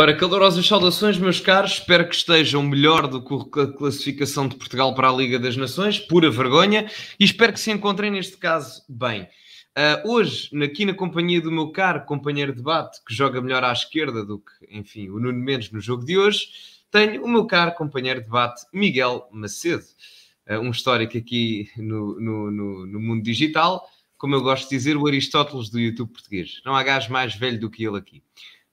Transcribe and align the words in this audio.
Ora, 0.00 0.16
calorosas 0.16 0.66
saudações, 0.66 1.18
meus 1.18 1.40
caros. 1.40 1.72
Espero 1.72 2.08
que 2.08 2.14
estejam 2.14 2.62
melhor 2.62 3.06
do 3.06 3.22
que 3.22 3.60
a 3.60 3.66
classificação 3.66 4.48
de 4.48 4.56
Portugal 4.56 4.94
para 4.94 5.10
a 5.10 5.12
Liga 5.12 5.38
das 5.38 5.58
Nações, 5.58 5.98
pura 5.98 6.30
vergonha, 6.30 6.90
e 7.20 7.24
espero 7.24 7.52
que 7.52 7.60
se 7.60 7.70
encontrem 7.70 8.10
neste 8.10 8.38
caso 8.38 8.82
bem. 8.88 9.28
Uh, 9.76 10.10
hoje, 10.10 10.48
aqui 10.64 10.86
na 10.86 10.94
companhia 10.94 11.38
do 11.38 11.52
meu 11.52 11.70
caro 11.70 12.06
companheiro 12.06 12.50
de 12.50 12.56
debate, 12.56 12.98
que 13.06 13.12
joga 13.12 13.42
melhor 13.42 13.62
à 13.62 13.70
esquerda 13.70 14.24
do 14.24 14.38
que, 14.38 14.74
enfim, 14.74 15.10
o 15.10 15.20
Nuno 15.20 15.38
Mendes 15.38 15.70
no 15.70 15.82
jogo 15.82 16.02
de 16.02 16.16
hoje, 16.16 16.46
tenho 16.90 17.22
o 17.22 17.28
meu 17.28 17.44
caro 17.44 17.74
companheiro 17.74 18.20
de 18.20 18.24
debate, 18.24 18.64
Miguel 18.72 19.28
Macedo, 19.30 19.84
uh, 20.48 20.60
um 20.60 20.70
histórico 20.70 21.18
aqui 21.18 21.68
no, 21.76 22.18
no, 22.18 22.50
no, 22.50 22.86
no 22.86 23.00
mundo 23.00 23.22
digital, 23.22 23.86
como 24.16 24.34
eu 24.34 24.40
gosto 24.40 24.64
de 24.64 24.70
dizer, 24.70 24.96
o 24.96 25.06
Aristóteles 25.06 25.68
do 25.68 25.78
YouTube 25.78 26.10
português. 26.10 26.62
Não 26.64 26.74
há 26.74 26.82
gajo 26.82 27.12
mais 27.12 27.34
velho 27.34 27.60
do 27.60 27.68
que 27.68 27.84
ele 27.84 27.98
aqui. 27.98 28.22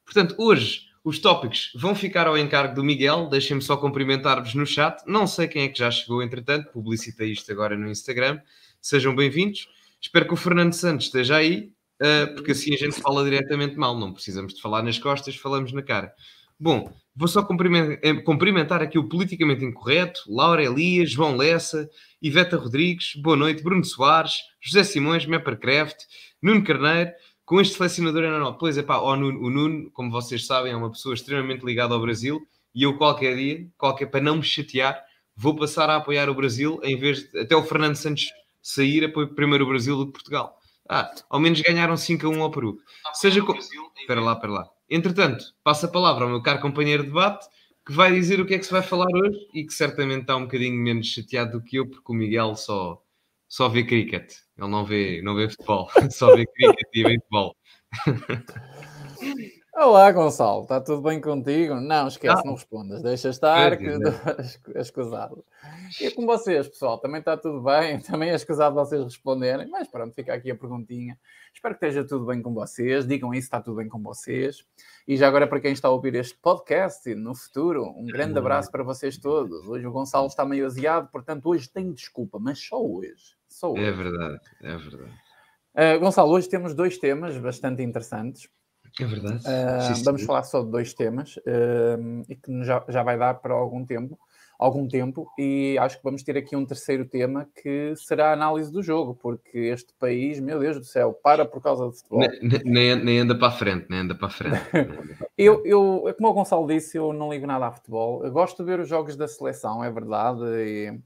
Portanto, 0.06 0.34
hoje 0.38 0.87
os 1.04 1.20
tópicos 1.20 1.72
vão 1.76 1.96
ficar 1.96 2.28
ao 2.28 2.38
encargo 2.38 2.76
do 2.76 2.84
Miguel. 2.84 3.28
Deixem-me 3.28 3.62
só 3.62 3.78
cumprimentar-vos 3.78 4.54
no 4.56 4.66
chat. 4.66 5.02
Não 5.06 5.26
sei 5.26 5.48
quem 5.48 5.64
é 5.64 5.68
que 5.70 5.80
já 5.80 5.90
chegou, 5.92 6.22
entretanto, 6.22 6.72
publicitei 6.72 7.32
isto 7.32 7.52
agora 7.52 7.78
no 7.78 7.90
Instagram. 7.90 8.40
Sejam 8.82 9.16
bem-vindos. 9.16 9.68
Espero 10.02 10.28
que 10.28 10.34
o 10.34 10.38
Fernando 10.38 10.74
Santos 10.74 11.08
esteja 11.08 11.38
aí, 11.38 11.72
uh, 12.02 12.34
porque 12.36 12.52
assim 12.52 12.74
a 12.74 12.78
gente 12.78 13.02
fala 13.02 13.24
diretamente 13.24 13.76
mal. 13.78 13.98
Não 13.98 14.14
precisamos 14.14 14.54
de 14.54 14.62
falar 14.62 14.84
nas 14.84 15.00
costas, 15.00 15.36
falamos 15.36 15.72
na 15.72 15.82
cara. 15.82 16.14
Bom, 16.60 16.92
vou 17.16 17.28
só 17.28 17.44
cumprimentar, 17.44 18.00
eh, 18.02 18.14
cumprimentar 18.22 18.82
aqui 18.82 18.98
o 18.98 19.08
politicamente 19.08 19.64
incorreto, 19.64 20.22
Laura 20.28 20.64
Elias, 20.64 21.12
João 21.12 21.36
Lessa, 21.36 21.88
Iveta 22.20 22.58
Rodrigues, 22.58 23.14
boa 23.22 23.36
noite, 23.36 23.62
Bruno 23.62 23.86
Soares, 23.86 24.40
José 24.60 24.84
Simões, 24.84 25.28
Meppercraft, 25.28 25.98
Nuno 26.42 26.64
Carneiro, 26.64 27.12
com 27.48 27.62
este 27.62 27.78
selecionador 27.78 28.26
ainda 28.26 28.40
não. 28.40 28.54
Pois 28.54 28.78
é 28.78 28.84
pá, 28.84 28.98
o 28.98 29.16
Nuno, 29.16 29.40
o 29.40 29.50
Nuno, 29.50 29.90
como 29.92 30.12
vocês 30.12 30.46
sabem, 30.46 30.74
é 30.74 30.76
uma 30.76 30.92
pessoa 30.92 31.16
extremamente 31.16 31.66
ligada 31.66 31.94
ao 31.94 32.02
Brasil 32.02 32.46
e 32.76 32.84
eu 32.84 32.98
qualquer 32.98 33.38
dia, 33.38 33.66
qualquer 33.78 34.08
para 34.08 34.20
não 34.20 34.36
me 34.36 34.44
chatear, 34.44 35.02
vou 35.34 35.56
passar 35.56 35.90
a 35.90 35.96
apoiar 35.96 36.30
o 36.30 36.36
Brasil 36.36 36.78
em 36.84 37.00
vez 37.00 37.32
de 37.32 37.40
até 37.40 37.56
o 37.56 37.64
Fernando 37.64 37.96
Santos 37.96 38.26
sair 38.62 39.06
apoio 39.06 39.34
primeiro 39.34 39.64
o 39.64 39.68
Brasil 39.70 39.96
do 39.96 40.08
que 40.08 40.12
Portugal. 40.12 40.60
Ah, 40.90 41.10
ao 41.30 41.40
menos 41.40 41.62
ganharam 41.62 41.96
5 41.96 42.28
a 42.28 42.30
1 42.30 42.44
ao 42.44 42.52
Peru. 42.52 42.80
Seja 43.14 43.42
como. 43.42 43.60
Espera 43.60 44.20
lá, 44.20 44.34
espera 44.34 44.52
lá. 44.52 44.70
Entretanto, 44.90 45.46
passo 45.64 45.86
a 45.86 45.90
palavra 45.90 46.26
ao 46.26 46.30
meu 46.30 46.42
caro 46.42 46.60
companheiro 46.60 47.04
de 47.04 47.10
debate, 47.10 47.48
que 47.86 47.94
vai 47.94 48.12
dizer 48.12 48.42
o 48.42 48.46
que 48.46 48.56
é 48.56 48.60
que 48.60 48.66
se 48.66 48.72
vai 48.74 48.82
falar 48.82 49.08
hoje 49.08 49.40
e 49.54 49.66
que 49.66 49.74
certamente 49.74 50.22
está 50.22 50.36
um 50.36 50.44
bocadinho 50.44 50.76
menos 50.76 51.08
chateado 51.08 51.54
do 51.54 51.64
que 51.64 51.78
eu, 51.78 51.88
porque 51.88 52.12
o 52.12 52.16
Miguel 52.16 52.58
só, 52.58 53.02
só 53.48 53.70
vê 53.70 53.84
cricket. 53.84 54.34
Ele 54.58 54.68
não 54.68 54.86
vê, 54.86 55.22
não 55.22 55.36
vê 55.36 55.50
futebol, 55.50 55.90
só 56.12 56.36
vê 56.36 56.46
cricket 56.46 56.90
e 56.94 57.04
vê 57.04 57.20
futebol. 57.20 57.56
Olá, 59.80 60.12
Gonçalo, 60.12 60.64
está 60.64 60.82
tudo 60.82 61.04
bem 61.04 61.22
contigo? 61.22 61.76
Não, 61.76 62.08
esquece, 62.08 62.42
ah. 62.42 62.42
não 62.44 62.56
respondas, 62.56 63.04
deixa 63.04 63.30
estar, 63.30 63.74
é, 63.74 63.78
que 63.78 63.86
é 64.74 64.82
escusado. 64.82 65.46
E 66.02 66.10
com 66.10 66.26
vocês, 66.26 66.68
pessoal, 66.68 66.98
também 66.98 67.20
está 67.20 67.38
tudo 67.38 67.62
bem, 67.62 68.00
também 68.02 68.32
é 68.32 68.34
escusado 68.34 68.74
vocês 68.74 69.04
responderem, 69.04 69.70
mas 69.70 69.88
pronto, 69.88 70.16
fica 70.16 70.34
aqui 70.34 70.50
a 70.50 70.56
perguntinha. 70.56 71.16
Espero 71.54 71.78
que 71.78 71.86
esteja 71.86 72.08
tudo 72.08 72.26
bem 72.26 72.42
com 72.42 72.56
vocês, 72.56 73.08
digam 73.08 73.32
isso, 73.36 73.46
está 73.46 73.62
tudo 73.62 73.78
bem 73.78 73.88
com 73.88 74.02
vocês. 74.02 74.66
E 75.08 75.16
já 75.16 75.28
agora, 75.28 75.46
para 75.46 75.62
quem 75.62 75.74
está 75.74 75.90
a 75.90 75.92
ouvir 75.92 76.16
este 76.16 76.36
podcast 76.42 77.14
no 77.14 77.36
futuro, 77.36 77.86
um 77.96 78.08
grande 78.08 78.40
abraço 78.40 78.72
para 78.72 78.82
vocês 78.82 79.20
todos. 79.20 79.68
Hoje 79.68 79.86
o 79.86 79.92
Gonçalo 79.92 80.26
está 80.26 80.44
meio 80.44 80.66
aziado, 80.66 81.08
portanto, 81.12 81.48
hoje 81.50 81.70
tem 81.70 81.94
desculpa, 81.94 82.40
mas 82.40 82.58
só 82.58 82.84
hoje. 82.84 83.37
Só 83.48 83.72
hoje. 83.72 83.84
É 83.84 83.92
verdade, 83.92 84.40
é 84.62 84.78
verdade. 84.78 85.28
Uh, 85.76 86.00
Gonçalo, 86.00 86.32
hoje 86.32 86.50
temos 86.50 86.74
dois 86.74 86.98
temas 86.98 87.38
bastante 87.38 87.84
interessantes. 87.84 88.50
É 89.00 89.06
verdade. 89.06 89.38
Uh, 89.38 89.96
sim, 89.96 90.04
vamos 90.04 90.22
sim. 90.22 90.28
falar 90.28 90.44
só 90.44 90.64
de 90.64 90.72
dois 90.72 90.94
temas 90.94 91.38
uh, 91.38 92.24
e 92.28 92.36
que 92.36 92.64
já, 92.64 92.84
já 92.90 93.04
vai 93.04 93.18
dar 93.18 93.36
para 93.36 93.54
algum 93.54 93.86
tempo, 93.86 94.18
algum 94.58 94.88
tempo, 94.88 95.32
e 95.38 95.78
acho 95.80 95.98
que 95.98 96.04
vamos 96.04 96.24
ter 96.24 96.36
aqui 96.36 96.56
um 96.56 96.66
terceiro 96.66 97.06
tema 97.06 97.48
que 97.62 97.94
será 97.96 98.30
a 98.30 98.34
análise 98.34 98.72
do 98.72 98.82
jogo, 98.82 99.14
porque 99.14 99.60
este 99.60 99.94
país, 100.00 100.40
meu 100.40 100.60
Deus 100.60 100.78
do 100.78 100.84
céu, 100.84 101.14
para 101.14 101.46
por 101.46 101.62
causa 101.62 101.88
de 101.88 101.98
futebol. 101.98 102.20
Nem, 102.42 102.62
nem, 102.66 102.96
nem 102.96 103.20
anda 103.20 103.38
para 103.38 103.50
a 103.50 103.52
frente, 103.52 103.86
nem 103.88 104.00
anda 104.00 104.16
para 104.16 104.28
a 104.28 104.32
frente. 104.32 104.60
eu, 105.38 105.64
eu, 105.64 106.16
como 106.18 106.30
o 106.30 106.34
Gonçalo 106.34 106.66
disse, 106.66 106.98
eu 106.98 107.14
não 107.14 107.32
ligo 107.32 107.46
nada 107.46 107.68
a 107.68 107.72
futebol. 107.72 108.26
Eu 108.26 108.32
gosto 108.32 108.58
de 108.58 108.64
ver 108.64 108.80
os 108.80 108.90
jogos 108.90 109.16
da 109.16 109.28
seleção, 109.28 109.84
é 109.84 109.92
verdade, 109.92 110.42
e, 110.44 111.00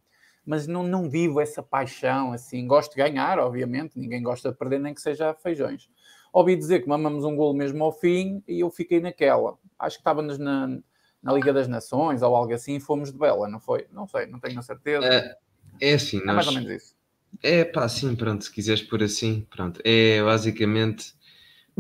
mas 0.46 0.68
não, 0.68 0.84
não 0.84 1.10
vivo 1.10 1.40
essa 1.40 1.62
paixão 1.62 2.34
assim. 2.34 2.66
Gosto 2.68 2.92
de 2.92 2.98
ganhar, 2.98 3.40
obviamente, 3.40 3.98
ninguém 3.98 4.22
gosta 4.22 4.52
de 4.52 4.58
perder, 4.58 4.80
nem 4.80 4.94
que 4.94 5.02
seja 5.02 5.34
feijões 5.34 5.90
ouvi 6.32 6.56
dizer 6.56 6.82
que 6.82 6.88
mamamos 6.88 7.24
um 7.24 7.36
golo 7.36 7.54
mesmo 7.54 7.84
ao 7.84 7.92
fim 7.92 8.42
e 8.48 8.62
eu 8.62 8.70
fiquei 8.70 9.00
naquela. 9.00 9.58
Acho 9.78 9.98
que 9.98 10.02
estávamos 10.02 10.38
na, 10.38 10.80
na 11.22 11.34
Liga 11.34 11.52
das 11.52 11.68
Nações 11.68 12.22
ou 12.22 12.36
algo 12.36 12.54
assim 12.54 12.76
e 12.76 12.80
fomos 12.80 13.12
de 13.12 13.18
bela, 13.18 13.48
não 13.48 13.60
foi? 13.60 13.88
Não 13.92 14.08
sei, 14.08 14.26
não 14.28 14.40
tenho 14.40 14.60
a 14.60 14.64
certeza. 14.64 15.06
É, 15.06 15.36
é 15.80 15.94
assim, 15.94 16.22
é 16.22 16.26
mais 16.26 16.48
ou 16.48 16.54
menos 16.54 16.70
isso. 16.70 16.96
É 17.42 17.64
pá, 17.64 17.88
sim, 17.88 18.16
pronto, 18.16 18.44
se 18.44 18.52
quiseres 18.52 18.82
por 18.82 19.02
assim, 19.02 19.46
pronto. 19.50 19.82
É 19.84 20.22
basicamente, 20.24 21.14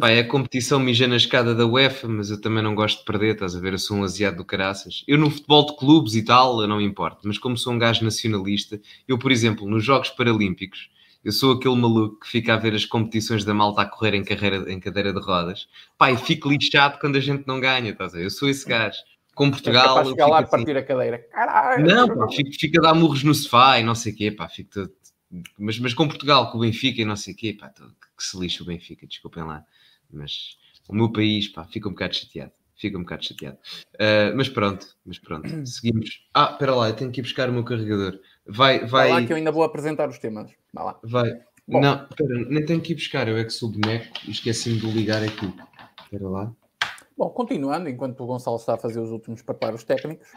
pá, 0.01 0.09
é 0.09 0.19
a 0.19 0.27
competição 0.27 0.79
mija 0.79 1.07
na 1.07 1.15
escada 1.15 1.53
da 1.53 1.63
UEFA, 1.63 2.07
mas 2.07 2.31
eu 2.31 2.41
também 2.41 2.63
não 2.63 2.73
gosto 2.73 2.99
de 2.99 3.05
perder, 3.05 3.35
estás 3.35 3.55
a 3.55 3.59
ver? 3.59 3.73
Eu 3.73 3.77
sou 3.77 3.97
um 3.97 4.03
asiado 4.03 4.37
do 4.37 4.43
caraças. 4.43 5.03
Eu 5.07 5.15
no 5.15 5.29
futebol 5.29 5.63
de 5.67 5.77
clubes 5.77 6.15
e 6.15 6.25
tal, 6.25 6.59
eu 6.59 6.67
não 6.67 6.81
importo, 6.81 7.19
mas 7.23 7.37
como 7.37 7.55
sou 7.55 7.71
um 7.71 7.77
gajo 7.77 8.03
nacionalista, 8.03 8.81
eu, 9.07 9.19
por 9.19 9.31
exemplo, 9.31 9.69
nos 9.69 9.85
Jogos 9.85 10.09
Paralímpicos, 10.09 10.89
eu 11.23 11.31
sou 11.31 11.53
aquele 11.53 11.75
maluco 11.75 12.19
que 12.21 12.27
fica 12.27 12.55
a 12.55 12.57
ver 12.57 12.73
as 12.73 12.83
competições 12.83 13.45
da 13.45 13.53
malta 13.53 13.83
a 13.83 13.85
correr 13.85 14.15
em, 14.15 14.23
carreira, 14.23 14.73
em 14.73 14.79
cadeira 14.79 15.13
de 15.13 15.19
rodas. 15.19 15.67
Pai, 15.99 16.17
fico 16.17 16.49
lixado 16.49 16.99
quando 16.99 17.17
a 17.17 17.19
gente 17.19 17.43
não 17.45 17.59
ganha, 17.59 17.91
estás 17.91 18.15
a 18.15 18.17
ver? 18.17 18.23
Eu 18.23 18.31
sou 18.31 18.49
esse 18.49 18.67
gajo. 18.67 18.97
Com 19.35 19.51
Portugal. 19.51 19.99
É 19.99 20.05
chegar 20.05 20.25
lá 20.25 20.39
assim, 20.39 20.49
partir 20.49 20.75
a 20.75 20.83
cadeira. 20.83 21.19
Caralho! 21.31 21.85
Não, 21.85 22.07
pá, 22.07 22.27
fico, 22.27 22.49
fico 22.59 22.79
a 22.79 22.81
dar 22.81 22.95
murros 22.95 23.23
no 23.23 23.35
sofá 23.35 23.77
e 23.77 23.83
não 23.83 23.93
sei 23.93 24.13
o 24.13 24.15
quê, 24.15 24.31
pá, 24.31 24.49
fico 24.49 24.71
todo... 24.71 24.91
mas, 25.59 25.77
mas 25.77 25.93
com 25.93 26.07
Portugal, 26.07 26.51
com 26.51 26.57
o 26.57 26.61
Benfica 26.61 27.01
e 27.01 27.05
não 27.05 27.15
sei 27.15 27.35
o 27.35 27.37
quê, 27.37 27.53
pá, 27.53 27.69
todo... 27.69 27.95
que 28.17 28.23
se 28.23 28.39
lixa 28.39 28.63
o 28.63 28.65
Benfica, 28.65 29.05
desculpem 29.05 29.43
lá. 29.43 29.63
Mas 30.11 30.57
o 30.87 30.95
meu 30.95 31.11
país, 31.11 31.47
pá, 31.47 31.65
fica 31.65 31.87
um 31.87 31.91
bocado 31.91 32.15
chateado. 32.15 32.51
Fica 32.75 32.97
um 32.97 33.01
bocado 33.01 33.23
chateado. 33.23 33.57
Uh, 33.95 34.35
mas 34.35 34.49
pronto, 34.49 34.87
mas 35.05 35.19
pronto, 35.19 35.47
seguimos. 35.65 36.27
Ah, 36.33 36.49
espera 36.51 36.75
lá, 36.75 36.89
eu 36.89 36.95
tenho 36.95 37.11
que 37.11 37.21
ir 37.21 37.23
buscar 37.23 37.49
o 37.49 37.53
meu 37.53 37.63
carregador. 37.63 38.19
Vai, 38.45 38.79
vai. 38.79 39.09
Vai 39.09 39.09
lá 39.09 39.25
que 39.25 39.31
eu 39.31 39.37
ainda 39.37 39.51
vou 39.51 39.63
apresentar 39.63 40.09
os 40.09 40.17
temas. 40.17 40.51
Vai 40.73 40.85
lá. 40.85 40.99
Vai. 41.03 41.31
Bom. 41.67 41.79
Não, 41.79 42.07
espera, 42.09 42.45
nem 42.49 42.65
tenho 42.65 42.81
que 42.81 42.93
ir 42.93 42.95
buscar. 42.95 43.27
Eu 43.27 43.37
é 43.37 43.43
que 43.43 43.51
sou 43.51 43.69
boneco 43.69 44.07
e 44.27 44.31
esqueci-me 44.31 44.79
de 44.79 44.91
ligar 44.91 45.23
aqui. 45.23 45.53
Espera 46.03 46.27
lá. 46.27 46.53
Bom, 47.17 47.29
continuando, 47.29 47.87
enquanto 47.87 48.19
o 48.21 48.25
Gonçalo 48.25 48.57
está 48.57 48.73
a 48.73 48.77
fazer 48.77 48.99
os 48.99 49.11
últimos 49.11 49.41
preparos 49.41 49.83
técnicos. 49.83 50.27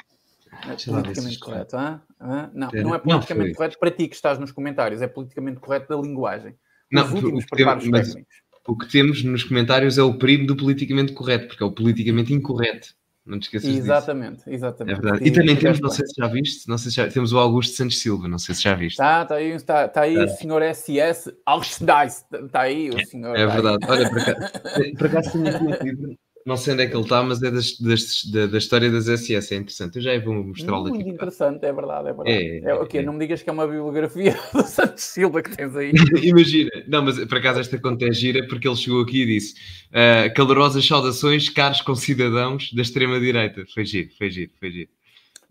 É 0.62 0.90
politicamente 0.90 1.38
correto, 1.38 1.76
ah? 1.76 2.02
Ah? 2.20 2.50
Não, 2.52 2.70
não 2.70 2.94
é 2.94 2.98
politicamente 2.98 3.48
não, 3.48 3.56
correto 3.56 3.78
para 3.78 3.90
ti 3.90 4.06
que 4.06 4.14
estás 4.14 4.38
nos 4.38 4.52
comentários, 4.52 5.02
é 5.02 5.08
politicamente 5.08 5.58
correto 5.58 5.88
da 5.88 6.00
linguagem. 6.00 6.52
Os 6.52 7.10
não, 7.10 7.14
últimos 7.14 7.44
preparos 7.46 7.84
técnicos. 7.84 8.24
O 8.66 8.76
que 8.76 8.90
temos 8.90 9.22
nos 9.22 9.44
comentários 9.44 9.98
é 9.98 10.02
o 10.02 10.14
primo 10.14 10.46
do 10.46 10.56
politicamente 10.56 11.12
correto, 11.12 11.48
porque 11.48 11.62
é 11.62 11.66
o 11.66 11.72
politicamente 11.72 12.32
incorreto. 12.32 12.94
Não 13.26 13.38
te 13.38 13.44
esqueças 13.44 13.74
exatamente, 13.74 14.36
disso. 14.36 14.50
Exatamente, 14.50 14.98
É 14.98 15.00
verdade. 15.00 15.24
E, 15.24 15.28
e 15.28 15.32
também 15.32 15.56
temos, 15.56 15.80
não 15.80 15.88
sei 15.88 16.06
se 16.06 16.14
já 16.18 16.26
viste, 16.26 16.68
não 16.68 16.76
sei 16.76 16.90
se 16.90 16.96
já, 16.98 17.08
temos 17.08 17.32
o 17.32 17.38
Augusto 17.38 17.74
Santos 17.74 17.98
Silva, 17.98 18.28
não 18.28 18.38
sei 18.38 18.54
se 18.54 18.62
já 18.62 18.74
viste. 18.74 18.96
Está, 18.96 19.22
está 19.22 19.34
aí, 19.36 19.50
está, 19.50 19.84
está 19.86 20.00
aí 20.02 20.16
é. 20.16 20.24
o 20.24 20.28
senhor 20.28 20.62
SS 20.62 21.34
Augusto 21.46 21.84
está 21.84 22.60
aí 22.60 22.90
o 22.90 23.06
senhor. 23.06 23.34
É 23.34 23.46
verdade. 23.46 23.78
Olha, 23.88 24.10
para 24.10 24.24
cá, 24.24 24.60
para 24.98 25.08
cá 25.08 25.22
tenho 25.22 25.48
aqui 25.48 25.64
um 25.64 25.70
livro 25.70 26.18
não 26.44 26.58
sei 26.58 26.74
onde 26.74 26.82
é 26.82 26.86
que 26.86 26.94
ele 26.94 27.02
está, 27.02 27.22
mas 27.22 27.42
é 27.42 27.50
das, 27.50 27.78
das, 27.78 28.24
da, 28.26 28.46
da, 28.46 28.58
história 28.58 28.90
das 28.90 29.06
SS, 29.06 29.54
é 29.54 29.56
interessante. 29.56 29.96
Eu 29.96 30.02
já 30.02 30.18
vou 30.20 30.34
mostrá-lo 30.34 30.88
aqui. 30.88 30.96
Muito 30.96 31.08
interessante, 31.08 31.64
é 31.64 31.72
verdade, 31.72 32.08
é 32.10 32.12
verdade. 32.12 32.30
É, 32.30 32.70
é, 32.70 32.74
okay, 32.74 33.00
é. 33.00 33.02
Não 33.02 33.14
me 33.14 33.20
digas 33.20 33.42
que 33.42 33.48
é 33.48 33.52
uma 33.52 33.66
biografia 33.66 34.36
do 34.52 34.62
Santos 34.62 35.04
Silva 35.04 35.42
que 35.42 35.56
tens 35.56 35.74
aí. 35.74 35.92
Imagina, 36.22 36.70
não, 36.86 37.02
mas 37.02 37.24
por 37.24 37.38
acaso 37.38 37.60
esta 37.60 37.78
conta 37.78 38.06
é 38.06 38.12
gira 38.12 38.46
porque 38.46 38.68
ele 38.68 38.76
chegou 38.76 39.00
aqui 39.00 39.22
e 39.22 39.26
disse 39.26 39.54
uh, 39.88 40.34
calorosas 40.34 40.86
saudações, 40.86 41.48
caros 41.48 41.80
concidadãos 41.80 42.70
da 42.74 42.82
extrema-direita. 42.82 43.64
Foi 43.72 43.86
giro, 43.86 44.10
foi 44.18 44.30
giro, 44.30 44.52
foi 44.60 44.70
giro. 44.70 44.90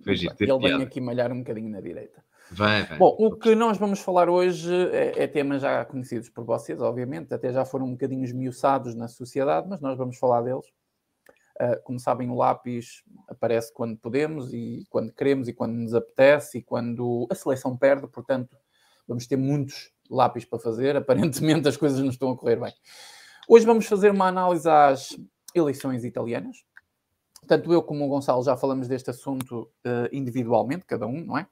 Foi 0.04 0.16
giro 0.16 0.36
ele 0.40 0.58
vem 0.60 0.84
aqui 0.84 1.02
malhar 1.02 1.32
um 1.32 1.40
bocadinho 1.40 1.70
na 1.70 1.82
direita. 1.82 2.22
Vai, 2.52 2.84
vai. 2.84 3.00
Bom, 3.00 3.16
o 3.18 3.36
que 3.36 3.56
nós 3.56 3.80
vamos 3.80 4.00
falar 4.00 4.30
hoje 4.30 4.72
é, 4.92 5.24
é, 5.24 5.28
temas 5.28 5.64
já 5.64 5.84
conhecidos 5.86 6.30
por 6.30 6.44
vocês, 6.44 6.80
obviamente, 6.80 7.34
até 7.34 7.52
já 7.52 7.66
foram 7.66 7.88
um 7.88 7.92
bocadinho 7.94 8.24
esmiuçados 8.24 8.94
na 8.94 9.08
sociedade, 9.08 9.68
mas 9.68 9.82
nós 9.82 9.98
vamos 9.98 10.20
falar 10.20 10.42
deles. 10.42 10.66
Uh, 11.60 11.82
como 11.84 12.00
sabem, 12.00 12.30
o 12.32 12.36
lápis 12.36 13.04
aparece 13.28 13.72
quando 13.72 13.96
podemos 13.98 14.52
e 14.54 14.86
quando 14.90 15.14
queremos 15.14 15.48
e 15.48 15.54
quando 15.54 15.74
nos 15.74 15.94
apetece 15.94 16.58
e 16.58 16.64
quando 16.64 17.28
a 17.30 17.36
seleção 17.36 17.78
perde, 17.78 18.08
portanto, 18.08 18.58
vamos 19.08 19.28
ter 19.28 19.36
muitos 19.36 19.92
lápis 20.10 20.46
para 20.46 20.58
fazer. 20.58 20.96
Aparentemente 20.98 21.68
as 21.68 21.78
coisas 21.78 22.00
não 22.00 22.10
estão 22.10 22.32
a 22.32 22.38
correr 22.38 22.56
bem. 22.56 22.74
Hoje 23.48 23.66
vamos 23.66 23.86
fazer 23.86 24.12
uma 24.12 24.28
análise 24.28 24.68
às 24.68 25.16
eleições 25.54 26.04
italianas. 26.04 26.66
Tanto 27.48 27.72
eu 27.72 27.84
como 27.84 28.06
o 28.06 28.08
Gonçalo 28.08 28.44
já 28.44 28.58
falamos 28.58 28.88
deste 28.88 29.10
assunto 29.10 29.70
uh, 29.86 30.10
individualmente, 30.12 30.86
cada 30.86 31.06
um, 31.06 31.24
não 31.24 31.38
é? 31.38 31.44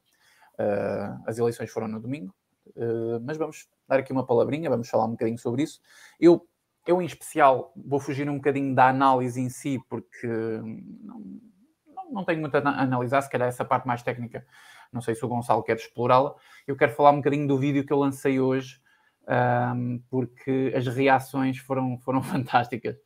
Uh, 0.58 1.24
as 1.28 1.38
eleições 1.38 1.70
foram 1.70 1.88
no 1.88 2.00
domingo, 2.00 2.34
mas 3.24 3.36
vamos 3.38 3.68
dar 3.88 4.00
aqui 4.00 4.14
uma 4.14 4.26
palavrinha, 4.26 4.70
vamos 4.70 4.88
falar 4.88 5.06
um 5.06 5.12
bocadinho 5.12 5.38
sobre 5.38 5.64
isso. 5.64 5.82
Eu 6.20 6.48
eu, 6.86 7.02
em 7.02 7.06
especial, 7.06 7.72
vou 7.76 8.00
fugir 8.00 8.30
um 8.30 8.36
bocadinho 8.36 8.74
da 8.74 8.88
análise 8.90 9.40
em 9.40 9.50
si, 9.50 9.80
porque 9.90 10.28
não, 10.28 11.22
não, 11.88 12.12
não 12.12 12.26
tenho 12.26 12.42
muito 12.42 12.56
a 12.56 12.82
analisar, 12.82 13.22
se 13.22 13.30
calhar 13.30 13.48
essa 13.48 13.64
parte 13.64 13.88
mais 13.88 14.02
técnica, 14.02 14.46
não 14.92 15.02
sei 15.02 15.16
se 15.16 15.24
o 15.24 15.28
Gonçalo 15.28 15.64
quer 15.64 15.78
explorá-la. 15.78 16.36
Eu 16.68 16.76
quero 16.76 16.94
falar 16.94 17.12
um 17.12 17.18
bocadinho 17.18 17.48
do 17.48 17.58
vídeo 17.58 17.86
que 17.86 17.94
eu 17.94 18.00
lancei 18.00 18.40
hoje, 18.40 18.80
um, 19.76 20.02
porque 20.10 20.74
as 20.76 20.88
reações 20.88 21.58
foram, 21.58 21.98
foram 22.00 22.22
fantásticas. 22.24 22.98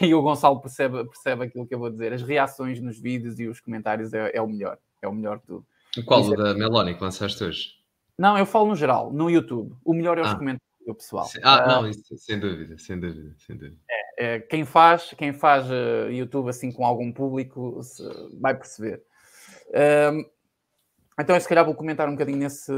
E 0.00 0.14
o 0.14 0.22
Gonçalo 0.22 0.60
percebe, 0.60 1.04
percebe 1.04 1.44
aquilo 1.44 1.66
que 1.66 1.74
eu 1.74 1.78
vou 1.78 1.90
dizer. 1.90 2.12
As 2.12 2.22
reações 2.22 2.80
nos 2.80 2.98
vídeos 2.98 3.40
e 3.40 3.46
os 3.46 3.60
comentários 3.60 4.12
é, 4.12 4.30
é 4.34 4.42
o 4.42 4.46
melhor, 4.46 4.78
é 5.02 5.08
o 5.08 5.12
melhor 5.12 5.38
de 5.38 5.44
tudo. 5.44 5.66
Qual, 6.04 6.22
o 6.22 6.34
é... 6.34 6.36
da 6.36 6.54
Meloni 6.54 6.94
que 6.94 7.02
lançaste 7.02 7.42
hoje? 7.42 7.70
Não, 8.18 8.38
eu 8.38 8.46
falo 8.46 8.66
no 8.66 8.76
geral, 8.76 9.12
no 9.12 9.30
YouTube. 9.30 9.74
O 9.84 9.92
melhor 9.92 10.18
é 10.18 10.22
os 10.22 10.28
ah. 10.28 10.34
comentários 10.36 10.65
do 10.86 10.94
pessoal. 10.94 11.28
Ah, 11.42 11.66
não, 11.66 11.88
isso, 11.88 12.16
sem 12.16 12.38
dúvida, 12.38 12.78
sem 12.78 12.98
dúvida, 12.98 13.34
sem 13.38 13.56
dúvida. 13.56 13.76
É, 13.90 14.34
é, 14.34 14.40
quem 14.40 14.64
faz, 14.64 15.12
quem 15.18 15.32
faz 15.32 15.68
uh, 15.68 16.10
YouTube 16.10 16.48
assim 16.48 16.70
com 16.70 16.86
algum 16.86 17.12
público 17.12 17.80
vai 18.40 18.56
perceber. 18.56 19.02
Então, 21.18 21.38
se 21.40 21.48
calhar 21.48 21.64
vou 21.64 21.74
comentar 21.74 22.06
um 22.08 22.12
bocadinho 22.12 22.38
nesse, 22.38 22.72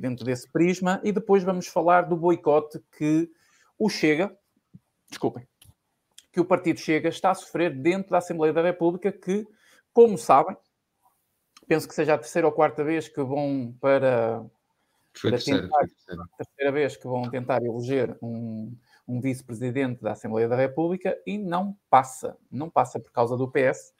dentro 0.00 0.24
desse 0.24 0.50
prisma 0.50 1.00
e 1.04 1.12
depois 1.12 1.44
vamos 1.44 1.66
falar 1.66 2.02
do 2.02 2.16
boicote 2.16 2.80
que 2.96 3.30
o 3.78 3.90
Chega, 3.90 4.34
desculpem, 5.08 5.46
que 6.32 6.40
o 6.40 6.46
Partido 6.46 6.80
Chega 6.80 7.10
está 7.10 7.30
a 7.30 7.34
sofrer 7.34 7.70
dentro 7.70 8.10
da 8.10 8.18
Assembleia 8.18 8.54
da 8.54 8.62
República, 8.62 9.12
que, 9.12 9.46
como 9.92 10.16
sabem, 10.16 10.56
penso 11.66 11.86
que 11.86 11.94
seja 11.94 12.14
a 12.14 12.18
terceira 12.18 12.48
ou 12.48 12.52
quarta 12.52 12.82
vez 12.82 13.06
que 13.06 13.22
vão 13.22 13.76
para, 13.78 14.42
foi 15.20 15.30
terceira, 15.30 15.62
tentar, 15.62 15.78
terceira. 15.78 16.22
a 16.22 16.36
terceira 16.36 16.72
vez 16.72 16.96
que 16.96 17.06
vão 17.06 17.22
tentar 17.30 17.62
eleger 17.62 18.16
um, 18.22 18.74
um 19.06 19.20
vice-presidente 19.20 20.02
da 20.02 20.12
Assembleia 20.12 20.48
da 20.48 20.56
República 20.56 21.16
e 21.26 21.38
não 21.38 21.76
passa, 21.90 22.36
não 22.50 22.70
passa 22.70 23.00
por 23.00 23.10
causa 23.12 23.36
do 23.36 23.50
PS, 23.50 23.92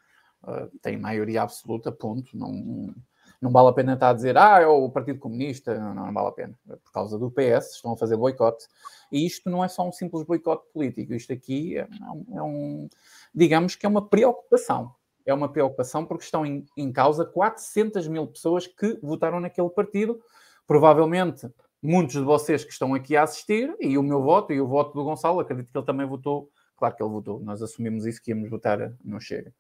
uh, 0.43 0.50
ah, 0.50 0.69
tem 0.82 0.97
maioria 0.97 1.43
absoluta, 1.43 1.93
ponto, 1.93 2.37
não 2.37 2.94
não 3.41 3.53
vale 3.53 3.69
a 3.69 3.73
pena 3.73 3.94
estar 3.94 4.11
a 4.11 4.12
dizer, 4.12 4.37
ah, 4.37 4.61
é 4.61 4.67
o 4.67 4.91
Partido 4.91 5.20
Comunista, 5.20 5.79
não, 5.79 5.94
não, 5.94 6.12
vale 6.12 6.29
a 6.29 6.32
pena. 6.32 6.59
É 6.69 6.76
por 6.76 6.91
causa 6.93 7.19
do 7.19 7.31
PS, 7.31 7.76
estão 7.76 7.93
a 7.93 7.97
fazer 7.97 8.17
boicote. 8.17 8.67
E 9.12 9.25
isto 9.25 9.49
não 9.49 9.64
é 9.64 9.69
só 9.69 9.87
um 9.87 9.93
simples 9.93 10.25
boicote 10.25 10.67
político, 10.73 11.14
isto 11.14 11.32
aqui 11.32 11.79
é, 11.79 11.88
é 12.35 12.43
um, 12.43 12.88
digamos 13.32 13.76
que 13.76 13.87
é 13.87 13.88
uma 13.88 14.06
preocupação. 14.06 14.93
É 15.25 15.32
uma 15.32 15.49
preocupação 15.49 16.05
porque 16.05 16.25
estão 16.25 16.44
em, 16.44 16.64
em 16.76 16.91
causa 16.91 17.25
400 17.25 18.09
mil 18.09 18.26
pessoas 18.26 18.67
que 18.67 18.99
votaram 19.03 19.38
naquele 19.41 19.69
partido. 19.69 20.21
Provavelmente 20.69 21.50
muitos 21.82 22.15
de 22.15 22.23
vocês 22.23 22.62
que 22.62 22.73
estão 22.73 22.94
aqui 22.94 23.17
a 23.17 23.23
assistir, 23.23 23.75
e 23.81 23.97
o 23.97 24.03
meu 24.03 24.23
voto 24.23 24.53
e 24.53 24.61
o 24.61 24.69
voto 24.69 24.93
do 24.93 25.03
Gonçalo, 25.03 25.41
acredito 25.41 25.73
que 25.73 25.79
ele 25.79 25.87
também 25.87 26.06
votou. 26.06 26.50
Claro 26.76 26.94
que 26.94 27.03
ele 27.03 27.11
votou, 27.11 27.41
nós 27.41 27.62
assumimos 27.62 28.06
isso 28.06 28.23
que 28.23 28.31
íamos 28.31 28.49
votar, 28.50 28.93
não 29.05 29.19
chega. 29.19 29.53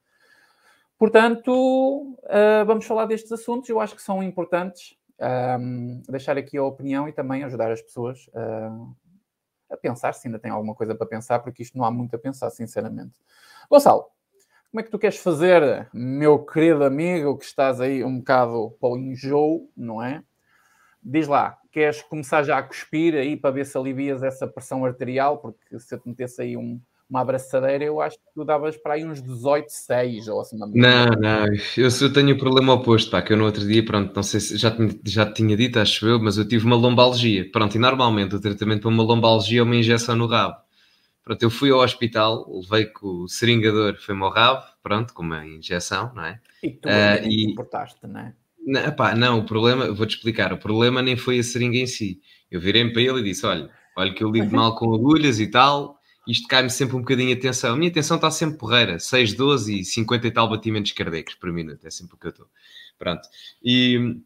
Portanto, 0.98 1.50
uh, 1.52 2.66
vamos 2.66 2.84
falar 2.84 3.06
destes 3.06 3.32
assuntos, 3.32 3.68
eu 3.68 3.80
acho 3.80 3.96
que 3.96 4.02
são 4.02 4.22
importantes. 4.22 4.96
Um, 5.58 6.00
deixar 6.08 6.36
aqui 6.38 6.56
a 6.56 6.62
opinião 6.62 7.08
e 7.08 7.12
também 7.12 7.42
ajudar 7.42 7.72
as 7.72 7.82
pessoas 7.82 8.28
uh, 8.28 8.96
a 9.70 9.76
pensar, 9.76 10.12
se 10.12 10.28
ainda 10.28 10.38
tem 10.38 10.50
alguma 10.50 10.74
coisa 10.74 10.94
para 10.94 11.06
pensar, 11.06 11.40
porque 11.40 11.62
isto 11.62 11.76
não 11.76 11.84
há 11.84 11.90
muito 11.90 12.14
a 12.14 12.18
pensar, 12.18 12.50
sinceramente. 12.50 13.14
Gonçalo, 13.68 14.06
como 14.70 14.80
é 14.80 14.82
que 14.82 14.90
tu 14.90 14.98
queres 14.98 15.18
fazer, 15.18 15.88
meu 15.92 16.44
querido 16.44 16.84
amigo, 16.84 17.38
que 17.38 17.44
estás 17.44 17.80
aí 17.80 18.04
um 18.04 18.18
bocado 18.18 18.76
para 18.80 18.90
o 18.90 18.98
enjoo, 18.98 19.72
não 19.76 20.02
é? 20.02 20.22
Diz 21.02 21.28
lá, 21.28 21.56
queres 21.70 22.02
começar 22.02 22.42
já 22.42 22.58
a 22.58 22.62
cuspir 22.62 23.14
aí 23.14 23.36
para 23.36 23.50
ver 23.50 23.66
se 23.66 23.76
alivias 23.78 24.22
essa 24.22 24.46
pressão 24.46 24.84
arterial? 24.84 25.38
Porque 25.38 25.78
se 25.78 25.94
eu 25.94 25.98
te 25.98 26.08
metesse 26.08 26.42
aí 26.42 26.56
um, 26.56 26.80
uma 27.08 27.20
abraçadeira, 27.20 27.84
eu 27.84 28.00
acho 28.00 28.16
que 28.18 28.24
tu 28.34 28.44
davas 28.44 28.76
para 28.76 28.94
aí 28.94 29.04
uns 29.04 29.22
18, 29.22 29.68
6 29.68 30.28
ou 30.28 30.40
assim. 30.40 30.58
Não, 30.58 31.06
não, 31.06 31.46
eu, 31.76 31.88
eu 31.88 32.12
tenho 32.12 32.34
o 32.34 32.38
problema 32.38 32.74
oposto, 32.74 33.10
pá, 33.10 33.22
que 33.22 33.32
eu 33.32 33.36
no 33.36 33.44
outro 33.44 33.66
dia, 33.66 33.84
pronto, 33.84 34.14
não 34.14 34.22
sei 34.22 34.40
se 34.40 34.56
já, 34.58 34.74
já 35.04 35.24
te 35.24 35.34
tinha 35.34 35.56
dito, 35.56 35.78
acho 35.78 36.06
eu, 36.06 36.20
mas 36.20 36.36
eu 36.36 36.46
tive 36.46 36.66
uma 36.66 36.76
lombalgia. 36.76 37.50
Pronto, 37.50 37.74
e 37.74 37.78
normalmente 37.78 38.34
o 38.34 38.40
tratamento 38.40 38.82
para 38.82 38.90
uma 38.90 39.02
lombalgia 39.02 39.60
é 39.60 39.62
uma 39.62 39.76
injeção 39.76 40.14
no 40.14 40.26
rabo. 40.26 40.56
Pronto, 41.24 41.42
eu 41.42 41.50
fui 41.50 41.70
ao 41.70 41.80
hospital, 41.80 42.46
levei 42.50 42.86
com 42.86 43.24
o 43.24 43.28
seringador, 43.28 43.96
foi-me 43.98 44.22
ao 44.22 44.30
rabo, 44.30 44.64
pronto, 44.82 45.14
com 45.14 45.22
uma 45.22 45.46
injeção, 45.46 46.12
não 46.14 46.24
é? 46.24 46.40
E 46.62 46.70
tu 46.70 46.88
uh, 46.88 47.26
e... 47.26 47.52
importaste, 47.52 48.06
não 48.06 48.20
é? 48.20 48.34
Não, 48.68 48.92
pá, 48.94 49.14
não, 49.14 49.38
o 49.38 49.44
problema, 49.46 49.90
vou-te 49.90 50.16
explicar, 50.16 50.52
o 50.52 50.58
problema 50.58 51.00
nem 51.00 51.16
foi 51.16 51.38
a 51.38 51.42
seringa 51.42 51.78
em 51.78 51.86
si. 51.86 52.20
Eu 52.50 52.60
virei-me 52.60 52.92
para 52.92 53.00
ele 53.00 53.20
e 53.20 53.24
disse, 53.24 53.46
olha, 53.46 53.70
olha 53.96 54.12
que 54.12 54.22
eu 54.22 54.30
lido 54.30 54.54
mal 54.54 54.76
com 54.76 54.94
agulhas 54.94 55.40
e 55.40 55.46
tal, 55.46 55.98
isto 56.26 56.46
cai-me 56.46 56.68
sempre 56.68 56.94
um 56.94 57.00
bocadinho 57.00 57.34
a 57.34 57.38
atenção. 57.38 57.72
A 57.72 57.76
minha 57.76 57.90
atenção 57.90 58.16
está 58.16 58.30
sempre 58.30 58.58
porreira, 58.58 58.98
6, 58.98 59.32
12 59.32 59.80
e 59.80 59.84
50 59.86 60.26
e 60.26 60.30
tal 60.30 60.50
batimentos 60.50 60.92
cardíacos 60.92 61.34
por 61.34 61.50
minuto, 61.50 61.86
é 61.86 61.90
sempre 61.90 62.14
o 62.14 62.18
que 62.18 62.26
eu 62.26 62.30
estou. 62.30 62.46
Pronto. 62.98 63.26
E 63.64 64.20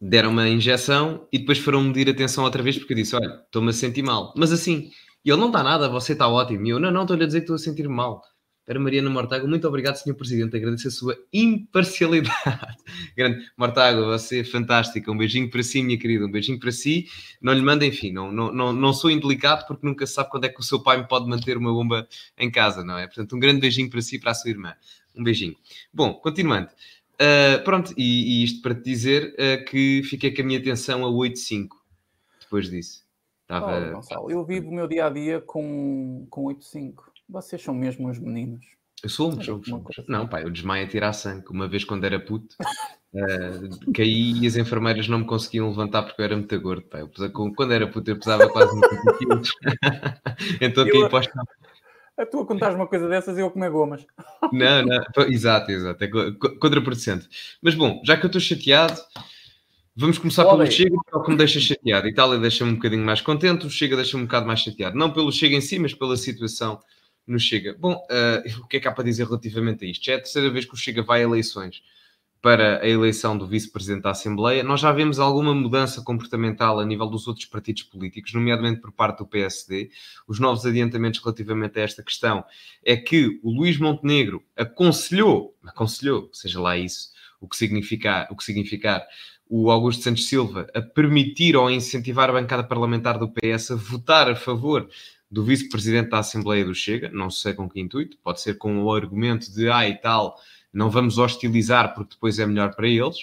deram 0.00 0.30
uma 0.30 0.48
injeção 0.48 1.28
e 1.32 1.38
depois 1.38 1.58
foram 1.58 1.82
medir 1.82 2.08
a 2.08 2.10
atenção 2.10 2.42
outra 2.42 2.62
vez 2.62 2.76
porque 2.76 2.92
eu 2.92 2.96
disse: 2.96 3.14
Olha, 3.14 3.40
estou-me 3.44 3.70
a 3.70 3.72
sentir 3.72 4.02
mal. 4.02 4.34
Mas 4.36 4.50
assim, 4.50 4.90
ele 5.24 5.36
não 5.36 5.46
está 5.46 5.62
nada, 5.62 5.88
você 5.88 6.14
está 6.14 6.26
ótimo. 6.26 6.66
E 6.66 6.70
eu: 6.70 6.80
Não, 6.80 6.90
não, 6.90 7.02
estou-lhe 7.02 7.22
a 7.22 7.26
dizer 7.26 7.40
que 7.40 7.44
estou 7.44 7.56
a 7.56 7.58
sentir 7.58 7.88
mal. 7.88 8.20
Para 8.64 8.78
Mariana 8.78 9.10
Mortago, 9.10 9.48
muito 9.48 9.66
obrigado, 9.66 9.96
Sr. 9.96 10.14
Presidente. 10.14 10.56
Agradeço 10.56 10.88
a 10.88 10.90
sua 10.90 11.18
imparcialidade. 11.32 12.76
Grande 13.16 13.50
Mortago, 13.56 14.04
você 14.04 14.40
é 14.40 14.44
fantástica. 14.44 15.10
Um 15.10 15.16
beijinho 15.16 15.50
para 15.50 15.62
si, 15.62 15.82
minha 15.82 15.98
querida. 15.98 16.24
Um 16.24 16.30
beijinho 16.30 16.60
para 16.60 16.70
si. 16.70 17.06
Não 17.40 17.52
lhe 17.52 17.62
manda, 17.62 17.84
enfim, 17.84 18.12
não, 18.12 18.30
não, 18.30 18.52
não, 18.52 18.72
não 18.72 18.92
sou 18.92 19.10
indelicado 19.10 19.66
porque 19.66 19.86
nunca 19.86 20.06
se 20.06 20.14
sabe 20.14 20.30
quando 20.30 20.44
é 20.44 20.48
que 20.48 20.60
o 20.60 20.62
seu 20.62 20.82
pai 20.82 20.98
me 20.98 21.08
pode 21.08 21.28
manter 21.28 21.56
uma 21.56 21.72
bomba 21.72 22.06
em 22.38 22.50
casa, 22.50 22.84
não 22.84 22.96
é? 22.96 23.06
Portanto, 23.06 23.34
um 23.34 23.40
grande 23.40 23.60
beijinho 23.60 23.90
para 23.90 24.00
si 24.02 24.16
e 24.16 24.20
para 24.20 24.30
a 24.30 24.34
sua 24.34 24.50
irmã. 24.50 24.74
Um 25.16 25.24
beijinho. 25.24 25.56
Bom, 25.92 26.14
continuando. 26.14 26.68
Uh, 27.14 27.62
pronto, 27.64 27.92
e, 27.96 28.40
e, 28.40 28.44
isto 28.44 28.62
para 28.62 28.74
te 28.74 28.82
dizer 28.82 29.34
uh, 29.34 29.64
que 29.66 30.02
fiquei 30.04 30.32
com 30.32 30.40
a 30.40 30.44
minha 30.44 30.58
atenção 30.58 31.04
a 31.04 31.08
8,5 31.10 31.68
depois 32.50 32.68
disso. 32.68 33.04
Estava... 33.42 33.90
Oh, 33.90 33.92
Gonçalo, 33.94 34.30
eu 34.30 34.44
vivo 34.44 34.70
o 34.70 34.74
meu 34.74 34.88
dia 34.88 35.06
a 35.06 35.10
dia 35.10 35.40
com, 35.40 36.26
com 36.28 36.44
8,5. 36.44 37.09
Vocês 37.30 37.62
são 37.62 37.72
mesmo 37.72 38.08
uns 38.08 38.18
meninos. 38.18 38.64
Eu 39.02 39.08
sou 39.08 39.32
um 39.32 39.42
somos. 39.42 39.68
Não, 40.08 40.26
pá, 40.26 40.42
eu 40.42 40.50
desmaio 40.50 40.84
a 40.84 40.88
tirar 40.88 41.12
sangue. 41.12 41.46
Uma 41.48 41.66
vez 41.66 41.84
quando 41.84 42.04
era 42.04 42.20
puto, 42.20 42.54
uh, 43.14 43.92
caí 43.94 44.42
e 44.42 44.46
as 44.46 44.56
enfermeiras 44.56 45.08
não 45.08 45.20
me 45.20 45.24
conseguiam 45.24 45.68
levantar 45.68 46.02
porque 46.02 46.20
eu 46.20 46.24
era 46.24 46.36
muito 46.36 46.60
gordo. 46.60 46.82
Pá. 46.82 46.98
Eu, 46.98 47.10
quando 47.56 47.72
era 47.72 47.86
puto, 47.86 48.10
eu 48.10 48.18
pesava 48.18 48.48
quase 48.48 48.78
90 48.78 49.18
quilos. 49.18 49.52
então 50.60 50.86
eu, 50.86 51.08
caí 51.08 51.08
para 51.08 51.44
A 52.18 52.26
tua 52.26 52.44
contares 52.44 52.76
uma 52.76 52.86
coisa 52.86 53.08
dessas 53.08 53.38
e 53.38 53.40
eu 53.40 53.50
comer 53.50 53.70
gomas. 53.70 54.04
não, 54.52 54.84
não, 54.84 55.02
exato, 55.28 55.70
exato. 55.70 56.04
É 56.04 56.08
contraproducente. 56.60 57.28
Mas 57.62 57.74
bom, 57.74 58.02
já 58.04 58.16
que 58.16 58.26
eu 58.26 58.28
estou 58.28 58.40
chateado, 58.40 59.00
Vamos 59.96 60.18
começar 60.18 60.46
Olha. 60.46 60.64
pelo 60.64 60.70
Chega, 60.70 60.96
que 61.24 61.30
me 61.30 61.36
deixa 61.36 61.60
chateado. 61.60 62.08
Itália 62.08 62.38
deixa-me 62.38 62.70
um 62.70 62.74
bocadinho 62.76 63.04
mais 63.04 63.20
contente, 63.20 63.66
o 63.66 63.70
Chega 63.70 63.96
deixa-me 63.96 64.22
um 64.22 64.26
bocado 64.26 64.46
mais 64.46 64.60
chateado. 64.60 64.96
Não 64.96 65.12
pelo 65.12 65.32
Chega 65.32 65.56
em 65.56 65.60
si, 65.60 65.78
mas 65.78 65.92
pela 65.92 66.16
situação 66.16 66.80
no 67.26 67.38
Chega. 67.38 67.76
Bom, 67.78 67.94
uh, 67.94 68.60
o 68.62 68.66
que 68.66 68.76
é 68.76 68.80
que 68.80 68.88
há 68.88 68.92
para 68.92 69.04
dizer 69.04 69.24
relativamente 69.26 69.84
a 69.84 69.88
isto? 69.88 70.04
Já 70.04 70.12
é 70.12 70.16
a 70.16 70.20
terceira 70.20 70.50
vez 70.50 70.64
que 70.64 70.74
o 70.74 70.76
Chega 70.76 71.02
vai 71.02 71.20
a 71.20 71.24
eleições 71.24 71.82
para 72.42 72.80
a 72.82 72.88
eleição 72.88 73.36
do 73.36 73.46
vice-presidente 73.46 74.02
da 74.02 74.10
Assembleia. 74.10 74.62
Nós 74.62 74.80
já 74.80 74.90
vemos 74.92 75.18
alguma 75.18 75.54
mudança 75.54 76.02
comportamental 76.02 76.80
a 76.80 76.86
nível 76.86 77.06
dos 77.06 77.28
outros 77.28 77.44
partidos 77.44 77.82
políticos, 77.82 78.32
nomeadamente 78.32 78.80
por 78.80 78.92
parte 78.92 79.18
do 79.18 79.26
PSD. 79.26 79.90
Os 80.26 80.40
novos 80.40 80.64
adiantamentos 80.64 81.20
relativamente 81.22 81.78
a 81.78 81.82
esta 81.82 82.02
questão 82.02 82.42
é 82.82 82.96
que 82.96 83.38
o 83.42 83.50
Luís 83.50 83.78
Montenegro 83.78 84.42
aconselhou, 84.56 85.54
aconselhou, 85.62 86.30
seja 86.32 86.58
lá 86.60 86.78
isso, 86.78 87.10
o 87.40 87.46
que 87.46 87.56
significar, 87.56 88.26
o 88.30 88.36
que 88.36 88.44
significar 88.44 89.06
o 89.46 89.70
Augusto 89.70 90.02
Santos 90.02 90.26
Silva 90.26 90.66
a 90.74 90.80
permitir 90.80 91.56
ou 91.56 91.66
a 91.66 91.72
incentivar 91.72 92.30
a 92.30 92.32
bancada 92.32 92.62
parlamentar 92.62 93.18
do 93.18 93.28
PS 93.28 93.72
a 93.72 93.74
votar 93.74 94.30
a 94.30 94.36
favor 94.36 94.88
do 95.30 95.44
vice-presidente 95.44 96.10
da 96.10 96.18
Assembleia 96.18 96.64
do 96.64 96.74
Chega, 96.74 97.08
não 97.12 97.30
sei 97.30 97.54
com 97.54 97.68
que 97.68 97.80
intuito, 97.80 98.18
pode 98.22 98.40
ser 98.40 98.58
com 98.58 98.82
o 98.82 98.92
argumento 98.92 99.52
de, 99.52 99.70
ah, 99.70 99.88
e 99.88 99.94
tal, 99.94 100.36
não 100.72 100.90
vamos 100.90 101.18
hostilizar 101.18 101.94
porque 101.94 102.14
depois 102.14 102.38
é 102.38 102.46
melhor 102.46 102.74
para 102.74 102.88
eles. 102.88 103.18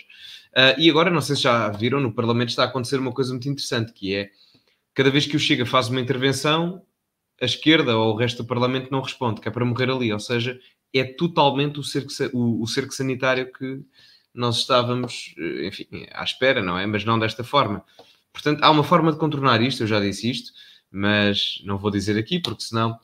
Uh, 0.55 0.79
e 0.79 0.89
agora, 0.89 1.09
não 1.09 1.21
sei 1.21 1.35
se 1.35 1.43
já 1.43 1.69
viram, 1.69 1.99
no 1.99 2.13
Parlamento 2.13 2.49
está 2.49 2.63
a 2.63 2.67
acontecer 2.67 2.97
uma 2.97 3.11
coisa 3.11 3.31
muito 3.31 3.49
interessante, 3.49 3.91
que 3.91 4.15
é, 4.15 4.31
cada 4.93 5.11
vez 5.11 5.25
que 5.25 5.35
o 5.35 5.39
Chega 5.39 5.65
faz 5.65 5.89
uma 5.89 5.99
intervenção, 5.99 6.81
a 7.41 7.45
esquerda 7.45 7.95
ou 7.97 8.13
o 8.13 8.17
resto 8.17 8.41
do 8.41 8.47
Parlamento 8.47 8.89
não 8.89 9.01
responde, 9.01 9.41
que 9.41 9.47
é 9.47 9.51
para 9.51 9.65
morrer 9.65 9.89
ali, 9.89 10.11
ou 10.11 10.19
seja, 10.19 10.59
é 10.93 11.03
totalmente 11.03 11.79
o 11.79 11.83
cerco, 11.83 12.09
o, 12.33 12.63
o 12.63 12.67
cerco 12.67 12.93
sanitário 12.93 13.51
que 13.51 13.81
nós 14.33 14.57
estávamos, 14.57 15.35
enfim, 15.65 15.87
à 16.11 16.23
espera, 16.23 16.61
não 16.63 16.77
é? 16.77 16.85
Mas 16.85 17.03
não 17.03 17.19
desta 17.19 17.43
forma. 17.43 17.83
Portanto, 18.31 18.63
há 18.63 18.71
uma 18.71 18.83
forma 18.83 19.11
de 19.11 19.17
contornar 19.17 19.61
isto, 19.61 19.83
eu 19.83 19.87
já 19.87 19.99
disse 19.99 20.29
isto, 20.29 20.53
mas 20.91 21.62
não 21.65 21.77
vou 21.77 21.91
dizer 21.91 22.17
aqui, 22.17 22.39
porque 22.39 22.63
senão 22.63 23.00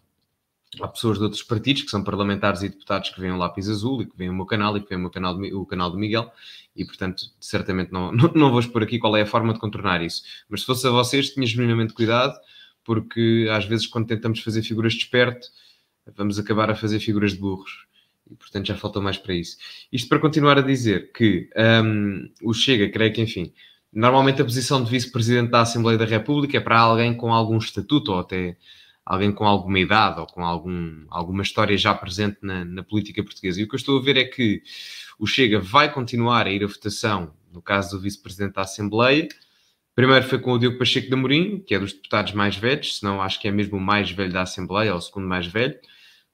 há 0.81 0.87
pessoas 0.87 1.17
de 1.17 1.23
outros 1.23 1.43
partidos 1.43 1.83
que 1.83 1.91
são 1.91 2.03
parlamentares 2.03 2.63
e 2.63 2.69
deputados 2.69 3.09
que 3.09 3.19
veem 3.19 3.33
o 3.33 3.37
lápis 3.37 3.69
azul 3.69 4.01
e 4.01 4.05
que 4.05 4.17
veem 4.17 4.29
o 4.29 4.33
meu 4.33 4.45
canal 4.45 4.75
e 4.75 4.81
que 4.81 4.89
veem 4.89 4.99
o, 4.99 5.01
meu 5.01 5.11
canal, 5.11 5.35
o 5.35 5.65
canal 5.65 5.91
do 5.91 5.97
Miguel 5.97 6.31
e, 6.75 6.85
portanto, 6.85 7.23
certamente 7.39 7.91
não, 7.91 8.11
não, 8.13 8.31
não 8.33 8.51
vou 8.51 8.59
expor 8.59 8.83
aqui 8.83 8.97
qual 8.97 9.15
é 9.15 9.21
a 9.21 9.25
forma 9.25 9.53
de 9.53 9.59
contornar 9.59 10.01
isso. 10.01 10.23
Mas 10.49 10.61
se 10.61 10.65
fosse 10.65 10.87
a 10.87 10.91
vocês, 10.91 11.29
tinha 11.31 11.45
genuinamente 11.45 11.93
cuidado, 11.93 12.37
porque 12.83 13.47
às 13.51 13.65
vezes 13.65 13.87
quando 13.87 14.07
tentamos 14.07 14.39
fazer 14.39 14.63
figuras 14.63 14.93
de 14.93 14.99
esperto, 14.99 15.47
vamos 16.15 16.39
acabar 16.39 16.69
a 16.69 16.75
fazer 16.75 16.99
figuras 16.99 17.31
de 17.33 17.39
burros. 17.39 17.85
E, 18.29 18.35
portanto, 18.35 18.67
já 18.67 18.75
falta 18.75 18.99
mais 18.99 19.17
para 19.17 19.33
isso. 19.33 19.57
Isto 19.91 20.09
para 20.09 20.19
continuar 20.19 20.57
a 20.57 20.61
dizer 20.61 21.11
que 21.11 21.49
um, 21.83 22.29
o 22.41 22.53
Chega, 22.53 22.89
creio 22.89 23.13
que, 23.13 23.21
enfim, 23.21 23.53
normalmente 23.93 24.41
a 24.41 24.45
posição 24.45 24.83
de 24.83 24.89
vice-presidente 24.89 25.51
da 25.51 25.61
Assembleia 25.61 25.97
da 25.97 26.05
República 26.05 26.57
é 26.57 26.59
para 26.59 26.79
alguém 26.79 27.15
com 27.15 27.33
algum 27.33 27.57
estatuto 27.57 28.11
ou 28.11 28.19
até 28.19 28.57
alguém 29.05 29.31
com 29.31 29.45
alguma 29.45 29.79
idade 29.79 30.19
ou 30.19 30.25
com 30.25 30.43
algum, 30.45 31.05
alguma 31.09 31.43
história 31.43 31.77
já 31.77 31.93
presente 31.93 32.37
na, 32.41 32.63
na, 32.65 32.83
política 32.83 33.23
portuguesa. 33.23 33.59
E 33.59 33.63
o 33.63 33.67
que 33.67 33.75
eu 33.75 33.77
estou 33.77 33.99
a 33.99 34.01
ver 34.01 34.17
é 34.17 34.23
que 34.23 34.63
o 35.19 35.27
Chega 35.27 35.59
vai 35.59 35.91
continuar 35.91 36.47
a 36.47 36.51
ir 36.51 36.63
à 36.63 36.67
votação 36.67 37.33
no 37.51 37.61
caso 37.61 37.95
do 37.95 38.01
vice-presidente 38.01 38.53
da 38.53 38.61
Assembleia. 38.61 39.27
Primeiro 39.95 40.25
foi 40.25 40.39
com 40.39 40.53
o 40.53 40.57
Diogo 40.57 40.79
Pacheco 40.79 41.07
de 41.07 41.13
Amorim, 41.13 41.59
que 41.59 41.75
é 41.75 41.79
dos 41.79 41.93
deputados 41.93 42.33
mais 42.33 42.55
velhos, 42.55 42.97
se 42.97 43.03
não 43.03 43.21
acho 43.21 43.39
que 43.39 43.47
é 43.47 43.51
mesmo 43.51 43.77
o 43.77 43.81
mais 43.81 44.09
velho 44.09 44.33
da 44.33 44.41
Assembleia, 44.41 44.91
ou 44.91 44.97
o 44.97 45.01
segundo 45.01 45.27
mais 45.27 45.45
velho. 45.45 45.77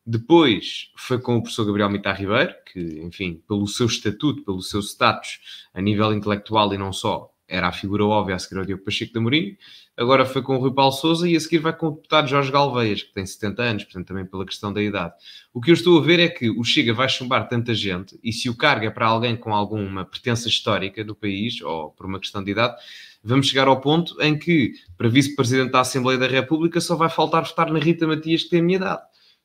Depois 0.06 0.92
foi 0.96 1.20
com 1.20 1.36
o 1.36 1.42
professor 1.42 1.66
Gabriel 1.66 1.90
Mitar 1.90 2.18
Ribeiro, 2.18 2.56
que, 2.72 2.80
enfim, 3.02 3.44
pelo 3.48 3.68
seu 3.68 3.86
estatuto, 3.86 4.44
pelo 4.44 4.62
seu 4.62 4.80
status 4.80 5.40
a 5.74 5.82
nível 5.82 6.14
intelectual 6.14 6.74
e 6.74 6.78
não 6.78 6.94
só, 6.94 7.30
era 7.50 7.68
a 7.68 7.72
figura 7.72 8.06
óbvia 8.06 8.36
a 8.36 8.40
seguir 8.40 8.60
ao 8.60 8.66
Diogo 8.66 8.84
Pacheco 8.84 9.12
de 9.12 9.18
Amorim. 9.18 9.58
Agora 9.98 10.24
foi 10.24 10.42
com 10.42 10.56
o 10.56 10.60
Rui 10.60 10.72
Paulo 10.72 10.92
Souza 10.94 11.28
e 11.28 11.36
a 11.36 11.40
seguir 11.40 11.58
vai 11.58 11.76
com 11.76 11.88
o 11.88 11.92
deputado 11.92 12.30
Jorge 12.30 12.52
Galveias, 12.52 13.02
que 13.02 13.12
tem 13.12 13.26
70 13.26 13.62
anos, 13.62 13.84
portanto 13.84 14.08
também 14.08 14.26
pela 14.26 14.46
questão 14.46 14.72
da 14.72 14.82
idade. 14.82 15.14
O 15.52 15.60
que 15.60 15.72
eu 15.72 15.74
estou 15.74 16.00
a 16.00 16.02
ver 16.02 16.20
é 16.20 16.30
que 16.30 16.50
o 16.50 16.64
Chega 16.64 16.94
vai 16.94 17.10
chumbar 17.10 17.50
tanta 17.50 17.74
gente 17.74 18.18
e 18.24 18.32
se 18.32 18.50
o 18.50 18.56
carga 18.56 18.88
é 18.88 18.90
para 18.92 19.08
alguém 19.08 19.36
com 19.36 19.54
alguma 19.54 20.06
pertença 20.06 20.48
histórica 20.48 21.04
do 21.04 21.16
país 21.16 21.60
ou 21.62 21.90
por 21.92 22.06
uma 22.06 22.20
questão 22.20 22.44
de 22.44 22.52
idade, 22.52 22.76
vamos 23.24 23.48
chegar 23.48 23.68
ao 23.68 23.82
ponto 23.82 24.16
em 24.22 24.38
que 24.38 24.74
para 24.96 25.10
vice-presidente 25.10 25.72
da 25.72 25.82
Assembleia 25.82 26.20
da 26.20 26.28
República 26.28 26.80
só 26.80 26.96
vai 26.96 27.10
faltar 27.10 27.44
votar 27.44 27.72
na 27.72 27.80
Rita 27.80 28.06
Matias 28.06 28.44
que 28.44 28.50
tem 28.52 28.60
a 28.60 28.64
minha 28.64 28.78
idade. 28.78 29.02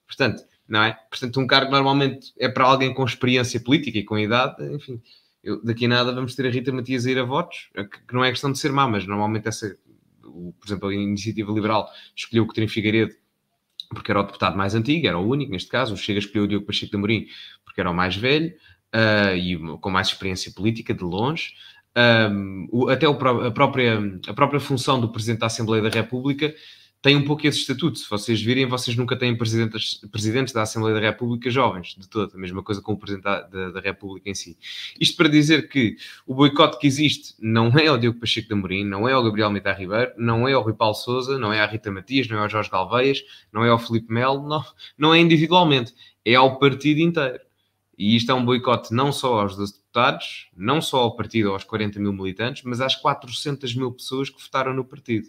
Portanto, 0.07 0.45
não 0.69 0.83
é? 0.83 0.93
Portanto, 1.11 1.41
um 1.41 1.47
cargo 1.47 1.71
normalmente 1.71 2.33
é 2.39 2.49
para 2.49 2.65
alguém 2.65 2.93
com 2.93 3.05
experiência 3.05 3.59
política 3.61 3.99
e 3.99 4.05
com 4.05 4.19
idade, 4.19 4.63
enfim 4.75 5.01
eu, 5.45 5.63
daqui 5.63 5.85
a 5.85 5.89
nada 5.89 6.13
vamos 6.13 6.35
ter 6.35 6.47
a 6.47 6.51
Rita 6.51 6.73
Matias 6.73 7.07
a 7.07 7.11
ir 7.11 7.19
a 7.19 7.25
votos, 7.25 7.69
que 8.09 8.15
não 8.15 8.25
é 8.25 8.31
questão 8.31 8.51
de 8.51 8.59
ser 8.59 8.73
má, 8.73 8.89
mas 8.89 9.07
normalmente 9.07 9.47
essa, 9.47 9.77
por 10.23 10.67
exemplo, 10.67 10.89
a 10.89 10.95
Iniciativa 10.95 11.53
Liberal 11.53 11.89
escolheu 12.17 12.45
o 12.45 12.47
Coutinho 12.47 12.69
Figueiredo 12.69 13.15
porque 13.91 14.11
era 14.11 14.21
o 14.21 14.25
deputado 14.25 14.57
mais 14.57 14.75
antigo, 14.75 15.07
era 15.07 15.19
o 15.19 15.29
único 15.29 15.53
neste 15.53 15.69
caso, 15.69 15.95
o 15.95 15.97
Chega 15.97 16.19
escolheu 16.19 16.45
o 16.45 16.49
Diogo 16.49 16.67
Pacheco 16.67 16.91
de 16.91 16.97
Amorim 16.97 17.27
porque 17.65 17.81
era 17.81 17.91
o 17.91 17.95
mais 17.95 18.17
velho 18.17 18.55
uh, 18.95 19.37
e 19.37 19.79
com 19.79 19.91
mais 19.91 20.09
experiência 20.09 20.53
política, 20.53 20.95
de 20.95 21.05
longe. 21.05 21.55
Um, 21.97 22.69
o, 22.73 22.89
até 22.89 23.07
a, 23.07 23.51
própria, 23.53 24.01
a 24.27 24.35
própria 24.35 24.61
função 24.61 25.01
do 25.01 25.09
Presidente 25.11 25.41
da 25.41 25.47
Assembleia 25.47 25.83
da 25.83 25.89
República 25.89 26.53
tem 27.05 27.17
um 27.17 27.23
pouco 27.23 27.47
esse 27.47 27.59
estatuto. 27.59 27.99
Se 27.99 28.09
vocês 28.09 28.41
virem, 28.41 28.65
vocês 28.65 28.97
nunca 28.97 29.15
têm 29.15 29.37
presidentes, 29.37 30.01
presidentes 30.11 30.55
da 30.55 30.63
Assembleia 30.63 30.95
da 30.99 31.03
República 31.03 31.51
jovens, 31.51 31.95
de 31.99 32.09
toda. 32.09 32.35
A 32.35 32.39
mesma 32.39 32.63
coisa 32.63 32.81
com 32.81 32.95
o 32.95 32.97
Presidente 32.97 33.25
da, 33.25 33.43
da, 33.43 33.81
República 33.81 34.31
em 34.31 34.35
si. 34.35 34.57
Isto 34.99 35.15
para 35.19 35.29
dizer 35.29 35.69
que 35.69 35.99
o 36.27 36.35
boicote 36.35 36.79
que 36.79 36.87
existe 36.87 37.35
não 37.39 37.69
é 37.79 37.91
o 37.91 37.99
Diogo 37.99 38.19
Pacheco 38.19 38.49
de 38.49 38.55
Amorim, 38.55 38.85
não 38.87 39.07
é 39.07 39.15
o 39.15 39.23
Gabriel 39.23 39.51
Mitar 39.51 39.79
Ribeiro, 39.79 40.13
não 40.17 40.49
é 40.49 40.57
o 40.57 40.63
Rui 40.63 40.73
Paulo 40.73 40.95
Souza, 40.95 41.39
não 41.39 41.53
é 41.53 41.61
a 41.61 41.67
Rita 41.67 41.91
Matias, 41.91 42.27
não 42.27 42.39
é 42.39 42.47
o 42.47 42.49
Jorge 42.49 42.71
Galveias, 42.71 43.23
não 43.53 43.63
é 43.63 43.71
o 43.71 43.79
Felipe 43.79 44.11
Melo, 44.11 44.49
não, 44.49 44.65
não 44.97 45.13
é 45.13 45.21
individualmente, 45.21 45.93
é 46.25 46.35
ao 46.37 46.59
partido 46.59 47.01
inteiro. 47.01 47.39
E 47.99 48.17
isto 48.17 48.33
é 48.33 48.35
um 48.35 48.47
boicote 48.47 48.95
não 48.95 49.13
só 49.13 49.41
aos 49.41 49.55
12 49.55 49.75
deputados, 49.75 50.49
não 50.57 50.81
só 50.81 51.01
ao 51.01 51.15
partido, 51.15 51.51
aos 51.51 51.65
40 51.65 52.01
mil 52.01 52.15
militantes, 52.15 52.63
mas 52.63 52.81
às 52.81 52.97
400 52.97 53.75
mil 53.75 53.93
pessoas 53.93 54.31
que 54.31 54.43
votaram 54.43 54.73
no 54.73 54.87
partido. 54.87 55.29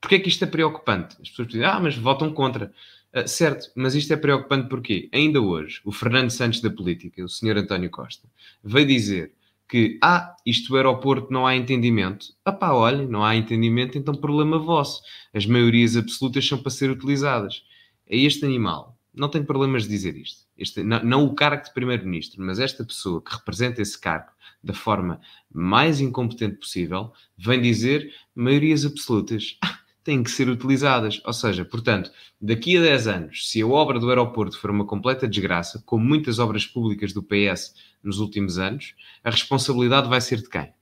Porquê 0.00 0.16
é 0.16 0.18
que 0.18 0.28
isto 0.28 0.44
é 0.44 0.46
preocupante? 0.46 1.16
As 1.20 1.28
pessoas 1.28 1.48
dizem, 1.48 1.64
ah, 1.64 1.78
mas 1.80 1.96
votam 1.96 2.32
contra. 2.32 2.72
Uh, 3.14 3.26
certo, 3.26 3.70
mas 3.74 3.94
isto 3.94 4.12
é 4.12 4.16
preocupante 4.16 4.68
porque 4.68 5.08
ainda 5.12 5.40
hoje 5.40 5.80
o 5.84 5.92
Fernando 5.92 6.30
Santos 6.30 6.60
da 6.60 6.70
política, 6.70 7.24
o 7.24 7.28
senhor 7.28 7.58
António 7.58 7.90
Costa, 7.90 8.28
veio 8.62 8.86
dizer 8.86 9.34
que, 9.68 9.98
ah, 10.02 10.34
isto 10.44 10.68
do 10.68 10.76
aeroporto 10.76 11.32
não 11.32 11.46
há 11.46 11.54
entendimento. 11.54 12.26
Ah 12.44 12.52
pá, 12.52 12.72
olhem, 12.72 13.06
não 13.06 13.24
há 13.24 13.36
entendimento, 13.36 13.96
então 13.96 14.14
problema 14.14 14.58
vosso. 14.58 15.02
As 15.32 15.46
maiorias 15.46 15.96
absolutas 15.96 16.46
são 16.46 16.58
para 16.58 16.70
ser 16.70 16.90
utilizadas. 16.90 17.64
É 18.06 18.16
este 18.16 18.44
animal, 18.44 18.98
não 19.14 19.28
tem 19.28 19.44
problemas 19.44 19.84
de 19.84 19.90
dizer 19.90 20.16
isto. 20.16 20.46
Este, 20.58 20.82
não, 20.82 21.02
não 21.04 21.24
o 21.24 21.34
cargo 21.34 21.64
de 21.64 21.72
primeiro-ministro, 21.72 22.42
mas 22.42 22.58
esta 22.58 22.84
pessoa 22.84 23.22
que 23.22 23.32
representa 23.32 23.80
esse 23.80 23.98
cargo 23.98 24.30
da 24.62 24.74
forma 24.74 25.20
mais 25.52 26.00
incompetente 26.00 26.56
possível, 26.56 27.12
vem 27.36 27.60
dizer 27.62 28.12
maiorias 28.34 28.84
absolutas. 28.84 29.56
Ah, 29.62 29.78
têm 30.02 30.22
que 30.22 30.30
ser 30.30 30.48
utilizadas. 30.48 31.20
Ou 31.24 31.32
seja, 31.32 31.64
portanto, 31.64 32.10
daqui 32.40 32.76
a 32.76 32.80
10 32.80 33.06
anos, 33.06 33.50
se 33.50 33.60
a 33.62 33.66
obra 33.66 33.98
do 33.98 34.08
aeroporto 34.08 34.58
for 34.58 34.70
uma 34.70 34.84
completa 34.84 35.28
desgraça, 35.28 35.82
como 35.84 36.04
muitas 36.04 36.38
obras 36.38 36.66
públicas 36.66 37.12
do 37.12 37.22
PS 37.22 37.74
nos 38.02 38.18
últimos 38.18 38.58
anos, 38.58 38.94
a 39.22 39.30
responsabilidade 39.30 40.08
vai 40.08 40.20
ser 40.20 40.38
de 40.38 40.48
quem? 40.48 40.72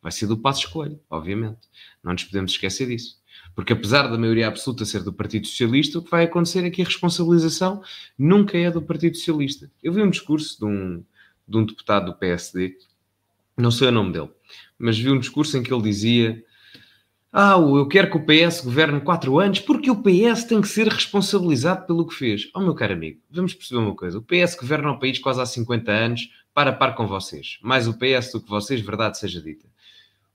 Vai 0.00 0.12
ser 0.12 0.26
do 0.26 0.38
Passo 0.38 0.60
Escolho, 0.60 1.00
obviamente. 1.10 1.68
Não 2.02 2.12
nos 2.12 2.24
podemos 2.24 2.52
esquecer 2.52 2.86
disso. 2.86 3.18
Porque 3.54 3.72
apesar 3.72 4.06
da 4.08 4.18
maioria 4.18 4.48
absoluta 4.48 4.84
ser 4.84 5.02
do 5.02 5.12
Partido 5.12 5.46
Socialista, 5.46 5.98
o 5.98 6.02
que 6.02 6.10
vai 6.10 6.24
acontecer 6.24 6.64
é 6.64 6.70
que 6.70 6.82
a 6.82 6.84
responsabilização 6.84 7.82
nunca 8.18 8.56
é 8.56 8.70
do 8.70 8.82
Partido 8.82 9.16
Socialista. 9.16 9.70
Eu 9.82 9.92
vi 9.92 10.02
um 10.02 10.10
discurso 10.10 10.58
de 10.58 10.64
um, 10.64 11.04
de 11.48 11.56
um 11.56 11.64
deputado 11.64 12.06
do 12.06 12.14
PSD, 12.14 12.76
não 13.56 13.70
sei 13.70 13.88
o 13.88 13.92
nome 13.92 14.12
dele, 14.12 14.30
mas 14.78 14.98
vi 14.98 15.10
um 15.10 15.18
discurso 15.18 15.56
em 15.56 15.62
que 15.62 15.72
ele 15.72 15.82
dizia 15.82 16.44
ah, 17.38 17.58
eu 17.58 17.86
quero 17.86 18.10
que 18.10 18.16
o 18.16 18.24
PS 18.24 18.62
governe 18.62 18.98
quatro 18.98 19.38
anos 19.38 19.60
porque 19.60 19.90
o 19.90 20.02
PS 20.02 20.44
tem 20.44 20.58
que 20.62 20.68
ser 20.68 20.88
responsabilizado 20.88 21.86
pelo 21.86 22.06
que 22.06 22.14
fez. 22.14 22.48
Oh, 22.54 22.60
meu 22.60 22.74
caro 22.74 22.94
amigo, 22.94 23.20
vamos 23.30 23.52
perceber 23.52 23.80
uma 23.80 23.94
coisa. 23.94 24.16
O 24.16 24.22
PS 24.22 24.56
governa 24.58 24.92
o 24.92 24.98
país 24.98 25.18
quase 25.18 25.42
há 25.42 25.44
50 25.44 25.92
anos, 25.92 26.30
para 26.54 26.70
a 26.70 26.72
par 26.72 26.94
com 26.94 27.06
vocês. 27.06 27.58
Mais 27.60 27.86
o 27.86 27.92
PS 27.92 28.32
do 28.32 28.40
que 28.40 28.48
vocês, 28.48 28.80
verdade 28.80 29.18
seja 29.18 29.42
dita. 29.42 29.66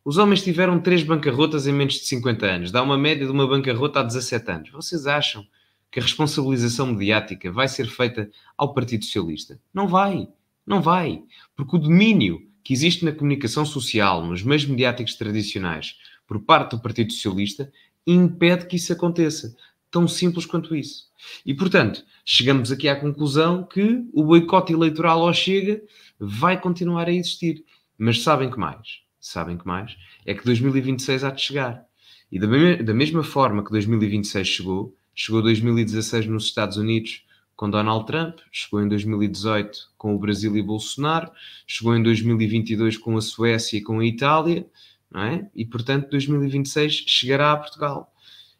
Os 0.06 0.20
homens 0.20 0.44
tiveram 0.44 0.80
três 0.80 1.02
bancarrotas 1.02 1.66
em 1.66 1.74
menos 1.74 1.96
de 1.96 2.06
50 2.06 2.46
anos. 2.46 2.72
Dá 2.72 2.84
uma 2.84 3.00
média 3.00 3.26
de 3.26 3.32
uma 3.32 3.48
bancarrota 3.48 4.02
há 4.02 4.04
17 4.04 4.52
anos. 4.52 4.70
Vocês 4.70 5.08
acham 5.08 5.44
que 5.90 6.00
a 6.00 6.04
responsabilização 6.04 6.86
mediática 6.86 7.52
vai 7.52 7.68
ser 7.68 7.88
feita 7.88 8.30
ao 8.56 8.76
Partido 8.76 9.06
Socialista? 9.06 9.60
Não 9.74 9.88
vai. 9.88 10.28
Não 10.64 10.80
vai. 10.80 11.24
Porque 11.56 11.76
o 11.76 11.80
domínio 11.80 12.48
que 12.64 12.74
existe 12.74 13.04
na 13.04 13.12
comunicação 13.12 13.66
social, 13.66 14.24
nos 14.24 14.44
meios 14.44 14.66
mediáticos 14.66 15.16
tradicionais, 15.16 15.96
por 16.32 16.40
parte 16.40 16.72
do 16.72 16.82
Partido 16.82 17.12
Socialista 17.12 17.70
impede 18.08 18.66
que 18.66 18.78
isso 18.78 18.94
aconteça. 18.94 19.54
Tão 19.92 20.08
simples 20.08 20.46
quanto 20.46 20.74
isso. 20.74 21.08
E, 21.46 21.54
portanto, 21.54 22.06
chegamos 22.24 22.72
aqui 22.72 22.88
à 22.88 22.96
conclusão 22.96 23.64
que 23.66 24.02
o 24.14 24.24
boicote 24.24 24.72
eleitoral 24.72 25.28
ao 25.28 25.34
Chega 25.34 25.82
vai 26.18 26.58
continuar 26.58 27.10
a 27.10 27.12
existir. 27.12 27.66
Mas 27.98 28.22
sabem 28.22 28.50
que 28.50 28.58
mais? 28.58 29.02
Sabem 29.20 29.58
que 29.58 29.68
mais? 29.68 29.98
É 30.26 30.34
que 30.34 30.46
2026 30.46 31.26
há 31.26 31.32
de 31.32 31.42
chegar. 31.42 31.84
E 32.32 32.40
da, 32.40 32.48
da 32.82 32.94
mesma 32.94 33.24
forma 33.24 33.62
que 33.62 33.70
2026 33.70 34.48
chegou, 34.48 34.96
chegou 35.14 35.42
2016 35.42 36.28
nos 36.28 36.46
Estados 36.46 36.78
Unidos 36.78 37.26
com 37.58 37.70
Donald 37.70 38.08
Trump, 38.08 38.40
chegou 38.50 38.82
em 38.82 38.88
2018 38.88 39.78
com 39.98 40.16
o 40.16 40.18
Brasil 40.18 40.56
e 40.56 40.64
Bolsonaro, 40.64 41.30
chegou 41.68 41.94
em 41.94 42.02
2022 42.02 42.98
com 42.98 43.18
a 43.18 43.22
Suécia 43.22 43.78
e 43.78 43.82
com 43.82 44.00
a 44.00 44.06
Itália, 44.06 44.66
não 45.12 45.22
é? 45.22 45.48
E 45.56 45.66
portanto 45.66 46.10
2026 46.10 47.04
chegará 47.08 47.52
a 47.52 47.58
Portugal. 47.58 48.14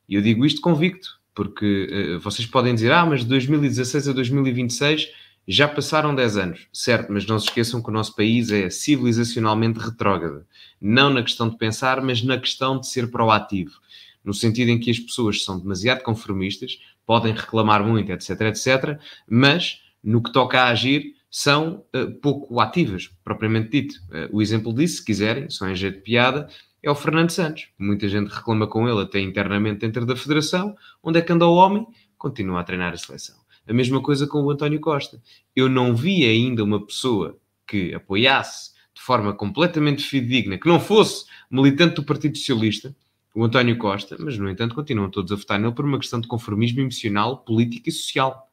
E 0.08 0.16
eu 0.16 0.22
digo 0.22 0.46
isto 0.46 0.62
convicto, 0.62 1.20
porque 1.34 2.16
uh, 2.16 2.20
vocês 2.20 2.48
podem 2.48 2.76
dizer, 2.76 2.92
ah, 2.92 3.06
mas 3.06 3.22
de 3.22 3.28
2016 3.28 4.10
a 4.10 4.12
2026 4.14 5.10
já 5.48 5.68
passaram 5.68 6.14
10 6.14 6.38
anos, 6.38 6.68
certo, 6.72 7.12
mas 7.12 7.26
não 7.26 7.40
se 7.40 7.48
esqueçam 7.48 7.82
que 7.82 7.90
o 7.90 7.94
nosso 7.94 8.16
país 8.16 8.52
é 8.52 8.70
civilizacionalmente 8.70 9.80
retrógrado, 9.80 10.46
não 10.80 11.10
na 11.10 11.24
questão 11.24 11.50
de 11.50 11.58
pensar, 11.58 12.02
mas 12.02 12.22
na 12.22 12.38
questão 12.38 12.80
de 12.80 12.88
ser 12.88 13.10
proativo, 13.10 13.80
no 14.24 14.34
sentido 14.34 14.70
em 14.70 14.80
que 14.80 14.92
as 14.92 15.00
pessoas 15.00 15.44
são 15.44 15.60
demasiado 15.60 16.04
conformistas, 16.04 16.78
podem 17.06 17.34
reclamar 17.34 17.84
muito, 17.84 18.12
etc, 18.12 18.42
etc, 18.42 19.00
mas 19.28 19.82
no 20.04 20.22
que 20.22 20.32
toca 20.32 20.62
a 20.62 20.68
agir, 20.68 21.16
são 21.32 21.86
uh, 21.96 22.12
pouco 22.22 22.60
ativas, 22.60 23.10
propriamente 23.24 23.70
dito. 23.70 23.96
Uh, 24.10 24.36
o 24.36 24.42
exemplo 24.42 24.74
disso, 24.74 24.98
se 24.98 25.06
quiserem, 25.06 25.50
só 25.50 25.68
em 25.70 25.76
jeito 25.76 25.96
de 25.96 26.02
piada, 26.02 26.50
é 26.84 26.92
o 26.92 26.96
Fernando 26.96 27.30
Santos. 27.30 27.70
Muita 27.80 28.10
gente 28.10 28.28
reclama 28.28 28.68
com 28.68 28.88
ele 28.88 29.02
até 29.02 29.22
internamente 29.22 29.80
dentro 29.80 30.06
da 30.06 30.16
federação. 30.16 30.76
Onde 31.02 31.20
é 31.20 31.22
que 31.22 31.32
anda 31.32 31.48
o 31.48 31.56
homem? 31.56 31.88
Continua 32.18 32.60
a 32.60 32.64
treinar 32.64 32.94
a 32.94 32.98
seleção. 32.98 33.38
A 33.66 33.74
mesma 33.74 34.02
coisa 34.02 34.28
com 34.28 34.44
o 34.44 34.52
António 34.52 34.82
Costa. 34.82 35.22
Eu 35.56 35.70
não 35.70 35.96
vi 35.96 36.26
ainda 36.26 36.64
uma 36.64 36.86
pessoa 36.86 37.40
que 37.66 37.94
apoiasse 37.94 38.72
de 38.94 39.02
forma 39.02 39.34
completamente 39.34 40.04
fidedigna, 40.04 40.58
que 40.58 40.68
não 40.68 40.80
fosse 40.80 41.26
militante 41.50 41.96
do 41.96 42.04
Partido 42.04 42.38
Socialista, 42.38 42.94
o 43.34 43.44
António 43.46 43.78
Costa, 43.78 44.18
mas 44.20 44.38
no 44.38 44.50
entanto 44.50 44.76
continuam 44.76 45.10
todos 45.10 45.32
a 45.32 45.36
votar 45.36 45.58
nele 45.58 45.74
por 45.74 45.86
uma 45.86 45.98
questão 45.98 46.20
de 46.20 46.28
conformismo 46.28 46.82
emocional, 46.82 47.38
político 47.38 47.88
e 47.88 47.92
social. 47.92 48.52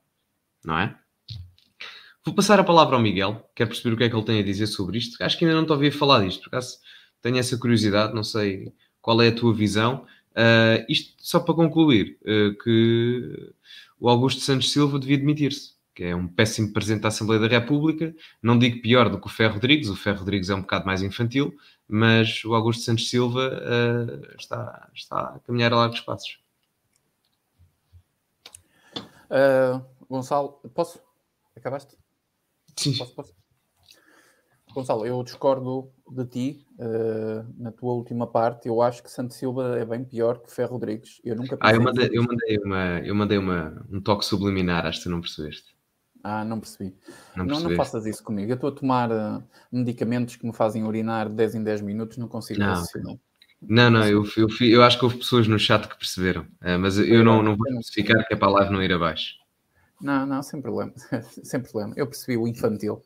Não 0.65 0.79
é? 0.79 0.97
Vou 2.29 2.35
passar 2.35 2.61
a 2.61 2.65
palavra 2.65 2.95
ao 2.95 3.01
Miguel, 3.01 3.43
quero 3.55 3.71
perceber 3.71 3.95
o 3.95 3.97
que 3.97 4.05
é 4.05 4.09
que 4.11 4.15
ele 4.15 4.23
tem 4.23 4.39
a 4.39 4.43
dizer 4.43 4.67
sobre 4.67 4.99
isto. 4.99 5.17
Acho 5.25 5.39
que 5.39 5.47
ainda 5.47 5.57
não 5.57 5.65
te 5.65 5.73
ouvi 5.73 5.91
falar 5.91 6.23
disto, 6.23 6.43
por 6.43 6.49
acaso 6.49 6.77
tenho 7.23 7.39
essa 7.39 7.57
curiosidade, 7.57 8.15
não 8.15 8.23
sei 8.23 8.71
qual 9.01 9.23
é 9.23 9.29
a 9.29 9.35
tua 9.35 9.55
visão. 9.55 10.05
Uh, 10.33 10.85
isto 10.91 11.15
só 11.17 11.41
para 11.41 11.55
concluir, 11.55 12.19
uh, 12.21 12.55
que 12.63 13.55
o 13.99 14.11
Augusto 14.11 14.43
Santos 14.43 14.71
Silva 14.71 14.99
devia 14.99 15.17
demitir-se, 15.17 15.73
que 15.95 16.05
é 16.05 16.15
um 16.15 16.29
péssimo 16.29 16.71
presidente 16.71 17.01
da 17.01 17.09
Assembleia 17.09 17.41
da 17.41 17.49
República. 17.49 18.15
Não 18.43 18.59
digo 18.59 18.83
pior 18.83 19.09
do 19.09 19.19
que 19.19 19.27
o 19.27 19.31
Ferro 19.31 19.55
Rodrigues, 19.55 19.89
o 19.89 19.97
Ferro 19.97 20.19
Rodrigues 20.19 20.51
é 20.51 20.55
um 20.55 20.61
bocado 20.61 20.85
mais 20.85 21.03
infantil, 21.03 21.57
mas 21.89 22.45
o 22.45 22.55
Augusto 22.55 22.83
Santos 22.83 23.09
Silva 23.09 23.59
uh, 23.59 24.37
está, 24.39 24.91
está 24.95 25.19
a 25.19 25.39
caminhar 25.47 25.73
a 25.73 25.77
largos 25.77 26.01
passos. 26.03 26.39
Gonçalo, 30.11 30.61
posso? 30.75 31.01
Acabaste? 31.57 31.98
Sim. 32.79 32.97
Posso, 32.97 33.15
posso? 33.15 33.35
Gonçalo, 34.73 35.07
eu 35.07 35.23
discordo 35.23 35.91
de 36.11 36.25
ti 36.27 36.67
uh, 36.79 37.45
na 37.57 37.73
tua 37.73 37.93
última 37.95 38.27
parte. 38.27 38.69
Eu 38.69 38.81
acho 38.81 39.03
que 39.03 39.11
Santos 39.11 39.37
Silva 39.37 39.79
é 39.79 39.85
bem 39.85 40.05
pior 40.05 40.39
que 40.39 40.53
Ferro 40.53 40.75
Rodrigues. 40.75 41.21
Eu 41.25 41.35
nunca 41.35 41.57
Ah, 41.61 41.73
eu 41.73 41.83
mandei, 41.83 42.09
eu 42.13 42.23
mandei, 42.23 42.59
uma, 42.59 43.01
eu 43.01 43.15
mandei 43.15 43.39
uma, 43.39 43.87
um 43.91 44.01
toque 44.01 44.25
subliminar, 44.25 44.87
acho 44.87 44.99
que 44.99 45.05
tu 45.05 45.11
não 45.11 45.21
percebeste. 45.21 45.77
Ah, 46.23 46.45
não 46.45 46.61
percebi. 46.61 46.95
Não, 47.35 47.45
não, 47.45 47.61
não, 47.61 47.77
faças 47.77 48.07
isso 48.07 48.23
comigo. 48.23 48.51
Eu 48.51 48.57
estou 48.57 48.71
a 48.71 48.73
tomar 48.73 49.11
uh, 49.11 49.43
medicamentos 49.73 50.37
que 50.37 50.47
me 50.47 50.53
fazem 50.53 50.85
urinar 50.85 51.29
10 51.29 51.55
em 51.57 51.63
10 51.63 51.81
minutos, 51.81 52.19
não 52.19 52.29
consigo 52.29 52.61
não, 52.61 52.85
Não, 53.63 53.91
não, 53.91 54.05
eu, 54.07 54.25
eu, 54.37 54.49
eu, 54.61 54.83
acho 54.83 54.99
que 54.99 55.05
houve 55.05 55.19
pessoas 55.19 55.49
no 55.49 55.59
chat 55.59 55.89
que 55.89 55.97
perceberam, 55.97 56.43
uh, 56.43 56.79
mas 56.79 56.99
eu 56.99 57.25
não, 57.25 57.43
não 57.43 57.57
vou 57.57 57.67
especificar 57.81 58.27
que 58.27 58.35
é 58.35 58.37
para 58.37 58.49
a 58.49 58.53
live 58.53 58.73
não 58.73 58.83
ir 58.83 58.93
abaixo. 58.93 59.35
Não, 60.01 60.27
não, 60.27 60.43
sem 60.43 60.61
problema. 60.61 60.93
sem 61.43 61.61
problema. 61.61 61.95
Eu 61.97 62.07
percebi 62.07 62.37
o 62.37 62.47
infantil. 62.47 63.03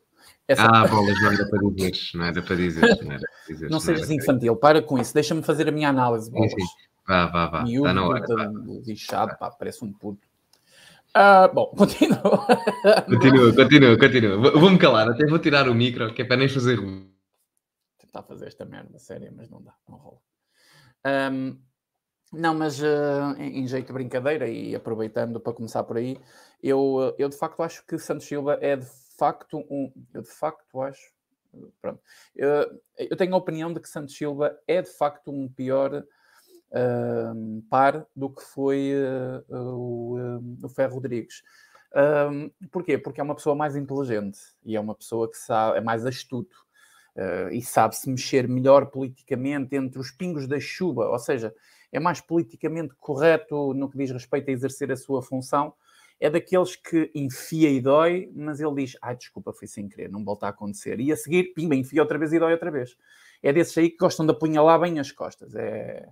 Essa... 0.47 0.65
Ah, 0.65 0.85
bolas, 0.87 1.19
não 1.21 1.31
era 1.31 1.45
para 1.47 1.59
dizer, 1.69 1.93
não 2.13 2.25
era 2.25 2.41
para 2.41 2.55
dizer. 2.55 2.81
Não, 2.81 3.11
era 3.11 3.19
para 3.19 3.53
dizer, 3.53 3.63
não, 3.65 3.69
não 3.71 3.79
sejas 3.79 4.09
infantil, 4.09 4.55
para 4.55 4.81
com 4.81 4.97
isso, 4.97 5.13
deixa-me 5.13 5.43
fazer 5.43 5.67
a 5.67 5.71
minha 5.71 5.89
análise. 5.89 6.29
Bolas. 6.29 6.51
Sim, 6.51 6.61
sim. 6.61 6.83
Vá, 7.07 7.27
vá, 7.27 7.47
vá. 7.47 7.63
Está 7.63 7.93
na 7.93 8.07
hora. 8.07 8.51
Lixado, 8.85 9.37
pá, 9.37 9.51
parece 9.51 9.83
um 9.83 9.91
puto. 9.91 10.25
Uh, 11.15 11.53
bom, 11.53 11.67
continua. 11.77 12.19
Continua, 13.05 13.53
continua, 13.53 13.97
continua. 13.97 14.51
Vou-me 14.51 14.79
calar, 14.79 15.09
até 15.09 15.25
vou 15.27 15.37
tirar 15.37 15.69
o 15.69 15.75
micro, 15.75 16.13
que 16.13 16.23
é 16.23 16.25
para 16.25 16.37
nem 16.37 16.49
fazer 16.49 16.75
ruim. 16.75 17.11
Tentar 17.99 18.23
fazer 18.23 18.47
esta 18.47 18.65
merda 18.65 18.97
séria, 18.97 19.31
mas 19.35 19.49
não 19.49 19.61
dá, 19.61 19.73
não 19.87 19.97
rola. 19.97 20.17
Um, 21.05 21.59
não, 22.31 22.55
mas 22.55 22.81
uh, 22.81 23.35
em, 23.37 23.59
em, 23.59 23.67
jeito 23.67 23.87
de 23.87 23.93
brincadeira 23.93 24.47
e 24.47 24.73
aproveitando 24.73 25.39
para 25.39 25.53
começar 25.53 25.83
por 25.83 25.97
aí, 25.97 26.17
eu, 26.63 27.13
eu 27.17 27.27
de 27.27 27.37
facto 27.37 27.61
acho 27.61 27.85
que 27.85 27.97
Santos 27.97 28.25
Silva 28.25 28.57
é 28.61 28.77
de 28.77 28.87
facto 29.17 29.59
um. 29.69 29.91
Eu 30.13 30.21
de 30.21 30.31
facto 30.31 30.81
acho. 30.81 31.11
Pronto. 31.81 32.01
Eu, 32.35 32.81
eu 32.97 33.17
tenho 33.17 33.35
a 33.35 33.37
opinião 33.37 33.71
de 33.71 33.79
que 33.79 33.89
Santos 33.89 34.15
Silva 34.15 34.57
é 34.65 34.81
de 34.81 34.89
facto 34.89 35.29
um 35.29 35.47
pior 35.47 35.93
uh, 36.73 37.61
par 37.69 38.07
do 38.15 38.29
que 38.29 38.41
foi 38.41 38.93
uh, 39.49 39.55
o, 39.55 40.17
o 40.63 40.69
Ferro 40.69 40.95
Rodrigues. 40.95 41.43
Um, 41.95 42.49
porquê? 42.71 42.97
Porque 42.97 43.21
é 43.21 43.23
uma 43.23 43.35
pessoa 43.35 43.55
mais 43.55 43.75
inteligente 43.75 44.39
e 44.65 44.75
é 44.75 44.79
uma 44.79 44.95
pessoa 44.95 45.29
que 45.29 45.37
sabe, 45.37 45.77
é 45.77 45.81
mais 45.81 46.05
astuto 46.07 46.55
uh, 47.15 47.49
e 47.51 47.61
sabe 47.61 47.95
se 47.95 48.09
mexer 48.09 48.47
melhor 48.47 48.87
politicamente 48.87 49.75
entre 49.75 49.99
os 49.99 50.09
pingos 50.09 50.47
da 50.47 50.59
chuva, 50.59 51.07
ou 51.09 51.19
seja, 51.19 51.53
é 51.91 51.99
mais 51.99 52.19
politicamente 52.19 52.95
correto 52.95 53.75
no 53.75 53.87
que 53.87 53.97
diz 53.97 54.09
respeito 54.09 54.49
a 54.49 54.51
exercer 54.51 54.91
a 54.91 54.95
sua 54.95 55.21
função 55.21 55.75
é 56.19 56.29
daqueles 56.29 56.75
que 56.75 57.11
enfia 57.13 57.69
e 57.69 57.81
dói, 57.81 58.31
mas 58.33 58.59
ele 58.59 58.75
diz: 58.75 58.97
ai, 59.01 59.15
desculpa, 59.15 59.53
foi 59.53 59.67
sem 59.67 59.87
querer, 59.87 60.09
não 60.09 60.23
volta 60.23 60.45
a 60.45 60.49
acontecer. 60.49 60.99
E 60.99 61.11
a 61.11 61.17
seguir, 61.17 61.53
pimba, 61.53 61.75
enfia 61.75 62.01
outra 62.01 62.17
vez 62.17 62.31
e 62.33 62.39
dói 62.39 62.53
outra 62.53 62.71
vez. 62.71 62.95
É 63.41 63.51
desses 63.51 63.77
aí 63.77 63.89
que 63.89 63.97
gostam 63.97 64.25
de 64.25 64.31
apunhalar 64.31 64.79
bem 64.79 64.99
as 64.99 65.11
costas. 65.11 65.53
É... 65.55 66.07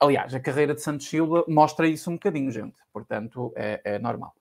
Aliás, 0.00 0.34
a 0.34 0.40
carreira 0.40 0.74
de 0.74 0.82
Santos 0.82 1.08
Silva 1.08 1.44
mostra 1.48 1.86
isso 1.88 2.10
um 2.10 2.14
bocadinho, 2.14 2.50
gente. 2.50 2.76
Portanto, 2.92 3.52
é, 3.56 3.80
é 3.84 3.98
normal. 3.98 4.34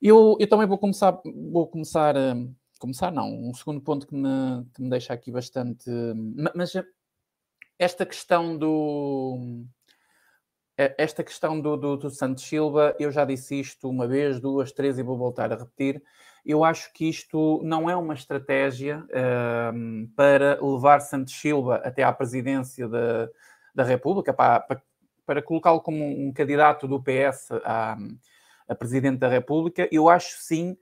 Eu, 0.00 0.36
eu 0.40 0.48
também 0.48 0.66
vou 0.66 0.78
começar, 0.78 1.20
vou 1.24 1.66
começar, 1.66 2.16
hum, 2.16 2.54
começar 2.78 3.12
não, 3.12 3.28
um 3.28 3.52
segundo 3.54 3.80
ponto 3.80 4.06
que 4.06 4.14
me, 4.14 4.64
que 4.74 4.82
me 4.82 4.90
deixa 4.90 5.12
aqui 5.12 5.30
bastante. 5.30 5.90
Mas 6.54 6.72
esta 7.78 8.06
questão 8.06 8.56
do 8.56 9.64
esta 10.96 11.22
questão 11.22 11.60
do, 11.60 11.76
do, 11.76 11.96
do, 11.96 12.10
Santos 12.10 12.44
Silva, 12.44 12.94
eu 12.98 13.10
já 13.10 13.24
disse 13.24 13.60
isto 13.60 13.88
uma 13.88 14.06
vez, 14.06 14.40
duas, 14.40 14.72
três 14.72 14.98
e 14.98 15.02
vou 15.02 15.16
voltar 15.16 15.52
a 15.52 15.56
repetir. 15.56 16.02
Eu 16.44 16.64
acho 16.64 16.92
que 16.92 17.08
isto 17.08 17.60
não 17.62 17.90
é 17.90 17.94
uma 17.94 18.14
estratégia 18.14 19.04
uh, 19.10 20.08
para 20.16 20.58
levar 20.62 21.00
Santos 21.00 21.34
Silva 21.34 21.76
até 21.84 22.02
à 22.02 22.12
presidência 22.12 22.88
da, 22.88 23.28
da 23.74 23.84
República, 23.84 24.32
para, 24.32 24.60
para, 24.60 24.82
para 25.26 25.42
colocá-lo 25.42 25.80
como 25.80 26.02
um 26.02 26.32
candidato 26.32 26.88
do 26.88 27.02
PS 27.02 27.50
a, 27.64 27.98
a 28.68 28.74
presidente 28.74 29.18
da 29.18 29.28
República. 29.28 29.88
Eu 29.92 30.08
acho 30.08 30.38
sim 30.38 30.76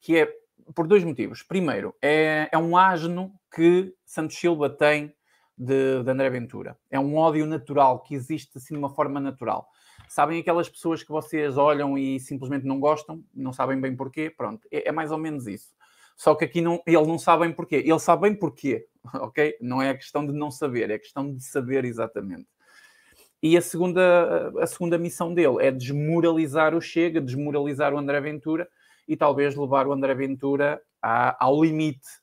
que 0.00 0.16
é 0.16 0.32
por 0.74 0.86
dois 0.86 1.02
motivos. 1.02 1.42
Primeiro, 1.42 1.94
é, 2.00 2.48
é 2.52 2.58
um 2.58 2.76
asno 2.76 3.32
que 3.52 3.92
Santos 4.04 4.36
Silva 4.36 4.70
tem 4.70 5.12
de, 5.60 6.02
de 6.02 6.10
André 6.10 6.30
Ventura. 6.30 6.74
É 6.90 6.98
um 6.98 7.14
ódio 7.16 7.44
natural 7.44 8.00
que 8.00 8.14
existe 8.14 8.56
assim 8.56 8.72
de 8.72 8.78
uma 8.78 8.88
forma 8.88 9.20
natural. 9.20 9.68
Sabem 10.08 10.40
aquelas 10.40 10.70
pessoas 10.70 11.02
que 11.02 11.10
vocês 11.10 11.58
olham 11.58 11.98
e 11.98 12.18
simplesmente 12.18 12.66
não 12.66 12.80
gostam, 12.80 13.22
não 13.34 13.52
sabem 13.52 13.78
bem 13.78 13.94
porquê? 13.94 14.32
Pronto, 14.34 14.66
é, 14.72 14.88
é 14.88 14.92
mais 14.92 15.12
ou 15.12 15.18
menos 15.18 15.46
isso. 15.46 15.68
Só 16.16 16.34
que 16.34 16.46
aqui 16.46 16.62
não, 16.62 16.82
ele 16.86 17.06
não 17.06 17.18
sabe 17.18 17.44
bem 17.44 17.52
porquê. 17.52 17.76
Ele 17.76 17.98
sabe 17.98 18.22
bem 18.22 18.34
porquê, 18.34 18.86
ok? 19.14 19.54
Não 19.60 19.82
é 19.82 19.90
a 19.90 19.94
questão 19.94 20.26
de 20.26 20.32
não 20.32 20.50
saber, 20.50 20.90
é 20.90 20.94
a 20.94 20.98
questão 20.98 21.30
de 21.30 21.44
saber 21.44 21.84
exatamente. 21.84 22.48
E 23.42 23.56
a 23.56 23.60
segunda, 23.60 24.52
a 24.58 24.66
segunda 24.66 24.96
missão 24.96 25.32
dele 25.32 25.56
é 25.60 25.70
desmoralizar 25.70 26.74
o 26.74 26.80
Chega, 26.80 27.20
desmoralizar 27.20 27.92
o 27.92 27.98
André 27.98 28.20
Ventura 28.20 28.66
e 29.06 29.14
talvez 29.14 29.54
levar 29.54 29.86
o 29.86 29.92
André 29.92 30.14
Ventura 30.14 30.80
à, 31.02 31.44
ao 31.44 31.62
limite 31.62 32.19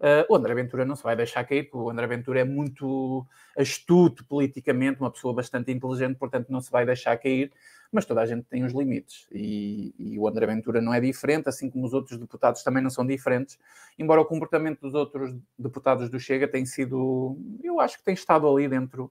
Uh, 0.00 0.32
o 0.32 0.36
André 0.36 0.54
Ventura 0.54 0.84
não 0.84 0.94
se 0.94 1.02
vai 1.02 1.16
deixar 1.16 1.42
cair, 1.44 1.64
porque 1.64 1.84
o 1.84 1.90
André 1.90 2.06
Ventura 2.06 2.40
é 2.40 2.44
muito 2.44 3.26
astuto 3.56 4.24
politicamente, 4.24 5.00
uma 5.00 5.10
pessoa 5.10 5.34
bastante 5.34 5.72
inteligente, 5.72 6.16
portanto 6.16 6.50
não 6.50 6.60
se 6.60 6.70
vai 6.70 6.86
deixar 6.86 7.16
cair, 7.16 7.52
mas 7.90 8.04
toda 8.04 8.20
a 8.20 8.26
gente 8.26 8.44
tem 8.44 8.64
os 8.64 8.72
limites 8.72 9.26
e, 9.32 9.92
e, 9.98 10.18
o 10.18 10.28
André 10.28 10.46
Ventura 10.46 10.80
não 10.80 10.94
é 10.94 11.00
diferente, 11.00 11.48
assim 11.48 11.68
como 11.68 11.84
os 11.84 11.92
outros 11.92 12.16
deputados 12.16 12.62
também 12.62 12.80
não 12.80 12.90
são 12.90 13.04
diferentes, 13.04 13.58
embora 13.98 14.20
o 14.20 14.24
comportamento 14.24 14.82
dos 14.82 14.94
outros 14.94 15.34
deputados 15.58 16.08
do 16.08 16.20
Chega 16.20 16.46
tenha 16.46 16.66
sido, 16.66 17.36
eu 17.62 17.80
acho 17.80 17.98
que 17.98 18.04
tem 18.04 18.14
estado 18.14 18.48
ali 18.48 18.68
dentro 18.68 19.10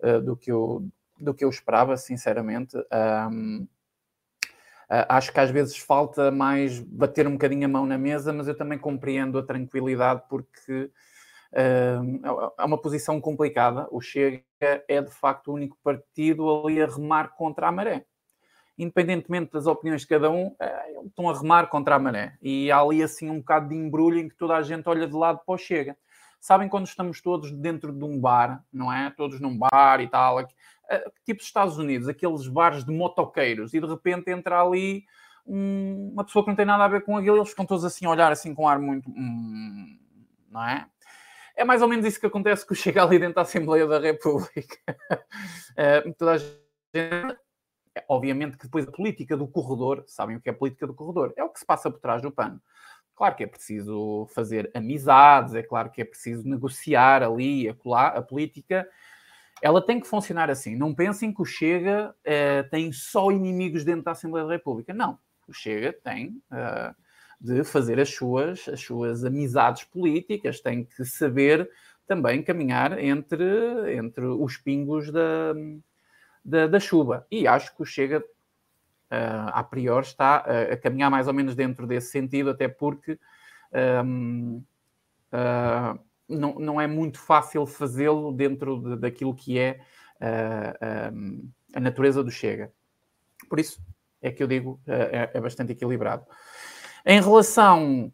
uh, 0.00 0.20
do, 0.20 0.36
que 0.36 0.52
eu, 0.52 0.86
do 1.18 1.32
que 1.32 1.44
eu 1.44 1.48
esperava, 1.48 1.96
sinceramente. 1.96 2.76
Acho 4.88 5.32
que 5.32 5.40
às 5.40 5.50
vezes 5.50 5.76
falta 5.76 6.30
mais 6.30 6.80
bater 6.80 7.26
um 7.26 7.32
bocadinho 7.32 7.64
a 7.64 7.68
mão 7.68 7.86
na 7.86 7.98
mesa, 7.98 8.32
mas 8.32 8.46
eu 8.46 8.56
também 8.56 8.78
compreendo 8.78 9.38
a 9.38 9.42
tranquilidade 9.42 10.22
porque 10.28 10.90
uh, 11.52 12.52
é 12.58 12.64
uma 12.64 12.78
posição 12.80 13.20
complicada. 13.20 13.88
O 13.90 14.00
Chega 14.00 14.42
é 14.60 15.00
de 15.00 15.10
facto 15.10 15.48
o 15.48 15.54
único 15.54 15.76
partido 15.82 16.66
ali 16.66 16.80
a 16.80 16.86
remar 16.86 17.34
contra 17.36 17.68
a 17.68 17.72
maré. 17.72 18.04
Independentemente 18.78 19.52
das 19.52 19.66
opiniões 19.66 20.02
de 20.02 20.06
cada 20.06 20.30
um, 20.30 20.48
uh, 20.48 21.06
estão 21.06 21.28
a 21.28 21.36
remar 21.36 21.66
contra 21.68 21.96
a 21.96 21.98
maré. 21.98 22.36
E 22.40 22.70
há 22.70 22.80
ali 22.80 23.02
assim 23.02 23.30
um 23.30 23.38
bocado 23.38 23.68
de 23.70 23.74
embrulho 23.74 24.18
em 24.18 24.28
que 24.28 24.36
toda 24.36 24.54
a 24.54 24.62
gente 24.62 24.88
olha 24.88 25.06
de 25.06 25.14
lado 25.14 25.40
para 25.44 25.54
o 25.54 25.58
Chega. 25.58 25.96
Sabem 26.38 26.68
quando 26.68 26.86
estamos 26.86 27.20
todos 27.20 27.50
dentro 27.50 27.92
de 27.92 28.04
um 28.04 28.20
bar, 28.20 28.62
não 28.72 28.92
é? 28.92 29.10
Todos 29.10 29.40
num 29.40 29.58
bar 29.58 30.00
e 30.00 30.08
tal, 30.08 30.38
eh, 30.88 31.10
tipo 31.24 31.42
Estados 31.42 31.78
Unidos, 31.78 32.08
aqueles 32.08 32.46
bares 32.46 32.84
de 32.84 32.92
motoqueiros, 32.92 33.74
e 33.74 33.80
de 33.80 33.86
repente 33.86 34.30
entra 34.30 34.60
ali 34.60 35.04
um, 35.46 36.10
uma 36.12 36.24
pessoa 36.24 36.44
que 36.44 36.50
não 36.50 36.56
tem 36.56 36.66
nada 36.66 36.84
a 36.84 36.88
ver 36.88 37.02
com 37.02 37.16
aquilo, 37.16 37.36
eles 37.36 37.50
ficam 37.50 37.66
todos 37.66 37.84
assim 37.84 38.06
a 38.06 38.10
olhar 38.10 38.32
assim 38.32 38.54
com 38.54 38.64
um 38.64 38.68
ar 38.68 38.78
muito. 38.78 39.08
Hum, 39.10 39.98
não 40.50 40.64
é? 40.64 40.86
É 41.54 41.64
mais 41.64 41.80
ou 41.80 41.88
menos 41.88 42.04
isso 42.04 42.20
que 42.20 42.26
acontece 42.26 42.66
que 42.66 42.74
chega 42.74 43.02
ali 43.02 43.18
dentro 43.18 43.36
da 43.36 43.42
Assembleia 43.42 43.86
da 43.86 43.98
República. 43.98 44.76
uh, 44.90 46.12
toda 46.18 46.32
a 46.32 46.38
gente. 46.38 47.38
Obviamente 48.08 48.58
que 48.58 48.64
depois 48.64 48.86
a 48.86 48.92
política 48.92 49.36
do 49.36 49.48
corredor, 49.48 50.04
sabem 50.06 50.36
o 50.36 50.40
que 50.40 50.50
é 50.50 50.52
a 50.52 50.56
política 50.56 50.86
do 50.86 50.92
corredor? 50.92 51.32
É 51.34 51.42
o 51.42 51.48
que 51.48 51.58
se 51.58 51.64
passa 51.64 51.90
por 51.90 51.98
trás 51.98 52.20
do 52.20 52.30
pano. 52.30 52.60
Claro 53.14 53.34
que 53.34 53.44
é 53.44 53.46
preciso 53.46 54.26
fazer 54.34 54.70
amizades, 54.74 55.54
é 55.54 55.62
claro 55.62 55.90
que 55.90 56.02
é 56.02 56.04
preciso 56.04 56.46
negociar 56.46 57.22
ali, 57.22 57.66
acolá, 57.66 58.08
a 58.08 58.20
política 58.20 58.86
ela 59.66 59.84
tem 59.84 59.98
que 59.98 60.06
funcionar 60.06 60.48
assim. 60.48 60.76
Não 60.76 60.94
pensem 60.94 61.34
que 61.34 61.42
o 61.42 61.44
Chega 61.44 62.14
uh, 62.20 62.70
tem 62.70 62.92
só 62.92 63.32
inimigos 63.32 63.82
dentro 63.82 64.04
da 64.04 64.12
Assembleia 64.12 64.46
da 64.46 64.52
República. 64.52 64.94
Não. 64.94 65.18
O 65.48 65.52
Chega 65.52 65.92
tem 65.92 66.40
uh, 66.52 66.94
de 67.40 67.64
fazer 67.64 67.98
as 67.98 68.08
suas, 68.08 68.68
as 68.68 68.80
suas 68.80 69.24
amizades 69.24 69.82
políticas, 69.82 70.60
tem 70.60 70.84
que 70.84 71.04
saber 71.04 71.68
também 72.06 72.44
caminhar 72.44 72.96
entre, 72.96 73.96
entre 73.96 74.24
os 74.24 74.56
pingos 74.56 75.10
da, 75.10 75.52
da, 76.44 76.68
da 76.68 76.78
chuva. 76.78 77.26
E 77.28 77.48
acho 77.48 77.74
que 77.74 77.82
o 77.82 77.84
Chega, 77.84 78.20
uh, 78.20 79.50
a 79.52 79.64
priori, 79.64 80.06
está 80.06 80.36
a 80.36 80.76
caminhar 80.76 81.10
mais 81.10 81.26
ou 81.26 81.34
menos 81.34 81.56
dentro 81.56 81.88
desse 81.88 82.12
sentido, 82.12 82.50
até 82.50 82.68
porque. 82.68 83.18
Um, 84.04 84.62
uh, 85.32 86.05
não, 86.28 86.54
não 86.54 86.80
é 86.80 86.86
muito 86.86 87.18
fácil 87.18 87.66
fazê-lo 87.66 88.32
dentro 88.32 88.78
de, 88.80 88.96
daquilo 88.96 89.34
que 89.34 89.58
é 89.58 89.80
a 91.74 91.80
natureza 91.80 92.24
do 92.24 92.30
Chega. 92.30 92.72
Por 93.48 93.60
isso 93.60 93.80
é 94.22 94.30
que 94.30 94.42
eu 94.42 94.46
digo 94.46 94.80
é, 94.86 95.30
é 95.34 95.40
bastante 95.40 95.72
equilibrado. 95.72 96.24
Em 97.04 97.20
relação 97.20 98.12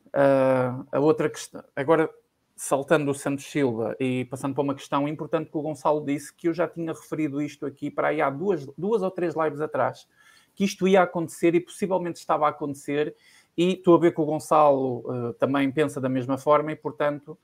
a 0.90 0.98
outra 0.98 1.30
questão, 1.30 1.62
agora 1.74 2.10
saltando 2.56 3.10
o 3.10 3.14
Santos 3.14 3.46
Silva 3.46 3.96
e 3.98 4.24
passando 4.26 4.54
para 4.54 4.62
uma 4.62 4.74
questão 4.74 5.08
importante 5.08 5.50
que 5.50 5.56
o 5.56 5.62
Gonçalo 5.62 6.04
disse, 6.04 6.32
que 6.32 6.48
eu 6.48 6.54
já 6.54 6.68
tinha 6.68 6.92
referido 6.92 7.42
isto 7.42 7.66
aqui 7.66 7.90
para 7.90 8.08
aí 8.08 8.20
há 8.20 8.30
duas, 8.30 8.66
duas 8.78 9.02
ou 9.02 9.10
três 9.10 9.34
lives 9.34 9.60
atrás, 9.60 10.06
que 10.54 10.64
isto 10.64 10.86
ia 10.86 11.02
acontecer 11.02 11.54
e 11.54 11.60
possivelmente 11.60 12.20
estava 12.20 12.46
a 12.46 12.50
acontecer, 12.50 13.16
e 13.56 13.72
estou 13.72 13.96
a 13.96 13.98
ver 13.98 14.14
que 14.14 14.20
o 14.20 14.24
Gonçalo 14.24 14.98
uh, 14.98 15.32
também 15.34 15.70
pensa 15.72 16.00
da 16.00 16.08
mesma 16.08 16.38
forma, 16.38 16.70
e 16.70 16.76
portanto 16.76 17.36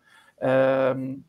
uh, 0.42 1.22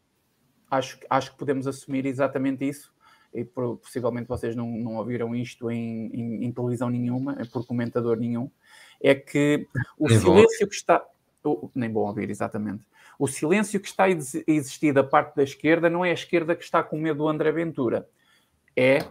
acho, 0.69 0.99
acho 1.09 1.31
que 1.31 1.37
podemos 1.37 1.67
assumir 1.67 2.05
exatamente 2.05 2.67
isso. 2.67 2.93
E 3.33 3.45
possivelmente 3.45 4.27
vocês 4.27 4.55
não, 4.55 4.67
não 4.67 4.95
ouviram 4.95 5.35
isto 5.35 5.69
em, 5.69 6.07
em, 6.07 6.45
em 6.45 6.51
televisão 6.51 6.89
nenhuma, 6.89 7.37
por 7.51 7.65
comentador 7.65 8.17
nenhum. 8.17 8.49
É 8.99 9.13
que 9.13 9.67
o 9.97 10.07
nem 10.07 10.19
silêncio 10.19 10.67
que 10.67 10.75
está. 10.75 11.05
Oh, 11.43 11.69
nem 11.75 11.89
bom 11.89 12.07
ouvir, 12.07 12.29
exatamente. 12.29 12.83
O 13.19 13.27
silêncio 13.27 13.79
que 13.79 13.87
está 13.87 14.05
a 14.05 14.09
existir 14.09 14.93
da 14.93 15.03
parte 15.03 15.35
da 15.35 15.43
esquerda 15.43 15.89
não 15.89 16.03
é 16.03 16.09
a 16.09 16.13
esquerda 16.13 16.55
que 16.55 16.63
está 16.63 16.81
com 16.81 16.97
medo 16.97 17.19
do 17.19 17.27
André 17.27 17.51
Ventura. 17.51 18.09
É 18.75 19.05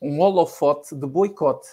um 0.00 0.18
holofote 0.20 0.96
de 0.96 1.06
boicote 1.06 1.68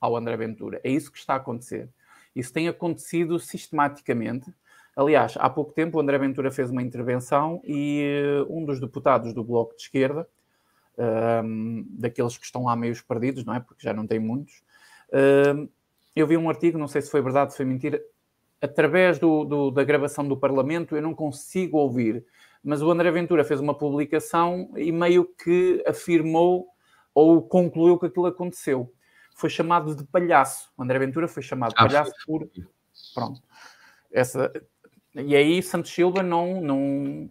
ao 0.00 0.16
André 0.16 0.36
Ventura. 0.36 0.80
É 0.82 0.90
isso 0.90 1.12
que 1.12 1.18
está 1.18 1.34
a 1.34 1.36
acontecer. 1.36 1.88
Isso 2.34 2.52
tem 2.52 2.68
acontecido 2.68 3.38
sistematicamente. 3.38 4.52
Aliás, 4.96 5.34
há 5.38 5.48
pouco 5.50 5.72
tempo 5.72 5.98
o 5.98 6.00
André 6.00 6.16
Ventura 6.18 6.50
fez 6.50 6.70
uma 6.70 6.82
intervenção 6.82 7.60
e 7.64 8.42
uh, 8.48 8.56
um 8.56 8.64
dos 8.64 8.80
deputados 8.80 9.34
do 9.34 9.44
Bloco 9.44 9.76
de 9.76 9.82
Esquerda, 9.82 10.26
um, 10.98 11.02
ehm, 11.04 11.84
daqueles 11.90 12.38
que 12.38 12.46
estão 12.46 12.64
lá 12.64 12.74
meios 12.74 13.02
perdidos, 13.02 13.44
não 13.44 13.54
é? 13.54 13.60
Porque 13.60 13.82
já 13.84 13.92
não 13.92 14.06
tem 14.06 14.18
muitos. 14.18 14.62
Uh, 15.10 15.68
eu 16.14 16.26
vi 16.26 16.36
um 16.38 16.48
artigo, 16.48 16.78
não 16.78 16.88
sei 16.88 17.02
se 17.02 17.10
foi 17.10 17.20
verdade, 17.20 17.52
se 17.52 17.58
foi 17.58 17.66
mentira, 17.66 18.02
através 18.60 19.18
do, 19.18 19.44
do, 19.44 19.70
da 19.70 19.84
gravação 19.84 20.26
do 20.26 20.36
Parlamento 20.36 20.96
eu 20.96 21.02
não 21.02 21.14
consigo 21.14 21.76
ouvir, 21.76 22.24
mas 22.64 22.80
o 22.80 22.90
André 22.90 23.10
Ventura 23.10 23.44
fez 23.44 23.60
uma 23.60 23.76
publicação 23.76 24.72
e 24.76 24.90
meio 24.90 25.26
que 25.26 25.84
afirmou 25.86 26.66
ou 27.14 27.42
concluiu 27.42 27.98
que 27.98 28.06
aquilo 28.06 28.26
aconteceu 28.26 28.90
foi 29.36 29.50
chamado 29.50 29.94
de 29.94 30.02
palhaço. 30.04 30.72
O 30.76 30.82
André 30.82 30.98
Ventura 30.98 31.28
foi 31.28 31.42
chamado 31.42 31.74
de 31.74 31.76
ah, 31.78 31.86
palhaço 31.86 32.12
por. 32.26 32.50
Pronto. 33.14 33.42
Essa... 34.10 34.50
E 35.16 35.34
aí 35.34 35.62
Santos 35.62 35.92
Silva 35.92 36.22
não, 36.22 36.60
não. 36.60 37.30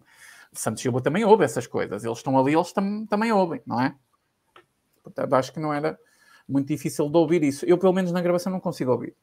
Santos 0.52 0.82
Silva 0.82 1.00
também 1.00 1.24
ouve 1.24 1.44
essas 1.44 1.66
coisas. 1.66 2.04
Eles 2.04 2.18
estão 2.18 2.38
ali, 2.38 2.54
eles 2.54 2.72
tam... 2.72 3.06
também 3.06 3.32
ouvem, 3.32 3.60
não 3.66 3.80
é? 3.80 3.94
Portanto, 5.02 5.34
acho 5.34 5.52
que 5.52 5.60
não 5.60 5.72
era 5.72 5.98
muito 6.48 6.68
difícil 6.68 7.08
de 7.08 7.16
ouvir 7.16 7.42
isso. 7.42 7.64
Eu, 7.66 7.78
pelo 7.78 7.92
menos 7.92 8.12
na 8.12 8.20
gravação, 8.20 8.52
não 8.52 8.60
consigo 8.60 8.92
ouvir. 8.92 9.14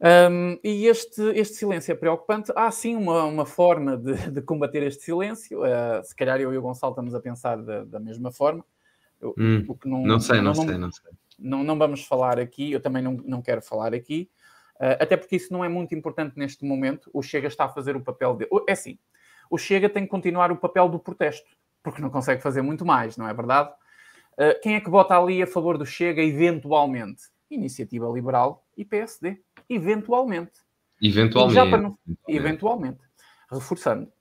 Um, 0.00 0.58
e 0.62 0.86
este, 0.86 1.20
este 1.34 1.56
silêncio 1.56 1.92
é 1.92 1.94
preocupante. 1.94 2.52
Há 2.54 2.70
sim 2.70 2.94
uma, 2.94 3.24
uma 3.24 3.46
forma 3.46 3.96
de, 3.96 4.30
de 4.30 4.42
combater 4.42 4.82
este 4.82 5.04
silêncio. 5.04 5.62
Uh, 5.62 6.02
se 6.02 6.14
calhar 6.14 6.40
eu 6.40 6.52
e 6.52 6.58
o 6.58 6.62
Gonçalo 6.62 6.92
estamos 6.92 7.14
a 7.14 7.20
pensar 7.20 7.56
da, 7.62 7.84
da 7.84 8.00
mesma 8.00 8.30
forma. 8.30 8.64
Eu, 9.20 9.34
hum, 9.36 9.66
não, 9.84 10.02
não, 10.02 10.20
sei, 10.20 10.36
não, 10.36 10.44
não 10.44 10.54
sei, 10.54 10.78
não 10.78 10.92
sei 10.92 11.10
não, 11.38 11.62
não 11.62 11.78
vamos 11.78 12.04
falar 12.04 12.38
aqui, 12.38 12.72
eu 12.72 12.80
também 12.80 13.02
não, 13.02 13.12
não 13.24 13.40
quero 13.40 13.62
falar 13.62 13.94
aqui, 13.94 14.28
até 14.78 15.16
porque 15.16 15.36
isso 15.36 15.52
não 15.52 15.64
é 15.64 15.68
muito 15.68 15.94
importante 15.94 16.38
neste 16.38 16.64
momento. 16.64 17.10
O 17.12 17.22
Chega 17.22 17.48
está 17.48 17.64
a 17.64 17.68
fazer 17.68 17.96
o 17.96 18.00
papel 18.00 18.36
de. 18.36 18.48
É 18.68 18.72
assim, 18.72 18.98
o 19.50 19.58
Chega 19.58 19.88
tem 19.88 20.04
que 20.04 20.08
continuar 20.08 20.52
o 20.52 20.56
papel 20.56 20.88
do 20.88 20.98
protesto, 20.98 21.48
porque 21.82 22.02
não 22.02 22.10
consegue 22.10 22.42
fazer 22.42 22.62
muito 22.62 22.84
mais, 22.84 23.16
não 23.16 23.28
é 23.28 23.34
verdade? 23.34 23.70
Uh, 24.34 24.60
quem 24.62 24.74
é 24.76 24.80
que 24.80 24.90
vota 24.90 25.18
ali 25.18 25.42
a 25.42 25.46
favor 25.46 25.76
do 25.76 25.84
Chega, 25.84 26.22
eventualmente? 26.22 27.22
Iniciativa 27.50 28.06
Liberal 28.08 28.64
e 28.76 28.84
PSD. 28.84 29.40
Eventualmente. 29.68 30.52
Eventualmente. 31.02 31.76
Não... 31.76 31.98
Eventualmente. 32.28 33.00
Reforçando. 33.50 34.12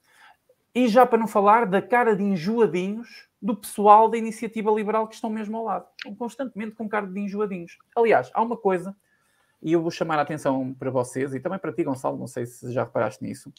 E 0.73 0.87
já 0.87 1.05
para 1.05 1.19
não 1.19 1.27
falar 1.27 1.65
da 1.65 1.81
cara 1.81 2.15
de 2.15 2.23
enjoadinhos 2.23 3.27
do 3.41 3.55
pessoal 3.55 4.09
da 4.09 4.17
iniciativa 4.17 4.71
liberal 4.71 5.07
que 5.07 5.15
estão 5.15 5.29
mesmo 5.29 5.57
ao 5.57 5.63
lado. 5.63 5.87
Estão 5.97 6.15
constantemente 6.15 6.75
com 6.75 6.87
cara 6.87 7.05
de 7.05 7.19
enjoadinhos. 7.19 7.77
Aliás, 7.95 8.31
há 8.33 8.41
uma 8.41 8.57
coisa, 8.57 8.95
e 9.61 9.73
eu 9.73 9.81
vou 9.81 9.91
chamar 9.91 10.19
a 10.19 10.21
atenção 10.21 10.73
para 10.73 10.89
vocês 10.89 11.33
e 11.33 11.39
também 11.39 11.59
para 11.59 11.73
ti, 11.73 11.83
Gonçalo, 11.83 12.17
não 12.17 12.27
sei 12.27 12.45
se 12.45 12.71
já 12.71 12.83
reparaste 12.83 13.23
nisso. 13.23 13.51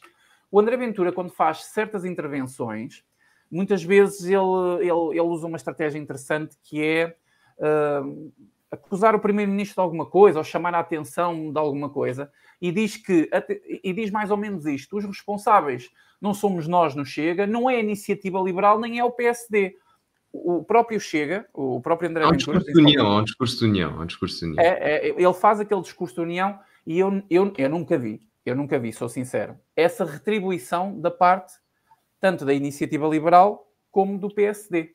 O 0.51 0.59
André 0.59 0.77
Ventura, 0.77 1.13
quando 1.13 1.31
faz 1.31 1.65
certas 1.65 2.05
intervenções, 2.05 3.05
muitas 3.51 3.83
vezes 3.83 4.25
ele, 4.25 4.81
ele, 4.81 5.11
ele 5.11 5.21
usa 5.21 5.47
uma 5.47 5.57
estratégia 5.57 5.99
interessante 5.99 6.57
que 6.63 6.83
é 6.83 7.17
uh, 7.59 8.33
acusar 8.71 9.15
o 9.15 9.21
primeiro-ministro 9.21 9.77
de 9.77 9.81
alguma 9.81 10.07
coisa 10.07 10.39
ou 10.39 10.45
chamar 10.45 10.75
a 10.75 10.81
atenção 10.81 11.53
de 11.53 11.59
alguma 11.59 11.89
coisa 11.89 12.31
e 12.61 12.71
diz 12.71 12.97
que 12.97 13.31
e 13.83 13.93
diz 13.93 14.11
mais 14.11 14.31
ou 14.31 14.37
menos 14.37 14.67
isto: 14.67 14.97
os 14.97 15.05
responsáveis 15.05 15.91
não 16.21 16.35
somos 16.35 16.67
nós 16.67 16.95
no 16.95 17.05
Chega, 17.05 17.47
não 17.47 17.69
é 17.69 17.77
a 17.77 17.81
iniciativa 17.81 18.41
liberal, 18.41 18.79
nem 18.79 18.99
é 18.99 19.05
o 19.05 19.11
PSD. 19.11 19.77
O 20.33 20.63
próprio 20.63 21.01
Chega, 21.01 21.47
o 21.55 21.81
próprio 21.81 22.11
André 22.11 22.25
há 22.25 22.29
um 22.29 22.33
Ventura, 22.33 22.59
discurso 22.59 22.81
de 22.81 22.87
união, 22.87 23.07
há 23.07 23.17
um 23.19 23.25
discurso 23.25 23.59
de 23.59 23.65
união, 23.65 24.01
um 24.01 24.07
discurso 24.07 24.39
de 24.39 24.45
união. 24.47 24.65
É, 24.65 24.69
é, 24.69 25.09
ele 25.09 25.35
faz 25.35 25.61
aquele 25.61 25.81
discurso 25.81 26.17
de 26.17 26.21
união 26.21 26.59
e 26.87 26.99
eu, 26.99 27.23
eu, 27.31 27.53
eu 27.57 27.71
nunca 27.71 27.99
vi, 27.99 28.21
eu 28.45 28.55
nunca 28.55 28.79
vi, 28.79 28.93
sou 28.93 29.09
sincero, 29.09 29.57
essa 29.75 30.05
retribuição 30.05 31.01
da 31.01 31.11
parte 31.11 31.55
tanto 32.21 32.45
da 32.45 32.53
iniciativa 32.53 33.07
liberal 33.07 33.67
como 33.91 34.19
do 34.19 34.29
PSD. 34.29 34.91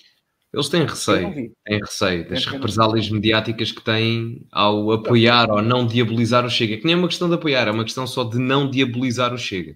Eles 0.54 0.70
têm 0.70 0.86
receio, 0.86 1.52
têm 1.66 1.80
receio 1.80 2.30
das 2.30 2.46
represálias 2.46 3.10
mediáticas 3.10 3.72
que 3.72 3.84
têm 3.84 4.46
ao 4.52 4.92
apoiar 4.92 5.50
ou 5.50 5.64
não 5.64 5.88
diabolizar 5.88 6.46
o 6.46 6.50
Chega. 6.50 6.78
Que 6.78 6.86
nem 6.86 6.94
é 6.94 6.98
uma 6.98 7.08
questão 7.08 7.28
de 7.28 7.34
apoiar, 7.34 7.68
é 7.68 7.72
uma 7.72 7.84
questão 7.84 8.06
só 8.06 8.24
de 8.24 8.38
não 8.38 8.70
diabolizar 8.70 9.34
o 9.34 9.38
Chega. 9.38 9.76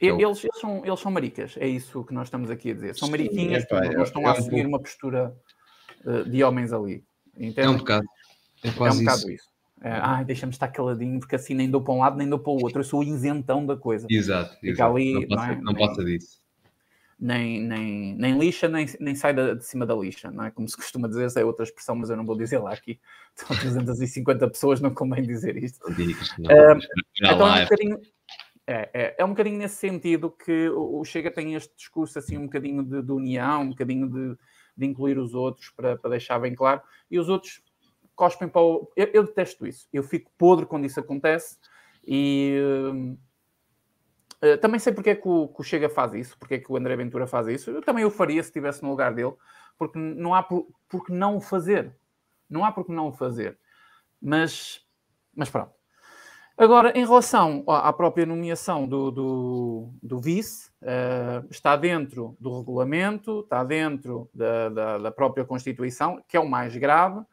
Eles, 0.00 0.44
eles, 0.44 0.60
são, 0.60 0.86
eles 0.86 1.00
são 1.00 1.10
maricas, 1.10 1.56
é 1.56 1.66
isso 1.66 2.04
que 2.04 2.14
nós 2.14 2.28
estamos 2.28 2.50
aqui 2.50 2.70
a 2.70 2.74
dizer. 2.74 2.94
São 2.94 3.10
mariquinhas, 3.10 3.64
Sim, 3.64 3.74
é, 3.74 4.02
estão 4.02 4.22
é, 4.22 4.26
a 4.26 4.32
assumir 4.32 4.64
um 4.64 4.68
uma 4.68 4.78
postura 4.78 5.34
uh, 6.04 6.24
de 6.24 6.44
homens 6.44 6.72
ali. 6.72 7.04
Entende? 7.36 7.60
É 7.60 7.70
um 7.70 7.78
bocado. 7.78 8.06
É, 8.62 8.70
quase 8.70 8.98
é 8.98 9.00
um 9.00 9.04
bocado 9.04 9.20
isso. 9.22 9.30
isso. 9.30 9.58
É, 9.80 9.90
ai, 9.90 10.24
deixa-me 10.24 10.52
estar 10.52 10.68
caladinho, 10.68 11.20
porque 11.20 11.36
assim 11.36 11.54
nem 11.54 11.70
dou 11.70 11.80
para 11.80 11.94
um 11.94 11.98
lado 11.98 12.16
nem 12.16 12.28
dou 12.28 12.38
para 12.38 12.50
o 12.50 12.62
outro. 12.62 12.80
Eu 12.80 12.84
sou 12.84 13.00
o 13.00 13.04
isentão 13.04 13.64
da 13.64 13.76
coisa. 13.76 14.06
Exato. 14.10 14.54
Fica 14.54 14.70
exato. 14.70 14.96
ali. 14.96 15.12
Não 15.14 15.28
passa, 15.28 15.46
não, 15.46 15.52
é? 15.52 15.60
não 15.60 15.74
passa 15.74 16.04
disso. 16.04 16.40
Nem, 17.20 17.60
nem, 17.60 18.14
nem 18.14 18.38
lixa, 18.38 18.68
nem, 18.68 18.86
nem 19.00 19.14
sai 19.14 19.34
de, 19.34 19.56
de, 19.56 19.64
cima 19.64 19.84
da 19.84 19.94
lixa, 19.94 20.30
não 20.30 20.44
é? 20.44 20.52
Como 20.52 20.68
se 20.68 20.76
costuma 20.76 21.08
dizer, 21.08 21.26
essa 21.26 21.40
é 21.40 21.44
outra 21.44 21.64
expressão, 21.64 21.96
mas 21.96 22.10
eu 22.10 22.16
não 22.16 22.24
vou 22.24 22.36
dizer 22.36 22.58
lá 22.58 22.72
aqui. 22.72 23.00
São 23.34 23.48
350 23.58 24.48
pessoas, 24.48 24.80
não 24.80 24.94
convém 24.94 25.22
dizer 25.22 25.56
isto. 25.56 25.80
Não 25.88 25.94
digas, 25.94 26.32
não. 26.38 26.50
Uh, 26.50 26.78
então 27.16 27.56
é 27.56 27.60
um 27.60 27.62
bocadinho 27.64 28.00
é, 28.70 28.90
é, 28.92 29.14
é, 29.16 29.24
um 29.24 29.30
bocadinho 29.30 29.56
nesse 29.56 29.76
sentido 29.76 30.30
que 30.30 30.68
o, 30.68 31.02
Chega 31.02 31.30
tem 31.30 31.54
este 31.54 31.74
discurso 31.74 32.18
assim 32.18 32.36
um 32.36 32.44
bocadinho 32.44 32.84
de, 32.84 33.00
de 33.00 33.12
união, 33.12 33.62
um 33.62 33.70
bocadinho 33.70 34.06
de, 34.06 34.38
de 34.76 34.86
incluir 34.86 35.18
os 35.18 35.34
outros 35.34 35.70
para, 35.70 35.96
para, 35.96 36.10
deixar 36.10 36.38
bem 36.38 36.54
claro, 36.54 36.82
e 37.10 37.18
os 37.18 37.30
outros 37.30 37.62
cospem 38.14 38.46
para 38.46 38.60
o. 38.60 38.92
Eu, 38.94 39.06
eu 39.14 39.24
detesto 39.24 39.66
isso, 39.66 39.88
eu 39.90 40.02
fico 40.02 40.30
podre 40.36 40.66
quando 40.66 40.84
isso 40.84 41.00
acontece 41.00 41.56
e 42.06 42.60
uh, 42.92 44.58
também 44.60 44.78
sei 44.78 44.92
porque 44.92 45.10
é 45.10 45.14
que 45.14 45.26
o, 45.26 45.48
que 45.48 45.60
o, 45.62 45.64
Chega 45.64 45.88
faz 45.88 46.12
isso, 46.12 46.36
porque 46.38 46.56
é 46.56 46.58
que 46.58 46.70
o 46.70 46.76
André 46.76 46.94
Ventura 46.94 47.26
faz 47.26 47.46
isso. 47.48 47.70
Eu 47.70 47.80
também 47.80 48.04
o 48.04 48.10
faria 48.10 48.42
se 48.42 48.50
estivesse 48.50 48.82
no 48.82 48.90
lugar 48.90 49.14
dele, 49.14 49.32
porque 49.78 49.98
não 49.98 50.34
há 50.34 50.42
por, 50.42 50.68
porque 50.90 51.10
não 51.10 51.38
o 51.38 51.40
fazer. 51.40 51.96
Não 52.50 52.66
há 52.66 52.70
porque 52.70 52.92
não 52.92 53.08
o 53.08 53.12
fazer. 53.12 53.58
Mas, 54.20 54.86
mas 55.34 55.48
pronto. 55.48 55.77
Agora, 56.58 56.90
em 56.98 57.06
relação 57.06 57.62
à 57.68 57.92
própria 57.92 58.26
nomeação 58.26 58.84
do, 58.88 59.12
do, 59.12 59.88
do 60.02 60.20
vice, 60.20 60.70
uh, 60.82 61.46
está 61.48 61.76
dentro 61.76 62.36
do 62.40 62.58
regulamento, 62.58 63.42
está 63.42 63.62
dentro 63.62 64.28
da, 64.34 64.68
da, 64.68 64.98
da, 64.98 65.10
própria 65.12 65.44
Constituição, 65.44 66.20
que 66.26 66.36
é 66.36 66.40
o 66.40 66.48
mais 66.48 66.76
grave, 66.76 67.24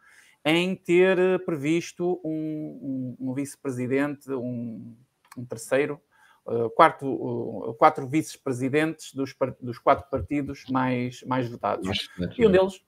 em 0.45 0.75
ter 0.75 1.43
previsto 1.43 2.21
um, 2.23 3.15
um, 3.19 3.31
um 3.31 3.33
vice-presidente, 3.33 4.31
um, 4.31 4.95
um, 5.35 5.43
terceiro, 5.43 5.99
uh, 6.45 6.69
quarto, 6.69 7.07
uh, 7.07 7.73
quatro 7.73 8.07
vice-presidentes 8.07 9.11
dos, 9.11 9.35
dos 9.59 9.79
quatro 9.79 10.07
partidos 10.07 10.65
mais, 10.69 11.23
mais 11.23 11.49
votados. 11.49 12.07
E 12.38 12.45
um, 12.45 12.51
deles, 12.51 12.79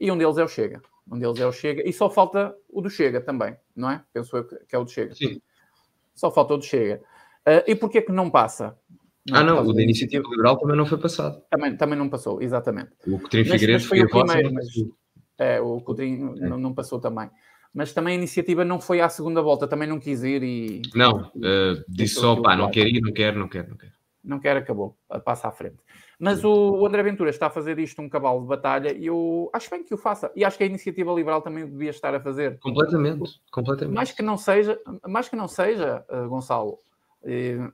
e 0.00 0.12
um 0.12 0.16
deles 0.16 0.38
é 0.38 0.44
o 0.44 0.48
Chega. 0.48 0.80
Um 1.10 1.18
deles 1.18 1.40
é 1.40 1.46
o 1.46 1.50
Chega. 1.50 1.82
E 1.84 1.92
só 1.92 2.08
falta 2.08 2.56
o 2.68 2.80
do 2.80 2.88
Chega 2.88 3.20
também, 3.20 3.56
não 3.74 3.90
é? 3.90 4.04
Penso 4.12 4.36
eu 4.36 4.44
que 4.44 4.76
é 4.76 4.78
o 4.78 4.84
do 4.84 4.90
Chega. 4.90 5.12
Sim. 5.16 5.42
Só 6.14 6.30
faltou 6.30 6.58
de 6.58 6.66
Chega. 6.66 7.02
Uh, 7.46 7.62
e 7.66 7.74
porquê 7.74 8.02
que 8.02 8.12
não 8.12 8.30
passa? 8.30 8.76
Não, 9.28 9.38
ah, 9.38 9.44
não, 9.44 9.64
o 9.64 9.72
da 9.72 9.82
Iniciativa 9.82 10.28
Liberal 10.28 10.58
também 10.58 10.76
não 10.76 10.86
foi 10.86 10.98
passado. 10.98 11.40
Também, 11.48 11.76
também 11.76 11.96
não 11.96 12.08
passou, 12.08 12.42
exatamente. 12.42 12.90
O 13.06 13.20
Coutinho 13.20 13.44
Figueiredo 13.44 13.84
foi, 13.84 13.98
foi 13.98 14.06
o 14.06 14.24
primeiro, 14.24 14.52
mas, 14.52 14.66
é, 15.38 15.60
o 15.60 15.80
Coutinho 15.80 16.34
é. 16.38 16.48
não, 16.48 16.58
não, 16.58 16.74
passou 16.74 17.00
também. 17.00 17.30
Mas 17.72 17.92
também 17.92 18.14
a 18.14 18.18
iniciativa 18.18 18.64
não 18.64 18.80
foi 18.80 19.00
à 19.00 19.08
segunda 19.08 19.40
volta, 19.40 19.68
também 19.68 19.88
não 19.88 20.00
quis 20.00 20.24
ir 20.24 20.42
e... 20.42 20.82
Não, 20.94 21.30
uh, 21.36 21.84
disse 21.88 22.16
só, 22.16 22.36
pá, 22.36 22.56
não 22.56 22.70
quer 22.70 22.86
ir, 22.86 23.00
não 23.00 23.12
quer, 23.12 23.34
não 23.34 23.48
quer, 23.48 23.68
não 23.68 23.76
quer. 23.76 23.92
Não 24.24 24.38
quer, 24.40 24.56
acabou, 24.56 24.96
passa 25.24 25.48
à 25.48 25.52
frente. 25.52 25.78
Mas 26.22 26.44
o, 26.44 26.52
o 26.52 26.86
André 26.86 27.02
Ventura 27.02 27.30
está 27.30 27.48
a 27.48 27.50
fazer 27.50 27.80
isto 27.80 28.00
um 28.00 28.08
cavalo 28.08 28.42
de 28.42 28.46
batalha 28.46 28.92
e 28.96 29.06
eu 29.06 29.50
acho 29.52 29.68
bem 29.68 29.82
que 29.82 29.92
o 29.92 29.98
faça. 29.98 30.30
E 30.36 30.44
acho 30.44 30.56
que 30.56 30.62
a 30.62 30.66
iniciativa 30.68 31.12
liberal 31.12 31.42
também 31.42 31.66
devia 31.66 31.90
estar 31.90 32.14
a 32.14 32.20
fazer. 32.20 32.60
Completamente, 32.60 33.40
completamente. 33.50 33.92
Mais 33.92 34.12
que 34.12 34.22
não 34.22 34.36
seja, 34.36 34.80
mais 35.04 35.28
que 35.28 35.34
não 35.34 35.48
seja, 35.48 36.06
uh, 36.08 36.28
Gonçalo, 36.28 36.78
uh, 37.24 37.72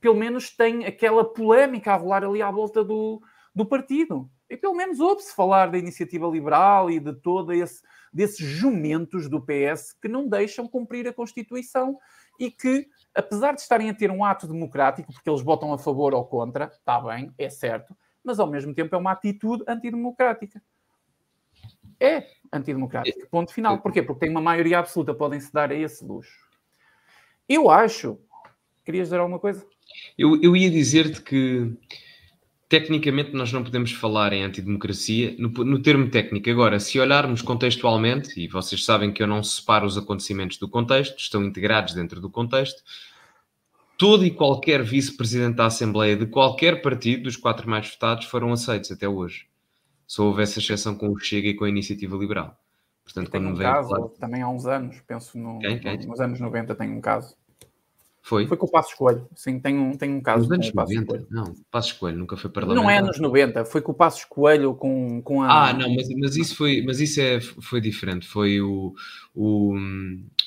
pelo 0.00 0.14
menos 0.14 0.48
tem 0.48 0.86
aquela 0.86 1.22
polémica 1.26 1.92
a 1.92 1.96
rolar 1.96 2.24
ali 2.24 2.40
à 2.40 2.50
volta 2.50 2.82
do, 2.82 3.20
do 3.54 3.66
partido. 3.66 4.30
E 4.48 4.56
pelo 4.56 4.74
menos 4.74 4.98
ouve-se 4.98 5.36
falar 5.36 5.70
da 5.70 5.76
iniciativa 5.76 6.26
liberal 6.26 6.90
e 6.90 6.98
de 6.98 7.12
todo 7.12 7.52
esse 7.52 7.82
desses 8.12 8.44
jumentos 8.46 9.28
do 9.28 9.40
PS 9.40 9.92
que 9.92 10.08
não 10.08 10.26
deixam 10.26 10.66
cumprir 10.66 11.06
a 11.06 11.12
Constituição 11.12 11.98
e 12.38 12.50
que, 12.50 12.86
apesar 13.14 13.54
de 13.54 13.60
estarem 13.60 13.90
a 13.90 13.94
ter 13.94 14.10
um 14.10 14.24
ato 14.24 14.46
democrático, 14.46 15.12
porque 15.12 15.28
eles 15.28 15.42
votam 15.42 15.72
a 15.72 15.78
favor 15.78 16.14
ou 16.14 16.24
contra, 16.24 16.66
está 16.66 17.00
bem, 17.00 17.32
é 17.38 17.48
certo, 17.48 17.96
mas 18.22 18.38
ao 18.38 18.46
mesmo 18.46 18.74
tempo 18.74 18.94
é 18.94 18.98
uma 18.98 19.12
atitude 19.12 19.64
antidemocrática. 19.66 20.62
É 21.98 22.26
antidemocrática. 22.52 23.26
Ponto 23.30 23.52
final. 23.52 23.78
Porquê? 23.80 24.02
Porque 24.02 24.20
tem 24.20 24.30
uma 24.30 24.40
maioria 24.40 24.78
absoluta, 24.78 25.14
podem-se 25.14 25.52
dar 25.52 25.70
a 25.70 25.74
esse 25.74 26.04
luxo. 26.04 26.48
Eu 27.48 27.68
acho. 27.68 28.18
Querias 28.84 29.08
dizer 29.08 29.20
alguma 29.20 29.38
coisa? 29.38 29.66
Eu, 30.16 30.40
eu 30.40 30.56
ia 30.56 30.70
dizer-te 30.70 31.20
que 31.20 31.76
tecnicamente 32.70 33.32
nós 33.32 33.52
não 33.52 33.64
podemos 33.64 33.90
falar 33.90 34.32
em 34.32 34.44
antidemocracia 34.44 35.34
no, 35.36 35.48
no, 35.48 35.82
termo 35.82 36.08
técnico. 36.08 36.48
Agora, 36.48 36.78
se 36.78 37.00
olharmos 37.00 37.42
contextualmente, 37.42 38.40
e 38.40 38.46
vocês 38.46 38.84
sabem 38.84 39.12
que 39.12 39.20
eu 39.20 39.26
não 39.26 39.42
separo 39.42 39.84
os 39.84 39.98
acontecimentos 39.98 40.56
do 40.56 40.68
contexto, 40.68 41.18
estão 41.18 41.44
integrados 41.44 41.94
dentro 41.94 42.20
do 42.20 42.30
contexto, 42.30 42.80
todo 43.98 44.24
e 44.24 44.30
qualquer 44.30 44.84
vice-presidente 44.84 45.56
da 45.56 45.66
Assembleia 45.66 46.16
de 46.16 46.26
qualquer 46.26 46.80
partido, 46.80 47.24
dos 47.24 47.36
quatro 47.36 47.68
mais 47.68 47.90
votados, 47.90 48.26
foram 48.26 48.52
aceitos 48.52 48.92
até 48.92 49.08
hoje. 49.08 49.48
Só 50.06 50.26
houve 50.26 50.44
essa 50.44 50.60
exceção 50.60 50.94
com 50.94 51.08
o 51.08 51.18
Chega 51.18 51.48
e 51.48 51.54
com 51.54 51.64
a 51.64 51.68
Iniciativa 51.68 52.16
Liberal. 52.16 52.56
Portanto, 53.02 53.32
tem 53.32 53.44
um 53.44 53.56
caso, 53.56 53.88
falar... 53.88 54.08
também 54.10 54.42
há 54.42 54.48
uns 54.48 54.66
anos, 54.66 55.00
penso 55.08 55.36
no, 55.36 55.58
quem, 55.58 55.80
quem? 55.80 56.06
nos 56.06 56.20
anos 56.20 56.38
90 56.38 56.72
tem 56.76 56.88
um 56.88 57.00
caso. 57.00 57.34
Foi? 58.22 58.46
Foi 58.46 58.56
com 58.56 58.66
o 58.66 58.70
Passo 58.70 58.90
Escolho. 58.90 59.26
Sim, 59.34 59.58
tem 59.58 59.78
um, 59.78 59.96
tem 59.96 60.12
um 60.12 60.20
caso. 60.20 60.42
Nos 60.42 60.52
anos 60.52 60.72
90? 60.72 61.26
Não, 61.30 61.54
Passo 61.70 61.88
Escolho 61.88 62.16
nunca 62.16 62.36
foi 62.36 62.50
parlamentar. 62.50 62.82
Não 62.82 62.90
é 62.90 62.98
anos 62.98 63.18
90, 63.18 63.64
foi 63.64 63.80
com 63.80 63.92
o 63.92 63.94
Passo 63.94 64.18
Escolho 64.18 64.74
com, 64.74 65.22
com 65.22 65.42
a. 65.42 65.68
Ah, 65.68 65.72
não, 65.72 65.92
mas, 65.94 66.08
mas 66.16 66.36
isso, 66.36 66.54
foi, 66.54 66.82
mas 66.82 67.00
isso 67.00 67.20
é, 67.20 67.40
foi 67.40 67.80
diferente. 67.80 68.26
Foi 68.26 68.60
o, 68.60 68.94
o, 69.34 69.74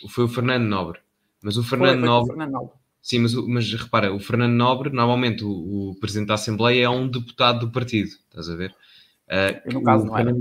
foi 0.09 0.25
o 0.25 0.27
Fernando 0.27 0.65
Nobre. 0.65 0.99
Mas 1.41 1.57
o 1.57 1.63
Fernando, 1.63 1.99
foi, 1.99 1.99
foi 1.99 2.07
Nobre, 2.07 2.31
o 2.31 2.37
Fernando 2.37 2.53
Nobre. 2.53 2.83
Sim, 3.01 3.19
mas, 3.19 3.33
mas 3.33 3.73
repara, 3.73 4.13
o 4.13 4.19
Fernando 4.19 4.53
Nobre, 4.53 4.89
normalmente 4.89 5.43
o, 5.43 5.89
o, 5.89 5.95
presidente 5.99 6.29
da 6.29 6.35
Assembleia 6.35 6.85
é 6.85 6.89
um 6.89 7.05
deputado 7.05 7.65
do 7.65 7.71
partido, 7.71 8.07
estás 8.07 8.49
a 8.49 8.55
ver? 8.55 8.73
Uh, 9.27 9.73
no 9.73 9.83
caso, 9.83 10.05
não 10.05 10.17
era. 10.17 10.33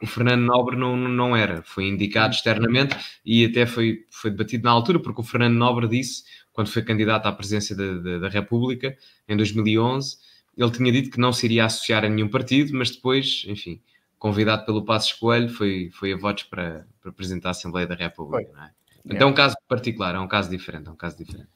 O 0.00 0.06
Fernando 0.06 0.42
Nobre 0.42 0.76
não, 0.76 0.96
não 0.96 1.34
era, 1.34 1.62
foi 1.62 1.88
indicado 1.88 2.34
externamente 2.34 2.94
e 3.24 3.44
até 3.44 3.64
foi, 3.64 4.04
foi 4.10 4.30
debatido 4.30 4.64
na 4.64 4.70
altura, 4.70 5.00
porque 5.00 5.20
o 5.20 5.24
Fernando 5.24 5.54
Nobre 5.54 5.88
disse 5.88 6.24
quando 6.54 6.68
foi 6.68 6.82
candidato 6.82 7.26
à 7.26 7.32
presidência 7.32 7.76
da, 7.76 7.94
da, 7.98 8.18
da, 8.20 8.28
República, 8.28 8.96
em 9.28 9.36
2011, 9.36 10.16
ele 10.56 10.70
tinha 10.70 10.92
dito 10.92 11.10
que 11.10 11.18
não 11.18 11.32
se 11.32 11.44
iria 11.44 11.66
associar 11.66 12.04
a 12.04 12.08
nenhum 12.08 12.28
partido, 12.28 12.72
mas 12.78 12.92
depois, 12.92 13.44
enfim, 13.48 13.82
convidado 14.18 14.64
pelo 14.64 14.84
Passo 14.84 15.08
Escolho, 15.08 15.48
foi, 15.48 15.90
foi 15.92 16.12
a 16.12 16.16
votos 16.16 16.44
para, 16.44 16.86
para 17.02 17.10
apresentar 17.10 17.48
a 17.48 17.50
Assembleia 17.50 17.88
da 17.88 17.96
República. 17.96 18.50
É? 18.56 18.70
Então 19.04 19.28
é 19.28 19.30
um 19.30 19.34
caso 19.34 19.56
particular, 19.68 20.14
é 20.14 20.20
um 20.20 20.28
caso 20.28 20.48
diferente, 20.48 20.88
é 20.88 20.92
um 20.92 20.96
caso 20.96 21.18
diferente. 21.18 21.50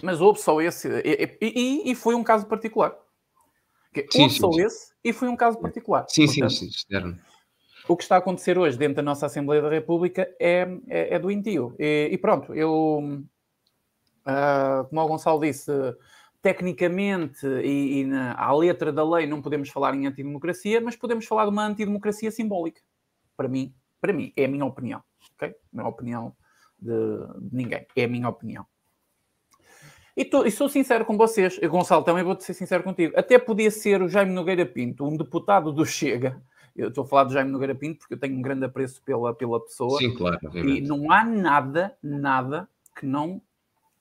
Mas 0.00 0.20
houve 0.20 0.40
só 0.40 0.60
esse, 0.60 0.88
e, 0.88 1.36
e, 1.42 1.90
e 1.90 1.94
foi 1.96 2.14
um 2.14 2.22
caso 2.22 2.46
particular. 2.46 2.96
Sim, 4.10 4.22
houve 4.22 4.34
sim, 4.34 4.40
só 4.40 4.52
sim. 4.52 4.62
esse 4.62 4.92
e 5.02 5.12
foi 5.12 5.28
um 5.28 5.36
caso 5.36 5.58
particular. 5.58 6.06
Sim, 6.08 6.26
Portanto, 6.26 6.50
sim, 6.50 6.58
sim, 6.58 6.68
externo. 6.68 7.18
O 7.88 7.96
que 7.96 8.04
está 8.04 8.14
a 8.14 8.18
acontecer 8.18 8.58
hoje 8.58 8.78
dentro 8.78 8.96
da 8.96 9.02
nossa 9.02 9.26
Assembleia 9.26 9.62
da 9.62 9.70
República 9.70 10.28
é, 10.40 10.68
é, 10.88 11.14
é 11.14 11.18
doentio. 11.18 11.74
E, 11.78 12.10
e 12.12 12.18
pronto, 12.18 12.54
eu 12.54 13.24
como 14.88 15.02
o 15.02 15.08
Gonçalo 15.08 15.40
disse, 15.40 15.70
tecnicamente 16.42 17.46
e, 17.46 18.00
e 18.00 18.04
na, 18.04 18.34
à 18.34 18.54
letra 18.54 18.92
da 18.92 19.08
lei 19.08 19.26
não 19.26 19.42
podemos 19.42 19.68
falar 19.68 19.94
em 19.94 20.06
antidemocracia, 20.06 20.80
mas 20.80 20.96
podemos 20.96 21.24
falar 21.26 21.44
de 21.44 21.50
uma 21.50 21.66
antidemocracia 21.66 22.30
simbólica. 22.30 22.80
Para 23.36 23.48
mim, 23.48 23.74
para 24.00 24.12
mim, 24.12 24.32
é 24.36 24.44
a 24.44 24.48
minha 24.48 24.64
opinião. 24.64 25.02
Okay? 25.34 25.54
Não 25.72 25.84
é 25.84 25.86
a 25.86 25.90
opinião 25.90 26.34
de, 26.78 26.92
de 27.40 27.56
ninguém, 27.56 27.86
é 27.96 28.04
a 28.04 28.08
minha 28.08 28.28
opinião. 28.28 28.66
E, 30.16 30.24
tô, 30.24 30.46
e, 30.46 30.50
sou 30.50 30.68
sincero 30.68 31.04
com 31.04 31.16
vocês, 31.16 31.58
eu, 31.60 31.68
Gonçalo, 31.68 32.02
também 32.02 32.24
vou 32.24 32.40
ser 32.40 32.54
sincero 32.54 32.82
contigo. 32.82 33.12
Até 33.18 33.38
podia 33.38 33.70
ser 33.70 34.00
o 34.00 34.08
Jaime 34.08 34.32
Nogueira 34.32 34.64
Pinto, 34.64 35.04
um 35.04 35.16
deputado 35.16 35.70
do 35.70 35.84
Chega. 35.84 36.42
Eu 36.74 36.88
estou 36.88 37.04
a 37.04 37.06
falar 37.06 37.24
do 37.24 37.32
Jaime 37.32 37.50
Nogueira 37.50 37.74
Pinto 37.74 37.98
porque 37.98 38.14
eu 38.14 38.18
tenho 38.18 38.36
um 38.36 38.42
grande 38.42 38.64
apreço 38.64 39.02
pela, 39.02 39.34
pela 39.34 39.62
pessoa. 39.62 39.98
Sim, 39.98 40.14
claro. 40.14 40.38
Obviamente. 40.44 40.78
E 40.78 40.80
não 40.86 41.10
há 41.10 41.24
nada, 41.24 41.96
nada 42.02 42.68
que 42.98 43.04
não 43.04 43.42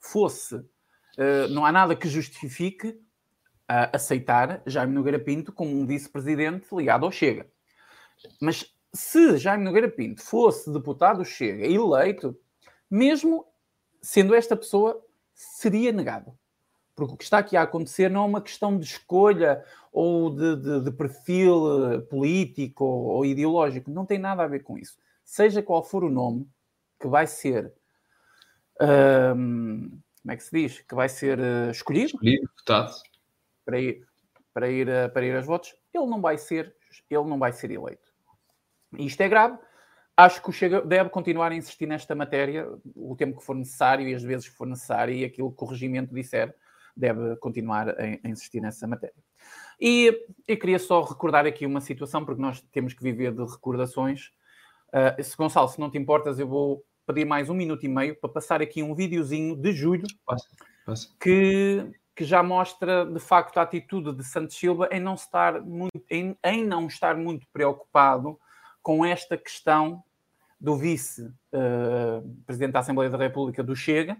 fosse, 0.06 0.56
uh, 0.56 1.48
não 1.50 1.66
há 1.66 1.72
nada 1.72 1.96
que 1.96 2.08
justifique 2.08 2.90
uh, 2.90 3.90
aceitar 3.94 4.62
Jaime 4.66 4.94
Nogueira 4.94 5.20
Pinto 5.20 5.52
como 5.52 5.72
um 5.72 5.86
vice-presidente 5.86 6.68
ligado 6.74 7.06
ao 7.06 7.12
Chega. 7.12 7.48
Mas 8.42 8.74
se 8.94 9.38
Jaime 9.38 9.64
Nogueira 9.64 9.90
Pinto 9.90 10.22
fosse 10.22 10.72
deputado 10.72 11.26
Chega 11.26 11.66
eleito, 11.66 12.38
mesmo 12.90 13.46
sendo 14.02 14.36
esta 14.36 14.56
pessoa, 14.56 15.04
seria 15.34 15.92
negado. 15.92 16.38
Porque 16.96 17.14
o 17.14 17.18
que 17.18 17.26
está 17.26 17.40
aqui 17.40 17.58
a 17.58 17.64
acontecer 17.64 18.10
não 18.10 18.24
é 18.24 18.26
uma 18.28 18.42
questão 18.42 18.78
de 18.80 18.86
escolha 18.86 19.66
ou 19.92 20.30
de, 20.30 20.56
de, 20.56 20.80
de 20.82 20.92
perfil 20.92 21.92
eh, 21.92 22.00
político 22.00 22.86
ou, 22.86 23.06
ou, 23.08 23.26
ideológico. 23.26 23.92
Não 23.92 24.06
tem 24.06 24.18
nada 24.18 24.44
a 24.44 24.48
ver 24.48 24.64
com 24.64 24.78
isso. 24.78 24.98
Seja 25.24 25.62
qual 25.62 25.84
for 25.84 26.06
o 26.06 26.10
nome 26.10 26.48
que 27.00 27.08
vai 27.08 27.28
ser 27.28 27.74
um, 28.82 30.00
como 30.22 30.32
é 30.32 30.38
que 30.38 30.44
se 30.44 30.52
diz? 30.52 30.82
Que 30.82 30.96
vai 30.96 31.08
ser 31.08 31.40
uh, 31.40 31.70
escolhido, 31.72 32.08
escolhido 32.08 32.50
votado. 32.58 32.94
Para 33.64 33.80
ir, 33.80 34.08
para, 34.54 34.70
ir, 34.70 34.88
uh, 34.88 35.10
para 35.14 35.26
ir 35.26 35.36
aos 35.36 35.46
votos, 35.46 35.76
ele 35.94 36.08
não 36.08 36.20
vai 36.22 36.38
ser, 36.38 36.76
ele 37.10 37.24
não 37.26 37.38
vai 37.38 37.54
ser 37.54 37.72
eleito. 37.72 38.12
E 38.98 39.06
isto 39.06 39.22
é 39.22 39.30
grave. 39.30 39.58
Acho 40.18 40.42
que 40.42 40.50
o 40.50 40.54
Chega 40.54 40.82
deve 40.82 41.10
continuar 41.10 41.52
a 41.52 41.56
insistir 41.56 41.86
nesta 41.86 42.16
matéria 42.16 42.68
o 42.96 43.16
tempo 43.16 43.38
que 43.38 43.46
for 43.46 43.56
necessário 43.56 44.08
e 44.08 44.16
as 44.16 44.24
vezes 44.24 44.48
que 44.48 44.56
for 44.56 44.66
necessário, 44.66 45.14
e 45.14 45.26
aquilo 45.26 45.52
que 45.52 45.64
o 45.64 45.68
regimento 45.68 46.14
disser 46.14 46.56
deve 46.96 47.36
continuar 47.38 47.90
a, 47.90 48.02
a 48.02 48.30
insistir 48.30 48.62
nessa 48.62 48.88
matéria. 48.88 49.22
E 49.80 50.26
eu 50.48 50.58
queria 50.58 50.80
só 50.80 51.02
recordar 51.02 51.46
aqui 51.46 51.66
uma 51.66 51.82
situação, 51.82 52.26
porque 52.26 52.42
nós 52.42 52.62
temos 52.72 52.94
que 52.94 53.04
viver 53.04 53.34
de 53.34 53.44
recordações. 53.44 54.32
Uh, 54.88 55.22
se 55.22 55.36
Gonçalo, 55.36 55.68
se 55.68 55.80
não 55.80 55.92
te 55.92 55.98
importas, 55.98 56.40
eu 56.40 56.48
vou 56.48 56.84
pedir 57.06 57.26
mais 57.26 57.50
um 57.50 57.54
minuto 57.54 57.86
e 57.86 57.90
meio 57.90 58.16
para 58.16 58.30
passar 58.30 58.62
aqui 58.62 58.82
um 58.82 58.96
videozinho 58.96 59.56
de 59.56 59.72
julho 59.72 60.08
passa, 60.26 60.48
passa. 60.86 61.10
Que, 61.20 61.92
que 62.16 62.24
já 62.24 62.42
mostra 62.42 63.06
de 63.06 63.20
facto 63.20 63.58
a 63.58 63.62
atitude 63.62 64.14
de 64.14 64.24
Santos 64.24 64.58
Silva 64.58 64.90
em 64.92 65.00
não 65.00 65.14
estar 65.14 65.62
muito, 65.62 66.04
em, 66.10 66.38
em 66.44 66.66
não 66.66 66.88
estar 66.88 67.16
muito 67.16 67.48
preocupado 67.54 68.40
com 68.82 69.06
esta 69.06 69.38
questão 69.38 70.04
do 70.60 70.76
vice-presidente 70.78 72.70
uh, 72.70 72.74
da 72.74 72.80
Assembleia 72.80 73.10
da 73.10 73.18
República 73.18 73.64
do 73.64 73.76
Chega, 73.76 74.18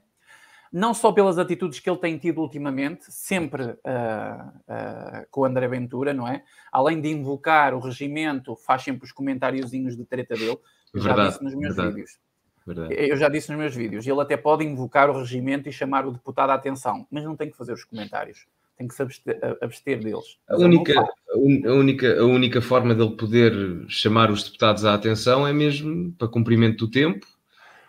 não 0.72 0.94
só 0.94 1.12
pelas 1.12 1.38
atitudes 1.38 1.80
que 1.80 1.90
ele 1.90 2.00
tem 2.00 2.18
tido 2.18 2.42
ultimamente, 2.42 3.06
sempre 3.10 3.64
uh, 3.64 3.78
uh, 3.78 5.26
com 5.32 5.42
o 5.42 5.46
André 5.46 5.68
Ventura, 5.68 6.14
não 6.14 6.28
é? 6.28 6.44
Além 6.72 7.00
de 7.00 7.10
invocar 7.10 7.74
o 7.74 7.80
regimento, 7.80 8.56
faz 8.56 8.84
sempre 8.84 9.06
os 9.06 9.12
comentáriozinhos 9.12 9.96
de 9.96 10.04
treta 10.04 10.36
dele, 10.36 10.58
verdade, 10.94 11.18
já 11.18 11.28
disse 11.28 11.44
nos 11.44 11.56
meus 11.56 11.76
verdade. 11.76 11.96
vídeos. 11.96 12.20
Verdade. 12.66 12.96
Eu 12.98 13.16
já 13.16 13.30
disse 13.30 13.50
nos 13.52 13.60
meus 13.60 13.76
vídeos, 13.76 14.08
ele 14.08 14.20
até 14.20 14.36
pode 14.36 14.64
invocar 14.64 15.10
o 15.10 15.20
regimento 15.20 15.70
e 15.70 15.72
chamar 15.72 16.06
o 16.08 16.12
deputado 16.12 16.50
à 16.50 16.56
atenção, 16.56 17.06
mas 17.12 17.24
não 17.24 17.36
tem 17.36 17.52
que 17.52 17.58
fazer 17.58 17.74
os 17.74 17.84
comentários, 17.84 18.48
tem 18.76 18.88
que 18.88 18.96
se 18.96 19.04
abster, 19.04 19.40
abster 19.62 20.00
deles. 20.00 20.40
A 20.50 20.58
única, 20.58 21.00
a, 21.00 21.38
única, 21.38 22.20
a 22.20 22.26
única 22.26 22.62
forma 22.62 22.96
dele 22.96 23.16
poder 23.16 23.54
chamar 23.88 24.32
os 24.32 24.44
deputados 24.44 24.84
à 24.84 24.96
atenção 24.96 25.48
é 25.48 25.54
mesmo 25.54 26.12
para 26.14 26.28
cumprimento 26.28 26.86
do 26.86 26.92
tempo. 26.92 27.28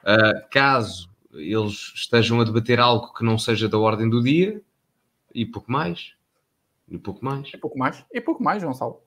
Uh, 0.02 0.46
caso 0.50 1.08
eles 1.32 1.92
estejam 1.94 2.40
a 2.40 2.44
debater 2.44 2.78
algo 2.78 3.14
que 3.14 3.24
não 3.24 3.38
seja 3.38 3.68
da 3.68 3.78
ordem 3.78 4.08
do 4.08 4.22
dia, 4.22 4.60
e 5.34 5.46
pouco 5.46 5.72
mais. 5.72 6.12
E 6.88 6.98
pouco 6.98 7.24
mais. 7.24 7.48
E 7.52 7.56
pouco 7.56 7.78
mais. 7.78 8.04
E 8.12 8.20
pouco 8.20 8.42
mais, 8.42 8.62
Gonçalo 8.62 9.05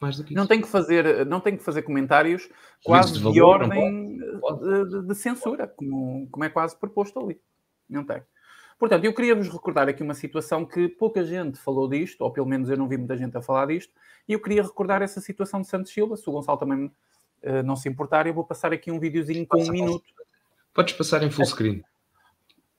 mais 0.00 0.16
do 0.16 0.24
que 0.24 0.32
isso. 0.32 0.38
Não 0.38 0.46
tem 0.46 0.60
que 0.60 0.68
fazer, 0.68 1.26
não 1.26 1.40
tem 1.40 1.56
que 1.56 1.62
fazer 1.62 1.82
comentários 1.82 2.48
quase 2.82 3.12
de, 3.12 3.18
valor, 3.20 3.34
de 3.34 3.42
ordem 3.42 4.18
pode, 4.40 4.90
De, 4.90 5.06
de, 5.06 5.14
censura, 5.14 5.66
como, 5.66 6.28
como 6.30 6.44
é 6.44 6.48
quase 6.48 6.76
proposto 6.76 7.18
ali. 7.20 7.40
Não 7.88 8.04
tem. 8.04 8.22
Portanto, 8.78 9.04
eu 9.04 9.14
queria 9.14 9.34
vos 9.34 9.48
recordar 9.48 9.88
aqui 9.88 10.02
uma 10.02 10.14
situação 10.14 10.64
que 10.66 10.88
pouca 10.88 11.24
gente 11.24 11.58
falou 11.58 11.88
disto, 11.88 12.22
ou 12.22 12.30
pelo 12.32 12.46
menos 12.46 12.68
eu 12.68 12.76
não 12.76 12.88
vi 12.88 12.96
muita 12.96 13.16
gente 13.16 13.36
a 13.36 13.42
falar 13.42 13.66
disto, 13.66 13.92
e 14.28 14.32
eu 14.32 14.40
queria 14.40 14.62
recordar 14.62 15.00
essa 15.00 15.20
situação 15.20 15.60
de 15.60 15.68
Santos 15.68 15.92
Silva. 15.92 16.16
Se 16.16 16.28
o 16.28 16.32
Gonçalo 16.32 16.58
também 16.58 16.86
uh, 16.86 17.62
não 17.64 17.76
se 17.76 17.88
importar, 17.88 18.26
eu 18.26 18.34
vou 18.34 18.44
passar 18.44 18.72
aqui 18.72 18.90
um 18.90 18.98
videozinho 18.98 19.46
com 19.46 19.58
Passa, 19.58 19.70
um 19.70 19.72
minuto. 19.72 20.04
Podes 20.72 20.94
passar 20.94 21.22
em 21.22 21.30
full 21.30 21.46
screen. 21.46 21.84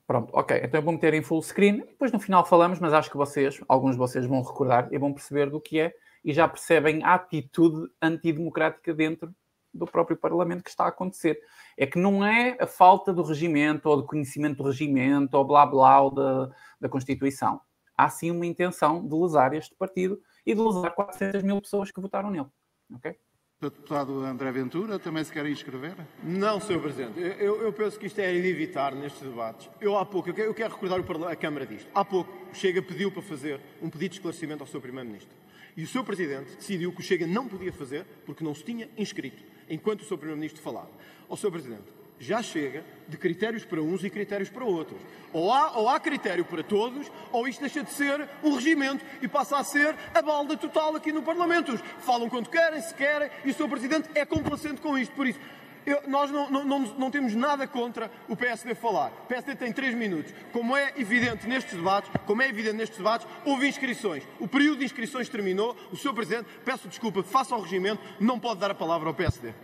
Pronto, 0.06 0.30
ok. 0.32 0.60
Então 0.62 0.78
eu 0.78 0.84
vou 0.84 0.92
meter 0.92 1.14
em 1.14 1.22
full 1.22 1.42
screen, 1.42 1.78
depois 1.78 2.12
no 2.12 2.20
final 2.20 2.44
falamos, 2.46 2.78
mas 2.78 2.92
acho 2.92 3.10
que 3.10 3.16
vocês, 3.16 3.60
alguns 3.68 3.92
de 3.92 3.98
vocês 3.98 4.24
vão 4.24 4.40
recordar 4.40 4.88
e 4.92 4.98
vão 4.98 5.12
perceber 5.12 5.50
do 5.50 5.60
que 5.60 5.80
é 5.80 5.92
e 6.24 6.32
já 6.32 6.46
percebem 6.46 7.02
a 7.02 7.14
atitude 7.14 7.90
antidemocrática 8.00 8.94
dentro 8.94 9.34
do 9.74 9.86
próprio 9.86 10.16
Parlamento 10.16 10.62
que 10.62 10.70
está 10.70 10.84
a 10.84 10.88
acontecer. 10.88 11.40
É 11.76 11.86
que 11.86 11.98
não 11.98 12.24
é 12.24 12.56
a 12.60 12.66
falta 12.66 13.12
do 13.12 13.22
regimento 13.22 13.88
ou 13.88 13.96
do 13.96 14.06
conhecimento 14.06 14.58
do 14.58 14.64
regimento 14.64 15.36
ou 15.36 15.44
blá 15.44 15.66
blá 15.66 16.00
ou 16.00 16.10
da, 16.10 16.50
da 16.80 16.88
Constituição. 16.88 17.60
Há 17.96 18.08
sim 18.08 18.30
uma 18.30 18.46
intenção 18.46 19.06
de 19.06 19.14
lesar 19.14 19.54
este 19.54 19.74
partido 19.74 20.20
e 20.44 20.54
de 20.54 20.60
lesar 20.60 20.90
400 20.90 21.42
mil 21.42 21.60
pessoas 21.60 21.90
que 21.90 22.00
votaram 22.00 22.30
nele. 22.30 22.48
Ok? 22.94 23.16
Deputado 23.58 24.20
André 24.20 24.52
Ventura 24.52 24.98
também 24.98 25.24
se 25.24 25.32
quer 25.32 25.46
inscrever? 25.46 25.94
Não, 26.22 26.60
Sr. 26.60 26.78
Presidente. 26.78 27.18
Eu, 27.18 27.62
eu, 27.62 27.72
penso 27.72 27.98
que 27.98 28.06
isto 28.06 28.18
é 28.18 28.30
de 28.30 28.46
evitar 28.46 28.94
nestes 28.94 29.22
debates. 29.22 29.70
Eu 29.80 29.96
há 29.96 30.04
pouco, 30.04 30.28
eu 30.28 30.34
quero, 30.34 30.50
eu 30.50 30.54
quero 30.54 30.74
recordar 30.74 31.30
a 31.30 31.36
Câmara 31.36 31.64
disto. 31.64 31.88
Há 31.94 32.04
pouco, 32.04 32.30
o 32.52 32.54
Chega 32.54 32.82
pediu 32.82 33.10
para 33.10 33.22
fazer 33.22 33.58
um 33.80 33.88
pedido 33.88 34.10
de 34.10 34.16
esclarecimento 34.16 34.62
ao 34.62 34.66
Sr. 34.66 34.80
Primeiro-Ministro. 34.82 35.34
E 35.74 35.82
o 35.84 35.86
Sr. 35.86 36.04
Presidente 36.04 36.54
decidiu 36.54 36.92
que 36.92 37.00
o 37.00 37.02
Chega 37.02 37.26
não 37.26 37.48
podia 37.48 37.72
fazer 37.72 38.04
porque 38.26 38.44
não 38.44 38.54
se 38.54 38.62
tinha 38.62 38.90
inscrito, 38.94 39.42
enquanto 39.70 40.02
o 40.02 40.04
Sr. 40.04 40.18
Primeiro-Ministro 40.18 40.60
falava. 40.60 40.90
Ó 41.26 41.34
Sr. 41.34 41.50
Presidente, 41.50 41.90
já 42.18 42.42
chega 42.42 42.84
de 43.08 43.16
critérios 43.16 43.64
para 43.64 43.80
uns 43.80 44.02
e 44.02 44.10
critérios 44.10 44.48
para 44.48 44.64
outros. 44.64 45.00
Ou 45.32 45.52
há, 45.52 45.76
ou 45.76 45.88
há 45.88 46.00
critério 46.00 46.44
para 46.44 46.62
todos, 46.62 47.10
ou 47.30 47.46
isto 47.46 47.60
deixa 47.60 47.82
de 47.82 47.90
ser 47.90 48.28
um 48.42 48.54
regimento 48.54 49.04
e 49.20 49.28
passa 49.28 49.58
a 49.58 49.64
ser 49.64 49.94
a 50.14 50.22
balda 50.22 50.56
total 50.56 50.96
aqui 50.96 51.12
no 51.12 51.22
Parlamento. 51.22 51.76
Falam 51.98 52.28
quando 52.28 52.48
querem, 52.48 52.80
se 52.80 52.94
querem, 52.94 53.30
e 53.44 53.50
o 53.50 53.54
Sr. 53.54 53.68
Presidente 53.68 54.08
é 54.14 54.24
complacente 54.24 54.80
com 54.80 54.98
isto. 54.98 55.14
Por 55.14 55.26
isso, 55.26 55.38
eu, 55.86 56.02
nós 56.08 56.32
não, 56.32 56.50
não, 56.50 56.64
não, 56.64 56.80
não, 56.80 57.10
temos 57.10 57.34
nada 57.34 57.66
contra 57.66 58.10
o 58.28 58.36
PSD 58.36 58.74
falar. 58.74 59.12
O 59.24 59.26
PSD 59.28 59.54
tem 59.54 59.72
três 59.72 59.94
minutos. 59.94 60.34
Como 60.52 60.76
é 60.76 60.92
evidente 60.96 61.46
nestes 61.46 61.74
debates, 61.74 62.10
como 62.26 62.42
é 62.42 62.48
evidente 62.48 62.76
nestes 62.76 62.98
debates, 62.98 63.26
houve 63.44 63.68
inscrições. 63.68 64.24
O 64.40 64.48
período 64.48 64.78
de 64.78 64.84
inscrições 64.84 65.28
terminou. 65.28 65.76
O 65.92 65.96
Sr. 65.96 66.12
Presidente, 66.12 66.48
peço 66.64 66.88
desculpa, 66.88 67.22
faça 67.22 67.54
o 67.54 67.60
regimento, 67.60 68.02
não 68.18 68.40
pode 68.40 68.58
dar 68.58 68.72
a 68.72 68.74
palavra 68.74 69.08
ao 69.08 69.14
PSD. 69.14 69.54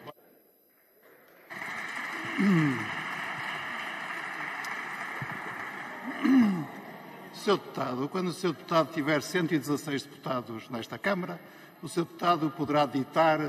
Seu 7.34 7.56
deputado, 7.56 8.08
quando 8.08 8.28
o 8.28 8.32
seu 8.32 8.52
deputado 8.52 8.92
tiver 8.92 9.20
116 9.20 10.04
deputados 10.04 10.68
nesta 10.70 10.96
Câmara, 10.96 11.40
o 11.82 11.88
seu 11.88 12.04
deputado 12.04 12.50
poderá 12.50 12.86
ditar 12.86 13.40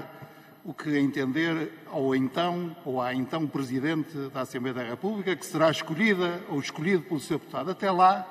o 0.65 0.73
que 0.73 0.97
entender 0.97 1.71
ao 1.91 2.15
então 2.15 2.75
ou 2.85 3.01
à 3.01 3.13
então 3.13 3.45
Presidente 3.47 4.17
da 4.33 4.41
Assembleia 4.41 4.73
da 4.73 4.83
República, 4.83 5.35
que 5.35 5.45
será 5.45 5.69
escolhida 5.69 6.41
ou 6.49 6.59
escolhido 6.59 7.03
pelo 7.03 7.19
seu 7.19 7.37
deputado. 7.37 7.71
Até 7.71 7.91
lá, 7.91 8.25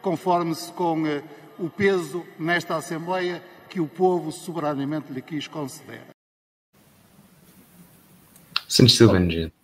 conforme-se 0.00 0.70
com 0.72 1.02
uh, 1.02 1.22
o 1.58 1.68
peso 1.68 2.24
nesta 2.38 2.76
Assembleia 2.76 3.42
que 3.68 3.80
o 3.80 3.88
povo 3.88 4.30
soberanamente 4.30 5.12
lhe 5.12 5.22
quis 5.22 5.48
conceder. 5.48 6.02
Santos 8.68 8.96
Silva, 8.96 9.18
gente. 9.18 9.61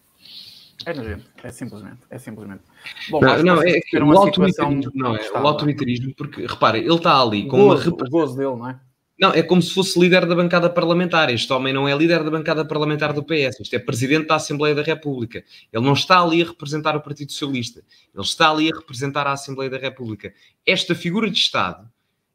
É 0.86 0.94
nojento, 0.94 1.26
é 1.42 1.50
simplesmente, 1.50 2.00
é 2.08 2.18
simplesmente. 2.18 2.62
Bom, 3.10 3.20
não, 3.20 3.42
não 3.42 3.62
é, 3.62 3.80
é 3.92 4.02
o 4.02 4.12
autoritarismo, 4.12 4.92
não 4.94 5.16
é, 5.16 5.30
o 5.30 5.46
autoritarismo, 5.46 6.14
porque 6.14 6.46
repara, 6.46 6.78
ele 6.78 6.94
está 6.94 7.20
ali 7.20 7.48
com 7.48 7.58
gozo, 7.58 7.90
uma 7.90 8.06
o 8.06 8.10
gozo 8.10 8.36
dele, 8.36 8.56
não 8.56 8.70
é? 8.70 8.80
Não, 9.20 9.32
é 9.32 9.42
como 9.42 9.60
se 9.60 9.74
fosse 9.74 9.98
líder 9.98 10.26
da 10.26 10.34
bancada 10.34 10.70
parlamentar. 10.70 11.28
Este 11.28 11.52
homem 11.52 11.72
não 11.72 11.88
é 11.88 11.96
líder 11.96 12.22
da 12.22 12.30
bancada 12.30 12.64
parlamentar 12.64 13.12
do 13.12 13.24
PS, 13.24 13.60
este 13.60 13.74
é 13.74 13.78
presidente 13.80 14.28
da 14.28 14.36
Assembleia 14.36 14.76
da 14.76 14.82
República. 14.82 15.42
Ele 15.72 15.84
não 15.84 15.94
está 15.94 16.22
ali 16.22 16.40
a 16.40 16.46
representar 16.46 16.96
o 16.96 17.00
Partido 17.00 17.32
Socialista, 17.32 17.82
ele 18.14 18.22
está 18.22 18.48
ali 18.48 18.70
a 18.72 18.76
representar 18.76 19.26
a 19.26 19.32
Assembleia 19.32 19.68
da 19.68 19.78
República. 19.78 20.32
Esta 20.64 20.94
figura 20.94 21.28
de 21.28 21.36
Estado 21.36 21.90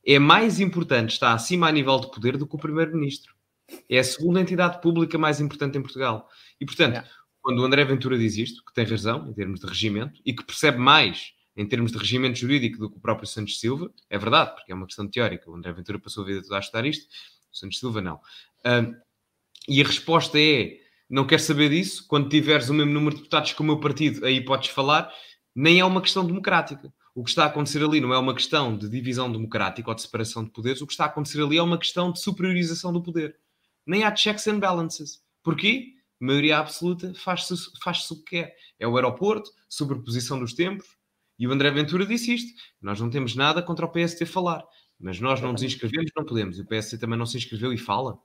é 0.06 0.20
mais 0.20 0.60
importante, 0.60 1.12
está 1.12 1.34
acima 1.34 1.70
a 1.70 1.72
nível 1.72 1.98
de 2.02 2.12
poder 2.12 2.36
do 2.36 2.46
que 2.46 2.56
o 2.56 2.60
Primeiro-Ministro. 2.60 3.34
É 3.90 4.00
a 4.00 4.04
segunda 4.04 4.42
entidade 4.42 4.82
pública 4.82 5.18
mais 5.18 5.40
importante 5.40 5.78
em 5.78 5.82
Portugal. 5.82 6.28
E, 6.60 6.66
portanto, 6.66 6.98
é 6.98 7.06
quando 7.44 7.60
o 7.60 7.66
André 7.66 7.84
Ventura 7.84 8.18
diz 8.18 8.38
isto, 8.38 8.64
que 8.64 8.74
tem 8.74 8.86
razão 8.86 9.30
em 9.30 9.34
termos 9.34 9.60
de 9.60 9.68
regimento 9.68 10.22
e 10.26 10.34
que 10.34 10.44
percebe 10.44 10.78
mais 10.78 11.34
em 11.56 11.68
termos 11.68 11.92
de 11.92 11.98
regimento 11.98 12.40
jurídico 12.40 12.80
do 12.80 12.90
que 12.90 12.98
o 12.98 13.02
próprio 13.02 13.28
Santos 13.28 13.60
Silva, 13.60 13.92
é 14.10 14.18
verdade, 14.18 14.56
porque 14.56 14.72
é 14.72 14.76
uma 14.76 14.88
questão 14.88 15.08
teórica. 15.08 15.52
O 15.52 15.56
André 15.56 15.74
Ventura 15.74 16.00
passou 16.00 16.24
a 16.24 16.28
vida 16.28 16.42
toda 16.42 16.56
a 16.56 16.60
estudar 16.60 16.86
isto, 16.86 17.06
o 17.52 17.56
Santos 17.56 17.78
Silva 17.78 18.02
não. 18.02 18.20
Um, 18.66 18.96
e 19.68 19.82
a 19.82 19.86
resposta 19.86 20.40
é: 20.40 20.78
não 21.10 21.28
quer 21.28 21.40
saber 21.40 21.70
disso? 21.70 22.08
Quando 22.08 22.30
tiveres 22.30 22.70
o 22.70 22.74
mesmo 22.74 22.94
número 22.94 23.16
de 23.16 23.22
deputados 23.22 23.52
que 23.52 23.62
o 23.62 23.66
meu 23.66 23.80
partido, 23.80 24.26
aí 24.26 24.42
podes 24.44 24.70
falar. 24.70 25.14
Nem 25.54 25.82
é 25.82 25.86
uma 25.86 26.02
questão 26.02 26.26
democrática. 26.26 26.92
O 27.14 27.24
que 27.24 27.30
está 27.30 27.44
a 27.44 27.48
acontecer 27.48 27.84
ali 27.84 28.02
não 28.02 28.14
é 28.14 28.18
uma 28.18 28.34
questão 28.34 28.76
de 28.76 28.90
divisão 28.90 29.32
democrática 29.32 29.88
ou 29.88 29.94
de 29.94 30.02
separação 30.02 30.44
de 30.44 30.50
poderes, 30.50 30.82
o 30.82 30.88
que 30.88 30.94
está 30.94 31.04
a 31.04 31.08
acontecer 31.08 31.40
ali 31.44 31.58
é 31.58 31.62
uma 31.62 31.78
questão 31.78 32.12
de 32.12 32.20
superiorização 32.20 32.92
do 32.92 33.04
poder. 33.04 33.36
Nem 33.86 34.04
há 34.04 34.16
checks 34.16 34.48
and 34.48 34.60
balances. 34.60 35.22
Porquê? 35.44 35.94
Maioria 36.20 36.58
absoluta 36.58 37.14
faz-se 37.16 37.56
faz 37.82 38.10
o 38.12 38.24
que 38.24 38.38
quer. 38.38 38.56
É 38.80 38.88
o 38.88 38.96
aeroporto, 38.96 39.52
sobreposição 39.68 40.40
dos 40.40 40.54
tempos. 40.54 40.88
E 41.38 41.48
o 41.48 41.52
André 41.52 41.72
Ventura 41.72 42.06
disse 42.06 42.34
isto. 42.34 42.54
Nós 42.82 43.00
não 43.00 43.10
temos 43.10 43.36
nada 43.36 43.62
contra 43.62 43.86
o 43.86 43.92
PST 43.92 44.26
falar. 44.26 44.64
Mas 45.00 45.20
nós 45.20 45.42
não 45.42 45.52
nos 45.52 45.64
inscrevemos, 45.64 46.12
não 46.16 46.26
podemos. 46.26 46.58
E 46.58 46.62
o 46.62 46.66
PST 46.66 46.98
também 46.98 47.18
não 47.18 47.26
se 47.26 47.38
inscreveu 47.38 47.74
e 47.74 47.78
fala. 47.78 48.18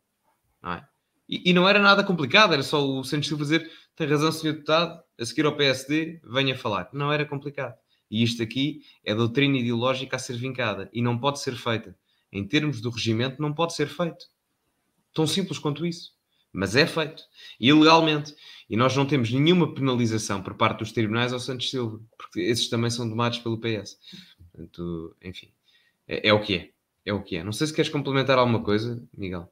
Não 0.63 0.73
é? 0.73 0.87
e, 1.29 1.51
e, 1.51 1.53
não 1.53 1.69
era 1.69 1.81
nada 1.81 2.05
complicado. 2.05 2.53
Era 2.53 2.63
só 2.63 2.85
o 2.87 3.03
Santos 3.05 3.29
Silva 3.29 3.43
dizer 3.43 3.71
tem 3.97 4.07
razão, 4.07 4.31
senhor 4.31 4.53
deputado, 4.53 5.03
a 5.19 5.25
seguir 5.25 5.45
ao 5.45 5.57
PSD, 5.57 6.21
venha 6.25 6.57
falar. 6.57 6.89
Não 6.93 7.13
era 7.13 7.27
complicado. 7.27 7.75
E 8.11 8.23
isto 8.23 8.43
aqui 8.43 8.83
é 9.05 9.15
doutrina 9.15 9.59
ideológica 9.59 10.17
a 10.17 10.19
ser 10.19 10.37
vincada. 10.37 10.89
E 10.93 11.03
não 11.03 11.19
pode 11.19 11.41
ser 11.41 11.57
feita. 11.57 11.97
Em 12.31 12.47
termos 12.47 12.81
do 12.81 12.91
regimento, 12.91 13.43
não 13.43 13.53
pode 13.53 13.75
ser 13.75 13.89
feito. 13.89 14.27
Tão 15.13 15.27
simples 15.27 15.59
quanto 15.59 15.85
isso 15.85 16.18
mas 16.59 16.75
é 16.75 16.87
feito 16.87 17.23
ilegalmente. 17.61 18.35
E 18.69 18.77
nós 18.77 18.95
não 18.97 19.07
temos 19.07 19.33
nenhuma 19.33 19.73
penalização 19.73 20.43
por 20.43 20.55
parte 20.55 20.81
dos 20.81 20.93
tribunais 20.93 21.33
ao 21.33 21.39
Santos 21.39 21.71
Silva, 21.71 22.01
porque 22.19 22.41
esses 22.41 22.69
também 22.69 22.91
são 22.91 23.09
domados 23.09 23.39
pelo 23.39 23.59
PS. 23.59 23.97
Portanto, 24.53 25.17
enfim, 25.23 25.51
é, 26.07 26.29
é, 26.29 26.33
o 26.33 26.41
que 26.41 26.55
é. 26.57 26.71
É 27.07 27.13
o 27.13 27.23
que 27.23 27.37
é. 27.37 27.45
Não 27.45 27.53
sei 27.53 27.69
se 27.69 27.73
queres 27.73 27.91
complementar 27.91 28.39
alguma 28.39 28.63
coisa, 28.63 29.01
Miguel. 29.17 29.51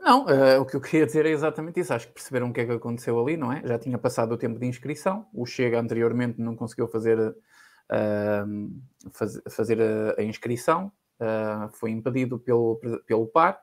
Não, 0.00 0.24
uh, 0.24 0.60
o 0.62 0.66
que 0.66 0.76
eu 0.76 0.80
queria 0.80 1.04
dizer 1.04 1.26
é 1.26 1.30
exatamente 1.30 1.78
isso. 1.78 1.92
Acho 1.92 2.08
que 2.08 2.14
perceberam 2.14 2.48
o 2.48 2.52
que 2.52 2.62
é 2.62 2.64
que 2.64 2.72
aconteceu 2.72 3.20
ali, 3.20 3.36
não 3.36 3.52
é? 3.52 3.62
Já 3.64 3.78
tinha 3.78 3.98
passado 3.98 4.32
o 4.32 4.38
tempo 4.38 4.58
de 4.58 4.66
inscrição. 4.66 5.28
O 5.32 5.44
Chega 5.44 5.78
anteriormente 5.78 6.40
não 6.40 6.56
conseguiu 6.56 6.88
fazer, 6.88 7.18
uh, 7.20 8.80
faz, 9.12 9.38
fazer 9.50 9.78
a, 9.80 10.20
a 10.20 10.24
inscrição. 10.24 10.90
Uh, 11.20 11.68
foi 11.74 11.90
impedido 11.90 12.38
pelo, 12.38 12.80
pelo 13.06 13.26
PAR 13.26 13.60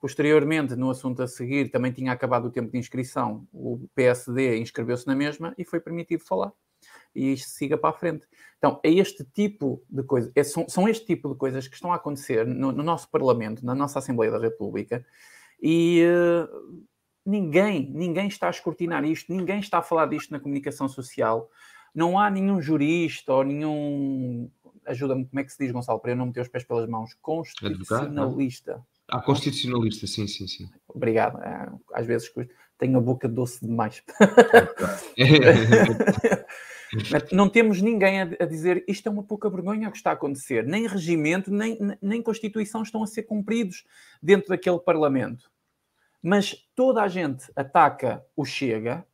Posteriormente, 0.00 0.74
no 0.74 0.90
assunto 0.90 1.22
a 1.22 1.28
seguir, 1.28 1.70
também 1.70 1.92
tinha 1.92 2.10
acabado 2.12 2.46
o 2.46 2.50
tempo 2.50 2.72
de 2.72 2.78
inscrição, 2.78 3.46
o 3.52 3.86
PSD 3.94 4.58
inscreveu-se 4.58 5.06
na 5.06 5.14
mesma 5.14 5.54
e 5.58 5.64
foi 5.64 5.78
permitido 5.78 6.24
falar. 6.24 6.52
E 7.14 7.34
isto 7.34 7.50
siga 7.50 7.76
para 7.76 7.90
a 7.90 7.92
frente. 7.92 8.26
Então, 8.56 8.80
é 8.82 8.90
este 8.90 9.24
tipo 9.24 9.82
de 9.90 10.02
coisas, 10.02 10.32
é, 10.34 10.42
são, 10.42 10.66
são, 10.68 10.88
este 10.88 11.04
tipo 11.04 11.28
de 11.28 11.34
coisas 11.34 11.68
que 11.68 11.74
estão 11.74 11.92
a 11.92 11.96
acontecer 11.96 12.46
no, 12.46 12.72
no 12.72 12.82
nosso 12.82 13.10
Parlamento, 13.10 13.64
na 13.64 13.74
nossa 13.74 13.98
Assembleia 13.98 14.32
da 14.32 14.38
República, 14.38 15.04
e 15.62 16.02
uh, 16.06 16.82
ninguém, 17.24 17.90
ninguém 17.90 18.28
está 18.28 18.46
a 18.46 18.50
escrutinar 18.50 19.04
isto, 19.04 19.32
ninguém 19.32 19.60
está 19.60 19.78
a 19.78 19.82
falar 19.82 20.06
disto 20.06 20.30
na 20.30 20.40
comunicação 20.40 20.88
social. 20.88 21.50
Não 21.94 22.18
há 22.18 22.30
nenhum 22.30 22.62
jurista 22.62 23.34
ou 23.34 23.44
nenhum. 23.44 24.50
Ajuda-me, 24.86 25.26
como 25.26 25.40
é 25.40 25.44
que 25.44 25.52
se 25.52 25.58
diz, 25.58 25.72
Gonçalo, 25.72 26.00
para 26.00 26.12
eu 26.12 26.16
não 26.16 26.26
meter 26.26 26.40
os 26.40 26.48
pés 26.48 26.64
pelas 26.64 26.88
mãos? 26.88 27.14
Constitucionalista. 27.20 28.72
Advogado, 28.72 28.86
ah, 29.10 29.20
constitucionalista, 29.20 30.06
sim, 30.06 30.26
sim, 30.26 30.46
sim. 30.46 30.68
Obrigado. 30.88 31.40
É, 31.42 31.70
às 31.94 32.06
vezes 32.06 32.30
tenho 32.78 32.98
a 32.98 33.00
boca 33.00 33.28
doce 33.28 33.64
demais. 33.64 34.02
não 37.32 37.48
temos 37.48 37.80
ninguém 37.80 38.22
a, 38.22 38.46
dizer 38.46 38.84
isto 38.88 39.08
é 39.08 39.12
uma 39.12 39.22
pouca 39.22 39.48
vergonha 39.48 39.88
o 39.88 39.90
que 39.90 39.96
está 39.96 40.10
a 40.10 40.14
acontecer. 40.14 40.64
Nem 40.64 40.86
regimento, 40.86 41.52
nem, 41.52 41.78
nem 42.00 42.22
Constituição 42.22 42.82
estão 42.82 43.02
a 43.02 43.06
ser 43.06 43.24
cumpridos 43.24 43.84
dentro 44.22 44.48
daquele 44.48 44.78
Parlamento. 44.78 45.50
Mas 46.22 46.68
toda 46.74 47.02
a 47.02 47.08
gente 47.08 47.50
ataca 47.56 48.24
o 48.36 48.44
Chega 48.44 49.06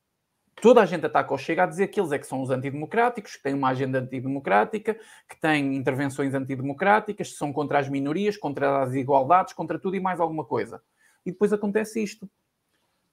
toda 0.61 0.81
a 0.81 0.87
gente 0.87 1.07
ataca 1.07 1.33
o 1.33 1.39
Chega 1.39 1.65
a 1.65 1.67
dizer 1.67 1.89
que 1.89 2.01
eles 2.01 2.13
é 2.13 2.19
que 2.19 2.27
são 2.27 2.43
os 2.43 2.51
antidemocráticos, 2.51 3.37
que 3.37 3.43
têm 3.43 3.55
uma 3.55 3.69
agenda 3.69 3.99
antidemocrática, 3.99 4.95
que 5.29 5.41
têm 5.41 5.77
intervenções 5.77 6.35
antidemocráticas, 6.35 7.31
que 7.31 7.37
são 7.37 7.53
contra 7.53 7.79
as 7.79 7.89
minorias, 7.89 8.37
contra 8.37 8.83
as 8.83 8.91
desigualdades, 8.91 9.53
contra 9.53 9.79
tudo 9.79 9.97
e 9.97 10.01
mais 10.01 10.21
alguma 10.21 10.45
coisa. 10.45 10.83
E 11.25 11.31
depois 11.31 11.53
acontece 11.53 12.03
isto. 12.03 12.29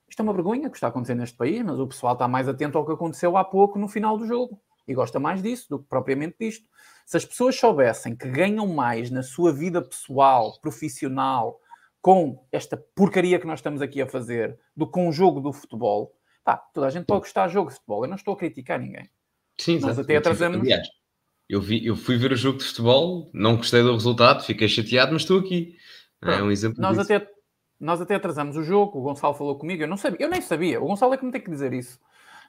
Isto 0.08 0.22
é 0.22 0.24
uma 0.24 0.34
vergonha 0.34 0.70
que 0.70 0.78
está 0.78 0.88
acontecendo 0.88 1.20
neste 1.20 1.36
país, 1.36 1.64
mas 1.64 1.80
o 1.80 1.88
pessoal 1.88 2.14
está 2.14 2.28
mais 2.28 2.48
atento 2.48 2.78
ao 2.78 2.86
que 2.86 2.92
aconteceu 2.92 3.36
há 3.36 3.44
pouco 3.44 3.80
no 3.80 3.88
final 3.88 4.18
do 4.18 4.28
jogo. 4.28 4.62
E 4.88 4.94
gosta 4.94 5.20
mais 5.20 5.42
disso 5.42 5.68
do 5.70 5.80
que 5.80 5.86
propriamente 5.86 6.36
disto. 6.40 6.68
Se 7.06 7.18
as 7.18 7.26
pessoas 7.26 7.56
soubessem 7.56 8.16
que 8.16 8.30
ganham 8.30 8.68
mais 8.68 9.10
na 9.10 9.24
sua 9.24 9.52
vida 9.52 9.82
pessoal, 9.82 10.60
profissional, 10.62 11.60
com 12.02 12.46
esta 12.52 12.78
porcaria 12.94 13.40
que 13.40 13.48
nós 13.48 13.60
estamos 13.60 13.82
aqui 13.82 14.02
a 14.02 14.08
fazer, 14.08 14.60
do 14.76 14.86
com 14.86 15.08
o 15.08 15.12
jogo 15.12 15.40
do 15.40 15.54
futebol, 15.54 16.14
Pá, 16.44 16.58
toda 16.58 16.88
a 16.88 16.90
gente 16.90 17.06
pode 17.06 17.22
gostar 17.22 17.48
de 17.48 17.54
jogo 17.54 17.70
de 17.70 17.76
futebol. 17.76 18.04
Eu 18.04 18.10
não 18.10 18.16
estou 18.16 18.34
a 18.34 18.38
criticar 18.38 18.80
ninguém. 18.80 19.10
Sim, 19.58 19.80
Nós 19.80 19.98
até 19.98 20.18
atrasamos. 20.18 20.60
Aliás, 20.60 20.88
eu, 21.48 21.62
vi, 21.62 21.86
eu 21.86 21.96
fui 21.96 22.18
ver 22.18 22.32
o 22.32 22.36
jogo 22.36 22.58
de 22.58 22.66
futebol, 22.66 23.30
não 23.34 23.56
gostei 23.58 23.82
do 23.84 23.94
resultado, 23.94 24.44
fiquei 24.44 24.68
chateado, 24.68 25.14
mas 25.14 25.22
estou 25.22 25.40
aqui. 25.40 25.78
É 26.22 26.42
um 26.42 26.52
exemplo 26.52 26.82
Nós 26.82 26.98
disso. 26.98 27.14
até, 27.14 27.30
nós 27.80 28.02
até 28.02 28.16
atrasamos 28.16 28.56
o 28.56 28.64
jogo, 28.64 28.98
o 28.98 29.02
Gonçalo 29.02 29.34
falou 29.34 29.58
comigo, 29.58 29.84
eu 29.84 29.88
não 29.88 29.98
sabia, 29.98 30.26
eu 30.26 30.30
nem 30.30 30.42
sabia. 30.42 30.82
O 30.82 30.88
Gonçalo 30.88 31.14
é 31.14 31.18
que 31.18 31.26
me 31.26 31.32
tem 31.32 31.42
que 31.42 31.50
dizer 31.50 31.74
isso. 31.74 32.00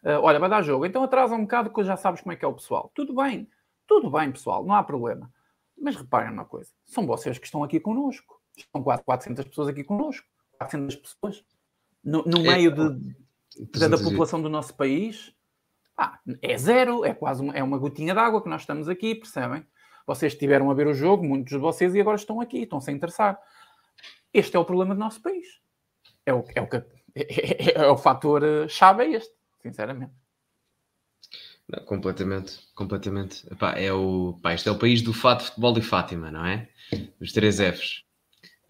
Ah, 0.05 0.21
olha, 0.21 0.39
vai 0.39 0.49
dar 0.49 0.63
jogo, 0.63 0.87
então 0.87 1.03
atrasa 1.03 1.35
um 1.35 1.43
bocado 1.43 1.71
que 1.71 1.83
já 1.83 1.97
sabes 1.97 2.21
como 2.21 2.33
é 2.33 2.37
que 2.37 2.45
é 2.45 2.49
o 2.49 2.55
pessoal. 2.55 2.91
Tudo 2.95 3.15
bem, 3.15 3.49
tudo 3.87 4.11
bem, 4.11 4.31
pessoal, 4.31 4.65
não 4.65 4.75
há 4.75 4.83
problema. 4.83 5.31
Mas 5.77 5.97
reparem 5.97 6.33
uma 6.33 6.45
coisa, 6.45 6.71
são 6.85 7.07
vocês 7.07 7.37
que 7.37 7.47
estão 7.47 7.65
aqui 7.65 7.81
connosco. 7.81 8.41
Estão 8.57 8.83
quase 8.83 9.03
400 9.03 9.45
pessoas 9.47 9.69
aqui 9.69 9.83
connosco. 9.83 10.25
400 10.59 10.95
pessoas. 10.97 11.45
No, 12.05 12.23
no 12.25 12.39
É, 12.39 12.57
meio 12.57 12.71
de, 12.71 13.17
da, 13.59 13.89
da 13.89 13.97
300 13.97 14.03
população 14.03 14.43
do 14.43 14.49
nosso 14.49 14.75
país, 14.75 15.35
ah, 15.97 16.19
é 16.43 16.57
zero, 16.59 17.05
é 17.05 17.15
quase 17.15 17.43
uma, 17.43 17.53
é 17.55 17.63
uma 17.63 17.79
gotinha 17.79 18.15
d'água 18.15 18.43
que 18.43 18.49
nós 18.49 18.63
estamos 18.63 18.89
aqui, 18.89 19.15
percebem? 19.15 19.65
Vocês 20.07 20.33
estiveram 20.33 20.71
a 20.71 20.75
ver 20.75 20.87
o 20.87 20.95
jogo, 20.95 21.25
muitos 21.25 21.53
de 21.53 21.59
vocês, 21.59 21.95
e 21.95 22.01
agora 22.01 22.17
estão 22.17 22.41
aqui, 22.41 22.63
estão-se 22.63 22.91
a 22.91 22.93
interessar. 22.93 23.39
Este 24.33 24.57
é 24.57 24.59
o 24.59 24.65
problema 24.65 24.95
do 24.95 25.01
nosso 25.01 25.23
país. 25.23 25.61
É 26.27 26.35
o, 26.35 26.45
é 26.55 26.61
o, 26.61 26.69
que, 26.69 26.77
é, 26.77 27.81
é 27.81 27.87
o 27.87 27.97
fator 27.97 28.43
eh, 28.43 28.69
chave, 28.69 29.05
é 29.05 29.11
este, 29.13 29.33
sinceramente. 29.63 30.13
Não, 31.69 31.85
completamente, 31.85 32.59
completamente. 32.75 33.47
Epá, 33.51 33.73
é 33.73 33.93
o, 33.93 34.39
pá, 34.43 34.53
isto 34.53 34.69
é 34.69 34.73
o 34.73 34.79
país 34.79 35.01
do 35.01 35.15
fado, 35.15 35.45
futebol 35.45 35.79
e 35.79 35.83
Fátima, 35.83 36.31
não 36.31 36.45
é? 36.45 36.69
Os 37.21 37.33
três 37.33 37.59
Fs. 37.59 38.05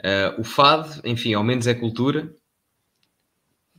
Ah, 0.03 0.35
o 0.39 0.45
fado, 0.45 1.01
enfim, 1.05 1.35
ao 1.35 1.43
menos 1.43 1.67
é 1.67 1.75
cultura. 1.75 2.35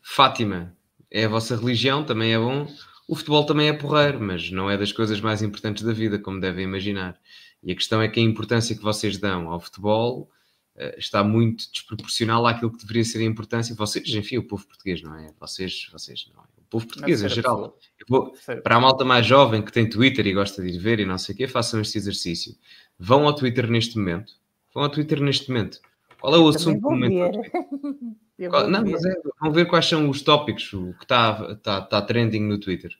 Fátima 0.01 0.74
é 1.15 1.23
a 1.23 1.29
vossa 1.29 1.55
religião, 1.55 2.03
também 2.03 2.33
é 2.33 2.37
bom. 2.37 2.67
O 3.07 3.15
futebol 3.15 3.45
também 3.45 3.69
é 3.69 3.73
porreiro, 3.73 4.19
mas 4.19 4.51
não 4.51 4.69
é 4.69 4.77
das 4.77 4.91
coisas 4.91 5.21
mais 5.21 5.41
importantes 5.41 5.81
da 5.81 5.93
vida, 5.93 6.19
como 6.19 6.41
devem 6.41 6.65
imaginar. 6.65 7.17
E 7.63 7.71
a 7.71 7.75
questão 7.75 8.01
é 8.01 8.09
que 8.09 8.19
a 8.19 8.23
importância 8.23 8.75
que 8.75 8.83
vocês 8.83 9.17
dão 9.17 9.49
ao 9.49 9.61
futebol 9.61 10.29
ah, 10.77 10.93
está 10.97 11.23
muito 11.23 11.71
desproporcional 11.71 12.45
àquilo 12.45 12.69
que 12.69 12.79
deveria 12.79 13.05
ser 13.05 13.19
a 13.19 13.23
importância. 13.23 13.73
Vocês, 13.75 14.13
enfim, 14.13 14.39
o 14.39 14.43
povo 14.43 14.67
português, 14.67 15.01
não 15.01 15.15
é? 15.15 15.31
Vocês, 15.39 15.87
vocês, 15.89 16.29
não 16.35 16.43
é? 16.43 16.45
O 16.57 16.63
povo 16.69 16.85
português, 16.85 17.23
em 17.23 17.29
geral. 17.29 17.77
vou, 18.09 18.33
para 18.61 18.75
a 18.75 18.79
malta 18.81 19.05
mais 19.05 19.25
jovem 19.25 19.61
que 19.61 19.71
tem 19.71 19.87
Twitter 19.87 20.27
e 20.27 20.33
gosta 20.33 20.61
de 20.61 20.67
ir 20.67 20.77
ver 20.79 20.99
e 20.99 21.05
não 21.05 21.17
sei 21.17 21.33
o 21.33 21.37
quê, 21.37 21.47
façam 21.47 21.79
este 21.79 21.97
exercício. 21.97 22.53
Vão 22.99 23.25
ao 23.25 23.33
Twitter 23.33 23.71
neste 23.71 23.97
momento. 23.97 24.33
Vão 24.73 24.83
ao 24.83 24.89
Twitter 24.89 25.21
neste 25.21 25.49
momento. 25.49 25.79
Qual 26.19 26.35
é 26.35 26.39
o 26.39 26.49
assunto 26.49 26.81
do 26.81 26.89
momento? 26.89 27.39
vou 28.37 28.67
Não, 28.67 28.83
ver. 28.83 28.91
mas 28.91 29.05
é, 29.05 29.13
vão 29.41 29.51
ver 29.51 29.65
quais 29.67 29.85
são 29.85 30.09
os 30.09 30.21
tópicos, 30.21 30.71
o 30.73 30.93
que 30.93 31.03
está 31.03 31.55
tá, 31.57 31.81
tá 31.81 32.01
trending 32.01 32.41
no 32.41 32.59
Twitter. 32.59 32.91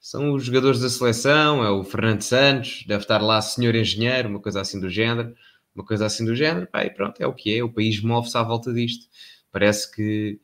São 0.00 0.34
os 0.34 0.44
jogadores 0.44 0.80
da 0.80 0.90
seleção, 0.90 1.64
é 1.64 1.70
o 1.70 1.84
Fernando 1.84 2.22
Santos, 2.22 2.84
deve 2.86 3.02
estar 3.04 3.22
lá 3.22 3.42
senhor 3.42 3.74
engenheiro, 3.74 4.28
uma 4.28 4.40
coisa 4.40 4.60
assim 4.60 4.80
do 4.80 4.90
género, 4.90 5.34
uma 5.74 5.84
coisa 5.84 6.06
assim 6.06 6.24
do 6.24 6.34
género, 6.36 6.66
pá, 6.68 6.84
e 6.84 6.90
pronto, 6.90 7.20
é 7.20 7.26
o 7.26 7.34
que 7.34 7.56
é, 7.58 7.64
o 7.64 7.72
país 7.72 8.00
move-se 8.02 8.36
à 8.38 8.42
volta 8.42 8.72
disto. 8.72 9.06
Parece 9.52 9.90
que, 9.94 10.40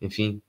enfim, 0.00 0.42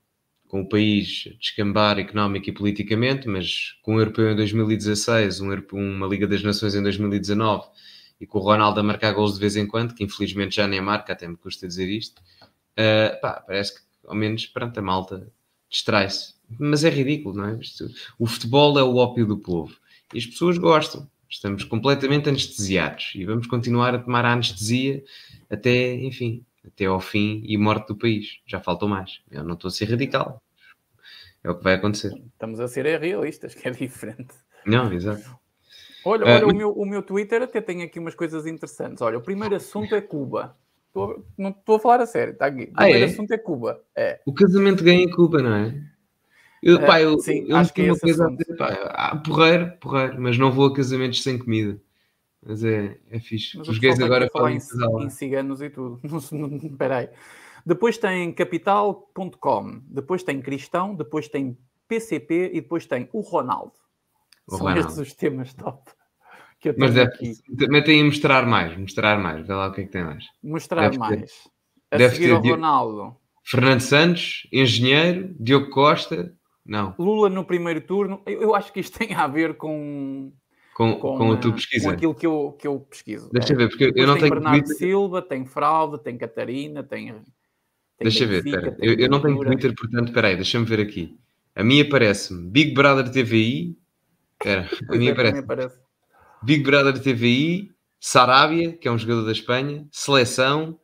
com 0.48 0.62
o 0.62 0.68
país 0.68 1.24
descambar 1.40 1.98
económico 1.98 2.48
e 2.48 2.52
politicamente, 2.52 3.28
mas 3.28 3.76
com 3.82 3.96
o 3.96 4.00
Europeu 4.00 4.30
em 4.32 4.36
2016, 4.36 5.40
um, 5.40 5.50
Europeu- 5.50 5.78
uma 5.78 6.06
Liga 6.06 6.26
das 6.26 6.42
Nações 6.42 6.74
em 6.74 6.82
2019 6.82 7.66
e 8.20 8.26
com 8.26 8.38
o 8.38 8.42
Ronaldo 8.42 8.80
a 8.80 8.82
marcar 8.82 9.12
gols 9.12 9.34
de 9.34 9.40
vez 9.40 9.56
em 9.56 9.66
quando, 9.66 9.94
que 9.94 10.02
infelizmente 10.04 10.56
já 10.56 10.66
nem 10.66 10.80
marca, 10.80 11.12
até 11.12 11.28
me 11.28 11.36
custa 11.36 11.68
dizer 11.68 11.88
isto, 11.88 12.20
Uh, 12.78 13.20
pá, 13.20 13.42
parece 13.46 13.74
que 13.74 13.80
ao 14.06 14.14
menos 14.14 14.46
perante 14.46 14.78
a 14.78 14.82
malta 14.82 15.28
distrai-se. 15.68 16.34
Mas 16.58 16.84
é 16.84 16.88
ridículo, 16.90 17.36
não 17.36 17.44
é? 17.46 17.58
O 18.18 18.26
futebol 18.26 18.78
é 18.78 18.82
o 18.82 18.96
ópio 18.96 19.26
do 19.26 19.36
povo 19.36 19.76
e 20.14 20.18
as 20.18 20.26
pessoas 20.26 20.56
gostam. 20.56 21.08
Estamos 21.28 21.62
completamente 21.64 22.28
anestesiados 22.28 23.12
e 23.14 23.24
vamos 23.26 23.46
continuar 23.46 23.94
a 23.94 23.98
tomar 23.98 24.24
a 24.24 24.32
anestesia 24.32 25.04
até, 25.50 25.92
enfim, 25.94 26.42
até 26.66 26.86
ao 26.86 27.00
fim 27.00 27.42
e 27.44 27.58
morte 27.58 27.88
do 27.88 27.96
país. 27.96 28.38
Já 28.46 28.60
faltou 28.60 28.88
mais. 28.88 29.20
Eu 29.30 29.44
não 29.44 29.52
estou 29.54 29.68
a 29.68 29.72
ser 29.72 29.90
radical. 29.90 30.42
É 31.44 31.50
o 31.50 31.54
que 31.56 31.62
vai 31.64 31.74
acontecer. 31.74 32.14
Estamos 32.32 32.60
a 32.60 32.68
ser 32.68 32.86
realistas, 32.98 33.54
que 33.54 33.68
é 33.68 33.70
diferente. 33.72 34.34
Não, 34.64 34.90
exato. 34.92 35.36
Olha, 36.04 36.24
Ah, 36.24 36.36
olha 36.36 36.46
mas- 36.46 36.54
o, 36.54 36.56
meu, 36.56 36.72
o 36.72 36.86
meu 36.86 37.02
Twitter 37.02 37.42
até 37.42 37.60
tem 37.60 37.82
aqui 37.82 37.98
umas 37.98 38.14
coisas 38.14 38.46
interessantes. 38.46 39.02
Olha, 39.02 39.18
o 39.18 39.22
primeiro 39.22 39.54
assunto 39.54 39.94
é 39.94 40.00
Cuba. 40.00 40.56
Estou 41.02 41.12
a- 41.12 41.22
não 41.38 41.50
estou 41.50 41.76
a 41.76 41.80
falar 41.80 42.00
a 42.00 42.06
sério, 42.06 42.32
está 42.32 42.46
aqui. 42.46 42.64
O 42.64 42.70
Ah, 42.74 42.84
primeiro 42.84 43.04
é? 43.04 43.08
assunto 43.08 43.30
é 43.32 43.38
Cuba. 43.38 43.82
É. 43.96 44.20
O 44.26 44.32
casamento 44.34 44.82
ganha 44.84 45.02
em 45.02 45.10
Cuba, 45.10 45.42
não 45.42 45.54
é? 45.54 45.80
Eu, 46.62 46.78
É, 46.78 46.86
pá, 46.86 47.00
eu, 47.00 47.18
sim, 47.20 47.44
eu 47.48 47.56
acho 47.56 47.72
que 47.72 47.82
é 47.82 47.84
uma 47.84 47.98
coisa 47.98 48.24
a 48.24 48.26
assunto. 48.26 48.38
dizer, 48.40 48.56
pá, 48.56 48.68
ah, 48.90 49.16
porreiro, 49.16 49.72
porreiro, 49.80 50.20
mas 50.20 50.36
não 50.36 50.50
vou 50.50 50.66
a 50.66 50.74
casamentos 50.74 51.22
sem 51.22 51.38
comida. 51.38 51.80
Mas 52.44 52.64
é, 52.64 52.98
é 53.10 53.20
fixe. 53.20 53.56
Mas 53.58 53.68
Os 53.68 53.76
o 53.78 53.80
gays 53.80 54.00
agora 54.00 54.26
a 54.26 54.30
podem 54.30 54.56
em, 54.56 55.04
em 55.04 55.10
ciganos 55.10 55.60
e 55.60 55.70
tudo. 55.70 56.00
Espera 56.64 56.98
aí. 56.98 57.08
Depois 57.66 57.98
tem 57.98 58.32
capital.com, 58.32 59.82
depois 59.88 60.22
tem 60.22 60.40
cristão, 60.40 60.94
depois 60.94 61.28
tem 61.28 61.56
PCP 61.86 62.50
e 62.54 62.60
depois 62.60 62.86
tem 62.86 63.08
o 63.12 63.20
Ronaldo. 63.20 63.72
O 64.46 64.52
São 64.52 64.60
Ronaldo. 64.60 64.80
estes 64.80 64.98
os 64.98 65.12
temas 65.14 65.52
top 65.54 65.90
que 66.60 66.68
eu 66.70 66.74
Mas 66.78 66.92
tenho 66.94 67.06
deve, 67.06 67.16
aqui. 67.16 67.68
metem 67.68 67.98
aí 68.00 68.04
mostrar 68.04 68.46
mais, 68.46 68.76
mostrar 68.76 69.18
mais, 69.18 69.46
vê 69.46 69.52
lá 69.54 69.68
o 69.68 69.72
que 69.72 69.80
é 69.82 69.84
que 69.84 69.90
tem 69.90 70.04
mais. 70.04 70.24
Mostrar 70.42 70.82
deve 70.82 70.92
ter- 70.94 70.98
mais. 70.98 71.32
A 71.90 71.96
deve 71.96 72.14
seguir 72.16 72.26
ter 72.28 72.32
ao 72.34 72.42
Ronaldo. 72.42 73.16
Fernando 73.44 73.80
Santos, 73.80 74.46
engenheiro, 74.52 75.34
Diogo 75.40 75.70
Costa, 75.70 76.34
não, 76.66 76.94
Lula 76.98 77.28
no 77.30 77.44
primeiro 77.44 77.80
turno. 77.80 78.20
Eu, 78.26 78.42
eu 78.42 78.54
acho 78.54 78.72
que 78.72 78.80
isto 78.80 78.98
tem 78.98 79.14
a 79.14 79.26
ver 79.26 79.54
com, 79.56 80.32
com, 80.74 80.94
com, 80.96 81.32
a 81.32 81.36
tua 81.38 81.52
pesquisa. 81.52 81.84
com 81.86 81.90
aquilo 81.94 82.14
que 82.14 82.26
eu, 82.26 82.56
que 82.58 82.66
eu 82.66 82.80
pesquiso. 82.80 83.30
Deixa 83.32 83.54
É. 83.54 83.56
ver, 83.56 83.68
porque 83.68 83.84
eu 83.84 83.88
Depois 83.88 84.06
não 84.06 84.14
tem 84.14 84.22
tenho 84.24 84.34
Bernardo 84.34 84.58
Twitter. 84.64 84.76
Silva, 84.76 85.22
tem 85.22 85.46
Fraude, 85.46 86.02
tem 86.02 86.18
Catarina, 86.18 86.82
tem. 86.82 87.06
tem 87.12 87.22
Deixa 88.02 88.26
ver, 88.26 88.44
espera. 88.44 88.72
tem 88.72 88.86
Eu, 88.88 88.94
eu 88.98 89.08
não 89.08 89.20
tenho. 89.22 89.38
Twitter, 89.40 89.74
portanto, 89.74 90.08
espera 90.08 90.28
aí, 90.28 90.36
deixa-me 90.36 90.66
ver 90.66 90.80
aqui. 90.80 91.16
A 91.56 91.64
minha 91.64 91.84
aparece-me 91.84 92.48
Big 92.50 92.74
Brother 92.74 93.10
TVI. 93.10 93.76
Espera, 94.34 94.68
a 94.90 94.96
minha 94.96 95.10
é, 95.10 95.38
aparece. 95.38 95.78
Big 96.42 96.62
Brother 96.62 96.98
TVI, 97.00 97.70
Sarabia, 98.00 98.72
que 98.72 98.86
é 98.86 98.92
um 98.92 98.98
jogador 98.98 99.24
da 99.24 99.32
Espanha, 99.32 99.86
Seleção, 99.90 100.78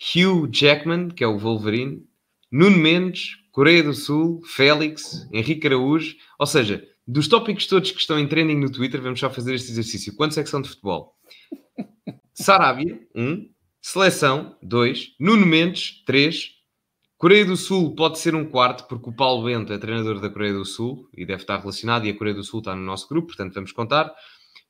Hugh 0.00 0.48
Jackman, 0.50 1.08
que 1.08 1.22
é 1.22 1.26
o 1.26 1.38
Wolverine, 1.38 2.04
Nuno 2.50 2.78
Mendes, 2.78 3.36
Coreia 3.52 3.82
do 3.82 3.94
Sul, 3.94 4.40
Félix, 4.44 5.28
Henrique 5.32 5.66
Araújo. 5.66 6.16
Ou 6.38 6.46
seja, 6.46 6.84
dos 7.06 7.28
tópicos 7.28 7.66
todos 7.66 7.90
que 7.90 8.00
estão 8.00 8.18
em 8.18 8.26
trending 8.26 8.58
no 8.58 8.70
Twitter, 8.70 9.00
vamos 9.00 9.20
só 9.20 9.30
fazer 9.30 9.54
este 9.54 9.70
exercício. 9.70 10.14
Quantos 10.16 10.38
é 10.38 10.42
que 10.42 10.50
são 10.50 10.62
de 10.62 10.68
futebol? 10.68 11.14
Sarabia, 12.34 13.00
1. 13.14 13.22
Um. 13.22 13.50
Seleção, 13.82 14.56
2. 14.62 15.14
Nuno 15.18 15.46
Mendes, 15.46 16.02
3. 16.04 16.50
Coreia 17.16 17.44
do 17.44 17.56
Sul 17.56 17.94
pode 17.94 18.18
ser 18.18 18.34
um 18.34 18.46
quarto, 18.46 18.88
porque 18.88 19.10
o 19.10 19.12
Paulo 19.12 19.44
Bento 19.44 19.72
é 19.72 19.78
treinador 19.78 20.20
da 20.20 20.30
Coreia 20.30 20.54
do 20.54 20.64
Sul 20.64 21.08
e 21.14 21.26
deve 21.26 21.42
estar 21.42 21.58
relacionado, 21.58 22.06
e 22.06 22.10
a 22.10 22.16
Coreia 22.16 22.34
do 22.34 22.42
Sul 22.42 22.60
está 22.60 22.74
no 22.74 22.82
nosso 22.82 23.06
grupo, 23.08 23.28
portanto 23.28 23.52
vamos 23.52 23.72
contar. 23.72 24.10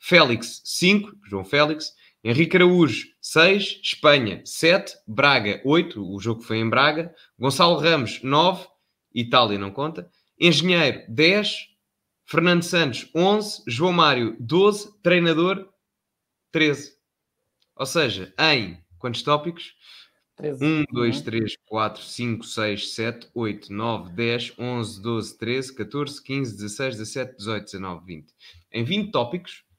Félix, 0.00 0.62
5, 0.64 1.12
João 1.28 1.44
Félix. 1.44 1.92
Henrique 2.24 2.56
Araújo, 2.56 3.06
6. 3.20 3.80
Espanha, 3.82 4.42
7. 4.44 4.94
Braga, 5.06 5.60
8. 5.64 6.02
O 6.02 6.18
jogo 6.18 6.40
foi 6.42 6.58
em 6.58 6.68
Braga. 6.68 7.14
Gonçalo 7.38 7.78
Ramos, 7.78 8.22
9. 8.22 8.66
Itália 9.14 9.58
não 9.58 9.70
conta. 9.70 10.10
Engenheiro, 10.38 11.02
10. 11.08 11.68
Fernando 12.24 12.62
Santos, 12.62 13.08
11. 13.14 13.62
João 13.66 13.92
Mário, 13.92 14.36
12. 14.40 14.90
Treinador, 15.02 15.68
13. 16.52 16.92
Ou 17.76 17.86
seja, 17.86 18.32
em 18.38 18.78
quantos 18.98 19.22
tópicos? 19.22 19.74
13. 20.36 20.64
1, 20.64 20.84
2, 20.90 21.16
Uhum. 21.18 21.22
3, 21.24 21.56
4, 21.66 22.02
5, 22.02 22.44
6, 22.44 22.94
7, 22.94 23.28
8, 23.34 23.72
9, 23.72 24.12
10, 24.12 24.54
11, 24.58 25.02
12, 25.02 25.38
13, 25.38 25.74
14, 25.74 26.22
15, 26.22 26.56
16, 26.56 26.96
17, 26.96 27.36
18, 27.36 27.64
19, 27.64 28.04
20. 28.06 28.34
Em 28.72 28.84
20 28.84 29.10
tópicos, 29.10 29.52
Em 29.52 29.64
20, 29.64 29.69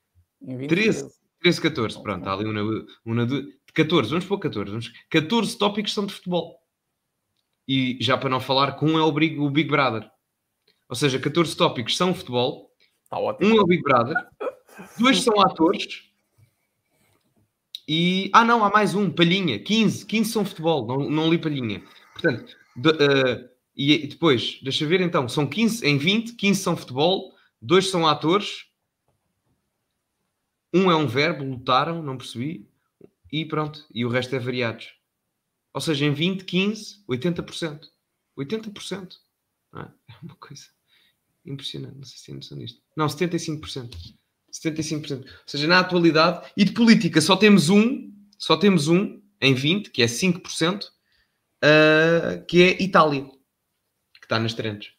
13. 0.68 1.10
13, 1.42 1.62
14. 1.62 2.02
Pronto, 2.04 2.28
há 2.28 2.34
ali 2.34 2.46
um 2.48 2.54
na, 2.54 2.62
um 3.06 3.14
na 3.14 3.26
du- 3.26 3.48
14, 3.74 4.10
vamos 4.10 4.26
pôr 4.26 4.38
14. 4.40 4.70
Vamos, 4.72 4.92
14 5.10 5.58
tópicos 5.58 5.94
são 5.94 6.06
de 6.06 6.14
futebol. 6.14 6.60
E 7.68 7.98
já 8.02 8.18
para 8.18 8.30
não 8.30 8.40
falar 8.40 8.74
que 8.78 8.84
um 8.86 9.00
é 9.00 9.04
o 9.04 9.12
Big, 9.12 9.40
o 9.40 9.50
Big 9.50 9.70
Brother. 9.70 10.10
Ou 10.90 10.96
seja, 10.96 11.20
14 11.20 11.56
tópicos 11.56 11.96
são 11.96 12.14
futebol, 12.14 12.72
Está 13.04 13.18
ótimo. 13.18 13.54
um 13.54 13.58
é 13.58 13.62
o 13.62 13.66
Big 13.66 13.82
Brother, 13.82 14.16
dois 15.00 15.22
são 15.22 15.40
atores 15.42 16.04
e. 17.88 18.30
Ah, 18.34 18.44
não, 18.44 18.64
há 18.64 18.70
mais 18.70 18.94
um, 18.96 19.10
Palhinha, 19.10 19.60
15, 19.60 20.06
15 20.06 20.32
são 20.32 20.46
futebol, 20.46 20.86
não, 20.86 21.10
não 21.10 21.30
li 21.30 21.38
Palhinha. 21.38 21.82
Portanto, 22.14 22.56
de- 22.76 22.90
eh, 22.90 23.50
e 23.76 24.08
depois, 24.08 24.60
deixa 24.62 24.86
ver 24.86 25.02
então, 25.02 25.28
são 25.30 25.48
15 25.48 25.86
em 25.86 25.98
20, 25.98 26.36
15 26.36 26.62
são 26.62 26.76
futebol, 26.76 27.34
dois 27.62 27.90
são 27.90 28.06
atores, 28.08 28.66
um 30.74 30.90
é 30.90 30.96
um 30.96 31.08
verbo, 31.08 31.44
lutaram, 31.44 32.02
não 32.02 32.18
percebi, 32.18 32.70
e 33.32 33.46
pronto, 33.46 33.86
e 33.94 34.06
o 34.06 34.10
resto 34.10 34.36
é 34.36 34.40
variados. 34.40 34.94
Ou 35.74 35.82
seja, 35.82 36.06
em 36.06 36.14
20, 36.14 36.44
15, 36.44 37.04
80%. 37.10 37.88
80%. 38.38 39.14
Não 39.72 39.82
é? 39.82 39.86
é 40.10 40.14
uma 40.22 40.36
coisa. 40.36 40.66
Impressionante, 41.46 41.96
não 41.96 42.04
sei 42.04 42.18
se 42.18 42.26
tem 42.26 42.36
noção 42.36 42.58
disto. 42.58 42.82
Não, 42.96 43.08
75%. 43.08 43.96
75%. 44.52 45.22
Ou 45.22 45.26
seja, 45.46 45.68
na 45.68 45.80
atualidade, 45.80 46.52
e 46.56 46.66
de 46.66 46.74
política 46.74 47.22
só 47.22 47.36
temos 47.36 47.70
um, 47.70 48.12
só 48.38 48.58
temos 48.58 48.88
um 48.88 49.22
em 49.40 49.54
20, 49.54 49.90
que 49.90 50.04
é 50.04 50.06
5%, 50.06 50.86
uh, 50.86 52.46
que 52.46 52.62
é 52.62 52.84
Itália, 52.84 53.24
que 53.24 54.26
está 54.26 54.38
nas 54.40 54.54
trends. 54.54 54.94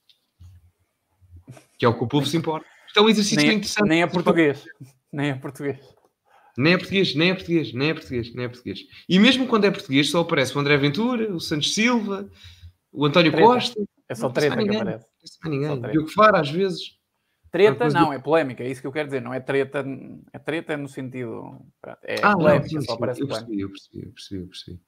Que 1.79 1.85
é 1.85 1.89
o 1.89 1.97
que 1.97 2.05
o 2.05 2.09
povo 2.09 2.27
se 2.27 2.37
importa. 2.37 2.67
Isto 2.87 2.99
é 2.99 3.03
um 3.03 3.09
exercício 3.09 3.47
nem, 3.47 3.57
interessante. 3.57 3.89
Nem 3.89 4.03
é 4.03 4.07
português. 4.07 4.65
Nem 5.13 5.31
é 5.31 5.35
português. 5.35 5.79
Nem 6.57 6.75
é 6.75 6.79
português, 6.79 7.15
nem 7.15 7.31
é 7.31 7.35
português, 7.35 7.73
nem 7.73 7.89
é 7.91 7.95
português, 7.95 8.35
nem 8.35 8.45
é 8.45 8.49
português. 8.49 8.81
E 9.09 9.19
mesmo 9.19 9.47
quando 9.47 9.65
é 9.65 9.71
português, 9.71 10.11
só 10.11 10.21
aparece 10.21 10.57
o 10.57 10.61
André 10.61 10.77
Ventura, 10.77 11.33
o 11.33 11.41
Santos 11.41 11.75
Silva, 11.75 12.29
o 12.93 13.07
António 13.07 13.33
Treta. 13.33 13.47
Costa. 13.47 13.83
É 14.09 14.15
só 14.15 14.29
treta 14.29 14.57
que 14.63 14.77
aparece. 14.77 15.07
Não 15.45 15.51
ninguém. 15.51 15.69
Só 15.69 15.77
treta. 15.77 15.93
Diogo 15.93 16.09
Faro, 16.09 16.37
às 16.37 16.51
vezes. 16.51 16.81
Treta 17.51 17.89
não, 17.91 18.13
é 18.13 18.19
polémica, 18.19 18.63
é 18.65 18.71
isso 18.71 18.81
que 18.81 18.87
eu 18.87 18.93
quero 18.93 19.09
dizer. 19.09 19.21
Não 19.21 19.33
é 19.33 19.41
treta, 19.41 19.85
é 20.33 20.39
treta 20.39 20.77
no 20.77 20.89
sentido. 20.89 21.59
É 22.03 22.17
Ah, 22.23 22.31
não, 22.31 22.39
polémica, 22.39 22.69
sim, 22.69 22.81
só 22.81 22.93
sim, 22.93 22.97
aparece 22.97 23.21
eu 23.21 23.29
polémica. 23.29 23.51
percebi, 23.51 23.63
eu 23.63 23.69
percebi, 23.71 24.07
eu 24.07 24.13
percebi, 24.13 24.41
eu 24.41 24.47
percebi. 24.49 24.81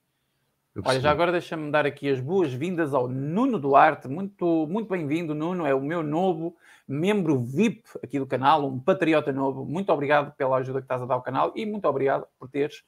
Eu 0.74 0.82
Olha, 0.84 0.98
já 0.98 1.12
agora 1.12 1.30
deixa-me 1.30 1.70
dar 1.70 1.86
aqui 1.86 2.08
as 2.08 2.18
boas-vindas 2.18 2.92
ao 2.94 3.06
Nuno 3.06 3.60
Duarte. 3.60 4.08
Muito, 4.08 4.66
muito 4.68 4.88
bem-vindo, 4.88 5.32
Nuno. 5.32 5.64
É 5.64 5.72
o 5.72 5.80
meu 5.80 6.02
novo 6.02 6.56
membro 6.86 7.38
VIP 7.38 7.84
aqui 8.02 8.18
do 8.18 8.26
canal, 8.26 8.66
um 8.66 8.80
patriota 8.80 9.32
novo. 9.32 9.64
Muito 9.64 9.92
obrigado 9.92 10.34
pela 10.34 10.56
ajuda 10.56 10.80
que 10.80 10.84
estás 10.86 11.00
a 11.00 11.06
dar 11.06 11.14
ao 11.14 11.22
canal 11.22 11.52
e 11.54 11.64
muito 11.64 11.86
obrigado 11.86 12.26
por 12.36 12.48
teres 12.48 12.82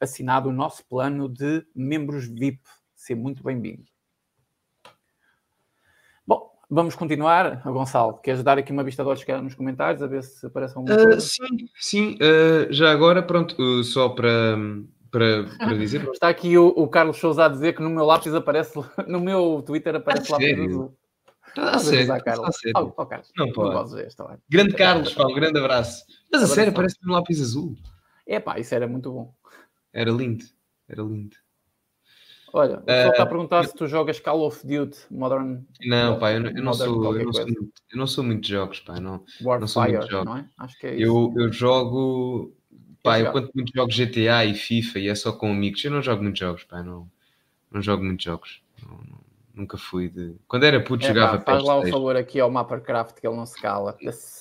assinado 0.00 0.48
o 0.48 0.52
nosso 0.52 0.84
plano 0.86 1.28
de 1.28 1.64
membros 1.72 2.26
VIP. 2.26 2.62
Seja 2.96 3.20
muito 3.20 3.44
bem-vindo. 3.44 3.84
Bom, 6.26 6.50
vamos 6.68 6.96
continuar. 6.96 7.62
Gonçalo, 7.62 8.14
queres 8.18 8.42
dar 8.42 8.58
aqui 8.58 8.72
uma 8.72 8.82
vista 8.82 9.04
de 9.04 9.08
olhos 9.08 9.24
nos 9.40 9.54
comentários, 9.54 10.02
a 10.02 10.08
ver 10.08 10.24
se 10.24 10.44
aparece 10.44 10.76
alguma 10.76 10.96
Ah, 10.96 11.04
coisa? 11.04 11.20
sim, 11.20 11.68
sim. 11.78 12.18
ah, 12.20 12.66
já 12.72 12.90
agora, 12.90 13.22
pronto, 13.22 13.54
uh, 13.62 13.84
só 13.84 14.08
para, 14.08 14.56
para, 15.10 15.44
para 15.58 15.74
dizer. 15.76 16.08
Está 16.10 16.28
aqui 16.28 16.56
o, 16.56 16.68
o 16.68 16.88
Carlos 16.88 17.18
Souza 17.18 17.44
a 17.44 17.48
dizer 17.48 17.74
que 17.74 17.82
no 17.82 17.90
meu 17.90 18.04
lápis 18.04 18.34
aparece, 18.34 18.78
no 19.06 19.20
meu 19.20 19.62
Twitter 19.66 19.94
aparece 19.96 20.30
A 20.30 20.32
lápis 20.36 20.46
sério? 20.48 20.64
azul. 20.68 20.96
Ah, 21.56 21.76
Estás 21.76 21.88
a 21.88 21.90
sério, 21.90 22.12
ah, 22.44 22.52
sério. 22.52 22.74
Oh, 22.96 23.02
oh, 23.02 23.06
Carlos, 23.06 23.32
Não 23.36 23.46
não 23.46 23.52
pode. 23.52 23.94
ver 23.94 24.06
esta 24.06 24.24
hora. 24.24 24.40
Grande 24.48 24.74
Carlos, 24.74 25.12
pá, 25.12 25.24
um 25.26 25.34
grande 25.34 25.58
abraço. 25.58 26.04
Mas 26.30 26.42
a 26.44 26.46
sério, 26.46 26.72
parece 26.72 26.96
um 27.04 27.12
lápis 27.12 27.40
azul. 27.40 27.74
É 28.26 28.38
pá, 28.38 28.58
isso 28.58 28.72
era 28.74 28.86
muito 28.86 29.10
bom. 29.12 29.34
Era 29.92 30.10
lindo, 30.12 30.44
era 30.88 31.02
lindo. 31.02 31.36
Olha, 32.52 32.78
o 32.78 32.82
pessoal 32.82 33.10
está 33.10 33.22
a 33.22 33.26
perguntar 33.26 33.64
se 33.64 33.74
tu 33.74 33.86
jogas 33.86 34.18
Call 34.18 34.44
of 34.44 34.66
Duty 34.66 34.98
Modern 35.10 35.62
Não, 35.86 36.18
pá, 36.18 36.32
eu, 36.32 36.40
não- 36.40 36.50
eu 36.50 36.62
não 36.64 36.74
sou, 36.74 37.16
eu 37.16 37.24
não 37.24 37.32
sou, 37.32 37.44
muito, 37.46 37.72
eu 37.92 37.98
não 37.98 38.06
sou 38.08 38.24
muito 38.24 38.42
de 38.42 38.48
jogos, 38.50 38.80
pá, 38.80 39.00
não. 39.00 39.24
não 39.40 39.66
sou 39.68 39.82
muito 39.82 39.94
Warfire, 39.94 40.04
de 40.04 40.10
jogos. 40.10 40.24
não 40.26 40.36
é? 40.36 40.48
Acho 40.58 40.78
que 40.78 40.86
é 40.88 40.94
isso. 40.96 41.02
Eu, 41.04 41.32
eu 41.36 41.52
jogo, 41.52 42.52
pá, 43.02 43.18
eu 43.20 43.30
quanto 43.32 43.50
muito 43.54 43.72
jogo 43.74 43.90
GTA 43.92 44.44
e 44.44 44.54
FIFA 44.54 44.98
e 44.98 45.08
é 45.08 45.14
só 45.14 45.32
com 45.32 45.50
amigos. 45.52 45.84
Eu 45.84 45.90
não 45.90 46.02
jogo 46.02 46.22
muitos 46.22 46.40
jogos, 46.40 46.64
pá, 46.64 46.82
não, 46.82 47.10
não 47.70 47.80
jogo 47.82 48.04
muitos 48.04 48.24
jogos. 48.24 48.62
Não- 48.82 48.96
não- 48.98 49.20
nunca 49.54 49.76
fui 49.76 50.08
de. 50.08 50.34
Quando 50.48 50.64
era 50.64 50.80
puto, 50.82 51.04
É, 51.04 51.08
jogava 51.08 51.38
pá, 51.38 51.52
faz 51.52 51.64
lá 51.64 51.74
o 51.74 51.80
PlayStation. 51.80 51.96
favor 51.98 52.16
aqui 52.16 52.40
ao 52.40 52.50
Mappercraft 52.50 53.20
que 53.20 53.26
ele 53.26 53.36
não 53.36 53.46
se 53.46 53.60
cala. 53.60 53.96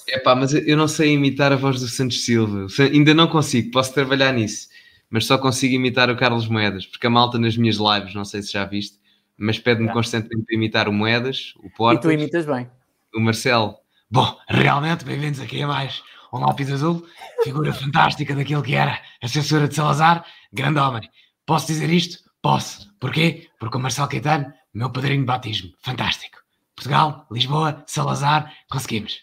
É 0.08 0.20
pá, 0.20 0.36
mas 0.36 0.54
eu- 0.54 0.78
não 0.78 0.88
sei 0.88 1.14
imitar 1.14 1.52
a 1.52 1.56
voz 1.56 1.80
do 1.80 1.88
Santos 1.88 2.24
Silva. 2.24 2.68
Ainda 2.84 3.14
não 3.14 3.28
consigo, 3.28 3.72
posso 3.72 3.94
trabalhar 3.94 4.32
nisso. 4.34 4.70
Mas 5.10 5.26
só 5.26 5.38
consigo 5.40 5.74
imitar 5.74 6.10
o 6.10 6.16
Carlos 6.16 6.48
Moedas, 6.48 6.86
porque 6.86 7.08
a 7.08 7.10
malta 7.10 7.40
nas 7.40 7.58
minhas 7.58 7.78
lives, 7.78 8.14
não 8.14 8.24
sei 8.24 8.44
se 8.44 8.52
já 8.54 8.64
viste, 8.64 9.00
mas 9.36 9.58
pede-me 9.58 9.88
Já. 9.88 9.94
constantemente 9.94 10.46
para 10.46 10.56
imitar 10.56 10.88
o 10.88 10.94
Moedas, 10.94 11.54
o 11.58 11.66
E 11.66 11.70
Portas, 11.72 12.04
tu 12.04 12.12
imitas 12.12 12.46
bem. 12.46 12.70
o 13.16 13.20
Marcelo. 13.20 13.76
Bom, 14.12 14.38
realmente, 14.48 15.04
bem-vindos 15.04 15.40
aqui 15.40 15.62
a 15.64 15.68
mais 15.68 16.04
um 16.32 16.40
lápis 16.40 16.72
azul, 16.72 17.06
figura 17.44 17.74
fantástica 17.74 18.36
daquele 18.36 18.62
que 18.62 18.76
era 18.76 19.02
a 19.22 19.28
censura 19.28 19.68
de 19.68 19.76
Salazar, 19.76 20.26
grande 20.52 20.80
homem. 20.80 21.10
Posso 21.46 21.68
dizer 21.68 21.90
isto? 21.90 22.24
Posso. 22.42 22.94
Porquê? 23.00 23.50
Porque 23.60 23.78
o 23.78 23.80
Marcelo 23.80 24.08
Caetano, 24.08 24.54
meu 24.74 24.90
padrinho 24.92 25.22
de 25.22 25.26
batismo, 25.26 25.72
fantástico. 25.82 26.38
Portugal, 26.76 27.28
Lisboa, 27.32 27.84
Salazar, 27.86 28.54
conseguimos. 28.70 29.22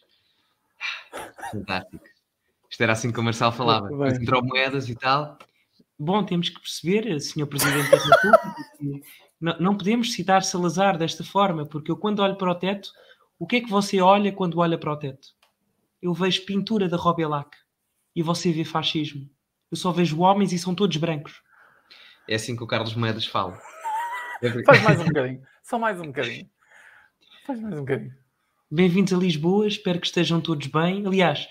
Fantástico. 1.51 2.05
Isto 2.69 2.83
era 2.83 2.93
assim 2.93 3.11
que 3.11 3.21
o 3.21 3.23
Marcelo 3.23 3.53
falava. 3.53 3.89
Entrou 4.11 4.45
moedas 4.45 4.89
e 4.89 4.95
tal. 4.95 5.39
Bom, 5.99 6.25
temos 6.25 6.51
que 6.51 6.61
perceber, 6.61 7.19
Sr. 7.21 7.47
Presidente 7.47 7.91
da 7.91 7.97
República, 7.97 8.55
que 8.79 9.03
não, 9.41 9.59
não 9.59 9.77
podemos 9.77 10.13
citar 10.13 10.43
Salazar 10.43 10.99
desta 10.99 11.25
forma, 11.25 11.65
porque 11.65 11.91
eu, 11.91 11.97
quando 11.97 12.21
olho 12.21 12.37
para 12.37 12.51
o 12.51 12.55
teto, 12.55 12.91
o 13.39 13.47
que 13.47 13.57
é 13.57 13.61
que 13.61 13.71
você 13.71 14.01
olha 14.01 14.33
quando 14.33 14.59
olha 14.59 14.77
para 14.77 14.93
o 14.93 14.97
teto? 14.97 15.29
Eu 16.07 16.15
vejo 16.15 16.47
pintura 16.47 16.89
da 16.89 16.97
Robielac 16.97 17.51
e 18.15 18.23
você 18.23 18.53
vê 18.53 18.65
fascismo. 18.65 19.29
Eu 19.69 19.77
só 19.77 19.91
vejo 19.91 20.21
homens 20.21 20.53
e 20.53 20.59
são 20.59 20.73
todos 20.73 20.97
brancos. 20.99 21.43
É 22.29 22.37
assim 22.37 22.55
que 22.55 22.63
o 22.63 22.67
Carlos 22.69 22.95
Moedas 22.95 23.27
fala. 23.27 23.59
Faz 24.65 24.83
mais 24.85 25.01
um 25.01 25.07
bocadinho. 25.07 25.43
Só 25.65 25.81
mais 25.81 26.01
um 26.01 26.07
bocadinho. 26.07 26.49
Faz 27.45 27.61
mais 27.61 27.75
um 27.75 27.81
bocadinho. 27.81 28.15
Bem-vindos 28.71 29.13
a 29.13 29.17
Lisboa, 29.17 29.67
espero 29.67 29.99
que 29.99 30.07
estejam 30.07 30.41
todos 30.41 30.69
bem. 30.69 31.05
Aliás, 31.05 31.49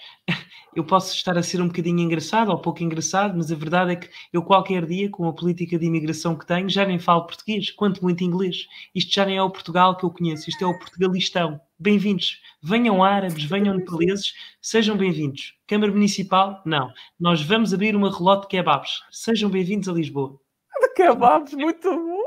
eu 0.76 0.84
posso 0.84 1.15
estar 1.15 1.38
a 1.38 1.43
ser 1.43 1.61
um 1.61 1.67
bocadinho 1.67 1.99
engraçado 1.99 2.49
ou 2.49 2.59
pouco 2.59 2.84
engraçado, 2.84 3.36
mas 3.38 3.49
a 3.49 3.55
verdade 3.55 3.93
é 3.93 3.95
que 3.95 4.09
eu 4.34 4.43
qualquer 4.43 4.86
dia, 4.86 5.09
com 5.09 5.26
a 5.26 5.34
política 5.34 5.80
de 5.80 5.86
imigração 5.86 6.36
que 6.36 6.45
tenho, 6.45 6.69
já 6.69 6.86
nem 6.86 6.99
falo 6.99 7.26
português, 7.26 7.71
quanto 7.71 8.03
muito 8.03 8.26
inglês. 8.26 8.67
Isto 8.93 9.13
já 9.13 9.26
nem 9.26 9.38
é 9.38 9.41
o 9.41 9.49
Portugal 9.49 9.95
que 9.95 10.03
eu 10.03 10.11
conheço, 10.11 10.49
isto 10.49 10.61
é 10.61 10.67
o 10.67 10.78
Portugalistão. 10.78 11.61
Bem-vindos. 11.80 12.41
Venham 12.61 13.01
árabes, 13.01 13.45
venham 13.45 13.76
nepaleses, 13.76 14.34
sejam 14.61 14.97
bem-vindos. 14.97 15.55
Câmara 15.65 15.91
Municipal, 15.93 16.61
não. 16.65 16.91
Nós 17.17 17.41
vamos 17.41 17.73
abrir 17.73 17.95
uma 17.95 18.11
relote 18.11 18.41
de 18.41 18.47
kebabs. 18.49 19.01
Sejam 19.11 19.49
bem-vindos 19.49 19.88
a 19.88 19.93
Lisboa. 19.93 20.38
De 20.82 20.93
kebabs, 20.93 21.53
muito 21.53 21.89
bom. 21.89 22.21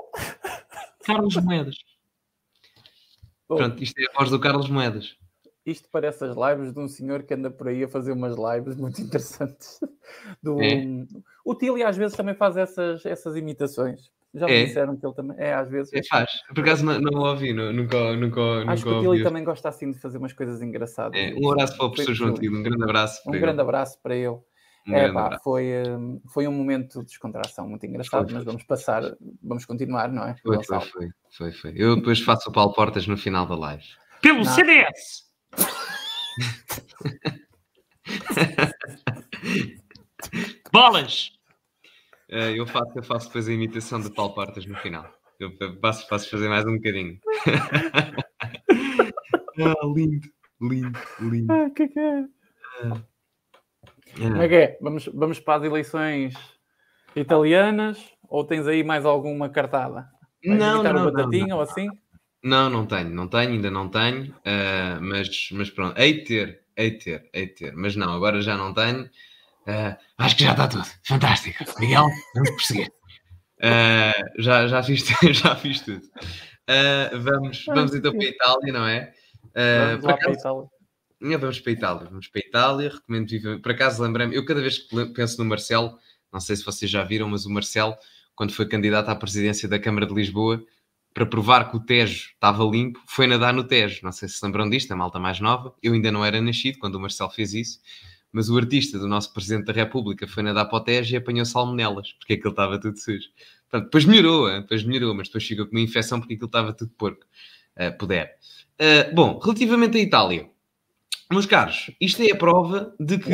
Carlos 1.05 1.37
Moedas. 1.37 1.77
Bom, 3.47 3.57
Pronto, 3.57 3.83
isto 3.83 3.99
é 3.99 4.05
a 4.05 4.19
voz 4.19 4.31
do 4.31 4.41
Carlos 4.41 4.71
Moedas. 4.71 5.17
Isto 5.71 5.89
parece 5.93 6.25
as 6.25 6.35
lives 6.37 6.73
de 6.73 6.81
um 6.81 6.89
senhor 6.89 7.23
que 7.25 7.35
anda 7.35 7.51
por 7.51 7.69
aí 7.69 7.85
a 7.85 7.89
fazer 7.89 8.13
umas 8.13 8.35
lives 8.37 8.77
muito 8.81 9.01
interessantes. 9.03 9.79
Do... 10.43 10.61
É. 10.63 10.83
O 11.45 11.55
Tilly 11.55 11.83
às 11.83 11.97
vezes 11.97 12.17
também 12.17 12.35
faz 12.35 12.57
essas, 12.57 13.05
essas 13.05 13.37
imitações. 13.37 14.11
Já 14.35 14.47
me 14.47 14.53
É. 14.53 14.65
disseram 14.67 14.97
que 14.97 15.05
ele 15.07 15.15
também. 15.15 15.37
É, 15.39 15.55
às 15.55 15.69
vezes. 15.71 15.93
É, 15.93 16.01
faz. 16.09 16.31
Por 16.55 16.61
acaso 16.61 16.85
não, 16.85 17.01
não 17.01 17.21
ouvi, 17.21 17.53
não- 17.53 17.73
nunca, 17.73 18.15
nunca, 18.17 18.41
Acho 18.71 18.85
que 18.85 18.89
nunca 18.91 18.99
o 18.99 19.01
Tilly 19.01 19.07
ouvi. 19.09 19.23
também 19.25 19.45
gosta 19.45 19.69
assim 19.71 19.91
de 19.91 19.99
fazer 19.99 20.19
umas 20.19 20.33
coisas 20.35 20.61
engraçadas. 20.63 21.19
É, 21.19 21.35
um 21.35 21.51
abraço 21.51 21.77
para 21.77 21.87
o 21.87 21.91
professor 21.91 22.15
João 22.15 22.35
Tilly. 22.35 22.55
Um 22.55 22.63
grande 22.63 22.83
abraço 22.85 23.21
Um 23.27 23.31
para 23.31 23.41
grande 23.41 23.55
ele. 23.55 23.63
abraço 23.63 23.99
para 24.03 24.15
ele. 24.17 24.39
Um 24.87 24.95
É, 24.95 25.13
pá, 25.13 25.39
foi, 25.43 25.67
hum, 25.87 26.21
foi 26.33 26.47
um 26.49 26.53
momento 26.53 27.01
de 27.01 27.07
descontração 27.07 27.69
muito 27.69 27.85
engraçado, 27.85 28.25
Foi, 28.27 28.35
mas 28.35 28.45
vamos 28.45 28.63
passar, 28.65 29.03
vamos 29.43 29.65
continuar, 29.67 30.11
não 30.11 30.25
é? 30.25 30.35
Foi, 30.43 30.63
foi, 30.65 31.09
foi, 31.37 31.53
foi. 31.53 31.73
Eu 31.77 31.97
depois 31.97 32.21
faço 32.21 32.49
o 32.49 32.53
Paulo 32.53 32.73
Portas 32.73 33.07
no 33.07 33.17
final 33.17 33.47
da 33.47 33.55
live. 33.57 33.85
Pelo 34.23 34.39
Não. 34.39 34.45
CDS! 34.45 35.28
Bolas! 40.73 41.33
Eh, 42.29 42.59
eu, 42.59 42.67
faço, 42.67 42.93
eu 42.97 43.03
faço 43.03 43.27
depois 43.29 43.49
a 43.49 43.53
imitação 43.53 44.01
de 44.01 44.11
Paulo 44.13 44.35
Portas 44.35 44.67
no 44.67 44.77
final. 44.77 45.07
Eu 45.41 45.53
passo, 45.81 46.07
passo 46.09 46.29
fazer 46.31 46.49
mais 46.49 46.65
um 46.67 46.77
bocadinho. 46.77 47.19
ah, 49.61 49.75
lindo, 49.95 50.29
lindo, 50.61 50.99
lindo. 51.21 51.53
Ah, 51.53 51.71
que 51.71 51.89
que 51.89 51.99
é? 51.99 52.25
Como 52.81 54.37
Ah, 54.37 54.45
é 54.45 54.49
que 54.49 54.55
é? 54.55 54.79
Vamos, 54.81 55.07
vamos 55.15 55.41
para 55.41 55.61
as 55.61 55.65
eleições 55.65 56.35
italianas 57.15 58.13
ou 58.29 58.45
tens 58.45 58.67
aí 58.67 58.83
mais 58.83 59.05
alguma 59.05 59.49
cartada? 59.49 60.09
Vais 60.45 60.59
Não, 60.59 60.83
não, 60.83 61.11
não, 61.11 61.29
não. 61.29 61.57
ou 61.57 61.63
assim? 61.63 61.89
Não, 62.43 62.71
não 62.71 62.87
tenho, 62.87 63.11
não 63.11 63.27
tenho, 63.27 63.53
ainda 63.53 63.71
não 63.71 63.89
tenho, 63.89 64.35
ah, 64.45 64.99
mas, 65.01 65.49
mas 65.53 65.71
pronto, 65.71 65.99
hei 65.99 66.19
de 66.19 66.25
ter, 66.25 66.61
hei 66.77 66.91
de 66.93 66.99
ter, 66.99 67.31
hei 67.33 67.47
de 67.47 67.55
ter, 67.55 67.75
mas 67.75 67.97
não, 67.97 68.13
agora 68.13 68.41
já 68.41 68.57
não 68.57 68.73
tenho. 68.73 69.11
Ah, 69.67 69.99
acho 70.19 70.37
que 70.37 70.45
já 70.45 70.53
está 70.53 70.69
tudo, 70.69 70.87
fantástico. 71.05 71.65
Miguel, 71.81 72.07
vamos 72.35 72.51
prosseguir. 72.51 72.93
Ah, 73.61 74.15
já, 74.39 74.69
já, 74.69 74.83
fiz, 74.83 75.05
já 75.35 75.57
fiz 75.57 75.81
tudo. 75.81 76.03
Vamos, 77.23 77.65
vamos 77.67 77.95
então 77.95 78.13
para 78.13 78.27
a 78.27 78.29
Itália, 78.29 78.73
não 78.73 78.87
é? 78.87 79.13
Vamos 79.55 80.05
lá 80.05 80.17
para 80.17 80.31
a 80.31 80.33
Itália. 80.33 80.69
não, 81.21 81.39
vamos 81.39 81.61
para 81.61 81.71
a 81.71 81.75
Itália, 81.75 82.07
vamos 82.09 82.29
para 82.29 82.41
a 82.41 82.47
Itália, 82.47 82.91
recomendo 82.91 83.29
vivamente. 83.29 83.63
Por 83.63 83.73
acaso 83.73 84.03
lembrei-me, 84.03 84.37
eu 84.37 84.45
cada 84.45 84.61
vez 84.61 84.79
que 84.79 85.07
penso 85.07 85.43
no 85.43 85.45
Marcelo, 85.45 85.99
não 86.33 86.39
sei 86.39 86.55
se 86.55 86.65
vocês 86.65 86.89
já 86.89 87.03
viram, 87.03 87.29
mas 87.29 87.47
o 87.47 87.51
Marcelo, 87.51 87.97
quando 88.37 88.53
foi 88.53 88.69
candidato 88.69 89.09
à 89.09 89.17
presidência 89.17 89.69
da 89.69 89.81
Câmara 89.81 90.07
de 90.07 90.15
Lisboa, 90.15 90.65
para 91.19 91.27
provar 91.27 91.69
que 91.69 91.77
o 91.77 91.81
Tejo 91.81 92.31
estava 92.33 92.63
limpo, 92.63 93.03
foi 93.09 93.27
nadar 93.27 93.53
no 93.53 93.65
Tejo. 93.65 93.99
Não 94.05 94.13
sei 94.13 94.29
se 94.29 94.39
se 94.39 94.45
lembram 94.47 94.71
disto, 94.71 94.93
a 94.93 94.97
malta 94.97 95.19
mais 95.19 95.41
nova. 95.41 95.75
Eu 95.83 95.95
ainda 95.95 96.13
não 96.13 96.25
era 96.25 96.41
nascido 96.41 96.79
quando 96.79 96.95
o 96.95 97.01
Marcelo 97.01 97.29
fez 97.31 97.55
isso, 97.55 97.81
mas 98.31 98.49
o 98.49 98.57
artista 98.57 99.01
do 99.01 99.09
nosso 99.09 99.33
Presidente 99.33 99.67
da 99.67 99.73
República 99.73 100.29
foi 100.29 100.45
nadar 100.45 100.67
para 100.67 100.79
o 100.79 100.81
Tejo 100.81 101.13
e 101.13 101.17
apanhou 101.17 101.45
salmonelas, 101.45 102.13
porque 102.13 102.35
aquilo 102.35 102.51
estava 102.51 102.79
tudo 102.79 102.97
sujo. 103.01 103.31
Depois 103.73 104.05
melhorou, 104.05 104.49
hein? 104.49 104.61
depois 104.61 104.85
melhorou, 104.85 105.13
mas 105.13 105.27
depois 105.27 105.45
ficou 105.45 105.67
com 105.67 105.73
uma 105.73 105.81
infecção 105.81 106.21
porque 106.21 106.35
aquilo 106.35 106.47
estava 106.47 106.73
tudo 106.73 106.93
porco. 106.97 107.27
Uh, 107.77 107.99
puder. 107.99 108.39
Uh, 108.81 109.13
bom, 109.13 109.41
relativamente 109.43 109.99
à 109.99 110.01
Itália, 110.01 110.49
Meus 111.31 111.47
caros, 111.47 111.91
isto 112.01 112.23
é 112.23 112.31
a 112.31 112.37
prova 112.37 112.95
de 112.99 113.19
que. 113.19 113.29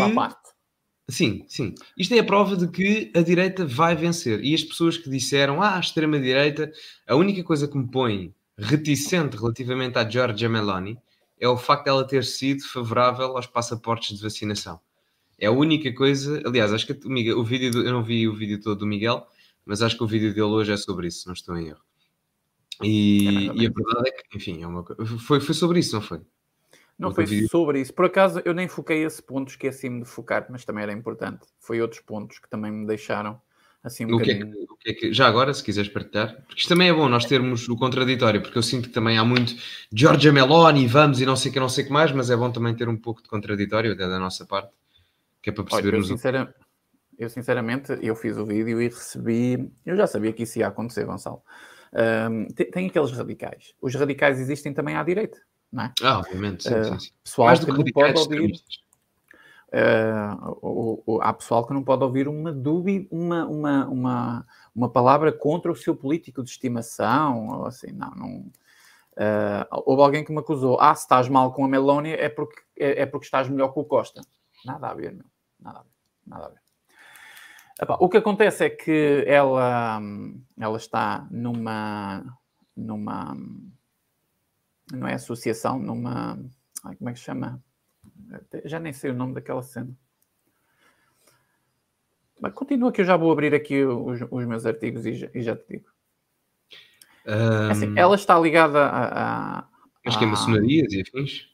Sim, 1.09 1.45
sim. 1.49 1.75
Isto 1.99 2.15
é 2.15 2.19
a 2.21 2.25
prova 2.25 2.57
de 2.57 2.67
que 2.69 3.13
a 3.15 3.21
direita 3.21 3.67
vai 3.67 3.95
vencer. 3.95 4.43
E 4.43 4.55
as 4.55 4.65
pessoas 4.65 4.97
que 4.97 5.11
disseram, 5.11 5.63
ah, 5.63 5.77
a 5.77 5.81
extrema-direita, 5.81 6.73
a 7.07 7.15
única 7.15 7.43
coisa 7.45 7.69
que 7.69 7.77
me 7.77 7.87
põe 7.91 8.35
reticente 8.57 9.37
relativamente 9.37 9.99
à 9.99 10.09
Giorgia 10.09 10.49
Meloni 10.49 10.99
é 11.39 11.49
o 11.49 11.59
facto 11.59 11.85
dela 11.85 12.07
ter 12.07 12.25
sido 12.25 12.63
favorável 12.65 13.37
aos 13.37 13.47
passaportes 13.47 14.17
de 14.17 14.23
vacinação. 14.23 14.81
É 15.39 15.47
a 15.47 15.51
única 15.51 15.93
coisa. 15.93 16.41
Aliás, 16.47 16.73
acho 16.73 16.87
que 16.87 17.07
o, 17.07 17.11
Miguel, 17.11 17.39
o 17.39 17.45
vídeo. 17.45 17.71
Do, 17.71 17.83
eu 17.83 17.93
não 17.93 18.03
vi 18.03 18.27
o 18.27 18.35
vídeo 18.35 18.61
todo 18.61 18.79
do 18.79 18.87
Miguel, 18.87 19.27
mas 19.67 19.83
acho 19.83 19.97
que 19.97 20.05
o 20.05 20.07
vídeo 20.07 20.33
dele 20.33 20.47
hoje 20.47 20.73
é 20.73 20.77
sobre 20.77 21.09
isso, 21.09 21.27
não 21.27 21.35
estou 21.35 21.57
em 21.57 21.69
erro. 21.69 21.83
E, 22.83 23.51
é 23.51 23.63
e 23.63 23.67
a 23.67 23.71
verdade 23.71 24.09
é 24.09 24.11
que, 24.11 24.37
enfim, 24.37 24.63
é 24.63 24.67
uma, 24.67 24.85
foi, 25.19 25.41
foi 25.41 25.55
sobre 25.55 25.81
isso, 25.81 25.95
não 25.95 26.03
foi? 26.03 26.21
Não 26.99 27.13
foi 27.13 27.27
sobre 27.49 27.81
isso. 27.81 27.93
Por 27.93 28.07
acaso, 28.07 28.41
eu 28.45 28.55
nem 28.55 28.69
foquei 28.69 29.05
esse 29.05 29.23
ponto, 29.23 29.49
esqueci-me 29.49 30.03
de 30.03 30.09
focar, 30.09 30.47
mas 30.49 30.65
também 30.65 30.85
era 30.85 30.93
importante. 30.93 31.47
Foi 31.59 31.81
outros 31.81 32.01
pontos 32.01 32.39
que 32.39 32.49
também 32.49 32.71
me 32.71 32.87
deixaram 32.87 33.41
assim 33.83 34.07
um 34.07 34.15
o 34.15 34.21
que, 34.21 34.31
é 34.31 34.35
que, 34.39 34.45
o 34.45 34.77
que, 34.77 34.91
é 34.91 34.95
que 34.95 35.13
Já 35.13 35.27
agora, 35.27 35.53
se 35.53 35.63
quiseres 35.63 35.91
partilhar, 35.91 36.43
porque 36.47 36.61
isto 36.61 36.69
também 36.69 36.89
é 36.89 36.93
bom 36.93 37.09
nós 37.09 37.25
termos 37.27 37.69
o 37.69 37.77
contraditório, 37.77 38.41
porque 38.41 38.57
eu 38.57 38.63
sinto 38.63 38.89
que 38.89 38.95
também 38.95 39.19
há 39.19 39.25
muito 39.25 39.55
Giorgia 39.93 40.33
Meloni, 40.33 40.87
vamos 40.87 41.21
e 41.21 41.27
não 41.27 41.37
sei 41.37 41.51
o 41.51 41.53
que, 41.53 41.61
não 41.61 41.69
sei 41.69 41.85
o 41.85 41.87
que 41.89 41.93
mais, 41.93 42.13
mas 42.13 42.31
é 42.31 42.37
bom 42.37 42.51
também 42.51 42.75
ter 42.75 42.89
um 42.89 42.97
pouco 42.97 43.23
de 43.23 43.29
contraditório 43.29 43.93
até 43.93 44.09
da 44.09 44.19
nossa 44.19 44.47
parte, 44.47 44.73
que 45.43 45.51
é 45.51 45.53
para 45.53 45.65
percebermos... 45.65 46.07
Olha, 46.07 46.13
eu, 46.13 46.17
sincera... 46.17 46.55
eu 47.19 47.29
sinceramente, 47.29 47.99
eu 48.01 48.15
fiz 48.15 48.39
o 48.39 48.47
vídeo 48.47 48.81
e 48.81 48.89
recebi... 48.89 49.71
Eu 49.85 49.97
já 49.97 50.07
sabia 50.07 50.33
que 50.33 50.45
isso 50.45 50.59
ia 50.61 50.69
acontecer, 50.69 51.05
Gonçalo. 51.05 51.43
Um, 51.93 52.47
tem, 52.47 52.71
tem 52.71 52.87
aqueles 52.87 53.11
radicais. 53.11 53.75
Os 53.81 53.95
radicais 53.95 54.41
existem 54.41 54.73
também 54.73 54.97
à 54.97 55.03
direita 55.03 55.39
não 55.75 55.85
é? 55.85 55.93
Ah, 56.03 56.19
obviamente, 56.19 56.63
sim, 56.63 56.75
uh, 56.75 56.85
sim, 56.85 56.99
sim. 56.99 57.11
Pessoal 57.23 57.49
Mais 57.49 57.65
que 57.65 57.71
não 57.71 57.85
pode 57.85 58.19
ouvir. 58.21 58.53
Uh, 59.75 60.59
o, 60.63 61.03
o, 61.05 61.21
há 61.21 61.33
pessoal 61.33 61.67
que 61.67 61.75
não 61.75 61.83
pode 61.83 62.05
ouvir 62.05 62.29
uma 62.29 62.53
dúvida, 62.53 63.09
uma, 63.11 63.45
uma, 63.45 63.87
uma, 63.87 64.47
uma 64.75 64.89
palavra 64.89 65.33
contra 65.33 65.73
o 65.73 65.75
seu 65.75 65.97
político 65.97 66.45
de 66.45 66.51
estimação, 66.51 67.49
ou 67.49 67.67
assim, 67.67 67.91
não, 67.91 68.11
não. 68.13 68.39
Uh, 69.17 69.67
houve 69.85 70.03
alguém 70.03 70.25
que 70.25 70.33
me 70.33 70.39
acusou, 70.39 70.81
ah, 70.81 70.95
se 70.95 71.03
estás 71.03 71.29
mal 71.29 71.53
com 71.53 71.65
a 71.65 71.69
Melónia 71.69 72.15
é 72.15 72.29
porque, 72.29 72.63
é, 72.79 73.03
é, 73.03 73.07
porque 73.07 73.27
estás 73.27 73.49
melhor 73.49 73.69
com 73.69 73.81
o 73.81 73.85
Costa. 73.85 74.23
Nada 74.65 74.89
a 74.89 74.95
ver, 74.95 75.13
meu. 75.13 75.27
Nada 75.61 75.81
a 75.81 75.83
ver. 75.83 75.91
Nada 76.27 76.47
a 76.47 76.49
ver. 76.49 76.59
Epá, 77.83 77.97
o 77.99 78.09
que 78.09 78.19
acontece 78.19 78.65
é 78.65 78.71
que 78.71 79.25
ela, 79.27 80.01
ela 80.59 80.77
está 80.77 81.27
numa, 81.31 82.25
numa, 82.77 83.37
não 84.93 85.07
é 85.07 85.15
associação, 85.15 85.79
numa. 85.79 86.39
Ai, 86.85 86.97
como 86.97 87.11
é 87.11 87.13
que 87.13 87.19
se 87.19 87.25
chama? 87.25 87.63
Já 88.65 88.79
nem 88.79 88.93
sei 88.93 89.11
o 89.11 89.15
nome 89.15 89.35
daquela 89.35 89.63
cena. 89.63 89.97
Mas 92.41 92.53
continua 92.53 92.93
que 92.93 93.01
eu 93.01 93.05
já 93.05 93.17
vou 93.17 93.33
abrir 93.33 93.55
aqui 93.55 93.85
os, 93.85 94.21
os 94.31 94.47
meus 94.47 94.67
artigos 94.67 95.07
e 95.07 95.15
já, 95.15 95.29
e 95.35 95.43
já 95.43 95.57
te 95.57 95.65
digo. 95.69 95.89
Um... 97.27 97.71
Assim, 97.71 97.99
ela 97.99 98.15
está 98.15 98.39
ligada 98.39 98.87
a. 98.87 99.59
a 99.59 99.69
Acho 100.07 100.19
que 100.19 100.25
é 100.25 100.29
maçonarias 100.29 100.93
e 100.93 101.01
afins? 101.01 101.49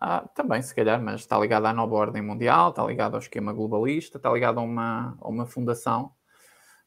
Ah, 0.00 0.28
também, 0.34 0.60
se 0.60 0.74
calhar, 0.74 1.00
mas 1.00 1.20
está 1.20 1.38
ligada 1.38 1.68
à 1.68 1.72
nova 1.72 1.94
ordem 1.94 2.20
mundial, 2.20 2.70
está 2.70 2.84
ligada 2.84 3.16
ao 3.16 3.20
esquema 3.20 3.52
globalista, 3.52 4.18
está 4.18 4.30
ligada 4.32 4.60
a 4.60 4.62
uma, 4.62 5.16
a 5.20 5.28
uma 5.28 5.46
fundação 5.46 6.12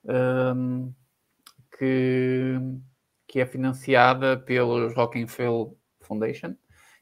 um, 0.03 0.93
que 1.77 2.59
que 3.27 3.39
é 3.39 3.45
financiada 3.45 4.37
pelos 4.37 4.95
Rockefeller 4.95 5.67
Foundation 5.99 6.55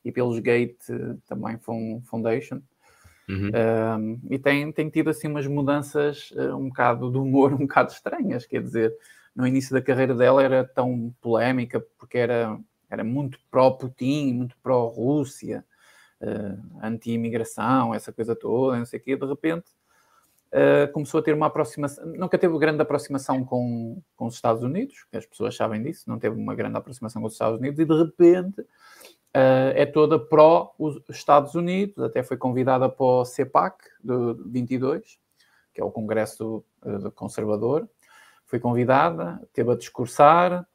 e 0.03 0.11
pelos 0.11 0.39
Gate 0.39 0.83
também 1.27 1.57
Foundation. 2.05 2.61
Uhum. 3.27 3.51
Um, 3.99 4.19
e 4.29 4.37
tem, 4.37 4.71
tem 4.71 4.89
tido 4.89 5.09
assim 5.09 5.27
umas 5.27 5.47
mudanças 5.47 6.29
uh, 6.31 6.55
um 6.55 6.67
bocado 6.67 7.11
de 7.11 7.17
humor 7.17 7.53
um 7.55 7.65
bocado 7.65 7.91
estranhas, 7.91 8.45
quer 8.45 8.61
dizer, 8.61 8.93
no 9.35 9.47
início 9.47 9.73
da 9.73 9.81
carreira 9.81 10.13
dela 10.13 10.43
era 10.43 10.63
tão 10.63 11.13
polémica 11.21 11.83
porque 11.97 12.19
era, 12.19 12.59
era 12.89 13.03
muito 13.03 13.39
pró-Putin, 13.49 14.33
muito 14.33 14.55
pró-Rússia, 14.61 15.65
uh, 16.21 16.79
anti-imigração, 16.83 17.95
essa 17.95 18.13
coisa 18.13 18.35
toda, 18.35 18.77
não 18.77 18.85
sei 18.85 18.99
o 18.99 19.01
quê, 19.01 19.15
de 19.15 19.25
repente 19.25 19.65
uh, 20.55 20.91
começou 20.93 21.19
a 21.19 21.23
ter 21.23 21.33
uma 21.33 21.47
aproximação, 21.47 22.05
nunca 22.05 22.37
teve 22.37 22.57
grande 22.57 22.81
aproximação 22.81 23.43
com, 23.43 24.01
com 24.15 24.27
os 24.27 24.35
Estados 24.35 24.63
Unidos, 24.63 25.05
que 25.11 25.17
as 25.17 25.25
pessoas 25.25 25.55
sabem 25.55 25.83
disso, 25.83 26.05
não 26.07 26.17
teve 26.17 26.35
uma 26.35 26.55
grande 26.55 26.77
aproximação 26.77 27.21
com 27.21 27.27
os 27.27 27.33
Estados 27.33 27.59
Unidos, 27.59 27.79
e 27.79 27.85
de 27.85 27.93
repente 27.93 28.61
uh, 28.61 29.73
é 29.75 29.85
toda 29.85 30.17
pró 30.17 30.73
os 30.79 31.01
Estados 31.09 31.53
Unidos, 31.55 32.01
até 32.03 32.23
foi 32.23 32.37
convidada 32.37 32.87
para 32.87 33.05
o 33.05 33.25
CEPAC 33.25 33.77
de 34.01 34.13
22, 34.45 35.19
que 35.73 35.81
é 35.81 35.83
o 35.83 35.91
Congresso 35.91 36.63
uh, 36.83 37.11
Conservador, 37.11 37.87
foi 38.45 38.59
convidada, 38.59 39.41
teve 39.51 39.71
a 39.71 39.75
discursar, 39.75 40.65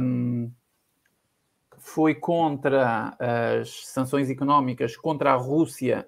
um, 0.00 0.50
foi 1.78 2.14
contra 2.14 3.16
as 3.58 3.86
sanções 3.86 4.28
económicas 4.28 4.96
contra 4.96 5.32
a 5.32 5.36
Rússia 5.36 6.06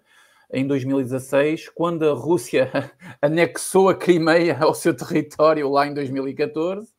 em 0.50 0.66
2016, 0.66 1.68
quando 1.70 2.08
a 2.08 2.14
Rússia 2.14 2.70
anexou 3.20 3.88
a 3.88 3.94
Crimeia 3.94 4.58
ao 4.60 4.74
seu 4.74 4.96
território 4.96 5.68
lá 5.68 5.86
em 5.86 5.94
2014. 5.94 6.92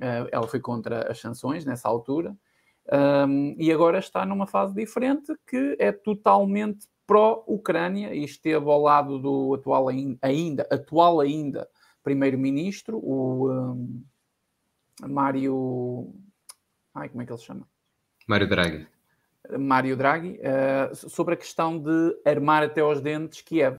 Eh, 0.00 0.28
ela 0.32 0.46
foi 0.48 0.60
contra 0.60 1.10
as 1.10 1.18
sanções 1.18 1.64
nessa 1.64 1.88
altura. 1.88 2.36
Um, 2.92 3.56
e 3.58 3.72
agora 3.72 3.98
está 3.98 4.26
numa 4.26 4.46
fase 4.46 4.74
diferente 4.74 5.32
que 5.46 5.74
é 5.78 5.90
totalmente 5.90 6.86
pró-Ucrânia 7.06 8.14
e 8.14 8.24
esteve 8.24 8.68
ao 8.68 8.82
lado 8.82 9.18
do 9.18 9.54
atual 9.54 9.88
ainda, 9.88 10.68
atual 10.70 11.20
ainda 11.20 11.66
primeiro-ministro, 12.02 12.98
o 12.98 13.50
um, 13.50 14.04
Mário. 15.08 16.14
Ai, 16.94 17.08
como 17.08 17.22
é 17.22 17.26
que 17.26 17.32
ele 17.32 17.38
se 17.38 17.46
chama? 17.46 17.66
Mário 18.28 18.48
Draghi. 18.48 18.86
Mário 19.58 19.96
Draghi, 19.96 20.38
uh, 20.40 20.94
sobre 20.94 21.34
a 21.34 21.36
questão 21.36 21.78
de 21.78 22.16
armar 22.24 22.62
até 22.62 22.80
aos 22.80 23.00
dentes 23.00 23.42
Kiev, 23.42 23.76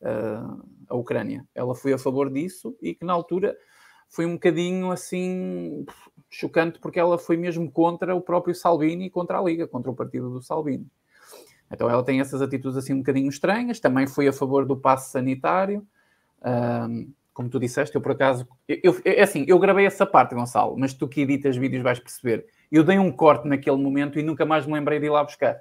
uh, 0.00 0.62
a 0.88 0.94
Ucrânia. 0.94 1.46
Ela 1.54 1.74
foi 1.74 1.92
a 1.92 1.98
favor 1.98 2.30
disso 2.30 2.76
e 2.80 2.94
que 2.94 3.04
na 3.04 3.12
altura 3.12 3.56
foi 4.08 4.26
um 4.26 4.34
bocadinho 4.34 4.90
assim 4.90 5.84
chocante 6.30 6.78
porque 6.78 7.00
ela 7.00 7.18
foi 7.18 7.36
mesmo 7.36 7.70
contra 7.70 8.14
o 8.14 8.20
próprio 8.20 8.54
Salvini 8.54 9.06
e 9.06 9.10
contra 9.10 9.38
a 9.38 9.42
Liga, 9.42 9.66
contra 9.66 9.90
o 9.90 9.94
partido 9.94 10.30
do 10.30 10.42
Salvini. 10.42 10.86
Então 11.70 11.88
ela 11.88 12.04
tem 12.04 12.20
essas 12.20 12.42
atitudes 12.42 12.76
assim 12.76 12.92
um 12.92 12.98
bocadinho 12.98 13.28
estranhas, 13.28 13.80
também 13.80 14.06
foi 14.06 14.28
a 14.28 14.32
favor 14.32 14.66
do 14.66 14.76
passe 14.76 15.10
sanitário. 15.10 15.86
Uh, 16.40 17.10
como 17.32 17.48
tu 17.48 17.58
disseste, 17.58 17.94
eu 17.96 18.02
por 18.02 18.12
acaso. 18.12 18.46
Eu, 18.68 18.78
eu, 18.82 19.00
é 19.04 19.22
assim, 19.22 19.44
eu 19.48 19.58
gravei 19.58 19.86
essa 19.86 20.04
parte, 20.04 20.34
Gonçalo, 20.34 20.76
mas 20.76 20.92
tu 20.92 21.08
que 21.08 21.22
editas 21.22 21.56
vídeos 21.56 21.82
vais 21.82 21.98
perceber 21.98 22.46
eu 22.72 22.82
dei 22.82 22.98
um 22.98 23.12
corte 23.12 23.46
naquele 23.46 23.76
momento 23.76 24.18
e 24.18 24.22
nunca 24.22 24.46
mais 24.46 24.66
me 24.66 24.72
lembrei 24.72 24.98
de 24.98 25.06
ir 25.06 25.10
lá 25.10 25.22
buscar. 25.22 25.60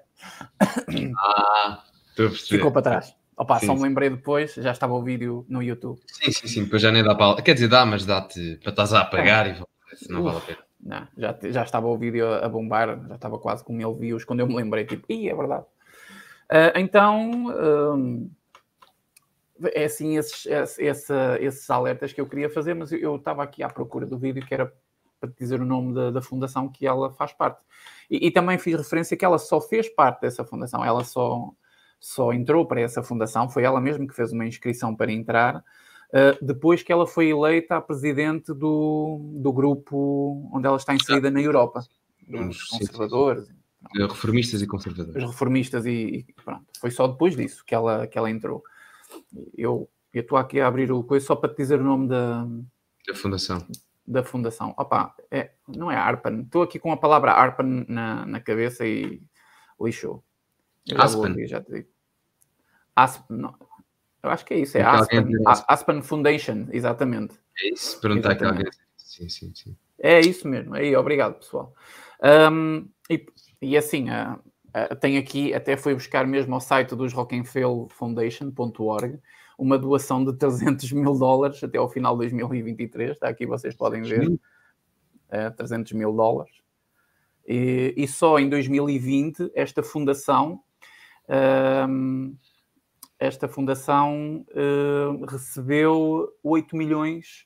Ah, 1.17 1.83
estou 2.09 2.27
a 2.27 2.29
perceber. 2.29 2.57
Ficou 2.57 2.71
para 2.71 2.81
trás. 2.81 3.15
Opa, 3.35 3.59
sim, 3.59 3.65
só 3.65 3.75
me 3.75 3.81
lembrei 3.81 4.09
depois, 4.09 4.53
já 4.53 4.71
estava 4.71 4.93
o 4.93 5.01
vídeo 5.01 5.45
no 5.49 5.61
YouTube. 5.61 5.99
Sim, 6.07 6.31
sim, 6.31 6.47
sim, 6.47 6.63
depois 6.63 6.81
já 6.81 6.91
nem 6.91 7.03
dá 7.03 7.15
para. 7.15 7.41
Quer 7.41 7.53
dizer, 7.55 7.67
dá, 7.67 7.85
mas 7.85 8.05
dá-te 8.05 8.57
para 8.57 8.69
estás 8.69 8.93
a 8.93 9.01
apagar 9.01 9.47
é. 9.47 9.57
e 10.01 10.11
não 10.11 10.23
vale 10.23 10.37
a 10.37 10.41
pena. 10.41 10.59
Não, 10.83 11.07
já, 11.17 11.37
já 11.43 11.63
estava 11.63 11.87
o 11.87 11.97
vídeo 11.97 12.27
a 12.33 12.47
bombar, 12.47 12.99
já 13.07 13.15
estava 13.15 13.37
quase 13.37 13.63
com 13.63 13.73
mil 13.73 13.93
views 13.95 14.23
quando 14.23 14.39
eu 14.39 14.47
me 14.47 14.55
lembrei, 14.55 14.85
tipo, 14.85 15.05
ih, 15.11 15.29
é 15.29 15.35
verdade. 15.35 15.65
Uh, 16.51 16.77
então, 16.79 17.31
um, 17.95 18.31
é 19.73 19.83
assim 19.85 20.17
esses, 20.17 20.45
esses, 20.79 21.09
esses 21.39 21.69
alertas 21.69 22.13
que 22.13 22.19
eu 22.21 22.27
queria 22.27 22.49
fazer, 22.49 22.73
mas 22.73 22.91
eu, 22.91 22.99
eu 22.99 23.15
estava 23.15 23.43
aqui 23.43 23.63
à 23.63 23.69
procura 23.69 24.05
do 24.05 24.17
vídeo 24.17 24.45
que 24.45 24.53
era 24.53 24.71
para 25.21 25.31
dizer 25.37 25.61
o 25.61 25.65
nome 25.65 25.93
da, 25.93 26.09
da 26.09 26.21
fundação 26.21 26.67
que 26.67 26.87
ela 26.87 27.13
faz 27.13 27.31
parte. 27.31 27.61
E, 28.09 28.27
e, 28.27 28.31
também 28.31 28.57
fiz 28.57 28.75
referência 28.75 29.15
que 29.15 29.23
ela 29.23 29.37
só 29.37 29.61
fez 29.61 29.87
parte 29.87 30.21
dessa 30.21 30.43
fundação, 30.43 30.83
ela 30.83 31.03
só, 31.03 31.51
só 31.99 32.33
entrou 32.33 32.65
para 32.65 32.81
essa 32.81 33.03
fundação, 33.03 33.49
foi 33.49 33.63
ela 33.63 33.79
mesma 33.79 34.07
que 34.07 34.15
fez 34.15 34.33
uma 34.33 34.45
inscrição 34.45 34.95
para 34.95 35.11
entrar, 35.11 35.57
uh, 35.57 36.45
depois 36.45 36.81
que 36.81 36.91
ela 36.91 37.05
foi 37.05 37.29
eleita 37.29 37.77
a 37.77 37.81
presidente 37.81 38.53
do, 38.53 39.19
do 39.35 39.53
grupo 39.53 40.49
onde 40.51 40.67
ela 40.67 40.77
está 40.77 40.93
inserida 40.93 41.29
na 41.29 41.41
Europa, 41.41 41.85
dos 42.27 42.63
conservadores. 42.63 43.47
Reformistas 43.95 44.61
e 44.61 44.67
conservadores. 44.67 45.23
Os 45.23 45.31
reformistas 45.31 45.85
e, 45.85 46.25
e, 46.27 46.33
pronto. 46.43 46.65
Foi 46.79 46.91
só 46.91 47.07
depois 47.07 47.35
disso 47.35 47.63
que 47.65 47.73
ela, 47.73 48.07
que 48.07 48.17
ela 48.17 48.29
entrou. 48.29 48.63
Eu 49.57 49.89
estou 50.13 50.37
aqui 50.37 50.59
a 50.59 50.67
abrir 50.67 50.91
o 50.91 51.03
coisa 51.03 51.25
só 51.25 51.35
para 51.35 51.49
te 51.49 51.57
dizer 51.57 51.79
o 51.79 51.83
nome 51.83 52.07
da, 52.07 52.45
da 53.07 53.15
fundação 53.15 53.65
da 54.07 54.23
fundação. 54.23 54.73
Opa, 54.77 55.15
é, 55.29 55.51
não 55.67 55.91
é 55.91 55.95
ARPAN. 55.95 56.41
Estou 56.41 56.63
aqui 56.63 56.79
com 56.79 56.91
a 56.91 56.97
palavra 56.97 57.31
ARPAN 57.31 57.85
na, 57.87 58.25
na 58.25 58.39
cabeça 58.39 58.85
e 58.85 59.21
lixou. 59.79 60.23
Aspen. 60.95 61.47
já 61.47 61.61
te 61.61 61.71
digo. 61.71 61.89
Aspen, 62.95 63.37
não. 63.37 63.55
Eu 64.23 64.29
acho 64.29 64.45
que 64.45 64.53
é 64.53 64.59
isso, 64.59 64.77
é 64.77 64.83
Aspen, 64.83 65.25
Aspen 65.67 66.01
Foundation, 66.03 66.67
exatamente. 66.71 67.39
É 67.59 67.73
isso, 67.73 67.99
perguntar 67.99 68.33
aqui 68.33 68.45
alguém. 68.45 68.69
Sim, 68.95 69.27
sim, 69.29 69.51
sim. 69.55 69.75
É 69.97 70.19
isso 70.19 70.47
mesmo, 70.47 70.75
aí, 70.75 70.95
obrigado 70.95 71.39
pessoal. 71.39 71.73
Um, 72.51 72.87
e, 73.09 73.25
e 73.59 73.75
assim, 73.75 74.09
a, 74.11 74.39
Uh, 74.71 74.95
tem 74.95 75.17
aqui, 75.17 75.53
até 75.53 75.75
foi 75.75 75.93
buscar 75.93 76.25
mesmo 76.25 76.53
ao 76.53 76.61
site 76.61 76.95
dos 76.95 77.11
Foundation.org 77.89 79.19
uma 79.61 79.77
doação 79.77 80.25
de 80.25 80.33
300 80.33 80.91
mil 80.91 81.13
dólares 81.13 81.63
até 81.63 81.77
ao 81.77 81.87
final 81.87 82.13
de 82.13 82.21
2023. 82.21 83.11
Está 83.11 83.27
aqui, 83.27 83.45
vocês 83.45 83.75
podem 83.75 84.01
ver. 84.01 84.27
Uh, 84.27 84.39
eh, 85.29 85.49
300 85.51 85.91
mil 85.91 86.11
dólares. 86.11 86.51
E, 87.47 87.93
e, 87.95 88.07
só 88.07 88.39
em 88.39 88.49
2020 88.49 89.51
esta 89.53 89.83
fundação 89.83 90.63
uh, 91.25 92.35
esta 93.19 93.47
fundação 93.47 94.43
uh, 94.49 95.25
recebeu 95.25 96.27
8 96.43 96.75
milhões 96.75 97.45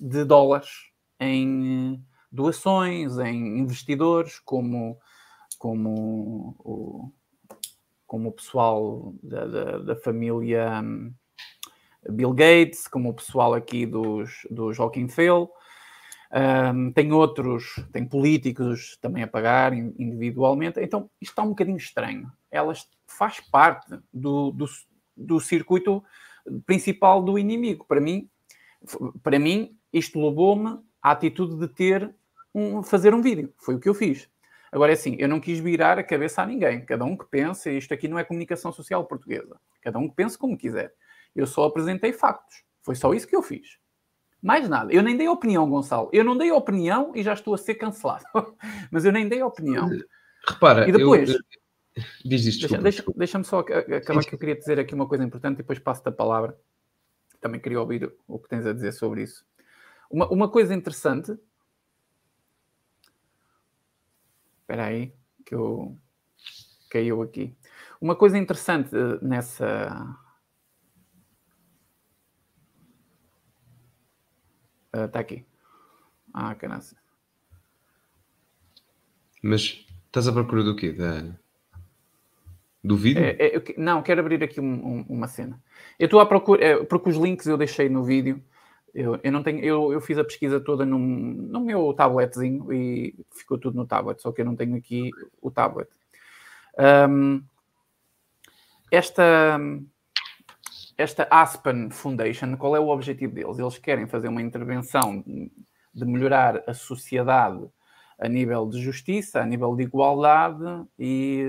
de 0.00 0.24
dólares 0.24 0.90
em 1.20 2.02
doações, 2.30 3.18
em 3.18 3.58
investidores, 3.58 4.38
como, 4.38 4.98
como, 5.58 6.56
o, 6.60 7.12
como 8.06 8.30
o 8.30 8.32
pessoal 8.32 9.14
da, 9.22 9.46
da, 9.46 9.78
da 9.78 9.96
família 9.96 10.80
hum, 10.82 11.12
Bill 12.08 12.32
Gates, 12.32 12.88
como 12.88 13.10
o 13.10 13.14
pessoal 13.14 13.54
aqui 13.54 13.86
dos, 13.86 14.46
dos 14.50 14.78
Rockefeller. 14.78 15.48
Um, 16.34 16.90
tem 16.92 17.12
outros, 17.12 17.74
tem 17.92 18.06
políticos 18.06 18.96
também 19.00 19.22
a 19.22 19.28
pagar 19.28 19.74
individualmente. 19.74 20.80
Então, 20.80 21.10
isto 21.20 21.32
está 21.32 21.42
um 21.42 21.50
bocadinho 21.50 21.76
estranho. 21.76 22.30
Elas 22.50 22.88
faz 23.06 23.38
parte 23.40 23.98
do, 24.12 24.50
do, 24.50 24.66
do 25.16 25.40
circuito 25.40 26.02
principal 26.66 27.22
do 27.22 27.38
inimigo. 27.38 27.84
Para 27.86 28.00
mim, 28.00 28.28
para 29.22 29.38
mim 29.38 29.76
isto 29.92 30.18
levou-me 30.18 30.78
à 31.02 31.10
atitude 31.10 31.56
de 31.56 31.68
ter 31.68 32.14
um, 32.54 32.82
fazer 32.82 33.14
um 33.14 33.20
vídeo. 33.20 33.52
Foi 33.58 33.74
o 33.74 33.80
que 33.80 33.88
eu 33.88 33.94
fiz. 33.94 34.28
Agora 34.70 34.90
é 34.92 34.94
assim, 34.94 35.16
eu 35.18 35.28
não 35.28 35.38
quis 35.38 35.58
virar 35.58 35.98
a 35.98 36.02
cabeça 36.02 36.40
a 36.40 36.46
ninguém. 36.46 36.82
Cada 36.84 37.04
um 37.04 37.14
que 37.14 37.26
pense, 37.26 37.70
isto 37.76 37.92
aqui 37.92 38.08
não 38.08 38.18
é 38.18 38.24
comunicação 38.24 38.72
social 38.72 39.04
portuguesa. 39.04 39.60
Cada 39.82 39.98
um 39.98 40.08
que 40.08 40.16
pense 40.16 40.38
como 40.38 40.56
quiser. 40.56 40.94
Eu 41.34 41.46
só 41.46 41.64
apresentei 41.64 42.12
factos. 42.12 42.62
Foi 42.82 42.94
só 42.94 43.12
isso 43.14 43.26
que 43.26 43.36
eu 43.36 43.42
fiz. 43.42 43.78
Mais 44.42 44.68
nada. 44.68 44.92
Eu 44.92 45.02
nem 45.02 45.16
dei 45.16 45.28
opinião, 45.28 45.68
Gonçalo. 45.70 46.10
Eu 46.12 46.24
não 46.24 46.36
dei 46.36 46.50
opinião 46.50 47.12
e 47.14 47.22
já 47.22 47.32
estou 47.32 47.54
a 47.54 47.58
ser 47.58 47.76
cancelado. 47.76 48.24
Mas 48.90 49.04
eu 49.04 49.12
nem 49.12 49.28
dei 49.28 49.42
opinião. 49.42 49.88
Repara, 50.46 50.88
e 50.88 50.92
depois, 50.92 51.30
eu, 51.30 51.40
Diz 52.24 52.46
isto. 52.46 52.60
Deixa-me 52.60 52.82
deixa, 52.82 53.04
deixa 53.16 53.42
só 53.44 53.60
acabar 53.60 54.24
que 54.24 54.34
eu 54.34 54.38
queria 54.38 54.56
dizer 54.56 54.78
aqui 54.78 54.94
uma 54.94 55.06
coisa 55.06 55.24
importante 55.24 55.56
e 55.56 55.58
depois 55.58 55.78
passo-te 55.78 56.08
a 56.08 56.12
palavra. 56.12 56.58
Também 57.40 57.60
queria 57.60 57.80
ouvir 57.80 58.12
o 58.26 58.38
que 58.38 58.48
tens 58.48 58.64
a 58.66 58.72
dizer 58.72 58.92
sobre 58.92 59.22
isso. 59.22 59.44
Uma, 60.10 60.28
uma 60.28 60.48
coisa 60.48 60.74
interessante. 60.74 61.36
Espera 64.60 64.86
aí, 64.86 65.12
que 65.44 65.54
eu 65.54 65.96
caiu 66.90 67.20
aqui. 67.20 67.54
Uma 68.00 68.16
coisa 68.16 68.38
interessante 68.38 68.94
eh, 68.96 69.18
nessa. 69.20 70.16
Está 74.92 75.18
uh, 75.18 75.22
aqui. 75.22 75.44
Ah, 76.32 76.54
canassa. 76.54 76.96
Mas 79.42 79.86
estás 80.06 80.28
à 80.28 80.32
procura 80.32 80.62
do 80.62 80.76
quê? 80.76 80.92
Da... 80.92 81.24
Do 82.84 82.96
vídeo? 82.96 83.22
É, 83.22 83.56
é, 83.56 83.74
não, 83.76 84.02
quero 84.02 84.20
abrir 84.20 84.42
aqui 84.42 84.60
um, 84.60 84.64
um, 84.64 85.06
uma 85.08 85.28
cena. 85.28 85.60
Eu 85.98 86.06
estou 86.06 86.20
à 86.20 86.26
procura, 86.26 86.64
é, 86.64 86.84
porque 86.84 87.10
os 87.10 87.16
links 87.16 87.46
eu 87.46 87.56
deixei 87.56 87.88
no 87.88 88.02
vídeo. 88.02 88.42
Eu, 88.94 89.18
eu 89.22 89.32
não 89.32 89.42
tenho, 89.42 89.60
eu, 89.60 89.92
eu 89.92 90.00
fiz 90.00 90.18
a 90.18 90.24
pesquisa 90.24 90.60
toda 90.60 90.84
num, 90.84 90.98
no 90.98 91.60
meu 91.60 91.94
tabletzinho 91.94 92.70
e 92.72 93.14
ficou 93.30 93.56
tudo 93.56 93.76
no 93.76 93.86
tablet, 93.86 94.20
só 94.20 94.30
que 94.32 94.40
eu 94.40 94.44
não 94.44 94.54
tenho 94.54 94.76
aqui 94.76 95.10
o 95.40 95.50
tablet. 95.50 95.88
Um, 97.08 97.42
esta, 98.90 99.58
esta 101.02 101.26
Aspen 101.30 101.90
Foundation, 101.90 102.56
qual 102.56 102.76
é 102.76 102.80
o 102.80 102.88
objetivo 102.88 103.34
deles? 103.34 103.58
Eles 103.58 103.78
querem 103.78 104.06
fazer 104.06 104.28
uma 104.28 104.40
intervenção 104.40 105.22
de 105.94 106.04
melhorar 106.04 106.62
a 106.66 106.72
sociedade 106.72 107.68
a 108.18 108.28
nível 108.28 108.68
de 108.68 108.80
justiça, 108.80 109.40
a 109.40 109.46
nível 109.46 109.74
de 109.74 109.82
igualdade 109.82 110.64
e 110.98 111.44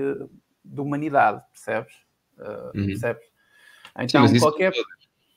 de 0.64 0.80
humanidade, 0.80 1.42
percebes? 1.52 1.94
Uh, 2.36 2.78
uhum. 2.78 2.86
percebes? 2.86 3.24
Então, 3.98 4.26
Sim, 4.26 4.40
qualquer. 4.40 4.72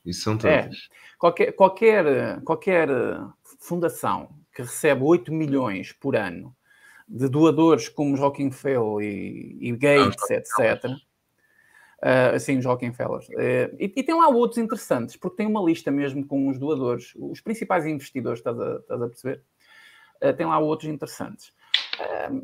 Isso, 0.06 0.22
são 0.22 0.38
todas. 0.38 0.56
É, 0.56 0.70
qualquer, 1.20 1.52
qualquer, 1.52 2.42
qualquer 2.42 2.90
fundação 3.60 4.30
que 4.54 4.64
recebe 4.64 5.04
8 5.04 5.32
milhões 5.32 5.94
por 5.94 6.16
ano 6.16 6.56
de 7.08 7.30
doadores 7.30 7.88
como 7.88 8.14
os 8.14 8.20
Rockefeller 8.20 9.02
e, 9.02 9.58
e 9.62 9.72
Gates, 9.74 10.24
ah, 10.30 10.34
etc. 10.34 10.98
Uh, 12.04 12.36
assim, 12.36 12.60
os 12.60 12.66
Rockefellers. 12.66 13.28
Uh, 13.30 13.76
e, 13.80 13.92
e, 13.96 14.04
tem 14.04 14.14
lá 14.14 14.28
outros 14.28 14.60
interessantes, 14.60 15.16
porque 15.16 15.38
tem 15.38 15.48
uma 15.48 15.64
lista 15.64 15.90
mesmo 15.90 16.26
com 16.26 16.48
os 16.48 16.60
doadores, 16.60 17.14
os 17.16 17.42
principais 17.42 17.88
investidores, 17.88 18.40
estás 18.40 18.60
a, 18.60 18.76
estás 18.76 19.02
a 19.02 19.08
perceber? 19.08 19.44
Uh, 20.24 20.34
tem 20.34 20.46
lá 20.46 20.60
outros 20.60 20.90
interessantes. 20.90 21.56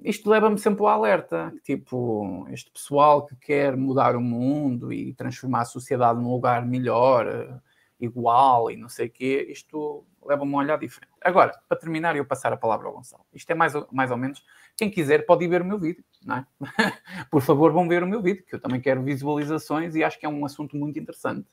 Isto 0.04 0.32
leva-me 0.32 0.58
sempre 0.58 0.82
ao 0.82 0.88
alerta, 0.88 1.54
tipo, 1.64 2.48
este 2.50 2.72
pessoal 2.72 3.24
que 3.24 3.36
quer 3.36 3.78
mudar 3.78 4.16
o 4.16 4.22
mundo 4.22 4.92
e 4.92 5.14
transformar 5.14 5.62
a 5.62 5.66
sociedade 5.66 6.20
num 6.20 6.32
lugar 6.32 6.66
melhor, 6.66 7.62
igual 8.04 8.70
e 8.70 8.76
não 8.76 8.90
sei 8.90 9.08
o 9.08 9.10
quê, 9.10 9.48
isto 9.50 10.06
leva-me 10.26 10.52
a 10.52 10.56
um 10.56 10.60
olhar 10.60 10.78
diferente. 10.78 11.12
Agora, 11.22 11.52
para 11.68 11.78
terminar, 11.78 12.16
eu 12.16 12.26
passar 12.26 12.52
a 12.52 12.58
palavra 12.58 12.88
ao 12.88 12.94
Gonçalo. 12.94 13.26
Isto 13.34 13.52
é 13.52 13.56
mais, 13.56 13.74
mais 13.92 14.12
ou 14.12 14.18
menos, 14.18 14.44
quem 14.76 14.90
quiser 14.90 15.26
pode 15.26 15.46
ir 15.46 15.48
ver 15.48 15.62
o 15.62 15.66
meu 15.66 15.80
vídeo, 15.80 16.04
não 16.26 16.38
é? 16.38 16.48
Por 17.32 17.42
favor, 17.42 17.72
vão 17.72 17.88
ver 17.88 18.04
o 18.04 18.08
meu 18.08 18.22
vídeo, 18.22 18.44
que 18.46 18.56
eu 18.56 18.60
também 18.60 18.82
quero 18.82 19.04
visualizações 19.04 19.96
e 19.96 20.04
acho 20.04 20.20
que 20.20 20.26
é 20.26 20.30
um 20.30 20.46
assunto 20.46 20.76
muito 20.76 21.00
interessante. 21.00 21.48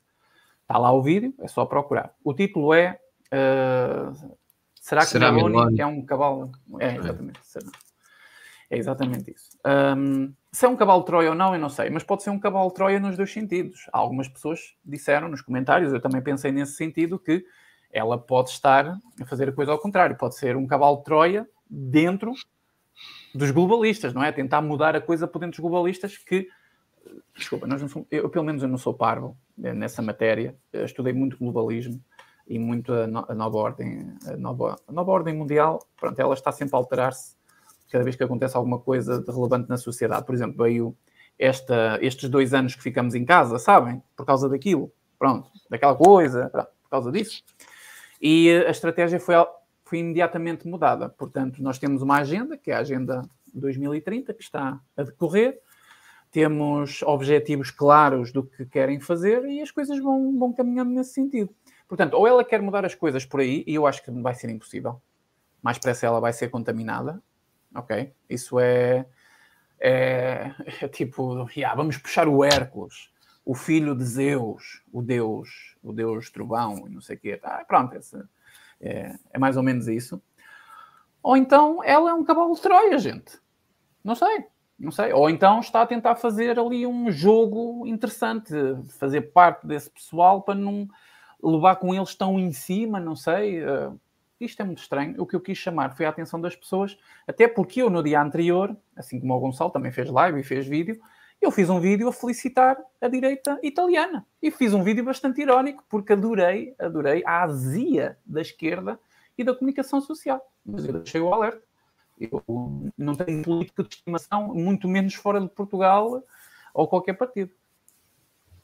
Está 0.63 0.79
lá 0.79 0.93
o 0.93 1.03
vídeo, 1.03 1.35
é 1.41 1.49
só 1.49 1.65
procurar. 1.65 2.15
O 2.25 2.35
título 2.35 2.75
é 2.75 3.01
uh, 3.33 4.39
Será 4.81 5.03
que 5.03 5.09
Será 5.09 5.31
Meloni 5.31 5.81
é 5.81 5.87
um 5.87 6.05
cavalo? 6.05 6.51
É, 6.79 6.97
exatamente. 6.97 7.41
Será. 7.43 7.67
É 8.71 8.79
exatamente 8.79 9.31
isso. 9.33 9.51
Um, 9.67 10.33
se 10.53 10.67
é 10.67 10.69
um 10.69 10.77
cavalo 10.77 11.01
de 11.01 11.07
Troia 11.07 11.31
ou 11.31 11.35
não, 11.35 11.55
eu 11.55 11.61
não 11.61 11.69
sei, 11.69 11.91
mas 11.91 12.03
pode 12.03 12.23
ser 12.23 12.31
um 12.31 12.39
cavalo 12.39 12.69
de 12.69 12.75
Troia 12.75 12.99
nos 12.99 13.17
dois 13.17 13.33
sentidos. 13.33 13.89
Algumas 13.93 14.29
pessoas 14.29 14.75
disseram 14.85 15.29
nos 15.29 15.41
comentários, 15.41 15.93
eu 15.93 16.01
também 16.01 16.21
pensei 16.21 16.51
nesse 16.51 16.75
sentido, 16.75 17.19
que 17.19 17.45
ela 17.93 18.19
pode 18.19 18.51
estar 18.51 18.99
a 19.21 19.27
fazer 19.27 19.49
a 19.49 19.53
coisa 19.53 19.73
ao 19.73 19.79
contrário. 19.79 20.17
Pode 20.17 20.37
ser 20.37 20.57
um 20.57 20.67
cavalo 20.67 20.99
de 20.99 21.05
Troia 21.05 21.49
dentro 21.69 22.33
dos 23.35 23.51
globalistas, 23.51 24.13
não 24.13 24.23
é? 24.23 24.33
Tentar 24.33 24.61
mudar 24.61 24.97
a 24.97 25.01
coisa 25.01 25.27
por 25.27 25.39
dentro 25.39 25.63
dos 25.63 25.71
globalistas 25.71 26.19
que. 26.19 26.49
Desculpa, 27.35 27.67
nós 27.67 27.81
não 27.81 27.89
somos, 27.89 28.07
eu 28.11 28.29
pelo 28.29 28.45
menos 28.45 28.63
eu 28.63 28.69
não 28.69 28.77
sou 28.77 28.93
parvo 28.93 29.37
eh, 29.63 29.73
nessa 29.73 30.03
matéria. 30.03 30.57
Eu 30.73 30.85
estudei 30.85 31.13
muito 31.13 31.39
globalismo 31.39 32.01
e 32.47 32.59
muito 32.59 32.93
a, 32.93 33.07
no, 33.07 33.25
a 33.29 33.35
nova 33.35 33.57
ordem, 33.57 34.15
a 34.27 34.37
nova, 34.37 34.77
a 34.87 34.93
nova 34.93 35.11
ordem 35.11 35.35
mundial. 35.35 35.87
Pronto, 35.97 36.21
ela 36.21 36.35
está 36.35 36.53
sempre 36.53 36.77
a 36.77 36.79
alterar-se 36.79 37.40
cada 37.91 38.05
vez 38.05 38.17
que 38.17 38.23
acontece 38.23 38.57
alguma 38.57 38.79
coisa 38.79 39.21
de 39.21 39.31
relevante 39.31 39.69
na 39.69 39.77
sociedade. 39.77 40.25
Por 40.25 40.35
exemplo, 40.35 40.63
veio 40.63 40.97
esta, 41.39 41.99
estes 42.01 42.29
dois 42.29 42.55
anos 42.55 42.75
que 42.75 42.83
ficamos 42.83 43.15
em 43.15 43.25
casa, 43.25 43.59
sabem? 43.59 44.03
Por 44.17 44.27
causa 44.27 44.49
daquilo, 44.49 44.93
pronto, 45.19 45.49
daquela 45.69 45.95
coisa, 45.95 46.49
pronto, 46.51 46.69
por 46.83 46.91
causa 46.91 47.11
disso. 47.11 47.43
E 48.21 48.51
a 48.67 48.71
estratégia 48.71 49.19
foi, 49.19 49.35
foi 49.85 49.99
imediatamente 49.99 50.69
mudada. 50.69 51.09
Portanto, 51.09 51.63
nós 51.63 51.79
temos 51.79 52.03
uma 52.03 52.19
agenda, 52.19 52.57
que 52.57 52.71
é 52.71 52.75
a 52.75 52.81
Agenda 52.81 53.23
2030, 53.55 54.35
que 54.35 54.43
está 54.43 54.79
a 54.97 55.03
decorrer. 55.03 55.59
Temos 56.31 57.03
objetivos 57.03 57.71
claros 57.71 58.31
do 58.31 58.45
que 58.45 58.65
querem 58.67 59.01
fazer 59.01 59.45
e 59.47 59.61
as 59.61 59.71
coisas 59.71 59.99
vão, 59.99 60.39
vão 60.39 60.53
caminhando 60.53 60.91
nesse 60.91 61.15
sentido. 61.15 61.53
Portanto, 61.89 62.15
ou 62.15 62.27
ela 62.27 62.45
quer 62.45 62.63
mudar 62.63 62.85
as 62.85 62.95
coisas 62.95 63.25
por 63.25 63.41
aí, 63.41 63.65
e 63.67 63.75
eu 63.75 63.85
acho 63.85 64.05
que 64.05 64.13
vai 64.13 64.35
ser 64.35 64.49
impossível. 64.49 65.03
Mais 65.61 65.77
depressa 65.77 66.07
ela 66.07 66.21
vai 66.21 66.33
ser 66.33 66.49
contaminada, 66.49 67.21
ok? 67.75 68.13
Isso 68.29 68.59
é, 68.59 69.07
é, 69.79 70.53
é 70.83 70.89
tipo, 70.89 71.49
yeah, 71.57 71.75
vamos 71.75 71.97
puxar 71.97 72.29
o 72.29 72.45
Hércules, 72.45 73.11
o 73.45 73.55
filho 73.55 73.95
de 73.95 74.05
Zeus, 74.05 74.83
o 74.93 75.03
deus, 75.03 75.77
o 75.83 75.93
deus 75.93 76.31
trovão 76.31 76.87
e 76.87 76.91
não 76.91 77.01
sei 77.01 77.17
o 77.17 77.19
quê. 77.19 77.41
Ah, 77.43 77.65
pronto, 77.67 77.95
esse, 77.97 78.23
é, 78.81 79.15
é 79.33 79.39
mais 79.39 79.57
ou 79.57 79.63
menos 79.63 79.89
isso. 79.89 80.21
Ou 81.23 81.37
então 81.37 81.83
ela 81.85 82.11
é 82.11 82.15
um 82.15 82.25
cavalo 82.25 82.55
de 82.55 82.61
Troia, 82.61 82.99
gente. 82.99 83.39
Não 84.03 84.15
sei, 84.15 84.47
não 84.79 84.91
sei. 84.91 85.13
Ou 85.13 85.29
então 85.29 85.61
está 85.61 85.83
a 85.83 85.87
tentar 85.87 86.17
fazer 86.17 86.59
ali 86.59 86.87
um 86.87 87.11
jogo 87.11 87.87
interessante, 87.87 88.53
fazer 88.99 89.33
parte 89.33 89.67
desse 89.67 89.91
pessoal 89.91 90.43
para 90.43 90.55
não 90.55 90.89
levar 91.43 91.77
com 91.77 91.95
eles 91.95 92.15
tão 92.15 92.39
em 92.39 92.53
cima, 92.53 92.99
não 92.99 93.15
sei. 93.15 93.63
Uh, 93.63 94.01
isto 94.41 94.61
é 94.61 94.65
muito 94.65 94.79
estranho. 94.79 95.15
O 95.21 95.27
que 95.27 95.37
eu 95.37 95.41
quis 95.41 95.59
chamar 95.59 95.97
foi 95.97 96.07
a 96.07 96.09
atenção 96.09 96.41
das 96.41 96.57
pessoas, 96.57 96.97
até 97.27 97.47
porque 97.47 97.83
eu 97.83 97.91
no 97.91 98.03
dia 98.03 98.21
anterior, 98.21 98.77
assim 98.97 99.21
como 99.21 99.35
o 99.35 99.41
Gonçalo 99.41 99.71
também 99.71 99.93
fez 99.93 100.09
live 100.09 100.41
e 100.41 100.43
fez 100.43 100.67
vídeo, 100.67 101.01
eu 101.41 101.51
fiz 101.51 101.71
um 101.71 101.81
vídeo 101.81 102.09
a 102.09 102.13
felicitar 102.13 102.77
a 103.01 103.09
direita 103.09 103.59
italiana. 103.63 104.27
E 104.43 104.51
fiz 104.51 104.75
um 104.75 104.83
vídeo 104.83 105.05
bastante 105.05 105.41
irónico, 105.41 105.85
porque 105.89 106.13
adorei, 106.13 106.75
adorei 106.79 107.23
a 107.25 107.43
azia 107.43 108.19
da 108.27 108.41
esquerda 108.41 108.99
e 109.39 109.45
da 109.45 109.55
comunicação 109.55 110.01
social. 110.01 110.51
Mas 110.65 110.85
eu 110.85 110.93
deixei 110.93 111.21
o 111.21 111.33
alerta. 111.33 111.63
Eu 112.21 112.93
não 112.99 113.15
tenho 113.15 113.43
política 113.43 113.83
de 113.83 113.95
estimação, 113.95 114.55
muito 114.55 114.87
menos 114.87 115.15
fora 115.15 115.41
de 115.41 115.49
Portugal 115.49 116.23
ou 116.75 116.87
qualquer 116.87 117.15
partido. 117.15 117.51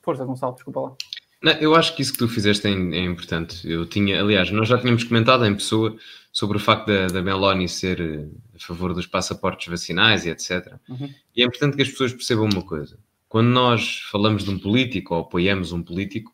Força, 0.02 0.24
Gonçalo, 0.26 0.54
desculpa 0.54 0.80
lá. 0.80 0.96
Não, 1.42 1.52
eu 1.52 1.74
acho 1.74 1.94
que 1.94 2.02
isso 2.02 2.12
que 2.12 2.18
tu 2.18 2.28
fizeste 2.28 2.66
é, 2.66 2.70
é, 2.70 3.04
importante. 3.04 3.68
Eu 3.68 3.86
tinha, 3.86 4.20
aliás, 4.20 4.50
nós 4.50 4.68
já 4.68 4.78
tínhamos 4.78 5.04
comentado 5.04 5.44
em 5.44 5.54
pessoa 5.54 5.96
sobre 6.32 6.56
o 6.56 6.60
facto 6.60 6.86
da, 6.86 7.06
da 7.06 7.22
Meloni 7.22 7.68
ser 7.68 8.00
eh, 8.00 8.26
a 8.54 8.58
favor 8.58 8.92
dos 8.92 9.06
passaportes 9.06 9.68
vacinais 9.68 10.26
e 10.26 10.30
etc. 10.30 10.74
Uhum. 10.88 11.10
E 11.34 11.42
é 11.42 11.46
importante 11.46 11.76
que 11.76 11.82
as 11.82 11.88
pessoas 11.88 12.12
percebam 12.12 12.48
uma 12.52 12.62
coisa. 12.62 12.98
Quando 13.28 13.48
nós 13.48 14.00
falamos 14.10 14.44
de 14.44 14.50
um 14.50 14.58
político 14.58 15.14
ou 15.14 15.22
apoiamos 15.22 15.72
um 15.72 15.82
político, 15.82 16.32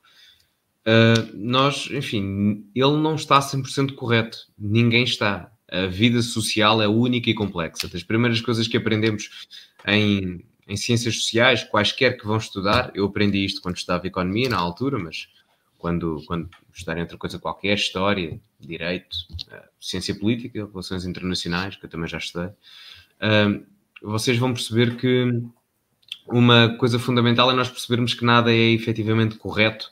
uh, 0.86 1.30
nós, 1.34 1.88
enfim, 1.90 2.66
ele 2.74 2.96
não 2.96 3.14
está 3.14 3.40
100% 3.40 3.94
correto. 3.94 4.38
Ninguém 4.58 5.04
está. 5.04 5.50
A 5.70 5.86
vida 5.86 6.20
social 6.20 6.82
é 6.82 6.86
única 6.86 7.30
e 7.30 7.34
complexa. 7.34 7.88
Das 7.88 8.02
primeiras 8.02 8.40
coisas 8.40 8.68
que 8.68 8.76
aprendemos 8.76 9.46
em 9.86 10.44
em 10.66 10.76
ciências 10.76 11.16
sociais, 11.16 11.64
quaisquer 11.64 12.16
que 12.16 12.26
vão 12.26 12.36
estudar, 12.36 12.90
eu 12.94 13.06
aprendi 13.06 13.44
isto 13.44 13.60
quando 13.60 13.76
estudava 13.76 14.06
economia 14.06 14.48
na 14.48 14.58
altura, 14.58 14.98
mas 14.98 15.28
quando, 15.78 16.22
quando 16.26 16.48
estudarem 16.72 17.02
outra 17.02 17.18
coisa 17.18 17.38
qualquer, 17.38 17.74
história, 17.74 18.40
direito, 18.60 19.16
uh, 19.48 19.68
ciência 19.80 20.14
política, 20.14 20.64
relações 20.64 21.04
internacionais, 21.04 21.76
que 21.76 21.84
eu 21.84 21.90
também 21.90 22.08
já 22.08 22.18
estudei, 22.18 22.50
uh, 22.50 23.66
vocês 24.00 24.38
vão 24.38 24.54
perceber 24.54 24.96
que 24.96 25.42
uma 26.26 26.76
coisa 26.76 26.98
fundamental 26.98 27.50
é 27.50 27.54
nós 27.54 27.68
percebermos 27.68 28.14
que 28.14 28.24
nada 28.24 28.52
é 28.52 28.70
efetivamente 28.70 29.36
correto 29.36 29.90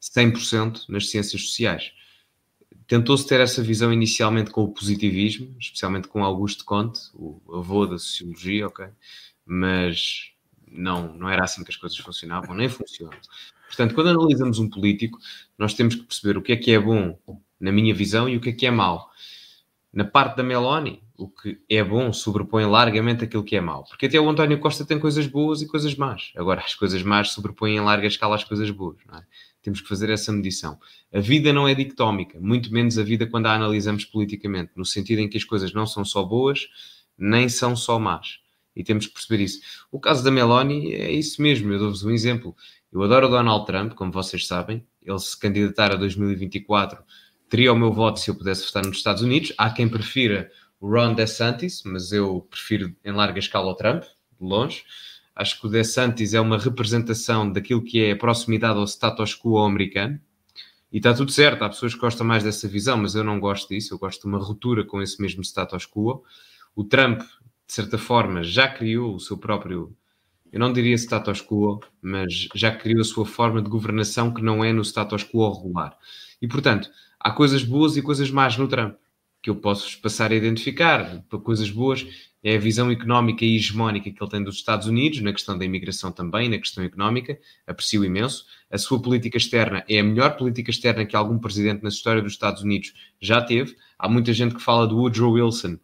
100% 0.00 0.88
nas 0.88 1.10
ciências 1.10 1.40
sociais. 1.42 1.92
Tentou-se 2.86 3.26
ter 3.26 3.40
essa 3.40 3.62
visão 3.62 3.92
inicialmente 3.92 4.50
com 4.50 4.64
o 4.64 4.72
positivismo, 4.72 5.54
especialmente 5.58 6.08
com 6.08 6.24
Auguste 6.24 6.64
Comte, 6.64 7.00
o 7.14 7.40
avô 7.54 7.86
da 7.86 7.96
sociologia, 7.98 8.66
ok? 8.66 8.86
Mas 9.44 10.30
não, 10.70 11.12
não 11.14 11.28
era 11.28 11.44
assim 11.44 11.64
que 11.64 11.70
as 11.70 11.76
coisas 11.76 11.98
funcionavam, 11.98 12.54
nem 12.54 12.68
funcionam. 12.68 13.18
Portanto, 13.66 13.94
quando 13.94 14.08
analisamos 14.08 14.58
um 14.58 14.68
político, 14.68 15.18
nós 15.56 15.74
temos 15.74 15.94
que 15.94 16.02
perceber 16.02 16.36
o 16.36 16.42
que 16.42 16.52
é 16.52 16.56
que 16.56 16.72
é 16.72 16.78
bom 16.78 17.18
na 17.58 17.70
minha 17.70 17.94
visão 17.94 18.28
e 18.28 18.36
o 18.36 18.40
que 18.40 18.50
é 18.50 18.52
que 18.52 18.66
é 18.66 18.70
mau. 18.70 19.10
Na 19.92 20.04
parte 20.04 20.36
da 20.36 20.42
Meloni, 20.42 21.02
o 21.16 21.28
que 21.28 21.60
é 21.68 21.82
bom 21.82 22.12
sobrepõe 22.12 22.64
largamente 22.64 23.24
aquilo 23.24 23.44
que 23.44 23.56
é 23.56 23.60
mau. 23.60 23.84
Porque 23.84 24.06
até 24.06 24.18
o 24.20 24.28
António 24.28 24.58
Costa 24.58 24.84
tem 24.84 24.98
coisas 24.98 25.26
boas 25.26 25.60
e 25.62 25.66
coisas 25.66 25.94
más. 25.94 26.32
Agora, 26.36 26.62
as 26.64 26.74
coisas 26.74 27.02
más 27.02 27.30
sobrepõem 27.30 27.76
em 27.76 27.80
larga 27.80 28.06
escala 28.06 28.36
as 28.36 28.44
coisas 28.44 28.70
boas. 28.70 28.96
É? 29.12 29.22
Temos 29.62 29.80
que 29.80 29.88
fazer 29.88 30.10
essa 30.10 30.32
medição. 30.32 30.78
A 31.12 31.20
vida 31.20 31.52
não 31.52 31.68
é 31.68 31.74
dictómica, 31.74 32.38
muito 32.40 32.72
menos 32.72 32.98
a 32.98 33.02
vida 33.02 33.26
quando 33.26 33.46
a 33.46 33.54
analisamos 33.54 34.04
politicamente, 34.04 34.72
no 34.76 34.84
sentido 34.84 35.20
em 35.20 35.28
que 35.28 35.36
as 35.36 35.44
coisas 35.44 35.72
não 35.72 35.86
são 35.86 36.04
só 36.04 36.24
boas, 36.24 36.68
nem 37.18 37.48
são 37.48 37.76
só 37.76 37.98
más 37.98 38.38
e 38.80 38.84
temos 38.84 39.06
que 39.06 39.12
perceber 39.12 39.42
isso. 39.42 39.60
O 39.92 40.00
caso 40.00 40.24
da 40.24 40.30
Meloni 40.30 40.92
é 40.92 41.10
isso 41.10 41.40
mesmo, 41.42 41.72
eu 41.72 41.78
dou-vos 41.78 42.02
um 42.02 42.10
exemplo. 42.10 42.56
Eu 42.92 43.02
adoro 43.02 43.26
o 43.26 43.30
Donald 43.30 43.66
Trump, 43.66 43.92
como 43.92 44.10
vocês 44.10 44.46
sabem, 44.46 44.84
ele 45.02 45.18
se 45.18 45.38
candidatar 45.38 45.92
a 45.92 45.96
2024 45.96 47.02
teria 47.50 47.72
o 47.72 47.76
meu 47.76 47.92
voto 47.92 48.20
se 48.20 48.30
eu 48.30 48.34
pudesse 48.34 48.64
votar 48.64 48.86
nos 48.86 48.96
Estados 48.96 49.22
Unidos. 49.22 49.52
Há 49.58 49.70
quem 49.70 49.88
prefira 49.88 50.50
o 50.80 50.88
Ron 50.88 51.12
DeSantis, 51.12 51.82
mas 51.84 52.12
eu 52.12 52.46
prefiro 52.48 52.94
em 53.04 53.10
larga 53.10 53.40
escala 53.40 53.72
o 53.72 53.74
Trump, 53.74 54.04
de 54.04 54.08
longe. 54.40 54.84
Acho 55.34 55.60
que 55.60 55.66
o 55.66 55.70
DeSantis 55.70 56.32
é 56.32 56.40
uma 56.40 56.56
representação 56.56 57.52
daquilo 57.52 57.82
que 57.82 58.04
é 58.04 58.12
a 58.12 58.16
proximidade 58.16 58.78
ao 58.78 58.84
status 58.84 59.34
quo 59.34 59.58
americano. 59.58 60.18
E 60.92 60.98
está 60.98 61.12
tudo 61.12 61.30
certo, 61.30 61.62
há 61.62 61.68
pessoas 61.68 61.94
que 61.94 62.00
gostam 62.00 62.26
mais 62.26 62.42
dessa 62.42 62.66
visão, 62.66 62.96
mas 62.96 63.14
eu 63.14 63.22
não 63.22 63.38
gosto 63.38 63.68
disso, 63.68 63.94
eu 63.94 63.98
gosto 63.98 64.22
de 64.22 64.28
uma 64.28 64.38
ruptura 64.38 64.84
com 64.84 65.02
esse 65.02 65.20
mesmo 65.20 65.42
status 65.42 65.86
quo. 65.86 66.24
O 66.74 66.84
Trump 66.84 67.20
de 67.70 67.76
certa 67.76 67.96
forma, 67.96 68.42
já 68.42 68.66
criou 68.66 69.14
o 69.14 69.20
seu 69.20 69.38
próprio, 69.38 69.96
eu 70.52 70.58
não 70.58 70.72
diria 70.72 70.96
status 70.96 71.40
quo, 71.40 71.78
mas 72.02 72.48
já 72.52 72.74
criou 72.74 73.00
a 73.00 73.04
sua 73.04 73.24
forma 73.24 73.62
de 73.62 73.70
governação 73.70 74.34
que 74.34 74.42
não 74.42 74.64
é 74.64 74.72
no 74.72 74.82
status 74.82 75.22
quo 75.22 75.48
regular. 75.48 75.96
E, 76.42 76.48
portanto, 76.48 76.90
há 77.20 77.30
coisas 77.30 77.62
boas 77.62 77.96
e 77.96 78.02
coisas 78.02 78.28
más 78.28 78.56
no 78.56 78.66
Trump, 78.66 78.96
que 79.40 79.50
eu 79.50 79.54
posso 79.54 80.00
passar 80.00 80.32
a 80.32 80.34
identificar. 80.34 81.22
Coisas 81.44 81.70
boas 81.70 82.04
é 82.42 82.56
a 82.56 82.58
visão 82.58 82.90
económica 82.90 83.44
e 83.44 83.54
hegemónica 83.54 84.10
que 84.10 84.20
ele 84.20 84.30
tem 84.32 84.42
dos 84.42 84.56
Estados 84.56 84.88
Unidos, 84.88 85.20
na 85.20 85.32
questão 85.32 85.56
da 85.56 85.64
imigração 85.64 86.10
também, 86.10 86.48
na 86.48 86.58
questão 86.58 86.82
económica, 86.82 87.38
aprecio 87.68 88.04
imenso. 88.04 88.46
A 88.68 88.78
sua 88.78 89.00
política 89.00 89.38
externa 89.38 89.84
é 89.88 90.00
a 90.00 90.02
melhor 90.02 90.36
política 90.36 90.72
externa 90.72 91.06
que 91.06 91.14
algum 91.14 91.38
presidente 91.38 91.84
na 91.84 91.88
história 91.88 92.20
dos 92.20 92.32
Estados 92.32 92.62
Unidos 92.64 92.92
já 93.20 93.40
teve. 93.40 93.76
Há 93.96 94.08
muita 94.08 94.32
gente 94.32 94.56
que 94.56 94.60
fala 94.60 94.88
do 94.88 94.96
Woodrow 94.96 95.34
Wilson, 95.34 95.78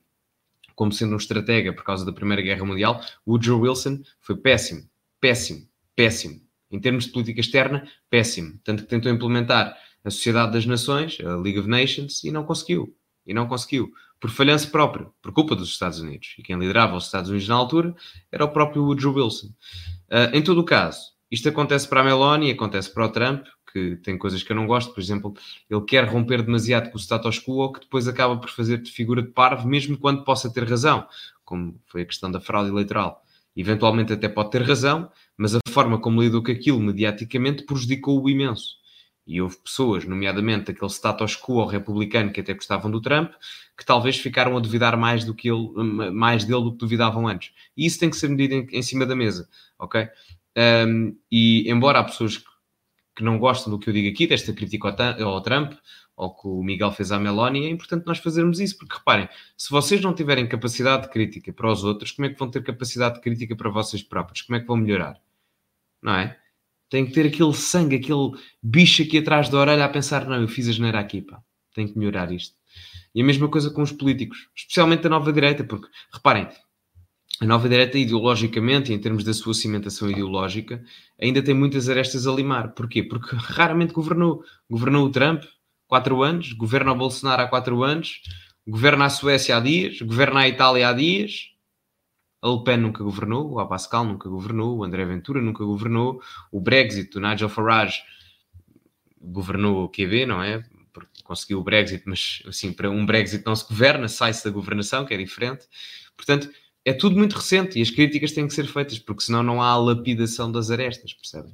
como 0.76 0.92
sendo 0.92 1.14
um 1.14 1.16
estratega 1.16 1.72
por 1.72 1.82
causa 1.82 2.04
da 2.04 2.12
Primeira 2.12 2.42
Guerra 2.42 2.64
Mundial, 2.64 3.02
Woodrow 3.26 3.60
Wilson 3.60 4.02
foi 4.20 4.36
péssimo, 4.36 4.88
péssimo, 5.20 5.66
péssimo. 5.96 6.40
Em 6.70 6.78
termos 6.78 7.06
de 7.06 7.12
política 7.12 7.40
externa, 7.40 7.88
péssimo. 8.10 8.60
Tanto 8.62 8.82
que 8.82 8.88
tentou 8.88 9.10
implementar 9.10 9.76
a 10.04 10.10
Sociedade 10.10 10.52
das 10.52 10.66
Nações, 10.66 11.18
a 11.20 11.36
League 11.36 11.58
of 11.58 11.68
Nations, 11.68 12.22
e 12.22 12.30
não 12.30 12.44
conseguiu. 12.44 12.94
E 13.26 13.32
não 13.32 13.48
conseguiu. 13.48 13.90
Por 14.20 14.30
falhança 14.30 14.68
próprio, 14.68 15.12
por 15.22 15.32
culpa 15.32 15.56
dos 15.56 15.70
Estados 15.70 15.98
Unidos. 15.98 16.34
E 16.38 16.42
quem 16.42 16.58
liderava 16.58 16.96
os 16.96 17.06
Estados 17.06 17.30
Unidos 17.30 17.48
na 17.48 17.54
altura 17.54 17.94
era 18.30 18.44
o 18.44 18.48
próprio 18.48 18.84
Woodrow 18.84 19.14
Wilson. 19.14 19.48
Uh, 20.08 20.34
em 20.34 20.42
todo 20.42 20.60
o 20.60 20.64
caso, 20.64 21.00
isto 21.30 21.48
acontece 21.48 21.88
para 21.88 22.02
a 22.02 22.04
Meloni, 22.04 22.50
acontece 22.50 22.92
para 22.92 23.06
o 23.06 23.08
Trump, 23.08 23.46
tem 24.02 24.16
coisas 24.18 24.42
que 24.42 24.52
eu 24.52 24.56
não 24.56 24.66
gosto, 24.66 24.92
por 24.92 25.00
exemplo, 25.00 25.34
ele 25.68 25.80
quer 25.82 26.04
romper 26.04 26.42
demasiado 26.42 26.90
com 26.90 26.96
o 26.96 27.00
status 27.00 27.38
quo, 27.38 27.72
que 27.72 27.80
depois 27.80 28.08
acaba 28.08 28.36
por 28.36 28.50
fazer 28.50 28.78
de 28.78 28.90
figura 28.90 29.22
de 29.22 29.28
parvo, 29.28 29.68
mesmo 29.68 29.98
quando 29.98 30.24
possa 30.24 30.52
ter 30.52 30.64
razão, 30.64 31.06
como 31.44 31.80
foi 31.86 32.02
a 32.02 32.06
questão 32.06 32.30
da 32.30 32.40
fraude 32.40 32.70
eleitoral. 32.70 33.22
Eventualmente 33.56 34.12
até 34.12 34.28
pode 34.28 34.50
ter 34.50 34.62
razão, 34.62 35.10
mas 35.36 35.54
a 35.54 35.60
forma 35.70 35.98
como 35.98 36.20
lidou 36.20 36.42
com 36.42 36.52
aquilo 36.52 36.78
mediaticamente 36.78 37.64
prejudicou-o 37.64 38.28
imenso. 38.28 38.76
E 39.26 39.40
houve 39.40 39.56
pessoas, 39.56 40.04
nomeadamente 40.04 40.70
aquele 40.70 40.90
status 40.90 41.36
quo 41.36 41.64
republicano 41.64 42.30
que 42.30 42.40
até 42.40 42.54
gostavam 42.54 42.90
do 42.90 43.00
Trump, 43.00 43.32
que 43.76 43.84
talvez 43.84 44.18
ficaram 44.18 44.56
a 44.56 44.60
duvidar 44.60 44.96
mais 44.96 45.24
do 45.24 45.34
que 45.34 45.50
ele, 45.50 45.72
mais 46.12 46.44
dele 46.44 46.62
do 46.62 46.72
que 46.72 46.78
duvidavam 46.78 47.26
antes. 47.26 47.52
E 47.76 47.86
isso 47.86 47.98
tem 47.98 48.08
que 48.08 48.16
ser 48.16 48.28
medido 48.28 48.54
em, 48.54 48.66
em 48.70 48.82
cima 48.82 49.04
da 49.04 49.16
mesa, 49.16 49.48
ok? 49.78 50.06
Um, 50.86 51.16
e 51.30 51.70
embora 51.70 51.98
há 51.98 52.04
pessoas 52.04 52.38
que 52.38 52.46
que 53.16 53.24
não 53.24 53.38
gostam 53.38 53.72
do 53.72 53.78
que 53.78 53.88
eu 53.88 53.94
digo 53.94 54.08
aqui, 54.10 54.26
desta 54.26 54.52
crítica 54.52 54.94
ao, 55.24 55.40
Trump, 55.40 55.72
ou 56.14 56.34
que 56.34 56.46
o 56.46 56.62
Miguel 56.62 56.92
fez 56.92 57.10
à 57.10 57.18
Meloni, 57.18 57.64
é 57.64 57.70
importante 57.70 58.06
nós 58.06 58.18
fazermos 58.18 58.60
isso, 58.60 58.76
porque 58.76 58.94
reparem, 58.94 59.26
se 59.56 59.70
vocês 59.70 60.02
não 60.02 60.14
tiverem 60.14 60.46
capacidade 60.46 61.04
de 61.04 61.08
crítica 61.08 61.50
para 61.52 61.72
os 61.72 61.82
outros, 61.82 62.12
como 62.12 62.26
é 62.26 62.28
que 62.28 62.38
vão 62.38 62.50
ter 62.50 62.62
capacidade 62.62 63.16
de 63.16 63.22
crítica 63.22 63.56
para 63.56 63.70
vocês 63.70 64.02
próprios? 64.02 64.42
Como 64.42 64.56
é 64.56 64.60
que 64.60 64.66
vão 64.66 64.76
melhorar? 64.76 65.18
Não 66.02 66.14
é? 66.14 66.38
Tem 66.90 67.06
que 67.06 67.12
ter 67.12 67.26
aquele 67.26 67.54
sangue, 67.54 67.96
aquele 67.96 68.32
bicho 68.62 69.02
aqui 69.02 69.18
atrás 69.18 69.48
da 69.48 69.58
orelha 69.58 69.86
a 69.86 69.88
pensar, 69.88 70.26
não, 70.26 70.40
eu 70.40 70.46
fiz 70.46 70.68
a 70.68 70.72
geneira 70.72 71.00
aqui, 71.00 71.22
pá, 71.22 71.42
tenho 71.74 71.88
que 71.88 71.98
melhorar 71.98 72.30
isto. 72.30 72.54
E 73.14 73.22
a 73.22 73.24
mesma 73.24 73.48
coisa 73.48 73.70
com 73.70 73.80
os 73.80 73.92
políticos, 73.92 74.50
especialmente 74.54 75.06
a 75.06 75.10
nova 75.10 75.32
direita, 75.32 75.64
porque, 75.64 75.88
reparem, 76.12 76.48
a 77.40 77.44
nova 77.44 77.68
direita, 77.68 77.98
ideologicamente, 77.98 78.92
em 78.92 78.98
termos 78.98 79.22
da 79.22 79.34
sua 79.34 79.52
cimentação 79.52 80.10
ideológica, 80.10 80.82
ainda 81.20 81.42
tem 81.42 81.54
muitas 81.54 81.88
arestas 81.88 82.26
a 82.26 82.32
limar. 82.32 82.72
Porquê? 82.72 83.02
Porque 83.02 83.36
raramente 83.36 83.92
governou. 83.92 84.42
Governou 84.70 85.06
o 85.06 85.10
Trump, 85.10 85.44
quatro 85.86 86.22
anos, 86.22 86.52
governa 86.52 86.92
o 86.92 86.96
Bolsonaro 86.96 87.42
há 87.42 87.46
quatro 87.46 87.82
anos, 87.82 88.22
governa 88.66 89.04
a 89.04 89.10
Suécia 89.10 89.56
há 89.56 89.60
dias, 89.60 90.00
governa 90.00 90.40
a 90.40 90.48
Itália 90.48 90.88
há 90.88 90.92
dias, 90.92 91.50
a 92.42 92.48
Le 92.48 92.64
Pen 92.64 92.78
nunca 92.78 93.02
governou, 93.02 93.52
o 93.52 93.60
Abascal 93.60 94.04
nunca 94.04 94.28
governou, 94.28 94.78
o 94.78 94.84
André 94.84 95.04
Ventura 95.04 95.40
nunca 95.40 95.64
governou, 95.64 96.20
o 96.50 96.60
Brexit, 96.60 97.16
o 97.16 97.20
Nigel 97.20 97.48
Farage 97.48 98.02
governou 99.20 99.84
o 99.84 99.88
QB, 99.88 100.26
não 100.26 100.42
é? 100.42 100.62
Porque 100.92 101.22
conseguiu 101.22 101.58
o 101.58 101.64
Brexit, 101.64 102.04
mas 102.06 102.42
assim, 102.46 102.72
para 102.72 102.90
um 102.90 103.04
Brexit 103.04 103.44
não 103.44 103.54
se 103.54 103.66
governa, 103.68 104.08
sai-se 104.08 104.44
da 104.44 104.50
governação, 104.50 105.04
que 105.04 105.12
é 105.12 105.16
diferente. 105.16 105.66
Portanto, 106.16 106.48
é 106.86 106.92
tudo 106.92 107.16
muito 107.16 107.34
recente 107.34 107.80
e 107.80 107.82
as 107.82 107.90
críticas 107.90 108.30
têm 108.30 108.46
que 108.46 108.54
ser 108.54 108.64
feitas, 108.68 108.96
porque 108.96 109.24
senão 109.24 109.42
não 109.42 109.60
há 109.60 109.70
a 109.70 109.76
lapidação 109.76 110.52
das 110.52 110.70
arestas, 110.70 111.12
percebem? 111.12 111.52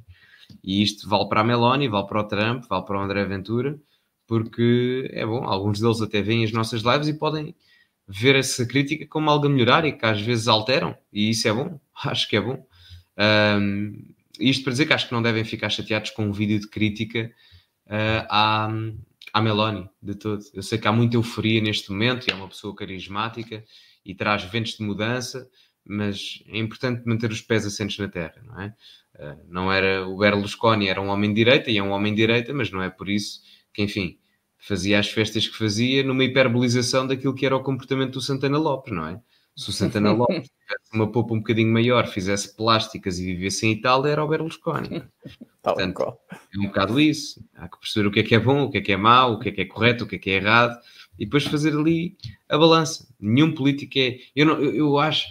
E 0.63 0.83
isto 0.83 1.09
vale 1.09 1.27
para 1.27 1.41
a 1.41 1.43
Meloni, 1.43 1.87
vale 1.87 2.05
para 2.05 2.21
o 2.21 2.23
Trump, 2.23 2.65
vale 2.69 2.85
para 2.85 2.99
o 2.99 3.01
André 3.01 3.25
Ventura, 3.25 3.79
porque 4.27 5.09
é 5.11 5.25
bom, 5.25 5.43
alguns 5.43 5.79
deles 5.79 6.01
até 6.01 6.21
veem 6.21 6.43
as 6.43 6.51
nossas 6.51 6.83
lives 6.83 7.07
e 7.07 7.15
podem 7.15 7.55
ver 8.07 8.35
essa 8.35 8.63
crítica 8.63 9.07
como 9.07 9.27
algo 9.27 9.47
a 9.47 9.49
melhorar 9.49 9.85
e 9.85 9.93
que 9.93 10.05
às 10.05 10.21
vezes 10.21 10.47
alteram, 10.47 10.95
e 11.11 11.31
isso 11.31 11.47
é 11.47 11.53
bom, 11.53 11.79
acho 12.05 12.29
que 12.29 12.35
é 12.35 12.41
bom. 12.41 12.63
Um, 13.59 14.13
isto 14.39 14.63
para 14.63 14.73
dizer 14.73 14.85
que 14.85 14.93
acho 14.93 15.07
que 15.07 15.13
não 15.13 15.21
devem 15.23 15.43
ficar 15.43 15.71
chateados 15.71 16.11
com 16.11 16.27
um 16.27 16.31
vídeo 16.31 16.59
de 16.59 16.67
crítica 16.67 17.31
uh, 17.87 18.27
à, 18.29 18.69
à 19.33 19.41
Meloni, 19.41 19.89
de 19.99 20.13
todo. 20.13 20.43
Eu 20.53 20.61
sei 20.61 20.77
que 20.77 20.87
há 20.87 20.91
muita 20.91 21.15
euforia 21.15 21.59
neste 21.59 21.91
momento 21.91 22.27
e 22.27 22.31
é 22.31 22.35
uma 22.35 22.47
pessoa 22.47 22.75
carismática 22.75 23.63
e 24.05 24.13
traz 24.15 24.43
ventos 24.43 24.77
de 24.77 24.83
mudança, 24.83 25.49
mas 25.85 26.43
é 26.47 26.57
importante 26.57 27.03
manter 27.05 27.31
os 27.31 27.41
pés 27.41 27.65
assentos 27.65 27.97
na 27.97 28.07
terra, 28.07 28.41
não 28.43 28.61
é? 28.61 28.75
Uh, 29.15 29.39
não 29.47 29.71
era 29.71 30.07
o 30.07 30.17
Berlusconi, 30.17 30.87
era 30.87 31.01
um 31.01 31.09
homem 31.09 31.29
de 31.29 31.35
direita 31.35 31.69
e 31.69 31.77
é 31.77 31.83
um 31.83 31.91
homem 31.91 32.13
de 32.13 32.21
direita, 32.21 32.53
mas 32.53 32.71
não 32.71 32.81
é 32.81 32.89
por 32.89 33.09
isso 33.09 33.41
que, 33.73 33.83
enfim, 33.83 34.17
fazia 34.57 34.99
as 34.99 35.09
festas 35.09 35.47
que 35.47 35.57
fazia 35.57 36.03
numa 36.03 36.23
hiperbolização 36.23 37.05
daquilo 37.05 37.35
que 37.35 37.45
era 37.45 37.55
o 37.55 37.63
comportamento 37.63 38.13
do 38.13 38.21
Santana 38.21 38.57
Lopes, 38.57 38.93
não 38.93 39.07
é? 39.07 39.21
Se 39.55 39.69
o 39.69 39.73
Santana 39.73 40.11
Lopes 40.13 40.49
tivesse 40.49 40.93
uma 40.93 41.11
popa 41.11 41.33
um 41.33 41.39
bocadinho 41.39 41.71
maior, 41.71 42.07
fizesse 42.07 42.55
plásticas 42.55 43.19
e 43.19 43.25
vivesse 43.25 43.67
em 43.67 43.73
Itália, 43.73 44.11
era 44.11 44.23
o 44.23 44.27
Berlusconi. 44.27 45.03
Portanto, 45.61 46.17
é 46.31 46.59
um 46.59 46.63
bocado 46.63 46.99
isso. 46.99 47.43
Há 47.55 47.69
que 47.69 47.79
perceber 47.79 48.07
o 48.07 48.11
que 48.11 48.19
é 48.19 48.23
que 48.23 48.35
é 48.35 48.39
bom, 48.39 48.63
o 48.63 48.69
que 48.69 48.79
é 48.79 48.81
que 48.81 48.91
é 48.91 48.97
mau, 48.97 49.33
o 49.33 49.39
que 49.39 49.49
é 49.49 49.51
que 49.51 49.61
é 49.61 49.65
correto, 49.65 50.03
o 50.03 50.07
que 50.07 50.15
é 50.15 50.19
que 50.19 50.29
é 50.31 50.35
errado, 50.35 50.77
e 51.17 51.25
depois 51.25 51.43
fazer 51.43 51.75
ali 51.75 52.17
a 52.49 52.57
balança. 52.57 53.07
Nenhum 53.19 53.53
político 53.53 53.97
é. 53.97 54.17
Eu, 54.35 54.45
não, 54.45 54.59
eu, 54.59 54.75
eu 54.75 54.99
acho. 54.99 55.27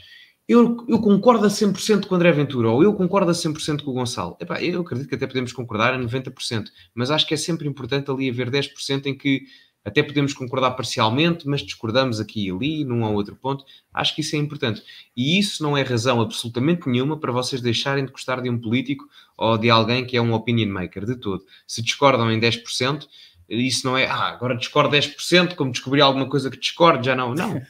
Eu, 0.49 0.85
eu, 0.89 0.99
concordo 1.01 1.47
a 1.47 1.49
100% 1.49 2.07
com 2.07 2.15
o 2.15 2.17
André 2.17 2.33
Ventura, 2.33 2.69
ou 2.69 2.83
eu 2.83 2.93
concordo 2.95 3.31
a 3.31 3.35
100% 3.35 3.83
com 3.83 3.93
o 3.93 3.95
Gonçalo. 3.95 4.37
Epá, 4.41 4.61
eu 4.63 4.81
acredito 4.81 5.09
que 5.09 5.15
até 5.15 5.27
podemos 5.27 5.53
concordar 5.53 5.95
a 5.95 5.99
90%, 5.99 6.67
mas 6.95 7.11
acho 7.11 7.27
que 7.27 7.33
é 7.33 7.37
sempre 7.37 7.69
importante 7.69 8.11
ali 8.11 8.29
haver 8.29 8.51
10% 8.51 9.07
em 9.07 9.17
que 9.17 9.45
até 9.85 10.03
podemos 10.03 10.33
concordar 10.33 10.73
parcialmente, 10.73 11.47
mas 11.47 11.61
discordamos 11.61 12.21
aqui 12.21 12.47
e 12.47 12.51
ali, 12.51 12.85
num 12.85 13.03
ou 13.03 13.15
outro 13.15 13.35
ponto. 13.35 13.65
Acho 13.93 14.15
que 14.15 14.21
isso 14.21 14.37
é 14.37 14.39
importante. 14.39 14.83
E 15.17 15.39
isso 15.39 15.63
não 15.63 15.77
é 15.77 15.83
razão 15.83 16.21
absolutamente 16.21 16.89
nenhuma 16.89 17.19
para 17.19 17.33
vocês 17.33 17.61
deixarem 17.61 18.05
de 18.05 18.13
gostar 18.13 18.41
de 18.41 18.49
um 18.49 18.59
político 18.59 19.09
ou 19.37 19.59
de 19.59 19.71
alguém 19.71 20.05
que 20.05 20.17
é 20.17 20.23
um 20.23 20.35
opinion 20.35 20.73
maker, 20.73 21.05
de 21.05 21.17
todo. 21.17 21.45
Se 21.67 21.83
discordam 21.83 22.31
em 22.31 22.39
10%, 22.39 23.07
isso 23.49 23.87
não 23.87 23.97
é, 23.97 24.07
ah, 24.07 24.29
agora 24.29 24.57
discordo 24.57 24.97
10%, 24.97 25.55
como 25.55 25.73
descobri 25.73 26.01
alguma 26.01 26.29
coisa 26.29 26.51
que 26.51 26.59
discordo, 26.59 27.05
já 27.05 27.15
não. 27.15 27.35
Não. 27.35 27.61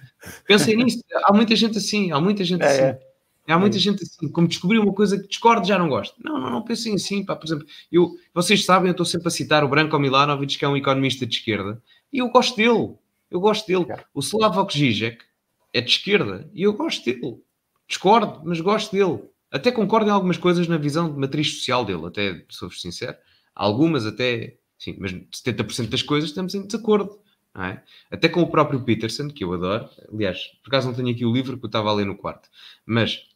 Pensem 0.46 0.76
nisso. 0.76 1.02
Há 1.24 1.32
muita 1.32 1.56
gente 1.56 1.78
assim, 1.78 2.12
há 2.12 2.20
muita 2.20 2.44
gente 2.44 2.62
é, 2.62 2.66
assim. 2.66 2.82
É. 2.82 3.00
Há 3.48 3.58
muita 3.58 3.76
é. 3.76 3.80
gente 3.80 4.02
assim, 4.02 4.28
como 4.28 4.46
descobri 4.46 4.78
uma 4.78 4.92
coisa 4.92 5.18
que 5.20 5.28
discordo, 5.28 5.66
já 5.66 5.78
não 5.78 5.88
gosto. 5.88 6.14
Não, 6.22 6.38
não, 6.38 6.50
não 6.50 6.62
pensem 6.62 6.94
assim, 6.94 7.24
pá. 7.24 7.34
Por 7.34 7.46
exemplo, 7.46 7.66
eu, 7.90 8.12
vocês 8.32 8.64
sabem, 8.64 8.88
eu 8.88 8.92
estou 8.92 9.06
sempre 9.06 9.28
a 9.28 9.30
citar 9.30 9.64
o 9.64 9.68
Branko 9.68 9.98
Milanovic, 9.98 10.56
que 10.56 10.64
é 10.64 10.68
um 10.68 10.76
economista 10.76 11.26
de 11.26 11.36
esquerda, 11.36 11.82
e 12.12 12.18
eu 12.18 12.28
gosto 12.28 12.56
dele. 12.56 12.94
Eu 13.30 13.40
gosto 13.40 13.66
dele. 13.66 13.86
O 14.12 14.20
Slavok 14.20 14.76
Žižek 14.76 15.24
é 15.72 15.80
de 15.80 15.90
esquerda 15.90 16.48
e 16.52 16.62
eu 16.62 16.74
gosto 16.74 17.04
dele. 17.04 17.40
Discordo, 17.88 18.42
mas 18.44 18.60
gosto 18.60 18.92
dele. 18.92 19.22
Até 19.50 19.70
concordo 19.70 20.08
em 20.08 20.12
algumas 20.12 20.36
coisas 20.36 20.68
na 20.68 20.76
visão 20.76 21.12
de 21.12 21.18
matriz 21.18 21.54
social 21.54 21.84
dele, 21.84 22.06
até 22.06 22.44
sou-vos 22.48 22.80
sincero. 22.80 23.16
Algumas 23.54 24.06
até, 24.06 24.56
sim, 24.82 24.96
mas 24.98 25.12
70% 25.12 25.88
das 25.88 26.02
coisas 26.02 26.30
estamos 26.30 26.54
em 26.54 26.66
desacordo. 26.66 27.20
É? 27.54 27.80
Até 28.10 28.28
com 28.28 28.40
o 28.40 28.50
próprio 28.50 28.82
Peterson, 28.82 29.28
que 29.28 29.44
eu 29.44 29.52
adoro. 29.52 29.88
Aliás, 30.12 30.38
por 30.62 30.70
acaso 30.70 30.88
não 30.88 30.94
tenho 30.94 31.10
aqui 31.10 31.24
o 31.24 31.32
livro 31.32 31.58
que 31.58 31.64
eu 31.64 31.68
estava 31.68 31.90
a 31.90 31.92
ler 31.92 32.06
no 32.06 32.16
quarto. 32.16 32.48
Mas 32.84 33.26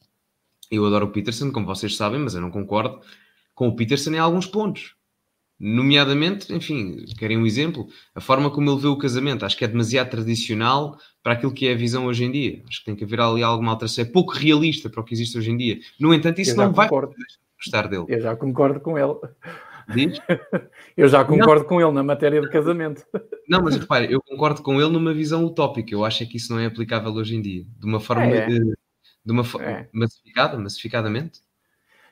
eu 0.70 0.84
adoro 0.86 1.06
o 1.06 1.10
Peterson, 1.10 1.52
como 1.52 1.66
vocês 1.66 1.96
sabem, 1.96 2.18
mas 2.18 2.34
eu 2.34 2.40
não 2.40 2.50
concordo 2.50 3.00
com 3.54 3.68
o 3.68 3.76
Peterson 3.76 4.10
em 4.10 4.18
alguns 4.18 4.46
pontos. 4.46 4.96
Nomeadamente, 5.60 6.52
enfim, 6.52 7.04
querem 7.18 7.38
um 7.38 7.46
exemplo? 7.46 7.88
A 8.14 8.20
forma 8.20 8.50
como 8.50 8.70
ele 8.70 8.80
vê 8.80 8.88
o 8.88 8.98
casamento, 8.98 9.44
acho 9.44 9.56
que 9.56 9.64
é 9.64 9.68
demasiado 9.68 10.10
tradicional 10.10 10.98
para 11.22 11.34
aquilo 11.34 11.52
que 11.52 11.68
é 11.68 11.72
a 11.72 11.76
visão 11.76 12.06
hoje 12.06 12.24
em 12.24 12.32
dia. 12.32 12.62
Acho 12.68 12.80
que 12.80 12.86
tem 12.86 12.96
que 12.96 13.04
haver 13.04 13.20
ali 13.20 13.42
alguma 13.42 13.72
alteração. 13.72 14.02
É 14.02 14.08
pouco 14.08 14.32
realista 14.32 14.90
para 14.90 15.00
o 15.00 15.04
que 15.04 15.14
existe 15.14 15.38
hoje 15.38 15.50
em 15.50 15.56
dia. 15.56 15.78
No 16.00 16.12
entanto, 16.12 16.40
isso 16.40 16.56
não 16.56 16.72
concordo. 16.72 17.08
vai 17.08 17.26
gostar 17.58 17.86
dele. 17.86 18.04
Eu 18.08 18.20
já 18.20 18.34
concordo 18.34 18.80
com 18.80 18.98
ele. 18.98 19.14
Diz? 19.88 20.18
Eu 20.96 21.08
já 21.08 21.24
concordo 21.24 21.62
não. 21.62 21.68
com 21.68 21.80
ele 21.80 21.92
na 21.92 22.02
matéria 22.02 22.40
de 22.40 22.50
casamento. 22.50 23.04
Não, 23.48 23.62
mas 23.62 23.76
repare, 23.76 24.12
eu 24.12 24.20
concordo 24.20 24.62
com 24.62 24.80
ele 24.80 24.90
numa 24.90 25.12
visão 25.12 25.44
utópica. 25.44 25.94
Eu 25.94 26.04
acho 26.04 26.22
é 26.22 26.26
que 26.26 26.36
isso 26.38 26.52
não 26.52 26.58
é 26.58 26.66
aplicável 26.66 27.12
hoje 27.12 27.36
em 27.36 27.42
dia. 27.42 27.64
De 27.78 27.86
uma 27.86 28.00
forma. 28.00 28.24
É. 28.24 28.46
De, 28.46 28.58
de 28.58 29.32
uma 29.32 29.44
forma 29.44 29.68
é. 29.68 29.88
massificada, 29.92 30.58
massificadamente. 30.58 31.40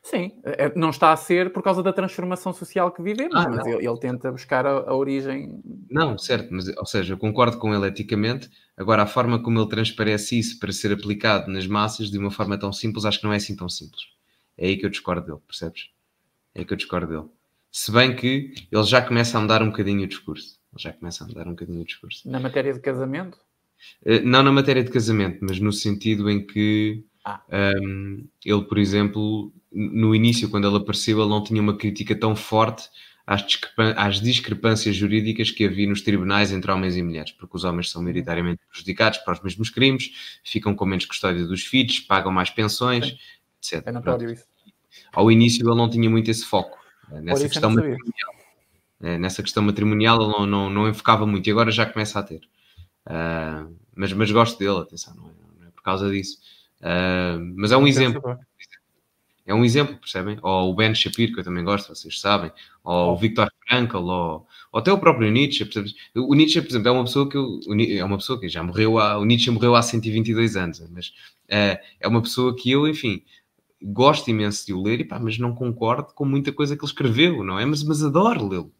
Sim, 0.04 0.32
é, 0.44 0.70
não 0.76 0.90
está 0.90 1.12
a 1.12 1.16
ser 1.16 1.50
por 1.50 1.62
causa 1.62 1.82
da 1.82 1.90
transformação 1.90 2.52
social 2.52 2.92
que 2.92 3.02
vivemos, 3.02 3.36
ah, 3.36 3.48
mas 3.48 3.66
ele, 3.66 3.88
ele, 3.88 3.98
tenta 3.98 4.30
buscar 4.30 4.66
a, 4.66 4.90
a, 4.90 4.94
origem. 4.94 5.62
Não, 5.90 6.18
certo, 6.18 6.52
mas 6.52 6.68
ou 6.76 6.84
seja, 6.84 7.14
eu 7.14 7.18
concordo 7.18 7.58
com 7.58 7.74
ele 7.74 7.86
eticamente. 7.86 8.50
Agora, 8.76 9.04
a 9.04 9.06
forma 9.06 9.42
como 9.42 9.58
ele 9.58 9.68
transparece 9.68 10.38
isso 10.38 10.58
para 10.58 10.70
ser 10.72 10.92
aplicado 10.92 11.50
nas 11.50 11.66
massas 11.66 12.10
de 12.10 12.18
uma 12.18 12.30
forma 12.30 12.58
tão 12.58 12.70
simples, 12.70 13.06
acho 13.06 13.18
que 13.18 13.24
não 13.24 13.32
é 13.32 13.36
assim 13.36 13.56
tão 13.56 13.68
simples. 13.68 14.02
É 14.58 14.66
aí 14.66 14.76
que 14.76 14.84
eu 14.84 14.90
discordo 14.90 15.26
dele, 15.26 15.40
percebes? 15.46 15.88
É 16.54 16.58
aí 16.58 16.64
que 16.66 16.74
eu 16.74 16.76
discordo 16.76 17.06
dele. 17.06 17.33
Se 17.76 17.90
bem 17.90 18.14
que 18.14 18.54
ele 18.70 18.84
já 18.84 19.02
começa 19.02 19.36
a 19.36 19.40
mudar 19.40 19.60
um 19.60 19.66
bocadinho 19.66 20.04
o 20.04 20.06
discurso. 20.06 20.60
Ele 20.72 20.80
já 20.80 20.92
começa 20.92 21.24
a 21.24 21.26
mudar 21.26 21.48
um 21.48 21.50
bocadinho 21.50 21.80
o 21.80 21.84
discurso. 21.84 22.30
Na 22.30 22.38
matéria 22.38 22.72
de 22.72 22.78
casamento? 22.78 23.36
Eh, 24.04 24.20
não 24.20 24.44
na 24.44 24.52
matéria 24.52 24.84
de 24.84 24.92
casamento, 24.92 25.38
mas 25.40 25.58
no 25.58 25.72
sentido 25.72 26.30
em 26.30 26.46
que 26.46 27.04
ah. 27.24 27.42
um, 27.82 28.28
ele, 28.44 28.62
por 28.62 28.78
exemplo, 28.78 29.52
no 29.72 30.14
início, 30.14 30.48
quando 30.48 30.68
ele 30.68 30.76
apareceu, 30.76 31.18
ele 31.18 31.28
não 31.28 31.42
tinha 31.42 31.60
uma 31.60 31.76
crítica 31.76 32.14
tão 32.14 32.36
forte 32.36 32.88
às, 33.26 33.44
discrepan 33.44 33.92
às, 33.96 34.20
discrepâncias 34.20 34.94
jurídicas 34.94 35.50
que 35.50 35.64
havia 35.64 35.88
nos 35.88 36.00
tribunais 36.00 36.52
entre 36.52 36.70
homens 36.70 36.96
e 36.96 37.02
mulheres, 37.02 37.32
porque 37.32 37.56
os 37.56 37.64
homens 37.64 37.90
são 37.90 38.00
maioritariamente 38.00 38.60
prejudicados 38.70 39.18
para 39.18 39.34
os 39.34 39.42
mesmos 39.42 39.68
crimes, 39.68 40.38
ficam 40.44 40.76
com 40.76 40.86
menos 40.86 41.06
custódia 41.06 41.44
dos 41.44 41.64
filhos, 41.64 41.98
pagam 41.98 42.30
mais 42.30 42.50
pensões, 42.50 43.18
Sim. 43.60 43.78
etc. 43.78 43.88
É 43.88 43.90
notório 43.90 44.30
isso. 44.30 44.44
Ao 45.12 45.28
início 45.28 45.68
ele 45.68 45.76
não 45.76 45.90
tinha 45.90 46.08
muito 46.08 46.30
esse 46.30 46.44
foco 46.44 46.83
nessa 47.20 47.48
questão 47.48 47.70
matrimonial. 47.70 48.34
É, 49.02 49.18
nessa 49.18 49.42
questão 49.42 49.62
matrimonial 49.62 50.22
ele 50.22 50.32
não, 50.32 50.46
não, 50.46 50.70
não 50.70 50.88
enfocava 50.88 51.26
muito 51.26 51.46
e 51.46 51.50
agora 51.50 51.70
já 51.70 51.84
começa 51.84 52.18
a 52.18 52.22
ter. 52.22 52.40
Uh, 53.06 53.74
mas, 53.94 54.12
mas 54.12 54.30
gosto 54.30 54.58
dele, 54.58 54.78
atenção, 54.78 55.14
não 55.14 55.26
é, 55.26 55.60
não 55.60 55.68
é 55.68 55.70
por 55.70 55.82
causa 55.82 56.10
disso. 56.10 56.38
Uh, 56.80 57.54
mas 57.56 57.72
é 57.72 57.76
um 57.76 57.86
exemplo. 57.86 58.22
É 59.46 59.54
um 59.54 59.62
exemplo, 59.62 59.98
percebem? 59.98 60.38
Ou 60.42 60.70
o 60.70 60.74
Ben 60.74 60.94
Shapiro, 60.94 61.34
que 61.34 61.40
eu 61.40 61.44
também 61.44 61.62
gosto, 61.62 61.94
vocês 61.94 62.18
sabem. 62.18 62.50
Ou 62.82 63.12
o 63.12 63.16
Viktor 63.16 63.50
Frankl, 63.68 63.98
ou, 63.98 64.46
ou 64.72 64.80
até 64.80 64.90
o 64.90 64.98
próprio 64.98 65.30
Nietzsche. 65.30 65.66
Percebes? 65.66 65.94
O 66.14 66.34
Nietzsche, 66.34 66.62
por 66.62 66.70
exemplo, 66.70 66.88
é 66.88 66.90
uma 66.92 67.04
pessoa 67.04 67.28
que 67.28 67.36
eu, 67.36 67.60
é 67.90 68.04
uma 68.04 68.16
pessoa 68.16 68.40
que 68.40 68.48
já 68.48 68.62
morreu 68.62 68.98
há, 68.98 69.18
o 69.18 69.24
Nietzsche 69.26 69.50
morreu 69.50 69.74
há 69.74 69.82
122 69.82 70.56
anos, 70.56 70.82
mas 70.90 71.08
uh, 71.08 71.78
é 72.00 72.08
uma 72.08 72.22
pessoa 72.22 72.56
que 72.56 72.70
eu, 72.70 72.88
enfim, 72.88 73.22
gosto 73.84 74.30
imenso 74.30 74.64
de 74.66 74.72
o 74.72 74.82
ler, 74.82 75.00
e, 75.00 75.04
pá, 75.04 75.18
mas 75.18 75.38
não 75.38 75.54
concordo 75.54 76.14
com 76.14 76.24
muita 76.24 76.50
coisa 76.52 76.74
que 76.74 76.82
ele 76.82 76.90
escreveu, 76.90 77.44
não 77.44 77.58
é? 77.58 77.66
Mas, 77.66 77.82
mas 77.82 78.02
adoro 78.02 78.48
lê-lo. 78.48 78.72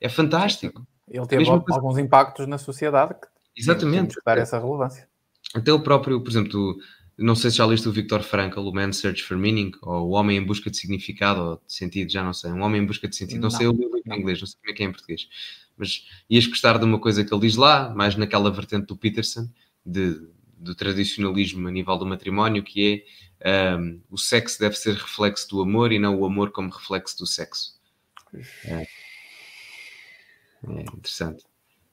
É 0.00 0.08
fantástico. 0.08 0.86
Ele 1.06 1.26
teve 1.26 1.48
alguns 1.48 1.98
impactos 1.98 2.46
na 2.46 2.58
sociedade 2.58 3.14
que 3.14 3.26
Exatamente. 3.56 4.16
dar 4.24 4.38
essa 4.38 4.58
relevância. 4.58 5.08
Até 5.54 5.72
o 5.72 5.80
próprio, 5.80 6.20
por 6.22 6.30
exemplo, 6.30 6.76
não 7.16 7.34
sei 7.34 7.50
se 7.50 7.56
já 7.56 7.66
leste 7.66 7.88
o 7.88 7.92
Viktor 7.92 8.22
Frankl, 8.22 8.60
o 8.60 8.72
Man's 8.72 8.98
Search 8.98 9.22
for 9.22 9.36
Meaning, 9.36 9.72
ou 9.82 10.08
O 10.08 10.10
Homem 10.10 10.38
em 10.38 10.44
Busca 10.44 10.70
de 10.70 10.76
Significado, 10.76 11.40
ou 11.40 11.56
de 11.56 11.72
Sentido, 11.72 12.10
já 12.10 12.22
não 12.22 12.32
sei. 12.32 12.52
Um 12.52 12.62
Homem 12.62 12.82
em 12.82 12.86
Busca 12.86 13.08
de 13.08 13.16
Sentido, 13.16 13.40
não, 13.40 13.48
não 13.48 13.50
sei, 13.50 13.66
eu 13.66 13.72
li 13.72 14.02
em 14.06 14.18
inglês, 14.18 14.40
não 14.40 14.46
sei 14.46 14.58
como 14.60 14.70
é 14.70 14.74
que 14.74 14.82
é 14.82 14.86
em 14.86 14.92
português. 14.92 15.28
Mas 15.76 16.06
ias 16.30 16.46
gostar 16.46 16.78
de 16.78 16.84
uma 16.84 16.98
coisa 16.98 17.24
que 17.24 17.32
ele 17.32 17.40
diz 17.42 17.56
lá, 17.56 17.90
mais 17.94 18.16
naquela 18.16 18.50
vertente 18.50 18.86
do 18.86 18.96
Peterson, 18.96 19.48
de, 19.84 20.20
do 20.56 20.74
tradicionalismo 20.74 21.66
a 21.68 21.70
nível 21.70 21.96
do 21.96 22.06
matrimónio, 22.06 22.62
que 22.62 22.94
é 22.94 23.27
um, 23.44 24.00
o 24.10 24.18
sexo 24.18 24.58
deve 24.58 24.76
ser 24.76 24.94
reflexo 24.94 25.48
do 25.48 25.60
amor 25.60 25.92
e 25.92 25.98
não 25.98 26.18
o 26.18 26.24
amor 26.24 26.50
como 26.50 26.70
reflexo 26.70 27.18
do 27.18 27.26
sexo. 27.26 27.78
É, 28.64 28.86
é 30.66 30.80
interessante. 30.82 31.44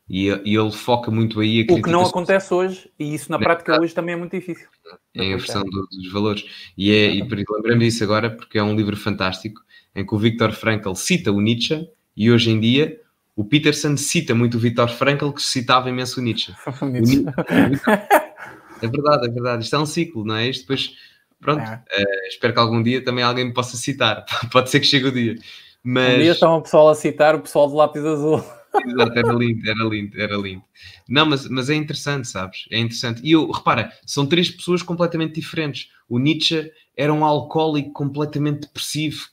E, 0.07 0.27
e, 0.27 0.55
ele 0.55 0.71
foca 0.71 1.09
muito 1.09 1.39
aí 1.39 1.65
a 1.67 1.73
O 1.73 1.81
que 1.81 1.89
não 1.89 2.03
acontece 2.03 2.53
hoje, 2.53 2.91
e 2.99 3.15
isso 3.15 3.31
na 3.31 3.39
prática 3.39 3.79
hoje 3.81 3.93
também 3.93 4.13
é 4.13 4.17
muito 4.17 4.37
difícil. 4.37 4.67
É 5.15 5.21
a 5.21 5.25
inversão 5.25 5.63
do, 5.63 5.87
dos 5.87 6.11
valores. 6.11 6.45
E, 6.77 6.91
é, 6.91 7.15
e 7.15 7.21
lembrando 7.21 7.79
disso 7.79 8.03
agora, 8.03 8.29
porque 8.29 8.59
é 8.59 8.63
um 8.63 8.75
livro 8.75 8.95
fantástico, 8.95 9.61
em 9.95 10.05
que 10.05 10.13
o 10.13 10.17
Viktor 10.17 10.51
Frankl 10.51 10.93
cita 10.93 11.31
o 11.31 11.41
Nietzsche, 11.41 11.89
e 12.15 12.31
hoje 12.31 12.51
em 12.51 12.59
dia 12.59 13.01
o 13.35 13.43
Peterson 13.43 13.97
cita 13.97 14.33
muito 14.33 14.57
o 14.57 14.59
Viktor 14.59 14.89
Frankl, 14.89 15.31
que 15.31 15.41
citava 15.41 15.89
imenso 15.89 16.19
o 16.19 16.23
Nietzsche. 16.23 16.53
Nietzsche. 16.83 17.25
é 18.81 18.87
verdade, 18.87 19.27
é 19.27 19.31
verdade. 19.31 19.63
Isto 19.63 19.75
é 19.75 19.79
um 19.79 19.85
ciclo, 19.85 20.23
não 20.23 20.35
é? 20.35 20.47
Isto 20.47 20.61
depois, 20.61 20.93
pronto, 21.39 21.61
é. 21.61 22.01
uh, 22.01 22.27
espero 22.27 22.53
que 22.53 22.59
algum 22.59 22.81
dia 22.81 23.03
também 23.03 23.23
alguém 23.23 23.45
me 23.45 23.53
possa 23.53 23.77
citar. 23.77 24.25
Pode 24.51 24.69
ser 24.69 24.79
que 24.79 24.85
chegue 24.85 25.07
o 25.07 25.11
dia. 25.11 25.35
Mas... 25.83 26.15
Um 26.15 26.21
dia 26.21 26.31
está 26.31 26.49
uma 26.49 26.61
pessoa 26.61 26.91
a 26.91 26.95
citar 26.95 27.35
o 27.35 27.41
pessoal 27.41 27.67
do 27.67 27.75
lápis 27.75 28.03
azul. 28.03 28.43
Exato, 28.83 29.17
era 29.17 29.31
lindo, 29.31 29.69
era 29.69 29.83
lindo, 29.83 30.21
era 30.21 30.35
lindo. 30.35 30.63
Não, 31.07 31.25
mas, 31.25 31.47
mas 31.47 31.69
é 31.69 31.75
interessante, 31.75 32.27
sabes? 32.27 32.65
É 32.71 32.77
interessante. 32.77 33.21
E 33.23 33.31
eu, 33.31 33.49
repara, 33.49 33.91
são 34.05 34.25
três 34.25 34.49
pessoas 34.49 34.81
completamente 34.81 35.35
diferentes. 35.35 35.89
O 36.09 36.19
Nietzsche 36.19 36.71
era 36.97 37.13
um 37.13 37.25
alcoólico 37.25 37.91
completamente 37.91 38.61
depressivo, 38.61 39.27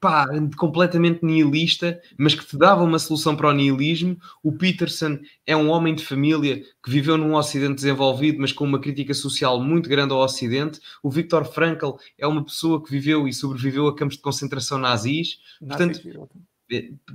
pá, 0.00 0.26
completamente 0.56 1.24
nihilista, 1.24 2.00
mas 2.16 2.34
que 2.34 2.44
te 2.44 2.56
dava 2.56 2.82
uma 2.82 2.98
solução 2.98 3.36
para 3.36 3.48
o 3.48 3.52
nihilismo. 3.52 4.16
O 4.42 4.52
Peterson 4.52 5.18
é 5.46 5.56
um 5.56 5.70
homem 5.70 5.94
de 5.94 6.04
família 6.04 6.62
que 6.82 6.90
viveu 6.90 7.16
num 7.16 7.34
Ocidente 7.34 7.76
desenvolvido, 7.76 8.40
mas 8.40 8.52
com 8.52 8.64
uma 8.64 8.80
crítica 8.80 9.14
social 9.14 9.62
muito 9.62 9.88
grande 9.88 10.12
ao 10.12 10.20
Ocidente. 10.20 10.80
O 11.02 11.10
Viktor 11.10 11.44
Frankl 11.44 11.92
é 12.18 12.26
uma 12.26 12.44
pessoa 12.44 12.82
que 12.82 12.90
viveu 12.90 13.28
e 13.28 13.32
sobreviveu 13.32 13.86
a 13.86 13.94
campos 13.94 14.16
de 14.16 14.22
concentração 14.22 14.78
nazis. 14.78 15.38
Portanto, 15.60 16.00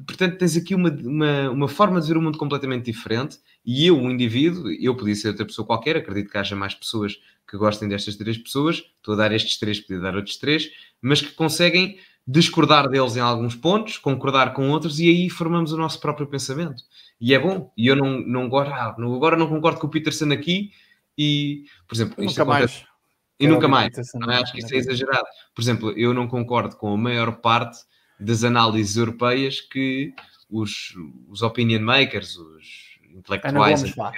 portanto, 0.08 0.38
tens 0.38 0.58
aqui 0.58 0.74
uma, 0.74 0.90
uma, 0.90 1.50
uma, 1.52 1.68
forma 1.68 2.02
de 2.02 2.08
ver 2.08 2.18
o 2.18 2.22
mundo 2.22 2.38
completamente 2.38 2.86
diferente. 2.86 3.38
E 3.66 3.88
eu, 3.88 3.98
um 3.98 4.10
indivíduo, 4.10 4.72
eu 4.72 4.96
podia 4.96 5.16
ser 5.16 5.30
outra 5.30 5.46
pessoa 5.46 5.66
qualquer, 5.66 5.98
acredito 5.98 6.32
que 6.32 6.38
haja 6.38 6.56
mais 6.56 6.74
pessoas 6.74 7.20
que 7.48 7.58
gostem 7.58 7.88
destas 7.88 8.16
três 8.16 8.38
pessoas. 8.38 8.84
Estou 8.98 9.14
a 9.14 9.18
dar 9.18 9.32
estes 9.32 9.58
três, 9.58 9.80
podia 9.80 10.00
dar 10.00 10.16
outros 10.16 10.38
três, 10.38 10.72
mas 11.02 11.22
que 11.22 11.34
conseguem 11.34 11.98
discordar 12.26 12.90
deles 12.90 13.16
em 13.16 13.20
alguns 13.20 13.56
pontos, 13.56 13.98
concordar 13.98 14.54
com 14.54 14.70
outros, 14.70 15.00
e 15.00 15.10
aí 15.10 15.30
formamos 15.30 15.74
o 15.74 15.78
nosso 15.78 16.00
próprio 16.00 16.26
pensamento. 16.26 16.84
E 17.20 17.34
é 17.34 17.40
bom. 17.40 17.72
E 17.78 17.88
eu 17.88 17.96
não, 17.96 18.22
não 18.22 18.50
gosto, 18.50 18.72
ah, 18.72 18.96
agora 18.98 19.36
não 19.36 19.48
concordo 19.48 19.80
com 19.80 19.88
o 19.88 19.90
Peterson 19.90 20.32
aqui, 20.32 20.72
e, 21.18 21.66
por 21.88 21.96
exemplo, 21.96 22.16
nunca 22.18 22.42
acontece, 22.42 22.80
mais. 22.80 22.94
E 23.40 23.48
nunca 23.48 23.68
mais. 23.68 23.94
Não 24.16 24.32
é? 24.32 24.42
Acho 24.42 24.54
que 24.54 24.60
isso 24.60 24.74
é 24.74 24.78
exagerado. 24.78 25.26
Por 25.54 25.62
exemplo, 25.62 25.92
eu 25.92 26.14
não 26.14 26.28
concordo 26.28 26.76
com 26.76 26.94
a 26.94 26.98
maior 26.98 27.38
parte 27.38 27.78
das 28.24 28.44
análises 28.44 28.98
europeias 28.98 29.62
que 29.62 30.14
os, 30.50 30.96
os 31.28 31.42
opinion 31.42 31.82
makers, 31.82 32.38
os 32.38 33.00
intelectuais. 33.14 33.84
Ana 33.84 33.94
Gomes 33.94 33.96
faz. 33.96 34.18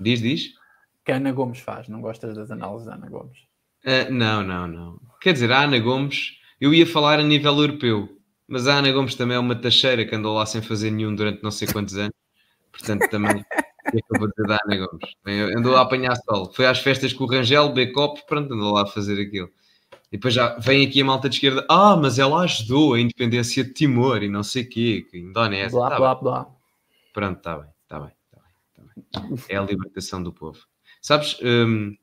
Diz, 0.00 0.20
diz. 0.20 0.54
Que 1.04 1.12
a 1.12 1.16
Ana 1.16 1.32
Gomes 1.32 1.60
faz. 1.60 1.88
Não 1.88 2.00
gostas 2.00 2.34
das 2.34 2.50
análises 2.50 2.86
da 2.86 2.94
Ana 2.94 3.08
Gomes? 3.08 3.38
Uh, 3.84 4.12
não, 4.12 4.42
não, 4.42 4.66
não. 4.66 5.00
Quer 5.20 5.32
dizer, 5.32 5.52
a 5.52 5.62
Ana 5.62 5.78
Gomes, 5.78 6.38
eu 6.60 6.72
ia 6.72 6.86
falar 6.86 7.18
a 7.18 7.22
nível 7.22 7.56
europeu, 7.58 8.18
mas 8.46 8.66
a 8.66 8.74
Ana 8.74 8.92
Gomes 8.92 9.14
também 9.14 9.36
é 9.36 9.40
uma 9.40 9.54
tacheira 9.54 10.04
que 10.04 10.14
andou 10.14 10.34
lá 10.34 10.46
sem 10.46 10.62
fazer 10.62 10.90
nenhum 10.90 11.14
durante 11.14 11.42
não 11.42 11.50
sei 11.50 11.68
quantos 11.68 11.96
anos. 11.96 12.14
Portanto, 12.72 13.08
também 13.10 13.44
que 13.90 13.98
é 13.98 14.00
que 14.00 14.14
eu 14.14 14.18
vou 14.18 14.28
dizer 14.28 14.46
da 14.46 14.58
Ana 14.64 14.86
Gomes? 14.86 15.56
Andou 15.56 15.76
a 15.76 15.82
apanhar 15.82 16.16
sol. 16.16 16.52
Foi 16.52 16.66
às 16.66 16.78
festas 16.78 17.12
com 17.12 17.24
o 17.24 17.26
Rangel, 17.26 17.72
Becop, 17.72 18.26
pronto, 18.26 18.52
andou 18.52 18.72
lá 18.72 18.82
a 18.82 18.86
fazer 18.86 19.20
aquilo. 19.20 19.48
E 20.14 20.16
depois 20.16 20.32
já 20.32 20.56
vem 20.60 20.86
aqui 20.86 21.00
a 21.00 21.04
malta 21.04 21.28
de 21.28 21.34
esquerda. 21.34 21.66
Ah, 21.68 21.96
mas 21.96 22.20
ela 22.20 22.42
ajudou 22.42 22.94
a 22.94 23.00
independência 23.00 23.64
de 23.64 23.72
Timor 23.72 24.22
e 24.22 24.28
não 24.28 24.44
sei 24.44 24.62
o 24.62 24.68
quê, 24.68 25.04
que 25.10 25.18
Indonésia. 25.18 25.76
Blá, 25.76 25.90
tá 25.90 25.96
blá, 25.96 26.14
blá. 26.14 26.46
Pronto, 27.12 27.38
está 27.38 27.58
bem, 27.58 27.68
está 27.82 27.98
bem, 27.98 28.12
está 28.28 28.40
bem, 28.80 29.04
tá 29.10 29.20
bem. 29.22 29.38
É 29.48 29.56
a 29.56 29.62
libertação 29.62 30.22
do 30.22 30.32
povo. 30.32 30.60
Sabes, 31.02 31.36
hum, 31.42 31.96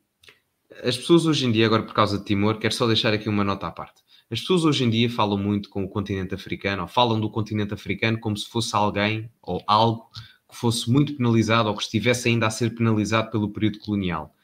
as 0.84 0.98
pessoas 0.98 1.24
hoje 1.24 1.46
em 1.46 1.52
dia, 1.52 1.64
agora 1.64 1.84
por 1.84 1.94
causa 1.94 2.18
de 2.18 2.24
Timor, 2.26 2.58
quero 2.58 2.74
só 2.74 2.86
deixar 2.86 3.14
aqui 3.14 3.30
uma 3.30 3.44
nota 3.44 3.66
à 3.66 3.70
parte. 3.70 4.02
As 4.30 4.40
pessoas 4.40 4.66
hoje 4.66 4.84
em 4.84 4.90
dia 4.90 5.08
falam 5.08 5.38
muito 5.38 5.70
com 5.70 5.82
o 5.82 5.88
continente 5.88 6.34
africano, 6.34 6.82
ou 6.82 6.88
falam 6.88 7.18
do 7.18 7.30
continente 7.30 7.72
africano 7.72 8.20
como 8.20 8.36
se 8.36 8.46
fosse 8.46 8.76
alguém 8.76 9.30
ou 9.40 9.64
algo 9.66 10.10
que 10.50 10.54
fosse 10.54 10.92
muito 10.92 11.16
penalizado 11.16 11.70
ou 11.70 11.74
que 11.74 11.82
estivesse 11.82 12.28
ainda 12.28 12.46
a 12.46 12.50
ser 12.50 12.74
penalizado 12.74 13.30
pelo 13.30 13.50
período 13.50 13.78
colonial. 13.78 14.36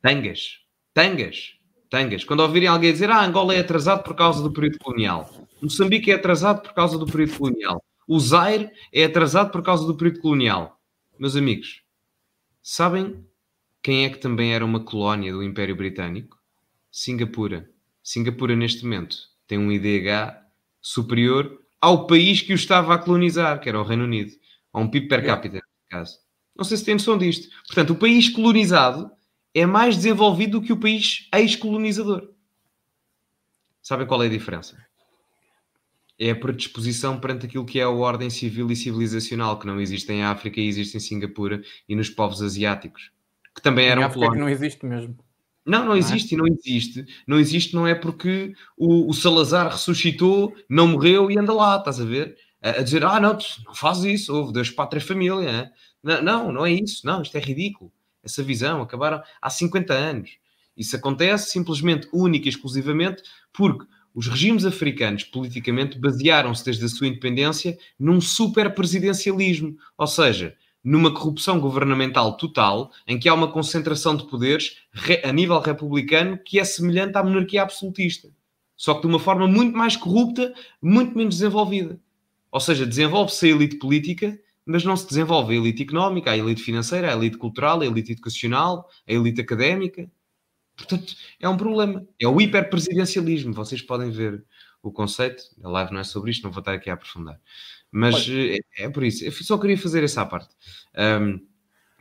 Tangas, 0.00 0.60
tangas, 0.94 1.60
tangas. 1.92 2.24
Quando 2.24 2.40
ouvirem 2.40 2.68
alguém 2.68 2.90
dizer 2.90 3.10
ah, 3.10 3.22
Angola 3.22 3.54
é 3.54 3.60
atrasado 3.60 4.02
por 4.02 4.16
causa 4.16 4.42
do 4.42 4.50
período 4.50 4.78
colonial, 4.78 5.30
Moçambique 5.60 6.10
é 6.10 6.14
atrasado 6.14 6.62
por 6.62 6.72
causa 6.72 6.96
do 6.96 7.04
período 7.04 7.36
colonial, 7.36 7.84
o 8.08 8.18
Zaire 8.18 8.70
é 8.90 9.04
atrasado 9.04 9.50
por 9.50 9.62
causa 9.62 9.86
do 9.86 9.94
período 9.94 10.20
colonial. 10.20 10.80
Meus 11.18 11.36
amigos, 11.36 11.82
sabem 12.62 13.22
quem 13.82 14.06
é 14.06 14.08
que 14.08 14.16
também 14.16 14.54
era 14.54 14.64
uma 14.64 14.80
colónia 14.80 15.34
do 15.34 15.42
Império 15.42 15.76
Britânico? 15.76 16.38
Singapura. 16.90 17.68
Singapura, 18.02 18.56
neste 18.56 18.84
momento, 18.84 19.16
tem 19.46 19.58
um 19.58 19.70
IDH 19.70 20.34
superior 20.80 21.60
ao 21.78 22.06
país 22.06 22.40
que 22.40 22.54
o 22.54 22.56
estava 22.56 22.94
a 22.94 22.98
colonizar, 22.98 23.60
que 23.60 23.68
era 23.68 23.78
o 23.78 23.84
Reino 23.84 24.04
Unido 24.04 24.32
a 24.72 24.80
um 24.80 24.88
PIB 24.88 25.08
per 25.08 25.26
capita, 25.26 25.56
neste 25.56 25.90
caso. 25.90 26.18
Não 26.56 26.64
sei 26.64 26.78
se 26.78 26.86
tem 26.86 26.94
noção 26.94 27.18
disto. 27.18 27.54
Portanto, 27.66 27.90
o 27.90 27.96
país 27.96 28.30
colonizado 28.30 29.10
é 29.54 29.66
mais 29.66 29.96
desenvolvido 29.96 30.60
do 30.60 30.66
que 30.66 30.72
o 30.72 30.76
país 30.76 31.28
ex-colonizador. 31.34 32.30
Sabem 33.82 34.06
qual 34.06 34.22
é 34.22 34.26
a 34.26 34.30
diferença? 34.30 34.76
É 36.18 36.30
a 36.30 36.36
predisposição 36.36 37.18
perante 37.18 37.46
aquilo 37.46 37.64
que 37.64 37.80
é 37.80 37.82
a 37.82 37.90
ordem 37.90 38.30
civil 38.30 38.70
e 38.70 38.76
civilizacional 38.76 39.58
que 39.58 39.66
não 39.66 39.80
existe 39.80 40.12
em 40.12 40.22
África 40.22 40.60
e 40.60 40.68
existe 40.68 40.96
em 40.96 41.00
Singapura 41.00 41.62
e 41.88 41.96
nos 41.96 42.08
povos 42.08 42.40
asiáticos, 42.40 43.10
que 43.54 43.60
também 43.60 43.88
eram 43.88 44.08
colónias. 44.08 44.38
não 44.38 44.48
existe 44.48 44.86
mesmo. 44.86 45.18
Não, 45.64 45.80
não, 45.80 45.86
não 45.86 45.94
é? 45.94 45.98
existe, 45.98 46.34
é? 46.34 46.38
não 46.38 46.46
existe. 46.46 47.06
Não 47.26 47.38
existe, 47.38 47.74
não 47.74 47.86
é 47.86 47.94
porque 47.94 48.54
o, 48.76 49.08
o 49.08 49.12
Salazar 49.12 49.70
ressuscitou, 49.70 50.54
não 50.68 50.88
morreu 50.88 51.30
e 51.30 51.38
anda 51.38 51.52
lá, 51.52 51.76
estás 51.76 52.00
a 52.00 52.04
ver? 52.04 52.36
a 52.62 52.80
dizer, 52.80 53.04
ah, 53.04 53.18
não, 53.18 53.36
não 53.66 53.74
faz 53.74 54.04
isso, 54.04 54.32
houve 54.32 54.52
Deus, 54.52 54.70
pátria 54.70 55.02
família. 55.02 55.50
Né? 55.52 55.72
Não, 56.02 56.22
não, 56.22 56.52
não 56.52 56.66
é 56.66 56.72
isso, 56.72 57.04
não, 57.04 57.20
isto 57.20 57.36
é 57.36 57.40
ridículo. 57.40 57.92
Essa 58.22 58.42
visão 58.42 58.80
acabaram 58.82 59.22
há 59.40 59.50
50 59.50 59.92
anos. 59.92 60.30
Isso 60.76 60.96
acontece 60.96 61.50
simplesmente, 61.50 62.08
única 62.12 62.46
e 62.46 62.50
exclusivamente, 62.50 63.22
porque 63.52 63.86
os 64.14 64.26
regimes 64.26 64.64
africanos 64.64 65.24
politicamente 65.24 65.98
basearam-se 65.98 66.64
desde 66.64 66.84
a 66.84 66.88
sua 66.88 67.06
independência 67.06 67.78
num 67.98 68.20
super 68.20 68.74
presidencialismo, 68.74 69.76
ou 69.96 70.06
seja, 70.06 70.54
numa 70.84 71.12
corrupção 71.12 71.60
governamental 71.60 72.36
total, 72.36 72.90
em 73.06 73.18
que 73.18 73.28
há 73.28 73.34
uma 73.34 73.50
concentração 73.50 74.16
de 74.16 74.26
poderes 74.26 74.78
a 75.24 75.32
nível 75.32 75.58
republicano 75.60 76.38
que 76.38 76.58
é 76.58 76.64
semelhante 76.64 77.16
à 77.16 77.22
monarquia 77.22 77.62
absolutista, 77.62 78.28
só 78.76 78.94
que 78.94 79.02
de 79.02 79.06
uma 79.06 79.20
forma 79.20 79.46
muito 79.46 79.76
mais 79.76 79.96
corrupta, 79.96 80.52
muito 80.80 81.16
menos 81.16 81.36
desenvolvida. 81.36 81.98
Ou 82.50 82.60
seja, 82.60 82.84
desenvolve-se 82.84 83.46
a 83.46 83.50
elite 83.50 83.76
política, 83.76 84.38
mas 84.64 84.84
não 84.84 84.96
se 84.96 85.06
desenvolve 85.06 85.54
a 85.54 85.56
elite 85.58 85.82
económica, 85.82 86.30
a 86.30 86.36
elite 86.36 86.62
financeira, 86.62 87.12
a 87.12 87.16
elite 87.16 87.36
cultural, 87.36 87.80
a 87.80 87.86
elite 87.86 88.12
educacional, 88.12 88.88
a 89.06 89.12
elite 89.12 89.40
académica. 89.40 90.10
Portanto, 90.76 91.14
é 91.38 91.48
um 91.48 91.56
problema. 91.56 92.06
É 92.20 92.26
o 92.26 92.40
hiperpresidencialismo. 92.40 93.52
Vocês 93.52 93.82
podem 93.82 94.10
ver 94.10 94.44
o 94.82 94.90
conceito. 94.90 95.42
A 95.62 95.68
live 95.68 95.92
não 95.92 96.00
é 96.00 96.04
sobre 96.04 96.30
isto, 96.30 96.44
não 96.44 96.50
vou 96.50 96.60
estar 96.60 96.74
aqui 96.74 96.90
a 96.90 96.94
aprofundar. 96.94 97.40
Mas 97.90 98.26
é, 98.28 98.58
é, 98.78 98.88
por 98.88 99.04
isso. 99.04 99.24
Eu 99.24 99.32
só 99.32 99.58
queria 99.58 99.76
fazer 99.76 100.02
essa 100.02 100.24
parte. 100.24 100.54
Um, 100.96 101.40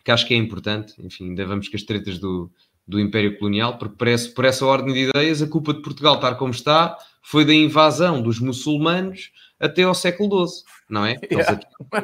que 0.04 0.12
acho 0.12 0.26
que 0.26 0.34
é 0.34 0.38
importante. 0.38 0.94
Enfim, 1.00 1.30
ainda 1.30 1.46
vamos 1.46 1.68
com 1.68 1.76
as 1.76 1.84
tretas 1.84 2.18
do, 2.18 2.52
do 2.88 3.00
Império 3.00 3.38
Colonial, 3.38 3.78
porque 3.78 3.96
parece, 3.98 4.34
por 4.34 4.46
essa 4.46 4.66
ordem 4.66 4.94
de 4.94 5.10
ideias, 5.10 5.42
a 5.42 5.48
culpa 5.48 5.74
de 5.74 5.82
Portugal 5.82 6.16
estar 6.16 6.36
como 6.36 6.52
está 6.52 6.98
foi 7.22 7.46
da 7.46 7.54
invasão 7.54 8.22
dos 8.22 8.40
muçulmanos 8.40 9.32
até 9.62 9.84
ao 9.84 9.94
século 9.94 10.48
XII, 10.48 10.64
não 10.90 11.06
é? 11.06 11.18
Yeah. 11.32 11.60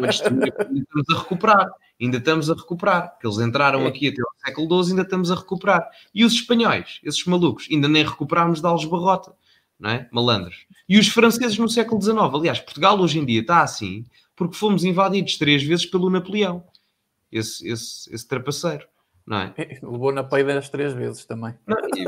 estamos 0.10 1.10
a 1.10 1.18
recuperar, 1.18 1.70
ainda 2.00 2.18
estamos 2.18 2.50
a 2.50 2.54
recuperar. 2.54 3.18
Eles 3.24 3.40
entraram 3.40 3.82
é. 3.82 3.88
aqui 3.88 4.08
até 4.08 4.22
ao 4.22 4.46
século 4.46 4.84
XII, 4.84 4.92
ainda 4.92 5.02
estamos 5.02 5.32
a 5.32 5.36
recuperar. 5.36 5.90
E 6.14 6.24
os 6.24 6.34
espanhóis, 6.34 7.00
esses 7.04 7.26
malucos, 7.26 7.68
ainda 7.72 7.88
nem 7.88 8.06
recuperámos 8.06 8.62
da 8.62 8.70
Alves 8.70 8.86
Barrota, 8.86 9.34
não 9.80 9.90
é? 9.90 10.08
Malandros. 10.12 10.66
E 10.88 10.98
os 10.98 11.08
franceses 11.08 11.58
no 11.58 11.68
século 11.68 12.02
XIX. 12.02 12.18
Aliás, 12.34 12.60
Portugal 12.60 13.00
hoje 13.00 13.20
em 13.20 13.26
dia 13.26 13.42
está 13.42 13.62
assim 13.62 14.06
porque 14.38 14.56
fomos 14.56 14.86
invadidos 14.86 15.38
três 15.38 15.64
vezes 15.64 15.86
pelo 15.86 16.12
Napoleão, 16.12 16.64
esse, 17.32 17.68
esse, 17.68 18.14
esse 18.14 18.28
trapaceiro, 18.28 18.88
não 19.26 19.38
é? 19.40 19.54
Levou 19.82 20.14
na 20.14 20.24
peida 20.24 20.58
as 20.58 20.70
três 20.70 20.94
vezes 20.94 21.26
também. 21.26 21.56
Não, 21.66 21.78
aqui... 21.84 22.06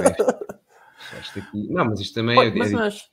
não 1.70 1.86
mas 1.86 2.00
isto 2.00 2.14
também 2.14 2.40
é, 2.40 2.52
mas, 2.56 2.72
é, 2.72 2.76
mas... 2.76 3.10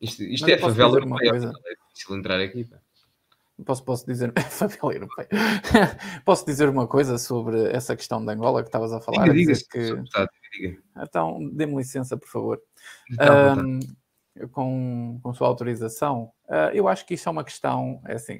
Isto, 0.00 0.22
isto 0.22 0.48
é 0.48 0.58
favela 0.58 0.98
europeia. 0.98 1.30
É 1.30 1.34
difícil 1.34 2.16
entrar 2.16 2.40
aqui. 2.40 2.64
Pá. 2.64 2.78
Posso, 3.64 3.84
posso 3.84 4.06
dizer, 4.06 4.32
favela 4.50 4.94
europeia. 4.94 5.28
posso 6.24 6.46
dizer 6.46 6.68
uma 6.68 6.86
coisa 6.86 7.18
sobre 7.18 7.70
essa 7.70 7.96
questão 7.96 8.24
de 8.24 8.32
Angola 8.32 8.62
que 8.62 8.68
estavas 8.68 8.92
a 8.92 9.00
falar? 9.00 9.24
Diga, 9.24 9.52
diga, 9.52 9.68
que... 9.70 10.60
diga. 10.60 10.82
Então, 10.96 11.50
dê-me 11.52 11.76
licença, 11.76 12.16
por 12.16 12.28
favor. 12.28 12.60
Então, 13.10 13.58
um, 13.58 13.80
com, 14.52 15.18
com 15.20 15.34
sua 15.34 15.48
autorização, 15.48 16.30
uh, 16.48 16.70
eu 16.72 16.86
acho 16.86 17.04
que 17.04 17.14
isso 17.14 17.28
é 17.28 17.32
uma 17.32 17.42
questão, 17.42 18.00
é 18.06 18.14
assim, 18.14 18.36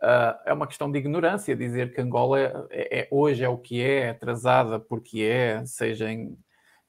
uh, 0.00 0.38
é 0.46 0.52
uma 0.52 0.68
questão 0.68 0.90
de 0.90 0.98
ignorância 0.98 1.56
dizer 1.56 1.92
que 1.92 2.00
Angola 2.00 2.38
é, 2.70 3.00
é, 3.00 3.08
hoje 3.10 3.42
é 3.42 3.48
o 3.48 3.58
que 3.58 3.82
é, 3.82 4.02
é 4.02 4.10
atrasada 4.10 4.78
porque 4.78 5.22
é, 5.22 5.64
seja 5.66 6.08
em, 6.08 6.38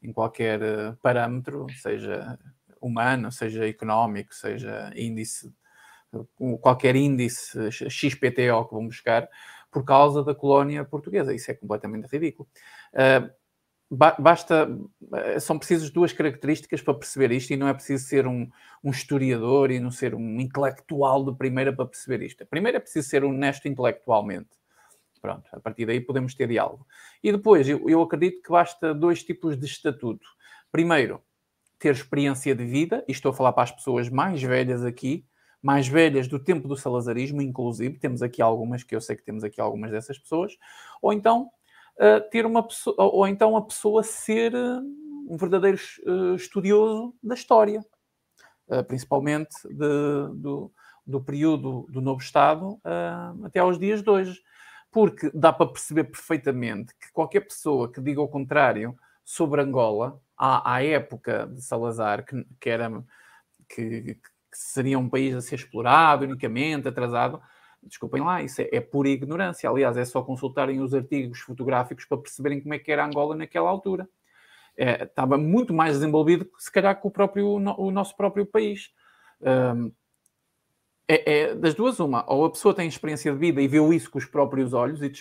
em 0.03 0.13
qualquer 0.13 0.61
ah, 0.61 0.97
parâmetro, 1.01 1.65
seja 1.81 2.37
humano, 2.81 3.31
seja 3.31 3.67
económico, 3.67 4.33
seja 4.33 4.91
índice, 4.95 5.53
qualquer 6.61 6.95
índice 6.95 7.71
XPTO 7.71 8.65
que 8.65 8.73
vão 8.73 8.87
buscar, 8.87 9.29
por 9.71 9.85
causa 9.85 10.23
da 10.23 10.35
colónia 10.35 10.83
portuguesa. 10.83 11.33
Isso 11.33 11.49
é 11.49 11.53
completamente 11.53 12.07
ridículo. 12.07 12.47
Uh, 12.93 13.41
basta, 14.19 14.69
são 15.39 15.57
precisas 15.57 15.89
duas 15.89 16.13
características 16.13 16.81
para 16.81 16.93
perceber 16.93 17.31
isto 17.31 17.51
e 17.51 17.57
não 17.57 17.67
é 17.67 17.73
preciso 17.73 18.05
ser 18.05 18.25
um, 18.25 18.49
um, 18.81 18.89
historiador 18.89 19.69
e 19.69 19.79
não 19.79 19.91
ser 19.91 20.15
um 20.15 20.39
intelectual 20.39 21.25
de 21.25 21.37
primeira 21.37 21.73
para 21.73 21.85
perceber 21.85 22.25
isto. 22.25 22.45
Primeiro 22.45 22.77
é 22.77 22.79
preciso 22.79 23.09
ser 23.09 23.23
honesto 23.23 23.67
intelectualmente. 23.67 24.49
Pronto, 25.21 25.47
a 25.51 25.59
partir 25.59 25.85
daí 25.85 25.99
podemos 25.99 26.33
ter 26.33 26.47
diálogo. 26.47 26.87
E 27.21 27.31
depois, 27.31 27.67
eu, 27.67 27.87
eu 27.87 28.01
acredito 28.01 28.41
que 28.41 28.49
basta 28.49 28.93
dois 28.93 29.23
tipos 29.23 29.57
de 29.57 29.65
estatuto. 29.65 30.25
Primeiro, 30.71 31.21
ter 31.81 31.95
experiência 31.95 32.53
de 32.53 32.63
vida, 32.63 33.03
e 33.07 33.11
estou 33.11 33.31
a 33.31 33.33
falar 33.33 33.53
para 33.53 33.63
as 33.63 33.71
pessoas 33.71 34.07
mais 34.07 34.41
velhas 34.41 34.85
aqui, 34.85 35.25
mais 35.59 35.87
velhas 35.87 36.27
do 36.27 36.37
tempo 36.37 36.67
do 36.67 36.77
salazarismo, 36.77 37.41
inclusive, 37.41 37.97
temos 37.97 38.21
aqui 38.21 38.39
algumas, 38.39 38.83
que 38.83 38.95
eu 38.95 39.01
sei 39.01 39.15
que 39.15 39.23
temos 39.23 39.43
aqui 39.43 39.59
algumas 39.59 39.89
dessas 39.89 40.19
pessoas, 40.19 40.55
ou 41.01 41.11
então 41.11 41.49
uh, 41.97 42.29
ter 42.29 42.45
uma 42.45 42.61
pessoa, 42.61 42.95
ou 42.99 43.27
então 43.27 43.57
a 43.57 43.63
pessoa 43.63 44.03
ser 44.03 44.53
uh, 44.53 44.81
um 45.27 45.35
verdadeiro 45.37 45.79
uh, 46.05 46.35
estudioso 46.35 47.15
da 47.21 47.33
história, 47.33 47.83
principalmente 48.87 49.55
de, 49.67 50.35
do, 50.35 50.71
do 51.05 51.19
período 51.19 51.87
do 51.89 51.99
novo 51.99 52.21
Estado 52.21 52.79
até 53.43 53.59
aos 53.59 53.77
dias 53.77 54.01
de 54.01 54.09
hoje. 54.09 54.41
Porque 54.89 55.29
dá 55.33 55.51
para 55.51 55.67
perceber 55.67 56.05
perfeitamente 56.05 56.93
que 56.97 57.11
qualquer 57.11 57.41
pessoa 57.41 57.91
que 57.91 57.99
diga 57.99 58.21
o 58.21 58.29
contrário 58.29 58.97
sobre 59.25 59.61
Angola, 59.61 60.21
à, 60.41 60.76
à 60.76 60.84
época 60.84 61.47
de 61.47 61.61
Salazar, 61.61 62.26
que, 62.26 62.45
que 62.59 62.69
era 62.69 62.89
que, 63.69 64.15
que, 64.15 64.30
seria 64.53 64.97
um 64.97 65.07
país 65.07 65.35
a 65.35 65.41
ser 65.41 65.55
explorado 65.55 66.26
unicamente, 66.26 66.88
atrasado, 66.88 67.41
Desculpem 67.84 68.22
lá, 68.22 68.43
isso 68.43 68.61
é, 68.61 68.69
é, 68.72 68.80
pura 68.80 69.09
ignorância. 69.09 69.68
Aliás, 69.68 69.97
é 69.97 70.05
só 70.05 70.22
consultarem 70.22 70.80
os 70.81 70.93
artigos 70.93 71.39
fotográficos 71.39 72.05
para 72.05 72.18
perceberem 72.19 72.61
como 72.61 72.73
é 72.76 72.80
que 72.80 72.91
era 72.91 73.05
Angola 73.05 73.35
naquela 73.35 73.69
altura. 73.69 74.07
É, 74.77 75.03
estava 75.03 75.38
muito 75.38 75.73
mais 75.73 75.93
desenvolvido, 75.93 76.47
se 76.59 76.72
calhar, 76.72 76.99
que 76.99 77.07
o, 77.07 77.11
próprio, 77.11 77.47
o 77.47 77.91
nosso 77.91 78.15
próprio 78.15 78.45
país. 78.45 78.91
Um, 79.41 79.91
é, 81.07 81.34
é, 81.34 81.55
das 81.55 81.73
duas, 81.73 81.99
uma, 81.99 82.23
ou 82.31 82.45
a 82.45 82.51
pessoa 82.51 82.73
tem 82.73 82.88
experiência 82.88 83.34
de 83.34 83.38
vida 83.38 83.61
e 83.61 83.68
viu 83.68 83.91
isso 83.91 84.09
com 84.11 84.19
os 84.19 84.26
próprios 84.26 84.73
olhos 84.73 85.01
e 85.01 85.11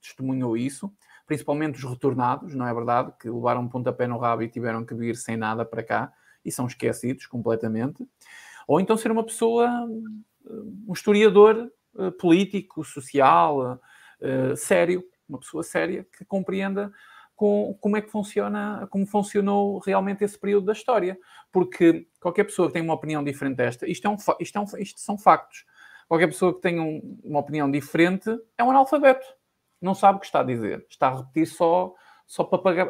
testemunhou 0.00 0.56
isso, 0.56 0.90
principalmente 1.26 1.76
os 1.76 1.84
retornados, 1.84 2.54
não 2.54 2.66
é 2.66 2.74
verdade? 2.74 3.12
Que 3.18 3.28
levaram 3.28 3.62
um 3.62 3.68
pontapé 3.68 4.06
no 4.06 4.18
rabo 4.18 4.42
e 4.42 4.48
tiveram 4.48 4.84
que 4.84 4.94
vir 4.94 5.16
sem 5.16 5.36
nada 5.36 5.64
para 5.64 5.82
cá 5.82 6.12
e 6.44 6.52
são 6.52 6.66
esquecidos 6.66 7.26
completamente. 7.26 8.06
Ou 8.66 8.80
então 8.80 8.96
ser 8.96 9.10
uma 9.10 9.24
pessoa, 9.24 9.68
um 10.86 10.92
historiador 10.92 11.70
uh, 11.94 12.12
político, 12.12 12.84
social, 12.84 13.80
uh, 14.20 14.56
sério, 14.56 15.04
uma 15.28 15.38
pessoa 15.38 15.62
séria 15.62 16.06
que 16.16 16.24
compreenda 16.24 16.92
com, 17.34 17.76
como 17.80 17.96
é 17.96 18.00
que 18.00 18.10
funciona, 18.10 18.86
como 18.90 19.06
funcionou 19.06 19.78
realmente 19.78 20.22
esse 20.24 20.38
período 20.38 20.66
da 20.66 20.72
história. 20.72 21.18
Porque 21.50 22.06
qualquer 22.20 22.44
pessoa 22.44 22.68
que 22.68 22.74
tenha 22.74 22.84
uma 22.84 22.94
opinião 22.94 23.24
diferente 23.24 23.56
desta, 23.56 23.88
isto, 23.88 24.06
é 24.06 24.10
um, 24.10 24.16
isto, 24.40 24.58
é 24.58 24.60
um, 24.60 24.64
isto 24.78 25.00
são 25.00 25.18
factos. 25.18 25.64
Qualquer 26.08 26.26
pessoa 26.26 26.54
que 26.54 26.60
tenha 26.60 26.82
um, 26.82 27.18
uma 27.24 27.40
opinião 27.40 27.70
diferente 27.70 28.30
é 28.58 28.64
um 28.64 28.70
analfabeto. 28.70 29.26
Não 29.80 29.94
sabe 29.94 30.16
o 30.16 30.20
que 30.20 30.26
está 30.26 30.40
a 30.40 30.44
dizer. 30.44 30.84
Está 30.88 31.08
a 31.08 31.16
repetir 31.18 31.46
só, 31.46 31.94
só 32.26 32.44
papaga, 32.44 32.86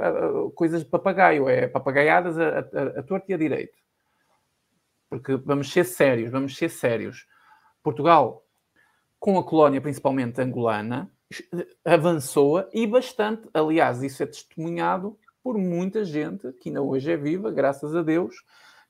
coisas 0.54 0.84
de 0.84 0.90
papagaio, 0.90 1.48
é 1.48 1.66
papagaiadas 1.66 2.38
a, 2.38 2.58
a, 2.58 3.00
a 3.00 3.02
torto 3.02 3.30
e 3.30 3.34
a 3.34 3.38
direito. 3.38 3.78
Porque 5.08 5.36
vamos 5.36 5.70
ser 5.70 5.84
sérios, 5.84 6.30
vamos 6.30 6.56
ser 6.56 6.68
sérios. 6.68 7.26
Portugal, 7.82 8.44
com 9.18 9.38
a 9.38 9.44
colónia 9.44 9.80
principalmente 9.80 10.40
angolana, 10.40 11.10
avançou 11.84 12.68
e 12.72 12.86
bastante. 12.86 13.48
Aliás, 13.52 14.02
isso 14.02 14.22
é 14.22 14.26
testemunhado 14.26 15.18
por 15.42 15.58
muita 15.58 16.04
gente 16.04 16.52
que 16.54 16.68
ainda 16.68 16.82
hoje 16.82 17.12
é 17.12 17.16
viva, 17.16 17.50
graças 17.50 17.94
a 17.94 18.02
Deus, 18.02 18.34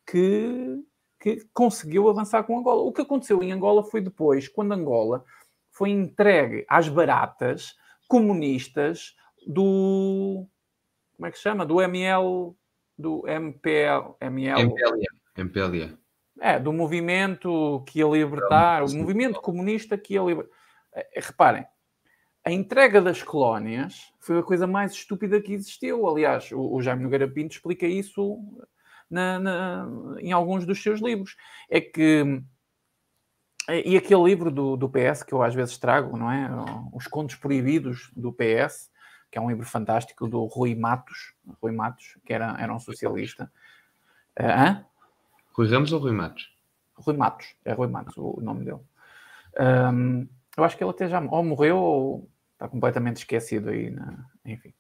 que, 0.07 0.83
que 1.21 1.47
conseguiu 1.53 2.09
avançar 2.09 2.45
com 2.45 2.59
Angola. 2.59 2.83
O 2.83 2.93
que 2.93 3.03
aconteceu 3.03 3.43
em 3.43 3.53
Angola 3.53 3.83
foi 3.83 4.01
depois, 4.01 4.49
quando 4.49 4.73
Angola 4.73 5.25
foi 5.71 5.91
entregue 5.91 6.65
às 6.69 6.89
baratas 6.89 7.75
comunistas 8.09 9.15
do. 9.47 10.47
Como 11.17 11.27
é 11.27 11.31
que 11.31 11.37
se 11.37 11.43
chama? 11.43 11.65
Do 11.65 11.81
ML. 11.81 12.55
Do 12.97 13.27
MPL. 13.27 14.17
ML. 14.21 14.63
MPLA. 14.63 15.07
MPLA. 15.37 15.99
É, 16.41 16.59
do 16.59 16.73
movimento 16.73 17.83
que 17.87 18.01
ia 18.01 18.07
libertar, 18.07 18.83
o 18.83 18.95
movimento 18.95 19.41
comunista 19.41 19.97
que 19.97 20.15
ia 20.15 20.23
libertar. 20.23 20.51
É, 20.93 21.21
reparem, 21.21 21.67
a 22.45 22.53
entrega 22.53 23.01
das 23.01 23.23
colónias 23.23 24.13
foi 24.21 24.39
a 24.39 24.43
coisa 24.43 24.67
mais 24.67 24.93
estúpida 24.93 25.41
que 25.41 25.53
existiu. 25.53 26.07
Aliás, 26.07 26.53
o, 26.53 26.75
o 26.75 26.83
Jaime 26.83 27.03
Nogueira 27.03 27.27
Pinto 27.27 27.55
explica 27.55 27.87
isso 27.87 28.39
na, 29.09 29.39
na, 29.39 29.89
em 30.21 30.31
alguns 30.31 30.67
dos 30.67 30.83
seus 30.83 31.01
livros. 31.01 31.37
É 31.71 31.81
que. 31.81 32.43
E 33.69 33.97
aquele 33.97 34.23
livro 34.23 34.51
do, 34.51 34.77
do 34.77 34.91
PS 34.91 35.23
que 35.23 35.33
eu 35.33 35.43
às 35.43 35.55
vezes 35.55 35.79
trago, 35.79 36.17
não 36.17 36.31
é? 36.31 36.51
Os 36.93 37.07
Contos 37.07 37.37
Proibidos 37.37 38.11
do 38.15 38.31
PS, 38.31 38.91
que 39.31 39.39
é 39.39 39.41
um 39.41 39.49
livro 39.49 39.65
fantástico 39.65 40.29
do 40.29 40.45
Rui 40.45 40.75
Matos, 40.75 41.35
Rui 41.63 41.73
Matos, 41.73 42.19
que 42.25 42.33
era, 42.33 42.57
era 42.61 42.73
um 42.73 42.79
socialista. 42.79 43.51
Uh, 44.39 44.45
hã? 44.45 44.87
Rui 45.53 45.69
Ramos 45.69 45.93
ou 45.93 46.01
Rui 46.01 46.13
Matos? 46.13 46.55
Rui 46.95 47.17
Matos, 47.17 47.55
é 47.65 47.73
Rui 47.73 47.89
Matos 47.89 48.17
o, 48.19 48.39
nome 48.41 48.65
dele. 48.65 48.81
Um, 49.59 50.29
eu 50.57 50.65
acho 50.65 50.77
que 50.77 50.85
ele 50.85 50.91
até 50.91 51.09
já 51.09 51.21
ou 51.21 51.43
morreu 51.43 51.79
ou 51.79 52.31
está 52.53 52.69
completamente 52.69 53.19
esquecido 53.19 53.71
aí, 53.71 53.91
na... 53.91 54.27
enfim. 54.45 54.75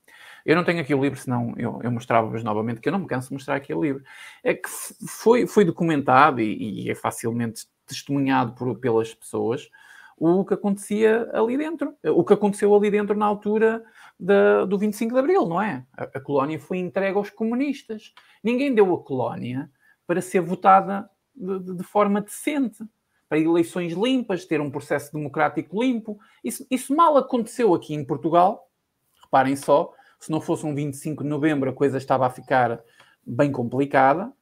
Eu 0.45 0.57
não 0.57 0.65
tenho 0.65 0.81
aqui 0.81 0.95
o 0.95 1.03
livro, 1.03 1.19
senão 1.19 1.55
eu, 1.57 1.81
eu 1.83 1.91
mostrava-vos 1.91 2.45
novamente, 2.45 2.81
que 2.81 2.89
eu 2.89 2.93
não 2.93 2.99
me 2.99 3.07
canso 3.07 3.29
de 3.29 3.35
mostrar 3.35 3.57
aqui 3.57 3.73
o 3.73 3.83
livro. 3.83 4.05
É 4.43 4.53
que 4.53 4.69
foi, 5.09 5.47
foi 5.47 5.65
documentado 5.65 6.41
e, 6.41 6.85
e 6.85 6.91
é 6.91 6.95
facilmente 6.95 7.67
testemunhado 7.87 8.55
por, 8.55 8.79
pelas 8.79 9.15
pessoas 9.15 9.71
o 10.17 10.45
que 10.45 10.55
acontecia 10.55 11.29
ali 11.33 11.57
dentro, 11.57 11.97
o 12.05 12.25
que 12.25 12.33
aconteceu 12.33 12.75
ali 12.75 12.91
dentro 12.91 13.17
na 13.17 13.27
altura 13.27 13.85
da, 14.19 14.65
do 14.65 14.79
25 14.79 15.13
de 15.13 15.19
Abril, 15.19 15.47
não 15.47 15.61
é? 15.61 15.85
A, 15.97 16.05
a, 16.05 16.21
colónia 16.21 16.59
foi 16.59 16.79
entregue 16.79 17.17
aos 17.17 17.31
comunistas. 17.31 18.15
Ninguém 18.43 18.75
deu 18.75 18.95
a 18.95 19.03
colónia 19.03 19.71
para 20.07 20.21
ser 20.21 20.41
votada 20.41 21.09
de, 21.35 21.75
de, 21.75 21.83
forma 21.83 22.21
decente 22.21 22.85
para 23.29 23.39
eleições 23.39 23.93
limpas, 23.95 24.45
ter 24.45 24.61
um 24.61 24.71
processo 24.71 25.13
democrático 25.13 25.83
limpo. 25.83 26.19
Isso, 26.45 26.65
isso 26.71 26.95
mal 26.95 27.17
aconteceu 27.17 27.75
aqui 27.75 27.95
em 27.95 28.05
Portugal. 28.05 28.71
Reparem 29.25 29.57
só, 29.57 29.93
se 30.21 30.31
não 30.31 30.41
fosse 30.41 30.65
um 30.65 30.75
25 30.75 31.25
de 31.25 31.29
novembro, 31.29 31.71
a 31.71 31.75
coisa 31.75 31.99
estava 31.99 32.27
a 32.27 32.31
ficar 32.31 32.81
bem 33.27 33.51
complicada. 33.51 34.33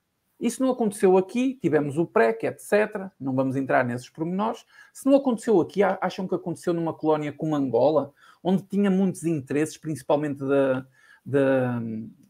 Isso 0.42 0.60
não 0.60 0.72
aconteceu 0.72 1.16
aqui, 1.16 1.56
tivemos 1.62 1.96
o 1.96 2.04
PREC, 2.04 2.46
etc. 2.46 3.08
Não 3.20 3.32
vamos 3.32 3.54
entrar 3.54 3.84
nesses 3.84 4.08
pormenores. 4.08 4.66
Se 4.92 5.06
não 5.06 5.14
aconteceu 5.14 5.60
aqui, 5.60 5.84
acham 5.84 6.26
que 6.26 6.34
aconteceu 6.34 6.74
numa 6.74 6.92
colónia 6.92 7.32
como 7.32 7.54
Angola, 7.54 8.12
onde 8.42 8.64
tinha 8.64 8.90
muitos 8.90 9.22
interesses, 9.22 9.78
principalmente 9.78 10.40
da, 10.40 10.84
da, 11.24 11.80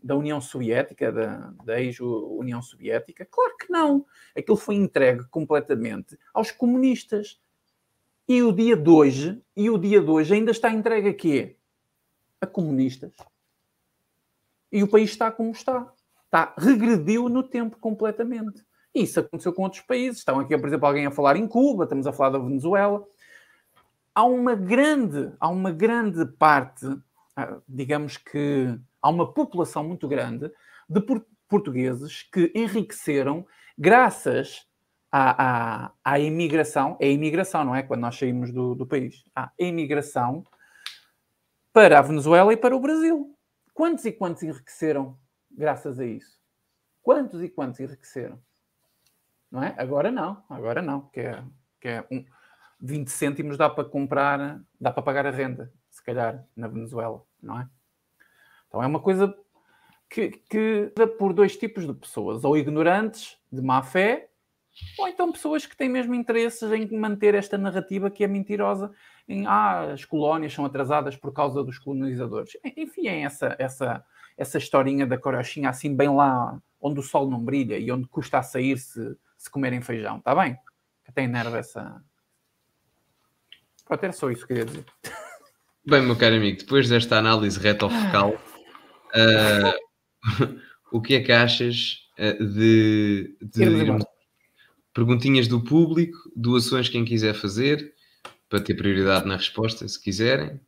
da 0.05 0.14
União 0.14 0.43
Soviética, 0.43 1.10
da, 1.10 1.55
da 1.64 1.80
ex-União 1.80 2.60
Soviética? 2.60 3.24
Claro 3.24 3.56
que 3.56 3.72
não. 3.72 4.05
Aquilo 4.36 4.59
foi 4.59 4.74
entregue 4.74 5.24
completamente 5.30 6.18
aos 6.34 6.51
comunistas. 6.51 7.40
E 8.28 8.43
o 8.43 8.52
dia 8.52 8.76
de 8.76 8.90
hoje, 8.90 9.43
e 9.56 9.70
o 9.70 9.78
dia 9.78 10.02
de 10.02 10.10
hoje 10.10 10.34
ainda 10.34 10.51
está 10.51 10.70
entregue 10.70 11.09
a 11.09 11.14
quê? 11.14 11.56
A 12.43 12.47
comunistas. 12.47 13.14
E 14.70 14.82
o 14.82 14.89
país 14.89 15.09
está 15.09 15.32
como 15.32 15.51
está. 15.51 15.90
Está, 16.32 16.54
regrediu 16.56 17.28
no 17.28 17.42
tempo 17.42 17.76
completamente. 17.78 18.64
Isso 18.94 19.20
aconteceu 19.20 19.52
com 19.52 19.64
outros 19.64 19.82
países. 19.82 20.20
Estão 20.20 20.40
aqui, 20.40 20.56
por 20.56 20.66
exemplo, 20.66 20.86
alguém 20.86 21.04
a 21.04 21.10
falar 21.10 21.36
em 21.36 21.46
Cuba, 21.46 21.84
estamos 21.84 22.06
a 22.06 22.12
falar 22.12 22.30
da 22.30 22.38
Venezuela. 22.38 23.06
Há 24.14 24.24
uma 24.24 24.54
grande, 24.54 25.30
há 25.38 25.48
uma 25.50 25.70
grande 25.70 26.24
parte, 26.24 26.86
ah, 27.36 27.59
digamos 27.68 28.16
que 28.16 28.78
há 29.02 29.10
uma 29.10 29.30
população 29.30 29.84
muito 29.84 30.09
grande 30.09 30.50
de 30.88 31.02
portugueses 31.46 32.22
que 32.22 32.50
enriqueceram 32.54 33.46
graças 33.76 34.66
à, 35.10 35.84
à, 35.84 35.92
à 36.02 36.18
imigração. 36.18 36.96
É 36.98 37.09
a 37.09 37.10
imigração, 37.10 37.62
não 37.62 37.74
é? 37.74 37.82
Quando 37.82 38.00
nós 38.00 38.16
saímos 38.16 38.50
do, 38.50 38.74
do 38.74 38.86
país. 38.86 39.22
A 39.36 39.50
imigração 39.59 40.46
para 41.74 41.98
a 41.98 42.02
Venezuela 42.02 42.54
e 42.54 42.56
para 42.56 42.74
o 42.74 42.80
Brasil. 42.80 43.36
Quantos 43.74 44.06
e 44.06 44.12
quantos 44.12 44.42
enriqueceram 44.42 45.18
graças 45.57 45.99
a 46.01 46.05
isso? 46.05 46.39
Quantos 47.03 47.43
e 47.43 47.49
quantos 47.49 47.81
enriqueceram? 47.81 48.41
Não 49.51 49.62
é? 49.62 49.74
Agora 49.77 50.11
não, 50.11 50.43
agora 50.49 50.81
não, 50.81 51.03
que 51.09 51.20
é, 51.20 51.45
que 51.81 51.89
é 51.89 52.07
um, 52.11 52.24
20 52.81 53.09
cêntimos 53.09 53.57
dá 53.57 53.69
para 53.69 53.85
comprar, 53.85 54.61
dá 54.81 54.91
para 54.91 55.03
pagar 55.03 55.27
a 55.27 55.31
renda, 55.31 55.73
se 55.91 56.03
calhar, 56.03 56.45
na 56.57 56.69
Venezuela, 56.69 57.23
não 57.41 57.61
é? 57.61 57.69
Então 58.66 58.83
é 58.83 58.87
uma 58.87 59.01
coisa 59.01 59.35
que, 60.09 60.31
que 60.31 60.93
por 61.19 61.33
dois 61.33 61.57
tipos 61.57 61.87
de 61.87 61.93
pessoas, 61.93 62.45
ou 62.45 62.57
ignorantes 62.57 63.39
de 63.51 63.62
má 63.62 63.83
fé, 63.83 64.29
ou 64.99 65.07
então 65.07 65.31
pessoas 65.31 65.66
que 65.66 65.77
têm 65.77 65.89
mesmo 65.89 66.15
interesses 66.15 66.70
em 66.73 66.89
manter 66.97 67.35
esta 67.35 67.59
narrativa 67.59 68.11
que 68.11 68.24
é 68.24 68.27
mentirosa, 68.27 68.91
em 69.29 69.47
ah, 69.47 69.93
as 69.93 70.05
colónias 70.05 70.53
são 70.53 70.65
atrasadas 70.65 71.16
por 71.16 71.33
causa 71.33 71.62
dos 71.62 71.79
colonizadores. 71.79 72.53
Enfim, 72.77 73.07
é 73.07 73.20
essa, 73.20 73.55
essa, 73.59 74.05
essa 74.36 74.59
historinha 74.59 75.06
da 75.06 75.18
corochinha 75.18 75.70
assim 75.70 75.94
bem 75.94 76.09
lá 76.09 76.60
onde 76.80 77.00
o 77.00 77.02
sol 77.02 77.30
não 77.30 77.44
brilha 77.44 77.78
e 77.78 77.90
onde 77.90 78.09
custa 78.09 78.38
a 78.38 78.42
sair 78.42 78.78
se, 78.78 79.16
se 79.36 79.50
comerem 79.50 79.80
feijão, 79.80 80.18
está 80.18 80.34
bem? 80.34 80.56
Até 81.06 81.22
enerva 81.22 81.59
essa. 81.59 82.02
Pronto, 83.84 84.02
era 84.02 84.12
só 84.12 84.30
isso 84.30 84.42
que 84.42 84.48
queria 84.48 84.64
dizer. 84.64 84.84
Bem, 85.84 86.02
meu 86.02 86.16
caro 86.16 86.36
amigo, 86.36 86.59
depois 86.59 86.88
desta 86.88 87.18
análise 87.18 87.59
reto-focal, 87.59 88.38
Uh, 89.12 89.76
o 90.90 91.00
que 91.00 91.14
é 91.14 91.20
que 91.20 91.32
achas 91.32 92.09
uh, 92.18 92.44
de, 92.44 93.36
de 93.40 94.04
perguntinhas 94.94 95.46
do 95.48 95.62
público, 95.62 96.18
doações 96.34 96.88
quem 96.88 97.04
quiser 97.04 97.34
fazer, 97.34 97.94
para 98.48 98.60
ter 98.60 98.74
prioridade 98.74 99.26
na 99.26 99.36
resposta, 99.36 99.86
se 99.86 100.02
quiserem. 100.02 100.60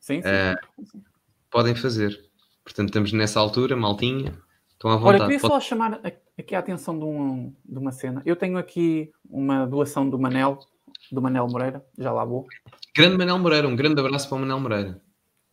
Sim, 0.00 0.22
sim. 0.22 0.28
Uh, 0.28 1.02
podem 1.50 1.74
fazer. 1.74 2.27
Portanto, 2.68 2.88
estamos 2.88 3.12
nessa 3.12 3.40
altura, 3.40 3.74
maltinha. 3.74 4.38
Estão 4.72 4.90
à 4.90 4.96
vontade. 4.96 5.22
Olha, 5.22 5.24
queria 5.24 5.40
só 5.40 5.58
chamar 5.58 6.00
aqui 6.38 6.54
a 6.54 6.58
atenção 6.58 6.98
de, 6.98 7.04
um, 7.04 7.54
de 7.64 7.78
uma 7.78 7.90
cena. 7.90 8.22
Eu 8.26 8.36
tenho 8.36 8.58
aqui 8.58 9.10
uma 9.28 9.66
doação 9.66 10.08
do 10.08 10.18
Manel, 10.18 10.58
do 11.10 11.22
Manel 11.22 11.48
Moreira, 11.48 11.82
já 11.98 12.12
lá 12.12 12.24
vou. 12.24 12.46
Grande 12.94 13.16
Manel 13.16 13.38
Moreira, 13.38 13.66
um 13.66 13.74
grande 13.74 13.98
abraço 14.00 14.28
para 14.28 14.36
o 14.36 14.40
Manel 14.40 14.60
Moreira. 14.60 15.00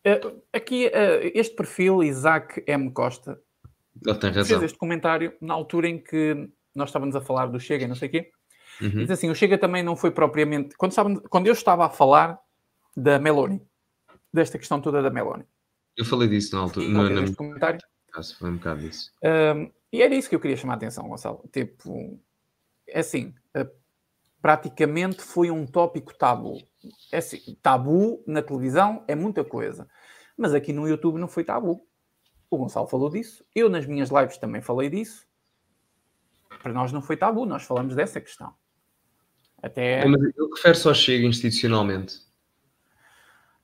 Eh, 0.04 0.20
aqui, 0.52 0.88
uh, 0.88 1.30
este 1.34 1.56
perfil, 1.56 2.02
Isaac 2.02 2.62
M. 2.66 2.92
Costa, 2.92 3.40
Ele 4.06 4.18
tem 4.18 4.30
razão. 4.30 4.58
fez 4.58 4.62
este 4.62 4.78
comentário 4.78 5.32
na 5.40 5.54
altura 5.54 5.88
em 5.88 5.98
que 5.98 6.48
nós 6.74 6.90
estávamos 6.90 7.16
a 7.16 7.20
falar 7.20 7.46
do 7.46 7.58
Chega 7.58 7.86
e 7.86 7.88
não 7.88 7.96
sei 7.96 8.08
o 8.08 8.12
quê, 8.12 8.30
Uhum. 8.78 8.90
Diz 8.90 9.10
assim: 9.10 9.30
o 9.30 9.34
Chega 9.34 9.56
também 9.56 9.82
não 9.82 9.96
foi 9.96 10.10
propriamente. 10.10 10.76
Quando, 10.76 10.92
sabe, 10.92 11.18
quando 11.30 11.46
eu 11.46 11.54
estava 11.54 11.86
a 11.86 11.88
falar 11.88 12.38
da 12.94 13.18
Meloni, 13.18 13.62
desta 14.32 14.58
questão 14.58 14.80
toda 14.80 15.02
da 15.02 15.10
Meloni. 15.10 15.44
Eu 15.96 16.04
falei 16.04 16.28
disso 16.28 16.54
na 16.54 16.62
altura. 16.62 16.88
No, 16.88 17.08
no 17.08 17.34
comentário. 17.34 17.80
Caso 18.12 18.36
foi 18.36 18.50
um 18.50 18.56
bocado 18.56 18.80
disso. 18.80 19.10
Um, 19.22 19.70
e 19.92 20.02
era 20.02 20.14
isso 20.14 20.28
que 20.28 20.34
eu 20.34 20.40
queria 20.40 20.56
chamar 20.56 20.74
a 20.74 20.76
atenção, 20.76 21.08
Gonçalo. 21.08 21.48
Tipo, 21.52 22.20
é 22.88 23.00
assim, 23.00 23.34
praticamente 24.46 25.22
foi 25.22 25.50
um 25.50 25.66
tópico 25.66 26.16
tabu. 26.16 26.62
É 27.12 27.18
assim, 27.18 27.58
tabu 27.60 28.22
na 28.26 28.40
televisão 28.40 29.04
é 29.08 29.14
muita 29.14 29.42
coisa, 29.42 29.88
mas 30.36 30.54
aqui 30.54 30.72
no 30.72 30.88
YouTube 30.88 31.18
não 31.18 31.26
foi 31.26 31.42
tabu. 31.42 31.86
O 32.48 32.58
Gonçalo 32.58 32.86
falou 32.86 33.10
disso, 33.10 33.44
eu 33.54 33.68
nas 33.68 33.86
minhas 33.86 34.10
lives 34.10 34.38
também 34.38 34.62
falei 34.62 34.88
disso. 34.88 35.26
Para 36.62 36.72
nós 36.72 36.92
não 36.92 37.02
foi 37.02 37.16
tabu, 37.16 37.44
nós 37.44 37.64
falamos 37.64 37.96
dessa 37.96 38.20
questão. 38.20 38.54
Até... 39.60 40.06
Mas 40.06 40.22
ele 40.22 40.32
refere 40.54 40.76
só 40.76 40.94
chega 40.94 41.26
institucionalmente. 41.26 42.20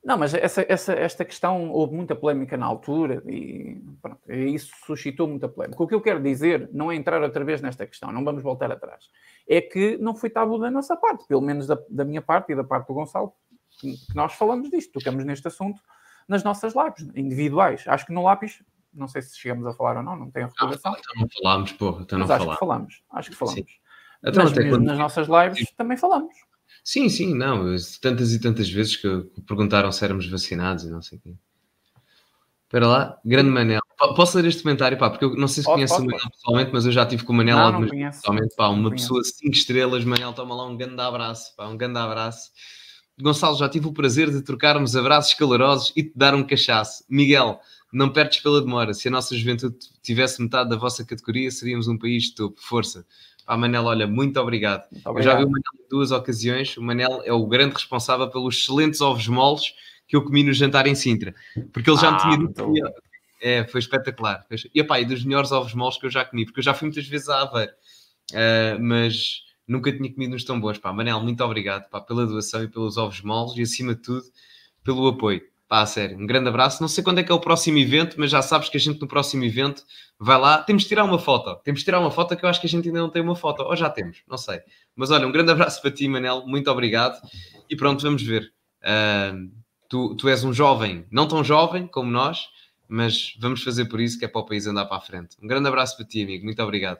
Não, 0.03 0.17
mas 0.17 0.33
essa, 0.33 0.65
essa, 0.67 0.93
esta 0.93 1.23
questão 1.23 1.71
houve 1.71 1.95
muita 1.95 2.13
polémica 2.13 2.57
na 2.57 2.65
altura 2.65 3.23
e 3.25 3.81
pronto, 4.01 4.19
isso 4.29 4.69
suscitou 4.85 5.27
muita 5.27 5.47
polémica. 5.47 5.81
O 5.81 5.87
que 5.87 5.95
eu 5.95 6.01
quero 6.01 6.21
dizer 6.21 6.69
não 6.73 6.91
é 6.91 6.95
entrar 6.95 7.21
outra 7.23 7.45
vez 7.45 7.61
nesta 7.61 7.87
questão, 7.87 8.11
não 8.11 8.23
vamos 8.23 8.43
voltar 8.43 8.69
atrás. 8.69 9.05
É 9.47 9.61
que 9.61 9.97
não 9.97 10.13
foi 10.13 10.29
tabu 10.29 10.59
da 10.59 10.69
nossa 10.69 10.97
parte, 10.97 11.25
pelo 11.25 11.41
menos 11.41 11.67
da, 11.67 11.77
da 11.89 12.03
minha 12.03 12.21
parte 12.21 12.51
e 12.51 12.55
da 12.55 12.65
parte 12.65 12.87
do 12.87 12.93
Gonçalo, 12.93 13.33
que 13.79 13.95
nós 14.13 14.33
falamos 14.33 14.69
disto, 14.69 14.91
tocamos 14.91 15.23
neste 15.23 15.47
assunto 15.47 15.81
nas 16.27 16.43
nossas 16.43 16.73
lives 16.75 17.09
individuais. 17.15 17.85
Acho 17.87 18.05
que 18.05 18.13
no 18.13 18.23
lápis, 18.23 18.61
não 18.93 19.07
sei 19.07 19.21
se 19.21 19.37
chegamos 19.37 19.65
a 19.65 19.73
falar 19.73 19.95
ou 19.95 20.03
não, 20.03 20.17
não 20.17 20.29
tenho 20.29 20.47
recordação. 20.47 20.93
Ah, 20.93 20.97
então 20.99 21.21
não 21.21 21.29
falámos, 21.29 21.71
porra, 21.71 22.01
então 22.01 22.19
não 22.19 22.27
mas 22.27 22.31
acho 22.31 22.43
falámos. 22.43 22.55
que 22.55 22.59
falamos, 22.59 23.03
acho 23.09 23.31
que 23.31 23.37
falamos. 23.37 23.79
Então, 24.25 24.43
mas 24.43 24.53
mesmo 24.53 24.71
quando... 24.71 24.83
nas 24.83 24.97
nossas 24.97 25.27
lives 25.27 25.71
também 25.77 25.95
falamos. 25.95 26.33
Sim, 26.83 27.07
sim, 27.07 27.33
não. 27.33 27.75
Tantas 28.01 28.33
e 28.33 28.39
tantas 28.39 28.69
vezes 28.69 28.97
que 28.97 29.07
perguntaram 29.47 29.91
se 29.91 30.03
éramos 30.03 30.27
vacinados 30.27 30.83
e 30.83 30.89
não 30.89 31.01
sei 31.01 31.17
o 31.17 31.21
quê. 31.21 31.33
Espera 32.65 32.87
lá, 32.87 33.19
grande 33.23 33.49
Manel. 33.49 33.81
Posso 34.15 34.35
ler 34.35 34.47
este 34.47 34.63
comentário, 34.63 34.97
pá, 34.97 35.09
porque 35.09 35.23
eu 35.23 35.35
não 35.35 35.47
sei 35.47 35.63
se 35.63 35.69
conhece 35.69 35.93
o 35.93 36.03
Manel 36.03 36.29
pessoalmente, 36.31 36.71
mas 36.73 36.85
eu 36.85 36.91
já 36.91 37.05
tive 37.05 37.23
com 37.23 37.31
o 37.31 37.35
Manel 37.35 37.55
não, 37.55 37.65
algumas 37.65 37.91
vezes 37.91 38.15
pessoalmente, 38.17 38.55
pá, 38.55 38.67
uma 38.67 38.89
pessoa 38.89 39.23
5 39.23 39.49
estrelas, 39.51 40.03
Manel, 40.03 40.33
toma 40.33 40.55
lá 40.55 40.65
um 40.67 40.75
grande 40.75 40.99
abraço, 40.99 41.55
pá, 41.55 41.67
um 41.67 41.77
grande 41.77 41.99
abraço. 41.99 42.51
Gonçalo, 43.21 43.55
já 43.57 43.69
tive 43.69 43.87
o 43.87 43.93
prazer 43.93 44.31
de 44.31 44.41
trocarmos 44.41 44.95
abraços 44.95 45.35
calorosos 45.35 45.93
e 45.95 46.01
te 46.01 46.11
dar 46.15 46.33
um 46.33 46.43
cachaço. 46.43 47.05
Miguel, 47.07 47.59
não 47.93 48.11
perdes 48.11 48.39
pela 48.39 48.59
demora. 48.59 48.91
Se 48.95 49.07
a 49.07 49.11
nossa 49.11 49.37
juventude 49.37 49.77
tivesse 50.01 50.41
metade 50.41 50.71
da 50.71 50.75
vossa 50.75 51.05
categoria, 51.05 51.51
seríamos 51.51 51.87
um 51.87 51.95
país 51.95 52.23
de 52.23 52.33
topo. 52.33 52.59
Força. 52.59 53.05
Pá, 53.45 53.57
Manel, 53.57 53.83
olha, 53.83 54.07
muito 54.07 54.39
obrigado. 54.39 54.85
muito 54.91 55.07
obrigado. 55.07 55.33
Eu 55.35 55.39
já 55.39 55.45
vi 55.45 55.45
o 55.45 55.51
Manel 55.51 55.85
em 55.85 55.89
duas 55.89 56.11
ocasiões. 56.11 56.77
O 56.77 56.81
Manel 56.81 57.21
é 57.25 57.33
o 57.33 57.45
grande 57.45 57.73
responsável 57.73 58.29
pelos 58.29 58.57
excelentes 58.57 59.01
ovos 59.01 59.27
moles 59.27 59.73
que 60.07 60.15
eu 60.15 60.23
comi 60.23 60.43
no 60.43 60.53
jantar 60.53 60.87
em 60.87 60.95
Sintra. 60.95 61.33
Porque 61.71 61.89
ele 61.89 61.99
já 61.99 62.09
ah, 62.09 62.11
me 62.11 62.19
tinha 62.19 62.47
dito. 62.47 62.93
É, 63.41 63.65
foi 63.65 63.79
espetacular. 63.79 64.45
E, 64.73 64.83
pá, 64.83 64.99
e 64.99 65.05
dos 65.05 65.25
melhores 65.25 65.51
ovos 65.51 65.73
moles 65.73 65.97
que 65.97 66.05
eu 66.05 66.09
já 66.09 66.23
comi, 66.23 66.45
porque 66.45 66.59
eu 66.59 66.63
já 66.63 66.73
fui 66.73 66.87
muitas 66.87 67.05
vezes 67.05 67.27
a 67.27 67.41
Aveiro, 67.41 67.73
uh, 68.31 68.81
mas 68.81 69.41
nunca 69.67 69.91
tinha 69.91 70.11
comido 70.13 70.35
uns 70.35 70.45
tão 70.45 70.59
bons. 70.59 70.77
Pá, 70.77 70.93
Manel, 70.93 71.19
muito 71.19 71.43
obrigado 71.43 71.89
pá, 71.89 71.99
pela 71.99 72.25
doação 72.25 72.63
e 72.63 72.67
pelos 72.69 72.95
ovos 72.95 73.21
moles 73.21 73.57
e, 73.57 73.61
acima 73.61 73.95
de 73.95 74.01
tudo, 74.01 74.23
pelo 74.83 75.07
apoio. 75.07 75.41
Pá, 75.73 75.87
sério, 75.87 76.19
um 76.19 76.27
grande 76.27 76.47
abraço. 76.47 76.79
Não 76.83 76.87
sei 76.87 77.03
quando 77.03 77.17
é 77.17 77.23
que 77.23 77.31
é 77.31 77.33
o 77.33 77.39
próximo 77.39 77.79
evento, 77.79 78.15
mas 78.19 78.29
já 78.29 78.43
sabes 78.43 78.69
que 78.69 78.77
a 78.77 78.79
gente 78.79 79.01
no 79.01 79.07
próximo 79.07 79.43
evento 79.43 79.83
vai 80.19 80.39
lá. 80.39 80.61
Temos 80.61 80.83
de 80.83 80.89
tirar 80.89 81.03
uma 81.03 81.17
foto. 81.17 81.55
Temos 81.63 81.79
de 81.79 81.85
tirar 81.85 81.99
uma 81.99 82.11
foto 82.11 82.37
que 82.37 82.45
eu 82.45 82.49
acho 82.49 82.61
que 82.61 82.67
a 82.67 82.69
gente 82.69 82.87
ainda 82.89 82.99
não 82.99 83.09
tem 83.09 83.23
uma 83.23 83.35
foto. 83.35 83.63
Ou 83.63 83.75
já 83.75 83.89
temos, 83.89 84.21
não 84.27 84.37
sei. 84.37 84.61
Mas 84.95 85.09
olha, 85.09 85.25
um 85.25 85.31
grande 85.31 85.51
abraço 85.51 85.81
para 85.81 85.89
ti, 85.89 86.07
Manel. 86.07 86.45
Muito 86.45 86.69
obrigado. 86.69 87.19
E 87.67 87.75
pronto, 87.75 88.03
vamos 88.03 88.21
ver. 88.21 88.53
Uh, 88.83 89.51
tu, 89.89 90.13
tu 90.13 90.29
és 90.29 90.43
um 90.43 90.53
jovem, 90.53 91.07
não 91.09 91.27
tão 91.27 91.43
jovem 91.43 91.87
como 91.87 92.11
nós, 92.11 92.49
mas 92.87 93.35
vamos 93.39 93.63
fazer 93.63 93.85
por 93.85 93.99
isso 93.99 94.19
que 94.19 94.25
é 94.25 94.27
para 94.27 94.41
o 94.41 94.45
país 94.45 94.67
andar 94.67 94.85
para 94.85 94.97
a 94.97 95.01
frente. 95.01 95.37
Um 95.41 95.47
grande 95.47 95.67
abraço 95.67 95.97
para 95.97 96.05
ti, 96.05 96.21
amigo. 96.21 96.45
Muito 96.45 96.61
obrigado. 96.61 96.99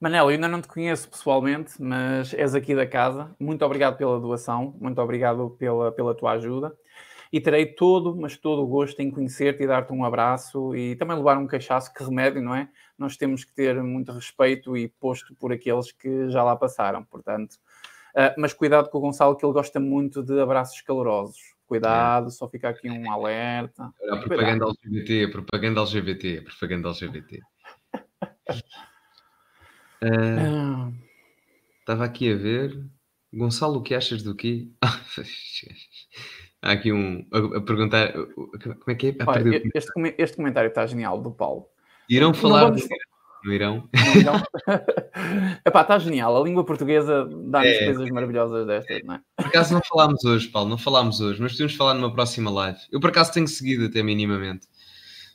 Manel, 0.00 0.24
eu 0.24 0.28
ainda 0.30 0.48
não 0.48 0.62
te 0.62 0.68
conheço 0.68 1.06
pessoalmente, 1.06 1.74
mas 1.78 2.32
és 2.32 2.54
aqui 2.54 2.74
da 2.74 2.86
casa. 2.86 3.30
Muito 3.38 3.62
obrigado 3.62 3.98
pela 3.98 4.18
doação, 4.18 4.74
muito 4.80 4.98
obrigado 5.02 5.50
pela, 5.58 5.92
pela 5.92 6.14
tua 6.14 6.32
ajuda 6.32 6.74
e 7.36 7.40
terei 7.40 7.66
todo, 7.66 8.16
mas 8.16 8.34
todo 8.38 8.62
o 8.62 8.66
gosto 8.66 8.98
em 9.00 9.10
conhecer-te 9.10 9.62
e 9.62 9.66
dar-te 9.66 9.92
um 9.92 10.06
abraço 10.06 10.74
e 10.74 10.96
também 10.96 11.18
levar 11.18 11.36
um 11.36 11.46
cachaço, 11.46 11.92
que 11.92 12.02
remédio, 12.02 12.40
não 12.40 12.54
é? 12.54 12.66
Nós 12.98 13.18
temos 13.18 13.44
que 13.44 13.52
ter 13.52 13.82
muito 13.82 14.10
respeito 14.10 14.74
e 14.74 14.88
posto 14.88 15.34
por 15.34 15.52
aqueles 15.52 15.92
que 15.92 16.30
já 16.30 16.42
lá 16.42 16.56
passaram, 16.56 17.04
portanto. 17.04 17.56
Uh, 18.14 18.32
mas 18.38 18.54
cuidado 18.54 18.88
com 18.88 18.96
o 18.96 19.00
Gonçalo, 19.02 19.36
que 19.36 19.44
ele 19.44 19.52
gosta 19.52 19.78
muito 19.78 20.22
de 20.22 20.40
abraços 20.40 20.80
calorosos. 20.80 21.36
Cuidado, 21.66 22.28
é. 22.28 22.30
só 22.30 22.48
fica 22.48 22.70
aqui 22.70 22.88
um 22.88 23.12
alerta. 23.12 23.82
a 23.84 24.16
propaganda 24.16 24.64
cuidado. 24.64 24.78
LGBT, 24.82 25.24
a 25.24 25.30
propaganda 25.30 25.80
LGBT, 25.80 26.38
a 26.38 26.42
propaganda 26.42 26.88
LGBT. 26.88 27.40
uh, 30.04 30.94
estava 31.80 32.06
aqui 32.06 32.32
a 32.32 32.36
ver. 32.36 32.82
Gonçalo, 33.30 33.80
o 33.80 33.82
que 33.82 33.94
achas 33.94 34.22
do 34.22 34.34
quê? 34.34 34.70
Há 36.66 36.72
aqui 36.72 36.92
um 36.92 37.24
a, 37.32 37.58
a 37.58 37.60
perguntar 37.60 38.12
como 38.12 38.80
é 38.88 38.94
que 38.94 39.08
é? 39.08 39.16
Ah, 39.20 39.24
Olha, 39.28 39.62
este, 39.74 39.90
este, 40.18 40.36
comentário 40.36 40.68
está 40.68 40.84
genial 40.86 41.20
do 41.20 41.30
Paulo. 41.30 41.66
Irão 42.10 42.34
falar 42.34 42.64
vamos... 42.64 42.88
no 43.44 43.52
Irão? 43.52 43.88
Não 43.94 44.14
irão. 44.20 44.42
Epá, 45.64 45.82
está 45.82 45.98
genial. 46.00 46.36
A 46.36 46.44
língua 46.44 46.64
portuguesa 46.64 47.24
dá-nos 47.24 47.68
é, 47.68 47.84
coisas 47.84 48.10
maravilhosas 48.10 48.66
destas, 48.66 49.02
não 49.04 49.14
é? 49.14 49.20
Por 49.36 49.46
acaso 49.46 49.74
não 49.74 49.80
falámos 49.82 50.24
hoje, 50.24 50.48
Paulo, 50.48 50.68
não 50.68 50.78
falámos 50.78 51.20
hoje, 51.20 51.40
mas 51.40 51.52
podemos 51.52 51.76
falar 51.76 51.94
numa 51.94 52.12
próxima 52.12 52.50
live. 52.50 52.78
Eu 52.90 52.98
por 52.98 53.10
acaso 53.10 53.32
tenho 53.32 53.46
seguido 53.46 53.86
até 53.86 54.02
minimamente. 54.02 54.66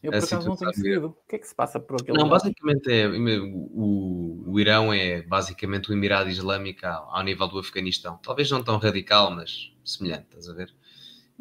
Eu 0.04 0.12
por 0.12 0.18
acaso 0.18 0.50
não 0.50 0.58
tenho 0.58 0.74
seguido. 0.74 1.08
O 1.08 1.30
que 1.30 1.36
é 1.38 1.40
que 1.40 1.48
se 1.48 1.56
passa 1.56 1.80
por 1.80 2.02
aquele 2.02 2.18
Não, 2.18 2.28
lado? 2.28 2.32
basicamente 2.32 2.92
é. 2.92 3.08
O, 3.08 4.44
o 4.48 4.60
Irão 4.60 4.92
é 4.92 5.22
basicamente 5.22 5.90
o 5.90 5.94
Emirado 5.94 6.30
Islâmico 6.30 6.86
ao, 6.86 7.16
ao 7.16 7.24
nível 7.24 7.48
do 7.48 7.60
Afeganistão. 7.60 8.20
Talvez 8.22 8.52
não 8.52 8.64
tão 8.64 8.78
radical, 8.78 9.32
mas 9.32 9.72
semelhante, 9.86 10.26
estás 10.30 10.50
a 10.50 10.54
ver? 10.54 10.74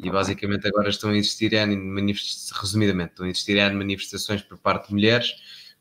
E 0.03 0.09
basicamente 0.09 0.67
agora 0.67 0.89
estão 0.89 1.11
a 1.11 1.17
existir, 1.17 1.51
resumidamente, 2.53 3.11
estão 3.11 3.25
a 3.25 3.29
existir 3.29 3.73
manifestações 3.73 4.41
por 4.41 4.57
parte 4.57 4.87
de 4.87 4.93
mulheres, 4.93 5.35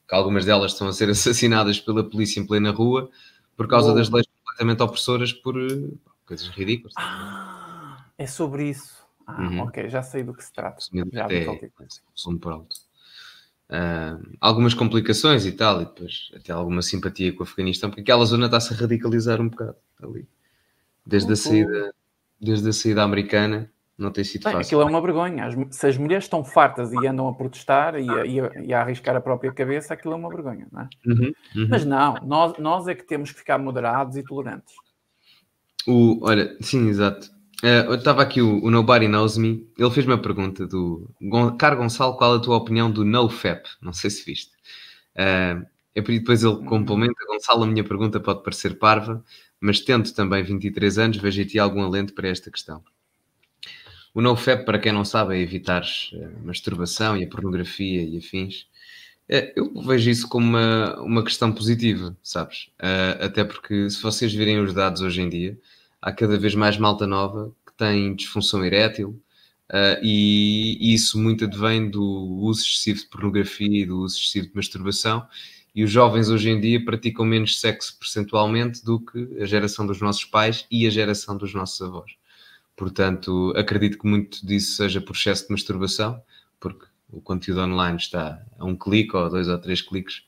que 0.07 0.15
algumas 0.15 0.45
delas 0.45 0.73
estão 0.73 0.89
a 0.89 0.93
ser 0.93 1.09
assassinadas 1.11 1.81
pela 1.81 2.05
polícia 2.05 2.41
em 2.41 2.47
plena 2.47 2.71
rua, 2.71 3.11
por 3.57 3.67
causa 3.67 3.93
oh. 3.93 3.95
das 3.95 4.11
leis 4.11 4.27
completamente 4.27 4.83
opressoras 4.83 5.33
por 5.33 5.55
coisas 6.27 6.49
ridículas. 6.49 6.95
Ah, 6.97 8.05
é 8.19 8.27
sobre 8.27 8.69
isso. 8.69 9.01
Ah, 9.27 9.43
uhum. 9.43 9.61
ok, 9.61 9.89
já 9.89 10.03
sei 10.03 10.23
do 10.23 10.35
que 10.35 10.45
se 10.45 10.53
trata. 10.53 10.85
Já 11.13 11.27
vi 11.27 11.45
qualquer 11.45 11.71
coisa. 11.71 12.01
por 12.41 12.53
alto. 12.53 12.77
Uh, 13.71 14.37
algumas 14.41 14.75
complicações 14.75 15.47
e 15.47 15.53
tal, 15.53 15.81
e 15.81 15.85
depois 15.85 16.31
até 16.35 16.53
alguma 16.53 16.83
simpatia 16.83 17.33
com 17.33 17.41
o 17.41 17.43
Afeganistão, 17.45 17.89
porque 17.89 18.03
aquela 18.03 18.25
zona 18.25 18.47
está-se 18.47 18.75
a 18.75 18.77
radicalizar 18.77 19.41
um 19.41 19.49
bocado 19.49 19.77
ali. 20.03 20.27
Desde, 21.07 21.33
a 21.33 21.37
saída, 21.37 21.95
desde 22.41 22.69
a 22.69 22.73
saída 22.73 23.05
americana, 23.05 23.71
não 24.01 24.11
tem 24.11 24.25
sido 24.25 24.45
Bem, 24.45 24.55
fácil. 24.55 24.79
Aquilo 24.79 24.83
é 24.83 24.85
uma 24.93 25.01
vergonha. 25.03 25.47
As, 25.47 25.77
se 25.77 25.87
as 25.87 25.99
mulheres 25.99 26.25
estão 26.25 26.43
fartas 26.43 26.93
e 26.93 27.07
andam 27.07 27.29
a 27.29 27.35
protestar 27.35 27.97
e 27.97 28.09
a, 28.09 28.25
e, 28.25 28.41
a, 28.41 28.51
e 28.63 28.73
a, 28.73 28.81
arriscar 28.81 29.15
a 29.15 29.21
própria 29.21 29.53
cabeça, 29.53 29.93
aquilo 29.93 30.15
é 30.15 30.17
uma 30.17 30.31
vergonha, 30.31 30.67
não 30.73 30.83
é? 30.83 30.89
Uhum, 31.07 31.33
uhum. 31.55 31.69
Mas 31.69 31.85
não, 31.85 32.15
nós, 32.25 32.59
nós 32.59 32.89
é 32.89 32.95
que 32.95 33.07
temos 33.07 33.31
que 33.31 33.39
ficar 33.39 33.59
moderados 33.59 34.17
e 34.17 34.23
tolerantes. 34.23 34.75
O, 35.87 36.19
olha, 36.27 36.57
sim, 36.61 36.89
exato. 36.89 37.27
Uh, 37.63 37.91
eu 37.91 37.95
estava 37.97 38.23
aqui 38.23 38.41
o, 38.41 38.65
o, 38.65 38.71
Nobody 38.71 39.07
Knows 39.07 39.37
Me, 39.37 39.69
ele 39.77 39.91
fez 39.91 40.07
uma 40.07 40.17
pergunta 40.17 40.67
do 40.67 41.11
Car 41.59 41.77
Gonçalo, 41.77 42.17
qual 42.17 42.35
a 42.35 42.41
tua 42.41 42.57
opinião 42.57 42.91
do 42.91 43.05
NoFap? 43.05 43.69
Não 43.83 43.93
sei 43.93 44.09
se 44.09 44.25
viste. 44.25 44.53
Uh, 45.15 45.67
é 45.95 46.01
depois 46.01 46.43
ele 46.43 46.65
complementa, 46.65 47.27
Gonçalo, 47.27 47.65
a 47.65 47.67
minha 47.67 47.85
pergunta 47.85 48.19
pode 48.19 48.43
parecer 48.43 48.79
parva, 48.79 49.23
mas 49.61 49.81
tendo 49.81 50.11
também 50.15 50.43
23 50.43 50.99
anos, 50.99 51.17
vejo 51.19 51.45
ti 51.45 51.59
algum 51.59 51.85
alento 51.85 52.15
para 52.15 52.29
esta 52.29 52.51
questão. 52.51 52.83
O 54.13 54.21
NoFap, 54.21 54.65
para 54.65 54.79
quem 54.79 54.93
não 54.93 55.05
sabe, 55.05 55.37
é 55.37 55.41
evitar 55.41 55.83
a 55.85 56.45
masturbação 56.45 57.17
e 57.17 57.25
a 57.25 57.29
pornografia 57.29 58.03
e 58.03 58.19
afins. 58.19 58.67
É, 59.29 59.53
eu 59.55 59.73
vejo 59.83 60.11
isso 60.11 60.29
como 60.29 60.45
uma, 60.45 61.01
uma 61.01 61.25
questão 61.25 61.53
positiva, 61.53 62.17
sabes? 62.21 62.69
Uh, 62.81 63.25
até 63.25 63.45
porque 63.45 63.89
se 63.89 64.03
vocês 64.03 64.35
virem 64.35 64.59
os 64.59 64.75
dados 64.75 65.03
hoje 65.03 65.23
em 65.23 65.29
dia, 65.29 65.57
há 66.03 66.11
cada 66.11 66.37
vez 66.37 66.57
mais 66.57 66.77
malta 66.77 67.07
nova 67.07 67.55
que 67.65 67.73
tem 67.75 68.13
disfunção 68.17 68.65
erétil 68.65 69.11
uh, 69.71 70.03
e, 70.03 70.77
e, 70.81 70.95
isso 70.95 71.17
muito 71.17 71.45
advém 71.45 71.89
do 71.89 72.03
uso 72.03 72.63
excessivo 72.63 72.99
de 72.99 73.07
pornografia 73.07 73.83
e 73.83 73.87
do 73.87 74.01
uso 74.01 74.19
excessivo 74.19 74.49
de 74.49 74.57
masturbação. 74.57 75.25
E 75.73 75.85
os 75.85 75.91
jovens 75.93 76.29
hoje 76.29 76.51
em 76.51 76.61
dia 76.61 76.85
praticam 76.85 77.25
menos 77.25 77.61
sexo 77.61 77.97
percentualmente 78.01 78.85
do 78.85 78.99
que 78.99 79.41
a 79.41 79.47
geração 79.47 79.87
dos 79.87 80.01
nossos 80.01 80.25
pais 80.25 80.67
e 80.69 80.89
a 80.89 80.91
geração 80.91 81.37
dos 81.37 81.55
nossos 81.55 81.81
avós. 81.81 82.20
Portanto, 82.81 83.53
acredito 83.57 83.99
que 83.99 84.09
muito 84.09 84.47
disso 84.47 84.77
seja 84.77 85.03
por 85.03 85.15
excesso 85.15 85.47
de 85.47 85.53
masturbação, 85.53 86.19
porque 86.59 86.87
o 87.13 87.21
conteúdo 87.21 87.61
online 87.61 87.99
está 87.99 88.43
a 88.59 88.65
um 88.65 88.75
clique 88.75 89.15
ou 89.15 89.29
dois 89.29 89.49
ou 89.49 89.59
três 89.59 89.83
cliques. 89.83 90.23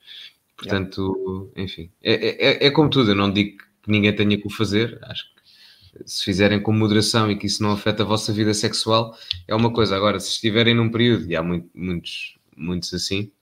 Portanto, 0.55 1.51
yeah. 1.57 1.62
enfim, 1.62 1.91
é, 2.03 2.12
é, 2.12 2.66
é, 2.66 2.70
como 2.70 2.91
tudo. 2.91 3.12
Eu 3.12 3.15
não 3.15 3.33
digo 3.33 3.57
que 3.83 3.91
ninguém 3.91 4.15
tenha 4.15 4.39
que 4.39 4.47
o 4.47 4.51
fazer. 4.51 4.99
Acho 5.05 5.24
que 5.35 6.03
se 6.05 6.24
fizerem 6.24 6.61
com 6.61 6.74
moderação 6.74 7.31
e 7.31 7.39
que 7.39 7.47
isso 7.47 7.62
não 7.62 7.73
afeta 7.73 8.03
a 8.03 8.07
vossa 8.07 8.35
vida 8.35 8.53
sexual, 8.53 9.16
é 9.49 9.55
uma 9.55 9.73
coisa. 9.73 9.97
Agora, 9.97 10.20
se 10.20 10.29
estiverem 10.29 10.74
num 10.74 10.91
período, 10.91 11.31
e 11.31 11.35
há 11.35 11.43
muito, 11.43 11.70
muitos, 11.74 12.37
muitos 12.55 12.93
assim, 12.93 13.33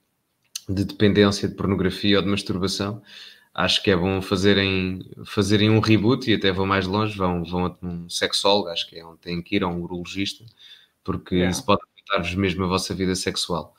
de 0.69 0.85
dependência 0.85 1.49
de 1.49 1.57
pornografia 1.57 2.19
ou 2.19 2.23
de 2.23 2.31
masturbação, 2.31 3.03
acho 3.65 3.83
que 3.83 3.91
é 3.91 3.97
bom 3.97 4.23
fazerem, 4.23 5.01
fazerem 5.27 5.71
um 5.71 5.81
reboot 5.81 6.31
e 6.31 6.35
até 6.35 6.51
vão 6.51 6.67
mais 6.67 6.87
longe, 6.87 7.17
vão, 7.17 7.45
vão 7.45 7.67
a 7.67 7.77
um 7.83 8.09
sexólogo, 8.09 8.69
acho 8.69 8.89
que 8.89 8.99
é 8.99 9.05
onde 9.05 9.19
têm 9.19 9.43
que 9.43 9.57
ir, 9.57 9.63
a 9.63 9.69
um 9.69 9.83
urologista, 9.83 10.45
porque 11.05 11.35
yeah. 11.35 11.51
isso 11.51 11.65
pode 11.65 11.83
afetar-vos 11.95 12.35
mesmo 12.35 12.65
a 12.65 12.67
vossa 12.67 12.95
vida 12.95 13.15
sexual. 13.15 13.75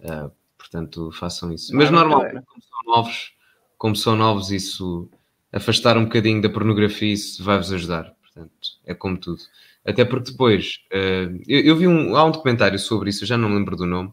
Uh, 0.00 0.30
portanto, 0.58 1.10
façam 1.12 1.52
isso. 1.52 1.74
Mas 1.76 1.90
normalmente, 1.90 2.44
como 2.44 2.62
são 2.62 2.94
novos, 2.94 3.32
como 3.78 3.96
são 3.96 4.16
novos, 4.16 4.50
isso 4.50 5.08
afastar 5.52 5.96
um 5.96 6.04
bocadinho 6.04 6.42
da 6.42 6.48
pornografia, 6.48 7.12
isso 7.12 7.42
vai-vos 7.44 7.72
ajudar. 7.72 8.12
Portanto, 8.22 8.52
é 8.84 8.94
como 8.94 9.16
tudo. 9.16 9.42
Até 9.84 10.04
porque 10.04 10.32
depois, 10.32 10.80
uh, 10.92 11.40
eu, 11.46 11.60
eu, 11.60 11.76
vi 11.76 11.86
um, 11.86 12.16
há 12.16 12.24
um 12.24 12.32
documentário 12.32 12.78
sobre 12.78 13.10
isso, 13.10 13.22
eu 13.22 13.28
já 13.28 13.38
não 13.38 13.54
lembro 13.54 13.76
do 13.76 13.86
nome, 13.86 14.12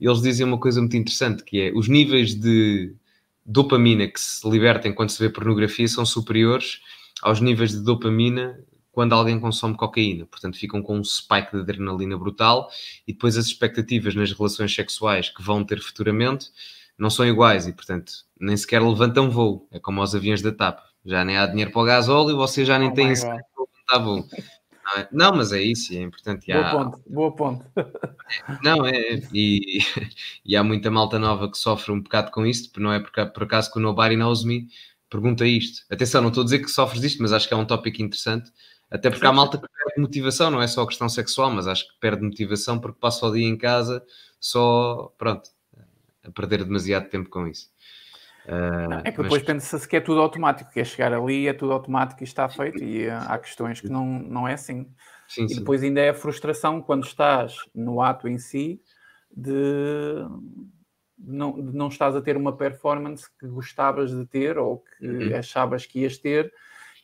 e 0.00 0.06
eles 0.06 0.20
dizem 0.20 0.44
uma 0.44 0.58
coisa 0.58 0.80
muito 0.80 0.96
interessante, 0.96 1.44
que 1.44 1.60
é 1.60 1.72
os 1.72 1.88
níveis 1.88 2.34
de 2.34 2.94
dopamina 3.48 4.06
que 4.06 4.20
se 4.20 4.48
libertem 4.48 4.92
quando 4.92 5.08
se 5.08 5.18
vê 5.18 5.30
pornografia 5.30 5.88
são 5.88 6.04
superiores 6.04 6.80
aos 7.22 7.40
níveis 7.40 7.72
de 7.72 7.80
dopamina 7.80 8.62
quando 8.92 9.14
alguém 9.14 9.40
consome 9.40 9.74
cocaína. 9.74 10.26
Portanto, 10.26 10.58
ficam 10.58 10.82
com 10.82 10.98
um 10.98 11.04
spike 11.04 11.52
de 11.52 11.60
adrenalina 11.60 12.18
brutal 12.18 12.68
e 13.06 13.12
depois 13.12 13.38
as 13.38 13.46
expectativas 13.46 14.14
nas 14.14 14.30
relações 14.32 14.74
sexuais 14.74 15.30
que 15.30 15.42
vão 15.42 15.64
ter 15.64 15.80
futuramente 15.80 16.50
não 16.98 17.08
são 17.08 17.24
iguais 17.24 17.66
e, 17.66 17.72
portanto, 17.72 18.12
nem 18.38 18.56
sequer 18.56 18.82
levantam 18.82 19.30
voo. 19.30 19.66
É 19.70 19.78
como 19.78 20.00
aos 20.00 20.14
aviões 20.14 20.42
da 20.42 20.52
TAP. 20.52 20.80
Já 21.04 21.24
nem 21.24 21.38
há 21.38 21.46
dinheiro 21.46 21.70
para 21.70 21.80
o 21.80 21.84
gasóleo 21.84 22.30
e 22.30 22.34
você 22.34 22.64
já 22.64 22.78
nem 22.78 22.92
oh 22.92 23.00
isso. 23.12 23.24
Tá 23.86 23.98
voo. 23.98 24.28
Não, 24.88 25.02
é? 25.02 25.08
não, 25.12 25.36
mas 25.36 25.52
é 25.52 25.60
isso, 25.60 25.92
é 25.94 26.00
importante. 26.00 26.46
Boa 26.52 26.66
há... 26.66 26.70
ponte, 26.70 27.02
boa 27.06 27.36
ponte. 27.36 27.64
Não, 28.62 28.84
é, 28.84 29.22
e, 29.32 29.78
e 30.44 30.54
há 30.54 30.62
muita 30.62 30.90
malta 30.90 31.18
nova 31.18 31.50
que 31.50 31.56
sofre 31.56 31.92
um 31.92 32.00
bocado 32.02 32.30
com 32.30 32.44
isto, 32.44 32.78
não 32.78 32.92
é 32.92 33.00
por, 33.00 33.10
por 33.30 33.42
acaso 33.44 33.72
que 33.72 33.78
o 33.78 33.80
Nobody 33.80 34.16
Knows 34.16 34.44
Me 34.44 34.68
pergunta 35.08 35.46
isto. 35.46 35.82
Atenção, 35.90 36.20
não 36.20 36.28
estou 36.28 36.42
a 36.42 36.44
dizer 36.44 36.58
que 36.58 36.68
sofres 36.68 37.00
disto, 37.00 37.22
mas 37.22 37.32
acho 37.32 37.48
que 37.48 37.54
é 37.54 37.56
um 37.56 37.64
tópico 37.64 38.02
interessante. 38.02 38.52
Até 38.90 39.10
porque 39.10 39.26
há 39.26 39.32
malta 39.32 39.58
que 39.58 39.66
perde 39.66 40.00
motivação, 40.00 40.50
não 40.50 40.62
é 40.62 40.66
só 40.66 40.82
a 40.82 40.86
questão 40.86 41.08
sexual, 41.08 41.50
mas 41.50 41.66
acho 41.66 41.86
que 41.88 41.98
perde 42.00 42.22
motivação 42.22 42.78
porque 42.78 42.98
passa 43.00 43.26
o 43.26 43.32
dia 43.32 43.46
em 43.46 43.56
casa 43.56 44.04
só, 44.40 45.12
pronto, 45.18 45.50
a 46.22 46.30
perder 46.30 46.64
demasiado 46.64 47.08
tempo 47.08 47.28
com 47.28 47.46
isso. 47.46 47.70
Uh, 48.48 48.88
não, 48.88 48.98
é 49.00 49.12
que 49.12 49.22
depois 49.22 49.42
mas... 49.42 49.42
pensa-se 49.42 49.86
que 49.86 49.96
é 49.96 50.00
tudo 50.00 50.22
automático, 50.22 50.70
que 50.70 50.80
é 50.80 50.84
chegar 50.84 51.12
ali, 51.12 51.46
é 51.46 51.52
tudo 51.52 51.70
automático 51.70 52.22
e 52.22 52.24
está 52.24 52.48
feito, 52.48 52.82
e 52.82 53.06
uh, 53.06 53.12
há 53.28 53.38
questões 53.38 53.78
que 53.78 53.90
não, 53.90 54.06
não 54.06 54.48
é 54.48 54.54
assim. 54.54 54.90
Sim, 55.28 55.44
e 55.44 55.48
sim. 55.50 55.58
depois 55.58 55.82
ainda 55.82 56.00
é 56.00 56.08
a 56.08 56.14
frustração 56.14 56.80
quando 56.80 57.04
estás 57.04 57.56
no 57.74 58.00
ato 58.00 58.26
em 58.26 58.38
si 58.38 58.80
de 59.30 60.24
não, 61.18 61.60
de 61.60 61.76
não 61.76 61.88
estás 61.88 62.16
a 62.16 62.22
ter 62.22 62.38
uma 62.38 62.56
performance 62.56 63.28
que 63.38 63.46
gostavas 63.46 64.10
de 64.10 64.24
ter 64.24 64.56
ou 64.56 64.78
que 64.78 65.06
uhum. 65.06 65.36
achavas 65.36 65.84
que 65.84 66.00
ias 66.00 66.16
ter, 66.16 66.50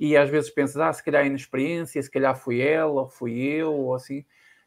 e 0.01 0.17
às 0.17 0.31
vezes 0.31 0.51
pensas, 0.51 0.79
ah, 0.79 0.93
se 0.93 1.05
calhar 1.05 1.25
é 1.25 1.27
inexperiência, 1.27 2.03
se 2.03 2.11
calhar 2.11 2.35
fui 2.35 2.63
ela, 2.63 3.03
ou 3.03 3.09
fui 3.09 3.39
eu, 3.39 3.73
ou 3.73 3.95
assim 3.95 4.25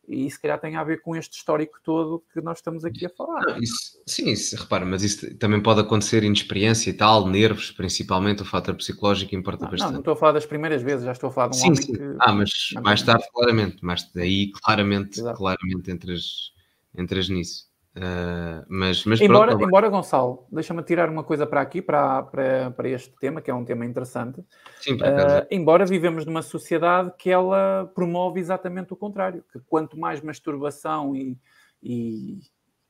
e 0.07 0.31
se 0.31 0.39
calhar 0.41 0.59
tem 0.59 0.75
a 0.77 0.83
ver 0.83 1.01
com 1.01 1.15
este 1.15 1.37
histórico 1.37 1.79
todo 1.83 2.23
que 2.33 2.39
nós 2.39 2.59
estamos 2.59 2.85
aqui 2.85 3.05
a 3.05 3.09
falar. 3.09 3.41
Não, 3.45 3.57
isso, 3.57 4.01
sim, 4.05 4.29
isso, 4.29 4.55
repara, 4.55 4.85
mas 4.85 5.03
isso 5.03 5.35
também 5.37 5.61
pode 5.61 5.81
acontecer 5.81 6.23
inexperiência 6.23 6.89
e 6.89 6.93
tal, 6.93 7.27
nervos, 7.27 7.71
principalmente, 7.71 8.41
o 8.41 8.45
fator 8.45 8.73
psicológico 8.75 9.35
importa 9.35 9.65
não, 9.65 9.71
bastante. 9.71 9.87
Não, 9.87 9.93
não 9.95 9.99
estou 9.99 10.13
a 10.13 10.17
falar 10.17 10.31
das 10.31 10.45
primeiras 10.45 10.81
vezes, 10.81 11.03
já 11.03 11.11
estou 11.11 11.29
a 11.29 11.31
falar 11.31 11.49
de 11.49 11.57
um 11.57 11.59
sim, 11.59 11.67
homem 11.67 11.81
sim. 11.81 11.93
que... 11.93 12.15
Ah, 12.21 12.31
mas 12.31 12.51
mais 12.81 13.01
tarde, 13.01 13.25
claramente, 13.33 13.77
mas 13.81 14.09
daí 14.13 14.51
claramente, 14.51 15.19
Exato. 15.19 15.37
claramente 15.37 15.91
entras, 15.91 16.53
entras 16.97 17.27
nisso. 17.27 17.66
Uh, 17.97 18.63
mas, 18.69 19.03
mas 19.05 19.19
embora, 19.19 19.51
pronto, 19.51 19.65
embora 19.65 19.89
Gonçalo, 19.89 20.45
deixa-me 20.51 20.83
tirar 20.83 21.09
uma 21.09 21.23
coisa 21.23 21.47
para 21.47 21.61
aqui, 21.61 21.81
para, 21.81 22.21
para, 22.21 22.69
para 22.71 22.89
este 22.89 23.11
tema, 23.19 23.41
que 23.41 23.49
é 23.49 23.53
um 23.53 23.65
tema 23.65 23.85
interessante. 23.85 24.43
Sim, 24.79 24.93
uh, 24.93 25.47
embora 25.49 25.83
vivemos 25.83 26.23
numa 26.23 26.43
sociedade 26.43 27.11
que 27.17 27.31
ela 27.31 27.91
promove 27.95 28.39
exatamente 28.39 28.93
o 28.93 28.95
contrário, 28.95 29.43
que 29.51 29.59
quanto 29.61 29.97
mais 29.97 30.21
masturbação 30.21 31.15
e, 31.15 31.39
e, 31.81 32.39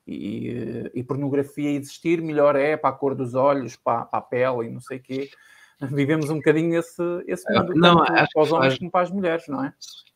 e, 0.05 0.91
e 0.93 1.03
pornografia 1.03 1.71
existir, 1.71 2.21
melhor 2.21 2.57
é 2.57 2.75
para 2.75 2.89
a 2.89 2.93
cor 2.93 3.15
dos 3.15 3.33
olhos, 3.33 3.77
para, 3.77 4.03
para 4.03 4.19
a 4.19 4.21
pele 4.21 4.67
e 4.67 4.69
não 4.69 4.81
sei 4.81 4.97
o 4.97 5.01
quê. 5.01 5.29
Vivemos 5.91 6.29
um 6.29 6.35
bocadinho 6.35 6.79
esse, 6.79 7.03
esse 7.27 7.51
mundo, 7.53 7.73
não, 7.75 8.03
tanto 8.03 8.29
para 8.33 8.43
os 8.43 8.51
homens 8.51 8.67
faz... 8.67 8.79
como 8.79 8.91
para 8.91 9.01
as 9.01 9.11
mulheres, 9.11 9.47
não 9.47 9.63
é? 9.63 9.73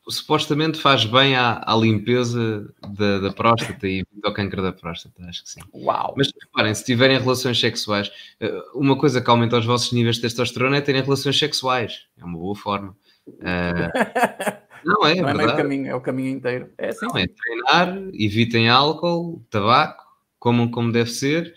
supostamente 0.08 0.80
faz 0.80 1.04
bem 1.04 1.36
à, 1.36 1.62
à 1.64 1.76
limpeza 1.76 2.68
da, 2.88 3.20
da, 3.20 3.32
próstata 3.32 3.86
e 3.86 4.04
ao 4.24 4.34
câncer 4.34 4.60
da 4.60 4.72
próstata, 4.72 5.22
acho 5.26 5.44
que 5.44 5.50
sim. 5.50 5.60
Uau! 5.72 6.14
Mas 6.16 6.32
reparem, 6.42 6.74
se 6.74 6.84
tiverem 6.84 7.18
relações 7.18 7.58
sexuais, 7.58 8.10
eh, 8.40 8.62
uma 8.74 8.98
coisa 8.98 9.20
que 9.20 9.30
aumenta 9.30 9.58
os 9.58 9.64
vossos 9.64 9.92
níveis 9.92 10.16
de 10.16 10.22
testosterona 10.22 10.78
é 10.78 10.80
terem 10.80 11.02
relações 11.02 11.38
sexuais. 11.38 12.06
É 12.18 12.24
uma 12.24 12.38
boa 12.38 12.56
forma. 12.56 12.96
Uh, 13.28 13.92
não 14.84 15.06
é, 15.06 15.14
não 15.14 15.28
é, 15.28 15.30
é 15.30 15.34
meio 15.34 15.56
caminho, 15.56 15.86
é 15.86 15.94
o 15.94 16.00
caminho 16.00 16.30
inteiro. 16.30 16.70
É 16.76 16.88
assim. 16.88 17.06
Não, 17.06 17.16
é 17.16 17.26
treinar, 17.26 17.96
evitem 18.12 18.68
álcool, 18.68 19.44
tabaco, 19.50 20.02
comam 20.38 20.68
como 20.68 20.90
deve 20.90 21.10
ser, 21.10 21.54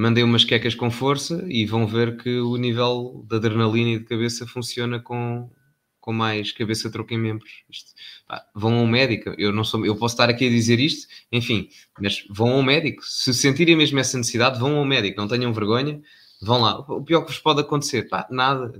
mandem 0.00 0.24
umas 0.24 0.44
quecas 0.44 0.74
com 0.74 0.90
força 0.90 1.44
e 1.46 1.66
vão 1.66 1.86
ver 1.86 2.16
que 2.16 2.38
o 2.38 2.56
nível 2.56 3.22
de 3.28 3.36
adrenalina 3.36 3.90
e 3.90 3.98
de 3.98 4.06
cabeça 4.06 4.46
funciona 4.46 4.98
com, 4.98 5.50
com 6.00 6.10
mais 6.10 6.52
cabeça 6.52 6.90
troca 6.90 7.12
em 7.12 7.18
membros. 7.18 7.50
Isto, 7.68 7.92
pá, 8.26 8.42
vão 8.54 8.78
a 8.78 8.82
um 8.82 8.86
médico. 8.86 9.34
Eu 9.36 9.52
não 9.52 9.62
sou, 9.62 9.84
eu 9.84 9.94
posso 9.94 10.14
estar 10.14 10.30
aqui 10.30 10.46
a 10.46 10.50
dizer 10.50 10.80
isto, 10.80 11.06
enfim, 11.30 11.68
mas 12.00 12.24
vão 12.30 12.50
a 12.52 12.56
um 12.56 12.62
médico. 12.62 13.04
Se 13.04 13.34
sentirem 13.34 13.76
mesmo 13.76 13.98
essa 13.98 14.16
necessidade, 14.16 14.58
vão 14.58 14.78
a 14.78 14.80
um 14.80 14.86
médico. 14.86 15.20
Não 15.20 15.28
tenham 15.28 15.52
vergonha, 15.52 16.00
vão 16.40 16.62
lá. 16.62 16.78
O 16.78 17.04
pior 17.04 17.20
que 17.20 17.32
vos 17.32 17.38
pode 17.38 17.60
acontecer, 17.60 18.08
pá, 18.08 18.26
nada. 18.30 18.72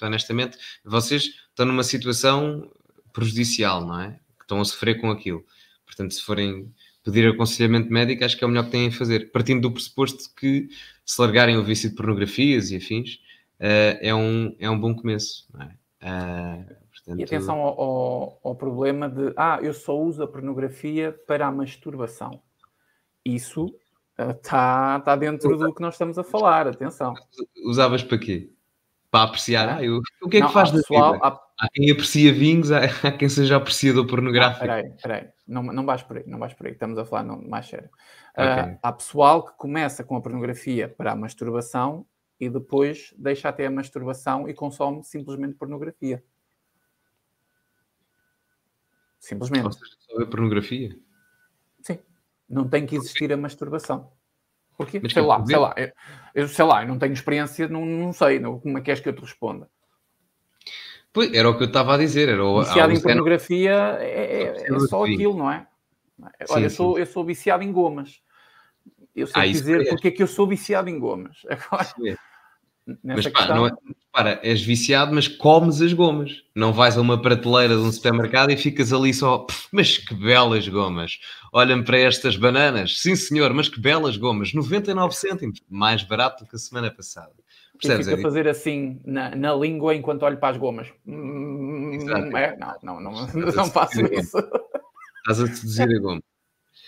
Honestamente, 0.00 0.56
vocês 0.84 1.24
estão 1.50 1.66
numa 1.66 1.82
situação 1.82 2.70
prejudicial, 3.12 3.84
não 3.84 4.00
é? 4.00 4.12
Que 4.38 4.44
estão 4.44 4.60
a 4.60 4.64
sofrer 4.64 5.00
com 5.00 5.10
aquilo. 5.10 5.44
Portanto, 5.84 6.14
se 6.14 6.22
forem 6.22 6.72
pedir 7.04 7.28
aconselhamento 7.28 7.92
médico, 7.92 8.24
acho 8.24 8.36
que 8.36 8.44
é 8.44 8.46
o 8.46 8.50
melhor 8.50 8.64
que 8.64 8.70
têm 8.70 8.88
a 8.88 8.92
fazer. 8.92 9.30
Partindo 9.32 9.62
do 9.62 9.72
pressuposto 9.72 10.32
que 10.36 10.68
se 11.04 11.20
largarem 11.20 11.56
o 11.56 11.64
vício 11.64 11.90
de 11.90 11.96
pornografias 11.96 12.70
e 12.70 12.76
afins, 12.76 13.14
uh, 13.60 13.98
é, 14.00 14.14
um, 14.14 14.54
é 14.58 14.70
um 14.70 14.78
bom 14.78 14.94
começo, 14.94 15.48
é? 15.60 15.82
Uh, 16.02 16.64
portanto... 16.90 17.20
E 17.20 17.24
atenção 17.24 17.60
ao, 17.60 17.80
ao, 17.80 18.40
ao, 18.42 18.54
problema 18.56 19.08
de 19.08 19.32
ah, 19.36 19.60
eu 19.62 19.72
só 19.72 19.96
uso 19.96 20.22
a 20.22 20.26
pornografia 20.26 21.16
para 21.26 21.46
a 21.46 21.52
masturbação. 21.52 22.42
Isso 23.24 23.72
está 24.18 24.98
uh, 24.98 25.04
tá 25.04 25.16
dentro 25.16 25.56
do 25.56 25.72
que 25.72 25.80
nós 25.80 25.94
estamos 25.94 26.18
a 26.18 26.24
falar, 26.24 26.66
atenção. 26.66 27.14
Usavas 27.64 28.02
para 28.02 28.18
quê? 28.18 28.50
Para 29.10 29.24
apreciar? 29.24 29.76
Ah, 29.76 29.84
eu, 29.84 30.00
o 30.22 30.28
que 30.28 30.38
é 30.38 30.40
não, 30.40 30.48
que 30.48 30.54
faz 30.54 30.70
da 30.70 30.78
pessoal, 30.78 31.12
vida? 31.12 31.26
Há... 31.26 31.40
há... 31.60 31.68
quem 31.72 31.90
aprecia 31.90 32.32
vinhos, 32.32 32.72
há, 32.72 33.12
quem 33.16 33.28
seja 33.28 33.56
apreciador 33.56 34.06
pornográfico. 34.06 34.64
Espera 34.64 34.74
aí, 34.74 34.92
espera 34.94 35.14
aí. 35.16 35.28
Não, 35.46 35.62
não 35.62 35.84
vais 35.84 36.02
por 36.02 36.18
aí, 36.18 36.24
não 36.26 36.38
vais 36.38 36.54
por 36.54 36.66
aí. 36.66 36.72
Estamos 36.72 36.98
a 36.98 37.04
falar 37.04 37.24
não, 37.24 37.42
mais 37.42 37.66
sério. 37.66 37.90
Okay. 38.32 38.74
Uh, 38.74 38.78
há 38.82 38.92
pessoal 38.92 39.44
que 39.44 39.56
começa 39.56 40.04
com 40.04 40.16
a 40.16 40.20
pornografia 40.20 40.88
para 40.88 41.12
a 41.12 41.16
masturbação 41.16 42.06
e 42.38 42.48
depois 42.48 43.14
deixa 43.18 43.48
até 43.48 43.66
a 43.66 43.70
masturbação 43.70 44.48
e 44.48 44.54
consome 44.54 45.02
simplesmente 45.04 45.54
pornografia. 45.54 46.22
Simplesmente. 49.18 49.66
Ou 49.66 49.72
seja, 49.72 49.92
só 50.00 50.22
a 50.22 50.26
pornografia? 50.26 50.98
Sim. 51.80 51.98
Não 52.48 52.68
tem 52.68 52.84
que 52.84 52.96
existir 52.96 53.32
a 53.32 53.36
masturbação. 53.36 54.12
Porquê? 54.76 55.00
Mas 55.00 55.12
sei 55.12 55.22
lá, 55.22 55.46
sei 55.46 55.56
lá, 55.56 55.74
eu, 55.76 55.92
eu, 56.34 56.48
sei 56.48 56.64
lá, 56.64 56.82
eu 56.82 56.88
não 56.88 56.98
tenho 56.98 57.12
experiência, 57.12 57.68
não, 57.68 57.86
não 57.86 58.12
sei, 58.12 58.40
não, 58.40 58.58
como 58.58 58.78
é 58.78 58.80
que 58.80 58.90
és 58.90 59.00
que 59.00 59.08
eu 59.08 59.14
te 59.14 59.20
responda? 59.20 59.70
Pois, 61.12 61.32
era 61.32 61.48
o 61.48 61.56
que 61.56 61.64
eu 61.64 61.68
estava 61.68 61.94
a 61.94 61.98
dizer. 61.98 62.28
Era 62.28 62.44
o, 62.44 62.62
viciado 62.62 62.92
em 62.92 63.00
pornografia 63.00 63.72
é, 64.00 64.42
é, 64.42 64.74
é, 64.74 64.78
só 64.80 65.04
aquilo, 65.04 65.36
não 65.36 65.50
é? 65.50 65.66
Olha, 66.20 66.46
sim, 66.46 66.62
eu, 66.64 66.70
sou, 66.70 66.98
eu 66.98 67.06
sou 67.06 67.24
viciado 67.24 67.62
em 67.62 67.72
gomas. 67.72 68.20
Eu 69.14 69.26
sei 69.26 69.42
ah, 69.42 69.46
dizer 69.46 69.88
porque 69.88 70.08
é 70.08 70.10
que 70.10 70.22
eu 70.22 70.26
sou 70.26 70.46
viciado 70.46 70.88
em 70.88 70.98
gomas. 70.98 71.36
Agora, 71.50 71.86
mas 73.02 73.26
pá, 73.26 73.38
questão... 73.38 73.56
não 73.56 73.66
é, 73.66 73.72
para, 74.12 74.40
és 74.42 74.62
viciado, 74.62 75.14
mas 75.14 75.28
comes 75.28 75.80
as 75.80 75.92
gomas. 75.92 76.42
Não 76.54 76.72
vais 76.72 76.96
a 76.96 77.00
uma 77.00 77.20
prateleira 77.20 77.74
de 77.74 77.80
um 77.80 77.92
supermercado 77.92 78.50
e 78.50 78.56
ficas 78.56 78.92
ali 78.92 79.14
só, 79.14 79.46
mas 79.72 79.98
que 79.98 80.14
belas 80.14 80.66
gomas. 80.66 81.18
Olha-me 81.52 81.84
para 81.84 81.98
estas 81.98 82.36
bananas. 82.36 82.98
Sim, 82.98 83.14
senhor, 83.14 83.52
mas 83.54 83.68
que 83.68 83.80
belas 83.80 84.16
gomas. 84.16 84.52
99 84.52 85.14
cêntimos. 85.14 85.60
Mais 85.68 86.02
barato 86.02 86.44
do 86.44 86.50
que 86.50 86.56
a 86.56 86.58
semana 86.58 86.90
passada. 86.90 87.32
Percebes? 87.82 88.06
E 88.06 88.10
fica 88.10 88.20
a 88.20 88.22
fazer 88.22 88.48
assim 88.48 89.00
na, 89.04 89.34
na 89.34 89.54
língua 89.54 89.94
enquanto 89.94 90.22
olho 90.22 90.38
para 90.38 90.50
as 90.50 90.56
gomas. 90.56 90.88
Exato. 91.06 92.36
É, 92.36 92.56
não, 92.56 92.76
não, 92.82 93.00
não, 93.00 93.26
não, 93.26 93.52
não 93.52 93.66
faço 93.70 94.00
isso. 94.06 94.38
Estás 95.18 95.40
a 95.40 95.46
seduzir 95.48 95.96
a 95.96 96.00
goma. 96.00 96.22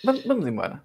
Vamos, 0.05 0.25
vamos 0.25 0.47
embora. 0.47 0.83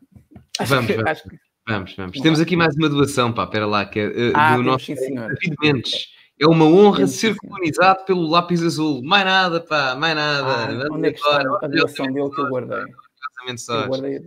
Acho 0.59 0.69
vamos, 0.75 0.87
que, 0.87 0.97
vamos. 0.97 1.21
Que... 1.21 1.39
Vamos, 1.67 1.95
vamos. 1.95 2.19
Temos 2.19 2.39
aqui 2.39 2.55
mais 2.55 2.75
uma 2.75 2.89
doação, 2.89 3.31
pá, 3.31 3.43
espera 3.43 3.67
lá, 3.67 3.85
que 3.85 3.99
é 3.99 4.07
uh, 4.07 4.31
ah, 4.33 4.57
do 4.57 4.63
nosso 4.63 4.87
David 4.93 5.55
Mendes. 5.61 6.07
É 6.41 6.47
uma 6.47 6.65
honra 6.65 7.05
ser 7.05 7.35
colonizado 7.35 8.05
pelo 8.05 8.27
lápis 8.27 8.63
azul. 8.63 9.03
Mais 9.03 9.25
nada, 9.25 9.59
pá, 9.59 9.95
mais 9.95 10.15
nada. 10.15 10.47
Ah, 10.47 10.87
onde 10.91 11.09
é 11.09 11.11
que 11.11 11.19
está 11.19 11.41
a 11.61 11.67
doação 11.67 12.05
dele 12.07 12.29
que 12.31 12.41
eu 12.41 12.49
guardei? 12.49 12.79
Eu 12.79 13.87
guardei. 13.87 14.19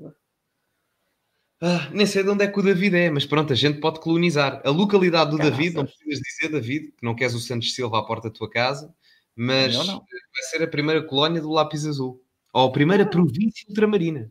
Ah, 1.64 1.88
nem 1.92 2.04
sei 2.04 2.24
de 2.24 2.28
onde 2.28 2.42
é 2.42 2.48
que 2.48 2.58
o 2.58 2.62
David 2.62 2.96
é, 2.96 3.08
mas 3.08 3.24
pronto, 3.24 3.52
a 3.52 3.56
gente 3.56 3.78
pode 3.78 4.00
colonizar. 4.00 4.60
A 4.64 4.70
localidade 4.70 5.30
do 5.30 5.38
David, 5.38 5.76
não 5.76 5.84
precisas 5.84 6.18
dizer, 6.18 6.48
David, 6.48 6.90
que 6.90 7.04
não 7.04 7.14
queres 7.14 7.34
o 7.34 7.38
Santos 7.38 7.72
Silva 7.72 8.00
à 8.00 8.02
porta 8.02 8.28
da 8.28 8.34
tua 8.34 8.50
casa, 8.50 8.92
mas 9.36 9.72
não, 9.72 9.84
não. 9.84 9.98
vai 9.98 10.42
ser 10.50 10.60
a 10.64 10.66
primeira 10.66 11.04
colónia 11.04 11.40
do 11.40 11.52
lápis 11.52 11.86
azul. 11.86 12.20
Ou 12.52 12.66
a 12.66 12.72
primeira 12.72 13.06
província 13.06 13.64
ultramarina. 13.68 14.28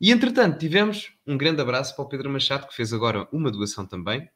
E 0.00 0.12
entretanto, 0.12 0.56
tivemos 0.56 1.12
um 1.26 1.36
grande 1.36 1.60
abraço 1.60 1.96
para 1.96 2.04
o 2.04 2.08
Pedro 2.08 2.30
Machado, 2.30 2.68
que 2.68 2.76
fez 2.76 2.92
agora 2.92 3.26
uma 3.32 3.50
doação 3.50 3.84
também. 3.84 4.30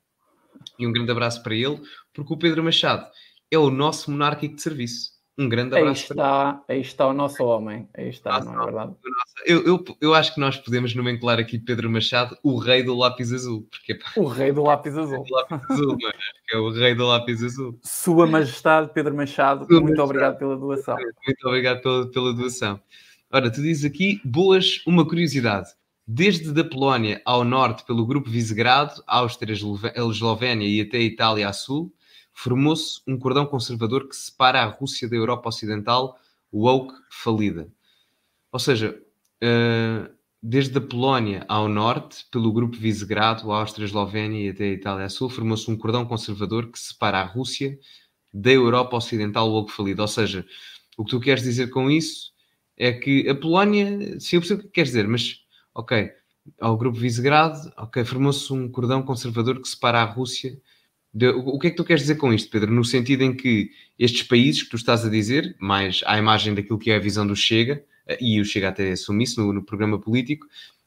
E 0.77 0.85
um 0.85 0.93
grande 0.93 1.13
abraço 1.13 1.41
para 1.45 1.55
ele, 1.55 1.81
porque 2.13 2.35
o 2.35 2.37
Pedro 2.37 2.65
Machado 2.65 3.07
é 3.53 3.57
o 3.57 3.71
nosso 3.71 4.11
monárquico 4.11 4.57
de 4.57 4.63
serviço. 4.63 5.16
Um 5.39 5.51
grande 5.51 5.77
abraço. 5.77 5.89
Aí 5.89 6.17
está, 6.17 6.63
aí 6.67 6.81
está 6.81 7.07
o 7.07 7.13
nosso 7.13 7.45
homem. 7.45 7.87
Aí 7.95 8.09
está, 8.09 8.43
não 8.43 8.63
é 8.63 8.65
verdade? 8.65 8.95
Eu, 9.45 9.63
eu, 9.65 9.85
eu 10.01 10.15
acho 10.15 10.33
que 10.33 10.41
nós 10.41 10.57
podemos 10.57 10.95
nomenclar 10.95 11.39
aqui 11.39 11.59
Pedro 11.59 11.91
Machado 11.91 12.37
o 12.43 12.57
rei 12.57 12.83
do 12.83 12.95
lápis 12.95 13.33
azul. 13.33 13.69
Porque, 13.71 13.99
o 14.19 14.27
rei 14.27 14.51
do 14.51 14.63
lápis 14.63 14.97
azul. 14.97 15.25
O 15.29 15.35
lápis 15.35 15.71
azul 15.71 15.99
é 16.51 16.57
o 16.57 16.71
rei 16.71 16.95
do 16.95 17.07
lápis 17.07 17.43
azul. 17.43 17.79
Sua 17.83 18.27
Majestade 18.27 18.91
Pedro 18.95 19.15
Machado, 19.15 19.67
Sua 19.67 19.81
muito 19.81 19.99
Majestade. 19.99 20.09
obrigado 20.09 20.39
pela 20.39 20.57
doação. 20.57 20.97
Muito 20.97 21.47
obrigado 21.49 21.83
pela, 21.83 22.11
pela 22.11 22.33
doação. 22.33 22.81
Ora, 23.31 23.51
tu 23.51 23.61
dizes 23.61 23.85
aqui, 23.85 24.21
boas, 24.25 24.83
uma 24.87 25.07
curiosidade. 25.07 25.69
Desde 26.07 26.53
da 26.53 26.65
Polónia 26.65 27.21
ao 27.25 27.45
norte, 27.45 27.85
pelo 27.85 28.07
grupo 28.07 28.31
Visegrado, 28.31 29.03
Áustria, 29.07 29.53
Eslovénia 29.53 30.67
e 30.67 30.81
até 30.81 30.99
a 30.99 31.03
Itália 31.03 31.49
a 31.49 31.53
sul, 31.53 31.93
formou-se 32.37 33.01
um 33.09 33.19
cordão 33.19 33.47
conservador 33.47 34.07
que 34.07 34.15
separa 34.15 34.61
a 34.63 34.67
Rússia 34.67 35.09
da 35.09 35.17
Europa 35.17 35.49
Ocidental, 35.49 36.19
woke 36.53 36.95
falida. 37.11 37.67
Ou 38.53 38.59
seja, 38.59 39.01
uh, 39.43 40.15
desde 40.43 40.77
a 40.77 40.81
Polónia 40.83 41.47
ao 41.49 41.67
norte, 41.67 42.27
pelo 42.31 42.53
grupo 42.53 42.77
Visegrado, 42.77 43.51
Áustria, 43.51 43.87
Eslovénia 43.87 44.47
e 44.47 44.51
até 44.51 44.65
a 44.65 44.73
Itália 44.73 45.07
a 45.07 45.09
sul, 45.09 45.31
formou-se 45.31 45.71
um 45.71 45.79
cordão 45.79 46.05
conservador 46.05 46.71
que 46.71 46.79
separa 46.79 47.21
a 47.21 47.25
Rússia 47.25 47.79
da 48.33 48.53
Europa 48.53 48.99
Ocidental, 48.99 49.51
woke 49.51 49.73
falida. 49.73 50.03
Ou 50.03 50.09
seja, 50.09 50.47
o 50.99 51.05
que 51.07 51.11
tu 51.13 51.21
queres 51.21 51.43
dizer 51.43 51.71
com 51.71 51.91
isso 51.91 52.33
é 52.77 52.93
que 52.93 53.27
a 53.31 53.35
Polónia, 53.35 54.21
sim, 54.21 54.37
eu 54.37 54.43
percebo 54.43 54.61
o 54.61 54.65
que 54.65 54.71
queres 54.71 54.91
dizer, 54.91 55.09
mas 55.09 55.41
ok, 55.75 56.11
ao 56.61 56.77
grupo 56.77 56.99
Visegrado, 56.99 57.73
ok, 57.79 58.05
formou-se 58.05 58.53
um 58.53 58.71
cordão 58.71 59.03
conservador 59.03 59.59
que 59.61 59.69
separa 59.69 60.03
a 60.03 60.05
Rússia. 60.05 60.61
De, 61.17 61.29
o, 61.29 61.49
o 61.49 61.59
que 61.59 61.69
é 61.69 61.71
que 61.71 61.77
tu 61.77 61.85
queres 61.85 62.03
dizer 62.03 62.17
com 62.17 62.33
isto, 62.33 62.51
Pedro? 62.51 62.73
No 62.73 62.85
sentido 62.85 63.23
em 63.23 63.35
que 63.35 63.71
estes 63.99 64.23
países 64.23 64.63
que 64.63 64.71
tu 64.71 64.77
estás 64.77 65.05
a 65.05 65.09
dizer, 65.09 65.57
mais 65.59 66.03
à 66.05 66.19
imagem 66.19 66.55
daquilo 66.55 66.79
que 66.79 66.91
é 66.91 66.97
a 66.97 67.01
visão 67.01 67.27
do 67.27 67.35
Chega, 67.35 67.85
eh, 68.07 68.19
e 68.21 68.41
o 68.41 68.45
Chega 68.45 68.69
até 68.69 68.93
assume 68.93 69.25
isso 69.25 69.41
no, 69.41 69.53
no 69.53 69.63
programa 69.63 69.99
político, 69.99 70.47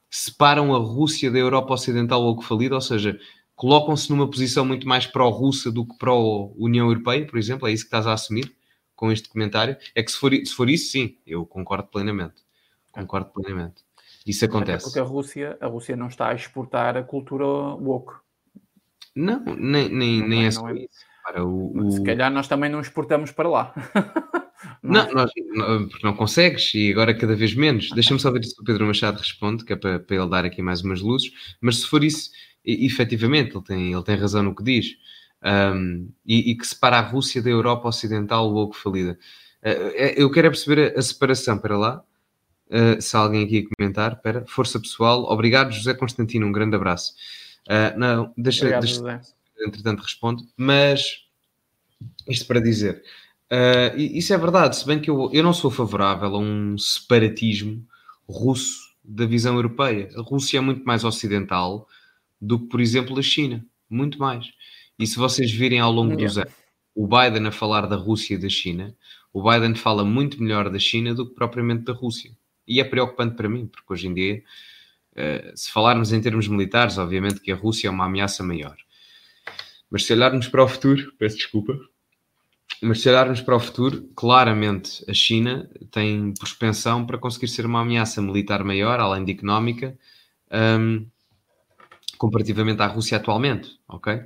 separam 0.09 0.75
a 0.75 0.77
Rússia 0.77 1.31
da 1.31 1.39
Europa 1.39 1.73
Ocidental 1.73 2.21
ou 2.21 2.37
que 2.37 2.45
falida, 2.45 2.75
ou 2.75 2.81
seja, 2.81 3.19
colocam-se 3.55 4.09
numa 4.09 4.29
posição 4.29 4.65
muito 4.65 4.87
mais 4.87 5.05
pró-russa 5.07 5.71
do 5.71 5.85
que 5.85 5.97
pró-União 5.97 6.87
Europeia, 6.87 7.25
por 7.25 7.37
exemplo, 7.37 7.67
é 7.67 7.71
isso 7.71 7.83
que 7.83 7.87
estás 7.87 8.05
a 8.07 8.13
assumir? 8.13 8.53
com 8.99 9.13
este 9.13 9.29
comentário 9.29 9.77
é 9.95 10.03
que 10.03 10.11
se 10.11 10.17
for, 10.17 10.33
se 10.33 10.53
for 10.53 10.69
isso, 10.69 10.91
sim, 10.91 11.17
eu 11.25 11.45
concordo 11.45 11.87
plenamente. 11.87 12.43
Concordo 12.91 13.29
plenamente. 13.29 13.81
Isso 14.27 14.43
acontece. 14.43 14.83
porque 14.83 14.99
a 14.99 15.03
Rússia, 15.03 15.57
a 15.61 15.67
Rússia 15.67 15.95
não 15.95 16.07
está 16.07 16.27
a 16.27 16.35
exportar 16.35 16.97
a 16.97 17.03
cultura 17.03 17.45
woke. 17.45 18.15
Não, 19.15 19.43
nem, 19.57 19.89
nem, 19.89 20.27
nem 20.27 20.43
é, 20.43 20.47
é 20.47 20.51
só 20.51 20.69
é. 20.69 20.73
isso. 20.73 21.09
Para 21.23 21.45
o, 21.45 21.77
o... 21.77 21.91
Se 21.91 22.03
calhar 22.03 22.31
nós 22.31 22.47
também 22.47 22.69
não 22.69 22.79
exportamos 22.79 23.31
para 23.31 23.49
lá. 23.49 23.73
não, 24.81 25.05
não, 25.05 25.13
nós, 25.13 25.31
não, 25.53 25.87
porque 25.87 26.05
não 26.05 26.15
consegues 26.15 26.73
e 26.73 26.91
agora 26.91 27.13
cada 27.13 27.35
vez 27.35 27.53
menos. 27.53 27.89
Deixa-me 27.91 28.19
só 28.19 28.31
ver 28.31 28.43
se 28.43 28.59
o 28.59 28.63
Pedro 28.63 28.85
Machado 28.85 29.17
responde, 29.17 29.63
que 29.63 29.73
é 29.73 29.75
para, 29.75 29.99
para 29.99 30.15
ele 30.15 30.29
dar 30.29 30.45
aqui 30.45 30.61
mais 30.61 30.81
umas 30.81 31.01
luzes. 31.01 31.31
Mas 31.61 31.77
se 31.77 31.87
for 31.87 32.03
isso, 32.03 32.31
e, 32.65 32.85
efetivamente, 32.85 33.55
ele 33.55 33.63
tem, 33.63 33.93
ele 33.93 34.03
tem 34.03 34.15
razão 34.15 34.43
no 34.43 34.55
que 34.55 34.63
diz 34.63 34.95
um, 35.43 36.11
e, 36.25 36.51
e, 36.51 36.55
que 36.55 36.67
separa 36.67 36.97
a 36.97 37.01
Rússia 37.01 37.41
da 37.41 37.49
Europa 37.49 37.87
Ocidental 37.87 38.51
ou 38.53 38.73
falida. 38.73 39.17
Uh, 39.61 39.91
eu 40.15 40.31
quero 40.31 40.47
é 40.47 40.49
perceber 40.49 40.93
a, 40.95 40.99
a, 40.99 41.01
separação, 41.01 41.57
para 41.57 41.77
lá. 41.77 42.03
Uh, 42.67 43.01
se 43.01 43.15
alguém 43.15 43.45
aqui 43.45 43.67
comentar, 43.77 44.21
para 44.21 44.45
força 44.45 44.79
pessoal, 44.79 45.23
obrigado 45.23 45.71
José 45.71 45.93
Constantino, 45.93 46.45
um 46.45 46.51
grande 46.51 46.75
abraço. 46.75 47.13
Uh, 47.67 47.97
não, 47.97 48.33
deixa, 48.37 48.65
obrigado, 48.65 48.83
deixa 48.83 49.21
entretanto 49.59 50.01
respondo, 50.01 50.43
mas 50.57 51.25
isto 52.27 52.45
para 52.45 52.59
dizer, 52.59 53.03
uh, 53.51 53.97
isso 53.97 54.33
é 54.33 54.37
verdade, 54.37 54.77
se 54.77 54.85
bem 54.85 54.99
que 54.99 55.09
eu, 55.09 55.29
eu 55.33 55.43
não 55.43 55.53
sou 55.53 55.69
favorável 55.69 56.35
a 56.35 56.39
um 56.39 56.77
separatismo 56.77 57.85
russo 58.27 58.89
da 59.03 59.25
visão 59.25 59.55
europeia. 59.55 60.09
A 60.15 60.21
Rússia 60.21 60.59
é 60.59 60.61
muito 60.61 60.83
mais 60.85 61.03
ocidental 61.03 61.87
do 62.39 62.59
que, 62.59 62.67
por 62.67 62.79
exemplo, 62.79 63.17
a 63.17 63.21
China, 63.21 63.65
muito 63.89 64.19
mais. 64.19 64.51
E 64.97 65.07
se 65.07 65.17
vocês 65.17 65.51
virem 65.51 65.79
ao 65.79 65.91
longo 65.91 66.11
yeah. 66.11 66.27
dos 66.27 66.37
anos 66.37 66.53
o 66.95 67.07
Biden 67.07 67.47
a 67.47 67.51
falar 67.51 67.87
da 67.87 67.95
Rússia 67.95 68.35
e 68.35 68.37
da 68.37 68.49
China, 68.49 68.93
o 69.31 69.41
Biden 69.41 69.73
fala 69.73 70.03
muito 70.03 70.41
melhor 70.41 70.69
da 70.69 70.79
China 70.79 71.13
do 71.13 71.25
que 71.25 71.33
propriamente 71.33 71.83
da 71.83 71.93
Rússia. 71.93 72.31
E 72.67 72.79
é 72.79 72.83
preocupante 72.83 73.35
para 73.35 73.47
mim, 73.47 73.67
porque 73.67 73.93
hoje 73.93 74.07
em 74.07 74.13
dia, 74.13 74.43
se 75.55 75.71
falarmos 75.71 76.11
em 76.11 76.21
termos 76.21 76.47
militares, 76.47 76.97
obviamente 76.97 77.41
que 77.41 77.51
a 77.51 77.55
Rússia 77.55 77.87
é 77.87 77.91
uma 77.91 78.05
ameaça 78.05 78.43
maior. 78.43 78.75
Mas 79.89 80.05
se 80.05 80.13
olharmos 80.13 80.47
para 80.47 80.63
o 80.63 80.67
futuro, 80.67 81.11
peço 81.17 81.37
desculpa, 81.37 81.77
mas 82.81 83.01
se 83.01 83.09
olharmos 83.09 83.41
para 83.41 83.55
o 83.55 83.59
futuro, 83.59 84.09
claramente 84.15 85.03
a 85.09 85.13
China 85.13 85.69
tem 85.91 86.33
propensão 86.33 87.05
para 87.05 87.17
conseguir 87.17 87.47
ser 87.47 87.65
uma 87.65 87.81
ameaça 87.81 88.21
militar 88.21 88.63
maior, 88.63 88.99
além 88.99 89.25
de 89.25 89.31
económica, 89.31 89.97
um, 90.51 91.05
comparativamente 92.17 92.81
à 92.81 92.87
Rússia 92.87 93.17
atualmente, 93.17 93.79
ok? 93.87 94.21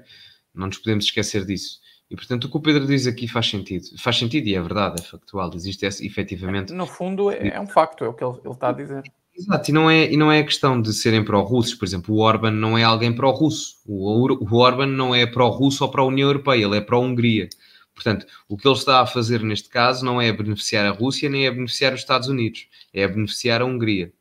Não 0.53 0.67
nos 0.67 0.77
podemos 0.77 1.05
esquecer 1.05 1.45
disso. 1.45 1.81
E 2.11 2.15
portanto, 2.15 2.45
o 2.45 2.49
que 2.49 2.57
o 2.57 2.61
Pedro 2.61 2.85
diz 2.85 3.07
aqui 3.07 3.27
faz 3.27 3.49
sentido. 3.49 3.85
Faz 3.97 4.17
sentido 4.17 4.47
e 4.47 4.53
é 4.53 4.61
verdade, 4.61 5.01
é 5.01 5.03
factual. 5.03 5.49
Existe 5.55 5.85
esse, 5.85 6.05
efetivamente. 6.05 6.71
No 6.71 6.85
fundo, 6.85 7.31
é, 7.31 7.47
é 7.47 7.59
um 7.59 7.65
facto, 7.65 8.03
é 8.03 8.07
o 8.07 8.13
que 8.13 8.23
ele, 8.23 8.37
ele 8.43 8.53
está 8.53 8.69
a 8.69 8.73
dizer. 8.73 9.03
Exato, 9.35 9.71
e 9.71 9.73
não 9.73 9.89
é, 9.89 10.11
e 10.11 10.15
não 10.15 10.31
é 10.31 10.39
a 10.39 10.43
questão 10.43 10.79
de 10.79 10.93
serem 10.93 11.23
pró-russos. 11.23 11.73
Por 11.73 11.85
exemplo, 11.85 12.15
o 12.15 12.19
Orban 12.19 12.51
não 12.51 12.77
é 12.77 12.83
alguém 12.83 13.13
pró-russo. 13.13 13.77
O, 13.85 14.31
o 14.31 14.55
Orban 14.55 14.87
não 14.87 15.13
é 15.13 15.25
pró-russo 15.25 15.83
ou 15.83 15.89
pró-União 15.89 16.29
Europeia, 16.29 16.65
ele 16.65 16.77
é 16.77 16.81
pró-Hungria. 16.81 17.49
Portanto, 17.93 18.25
o 18.47 18.57
que 18.57 18.67
ele 18.67 18.75
está 18.75 19.01
a 19.01 19.05
fazer 19.05 19.41
neste 19.41 19.69
caso 19.69 20.03
não 20.03 20.21
é 20.21 20.31
beneficiar 20.31 20.85
a 20.85 20.91
Rússia 20.91 21.29
nem 21.29 21.45
é 21.45 21.51
beneficiar 21.51 21.93
os 21.93 21.99
Estados 21.99 22.27
Unidos, 22.27 22.67
é 22.93 23.07
beneficiar 23.07 23.61
a 23.61 23.65
Hungria. 23.65 24.11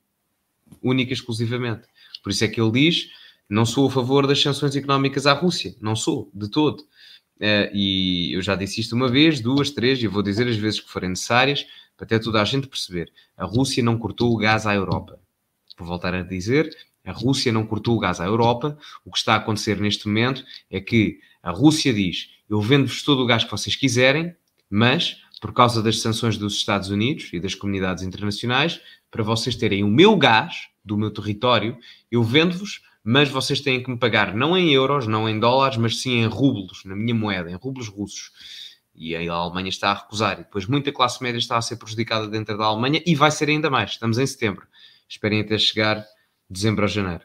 Única 0.82 1.10
e 1.10 1.14
exclusivamente. 1.14 1.82
Por 2.22 2.30
isso 2.30 2.44
é 2.44 2.48
que 2.48 2.60
ele 2.60 2.70
diz 2.70 3.08
não 3.52 3.66
sou 3.66 3.86
a 3.86 3.90
favor 3.90 4.26
das 4.26 4.40
sanções 4.40 4.74
económicas 4.74 5.26
à 5.26 5.34
Rússia, 5.34 5.76
não 5.78 5.94
sou, 5.94 6.30
de 6.32 6.48
todo. 6.48 6.80
Uh, 7.36 7.68
e 7.74 8.32
eu 8.32 8.40
já 8.40 8.54
disse 8.54 8.80
isto 8.80 8.96
uma 8.96 9.08
vez, 9.08 9.40
duas, 9.40 9.70
três, 9.70 10.02
e 10.02 10.06
vou 10.06 10.22
dizer 10.22 10.48
as 10.48 10.56
vezes 10.56 10.80
que 10.80 10.90
forem 10.90 11.10
necessárias, 11.10 11.66
até 12.02 12.18
toda 12.18 12.42
a 12.42 12.44
gente 12.44 12.66
perceber. 12.66 13.12
A 13.36 13.44
Rússia 13.44 13.82
não 13.82 13.96
cortou 13.96 14.32
o 14.32 14.36
gás 14.36 14.66
à 14.66 14.74
Europa. 14.74 15.20
Vou 15.78 15.86
voltar 15.86 16.12
a 16.12 16.22
dizer, 16.22 16.68
a 17.04 17.12
Rússia 17.12 17.52
não 17.52 17.64
cortou 17.64 17.96
o 17.96 17.98
gás 18.00 18.20
à 18.20 18.24
Europa. 18.24 18.76
O 19.04 19.12
que 19.12 19.18
está 19.18 19.34
a 19.34 19.36
acontecer 19.36 19.80
neste 19.80 20.08
momento 20.08 20.44
é 20.68 20.80
que 20.80 21.20
a 21.40 21.52
Rússia 21.52 21.94
diz: 21.94 22.30
eu 22.50 22.60
vendo-vos 22.60 23.04
todo 23.04 23.22
o 23.22 23.26
gás 23.26 23.44
que 23.44 23.50
vocês 23.50 23.76
quiserem, 23.76 24.34
mas 24.68 25.22
por 25.40 25.52
causa 25.52 25.80
das 25.80 26.00
sanções 26.00 26.36
dos 26.36 26.54
Estados 26.54 26.90
Unidos 26.90 27.30
e 27.32 27.38
das 27.38 27.54
comunidades 27.54 28.02
internacionais, 28.02 28.80
para 29.10 29.22
vocês 29.22 29.54
terem 29.54 29.84
o 29.84 29.88
meu 29.88 30.16
gás 30.16 30.68
do 30.84 30.96
meu 30.98 31.10
território, 31.10 31.78
eu 32.10 32.22
vendo-vos 32.22 32.82
mas 33.04 33.28
vocês 33.28 33.60
têm 33.60 33.82
que 33.82 33.90
me 33.90 33.96
pagar 33.96 34.34
não 34.34 34.56
em 34.56 34.70
euros, 34.70 35.08
não 35.08 35.28
em 35.28 35.38
dólares, 35.38 35.76
mas 35.76 36.00
sim 36.00 36.20
em 36.20 36.26
rublos, 36.26 36.84
na 36.84 36.94
minha 36.94 37.14
moeda, 37.14 37.50
em 37.50 37.54
rublos 37.54 37.88
russos. 37.88 38.30
E 38.94 39.16
a 39.16 39.32
Alemanha 39.32 39.68
está 39.68 39.90
a 39.90 39.94
recusar. 39.94 40.34
E 40.34 40.44
depois 40.44 40.66
muita 40.66 40.92
classe 40.92 41.22
média 41.22 41.38
está 41.38 41.56
a 41.56 41.62
ser 41.62 41.76
prejudicada 41.76 42.28
dentro 42.28 42.56
da 42.56 42.64
Alemanha 42.64 43.02
e 43.06 43.14
vai 43.14 43.30
ser 43.30 43.48
ainda 43.48 43.70
mais. 43.70 43.92
Estamos 43.92 44.18
em 44.18 44.26
setembro. 44.26 44.66
Esperem 45.08 45.40
até 45.40 45.56
chegar 45.58 46.04
dezembro 46.48 46.84
a 46.84 46.88
janeiro. 46.88 47.24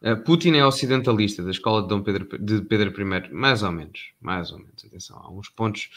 Uh, 0.00 0.16
Putin 0.24 0.52
é 0.52 0.64
ocidentalista 0.64 1.42
da 1.42 1.50
escola 1.50 1.82
de 1.82 1.88
Dom 1.88 2.02
Pedro, 2.02 2.38
de 2.38 2.60
Pedro 2.62 2.92
I, 3.00 3.32
mais 3.32 3.62
ou 3.62 3.72
menos, 3.72 4.12
mais 4.20 4.52
ou 4.52 4.58
menos. 4.58 4.84
Atenção, 4.84 5.18
há 5.18 5.30
uns 5.30 5.48
pontos 5.48 5.88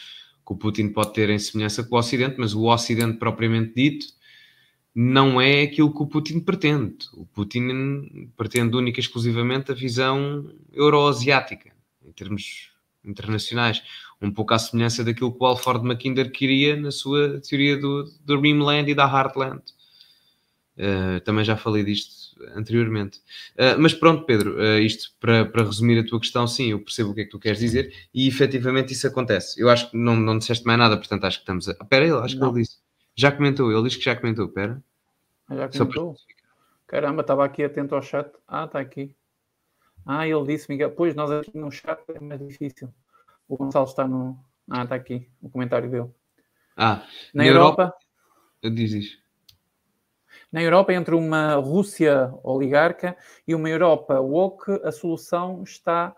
que 0.44 0.52
o 0.52 0.56
Putin 0.56 0.88
pode 0.88 1.12
ter 1.12 1.30
em 1.30 1.38
semelhança 1.38 1.84
com 1.84 1.94
o 1.94 1.98
Ocidente, 1.98 2.36
mas 2.38 2.54
o 2.54 2.64
Ocidente 2.64 3.18
propriamente 3.18 3.74
dito 3.74 4.06
não 4.94 5.40
é 5.40 5.62
aquilo 5.62 5.94
que 5.94 6.02
o 6.02 6.06
Putin 6.06 6.40
pretende. 6.40 7.06
O 7.12 7.24
Putin 7.26 8.32
pretende 8.36 8.76
única 8.76 8.98
e 8.98 9.02
exclusivamente 9.02 9.70
a 9.70 9.74
visão 9.74 10.52
euroasiática, 10.72 11.72
em 12.04 12.12
termos 12.12 12.72
internacionais. 13.04 13.82
Um 14.20 14.30
pouco 14.30 14.54
à 14.54 14.58
semelhança 14.58 15.02
daquilo 15.02 15.32
que 15.32 15.42
o 15.42 15.46
Alfred 15.46 15.84
Mackinder 15.84 16.30
queria 16.30 16.76
na 16.76 16.90
sua 16.90 17.40
teoria 17.40 17.76
do, 17.76 18.04
do 18.24 18.40
Rimland 18.40 18.90
e 18.90 18.94
da 18.94 19.04
Heartland. 19.04 19.62
Uh, 20.76 21.20
também 21.20 21.44
já 21.44 21.56
falei 21.56 21.84
disto 21.84 22.20
anteriormente. 22.54 23.18
Uh, 23.54 23.78
mas 23.78 23.92
pronto, 23.92 24.24
Pedro, 24.24 24.56
uh, 24.56 24.78
isto 24.78 25.12
para, 25.20 25.44
para 25.44 25.64
resumir 25.64 25.98
a 25.98 26.06
tua 26.06 26.18
questão, 26.18 26.46
sim, 26.46 26.70
eu 26.70 26.80
percebo 26.80 27.10
o 27.10 27.14
que 27.14 27.22
é 27.22 27.24
que 27.24 27.30
tu 27.30 27.38
queres 27.38 27.58
dizer 27.58 27.92
e 28.14 28.26
efetivamente 28.26 28.92
isso 28.92 29.06
acontece. 29.06 29.60
Eu 29.60 29.68
acho 29.68 29.90
que 29.90 29.96
não, 29.96 30.16
não 30.16 30.38
disseste 30.38 30.64
mais 30.64 30.78
nada, 30.78 30.96
portanto 30.96 31.24
acho 31.24 31.38
que 31.38 31.42
estamos 31.42 31.68
a. 31.68 31.72
Espera, 31.72 32.04
ele, 32.04 32.14
acho 32.14 32.38
não. 32.38 32.48
que 32.48 32.54
ele 32.54 32.62
disse. 32.62 32.78
Já 33.14 33.30
comentou, 33.30 33.70
ele 33.70 33.82
diz 33.82 33.96
que 33.96 34.04
já 34.04 34.16
comentou, 34.16 34.46
espera. 34.46 34.82
Já 35.50 35.68
comentou? 35.68 36.16
Caramba, 36.86 37.20
estava 37.20 37.44
aqui 37.44 37.62
atento 37.62 37.94
ao 37.94 38.02
chat. 38.02 38.30
Ah, 38.48 38.64
está 38.64 38.80
aqui. 38.80 39.14
Ah, 40.06 40.26
ele 40.26 40.46
disse, 40.46 40.68
Miguel. 40.68 40.90
Pois, 40.92 41.14
nós 41.14 41.30
aqui 41.30 41.56
no 41.56 41.70
chat 41.70 42.00
é 42.08 42.20
mais 42.20 42.40
difícil. 42.40 42.92
O 43.48 43.56
Gonçalo 43.56 43.86
está 43.86 44.06
no. 44.06 44.38
Ah, 44.68 44.84
está 44.84 44.94
aqui, 44.94 45.28
o 45.42 45.50
comentário 45.50 45.90
dele. 45.90 46.10
Ah, 46.76 47.04
na, 47.34 47.42
na 47.42 47.46
Europa. 47.46 47.94
Europa... 48.62 48.76
Diz 48.76 48.92
isso. 48.92 49.18
Na 50.52 50.62
Europa, 50.62 50.92
entre 50.92 51.14
uma 51.14 51.54
Rússia 51.54 52.32
oligarca 52.42 53.16
e 53.46 53.54
uma 53.54 53.68
Europa 53.68 54.20
woke, 54.20 54.70
a 54.84 54.92
solução 54.92 55.62
está 55.62 56.14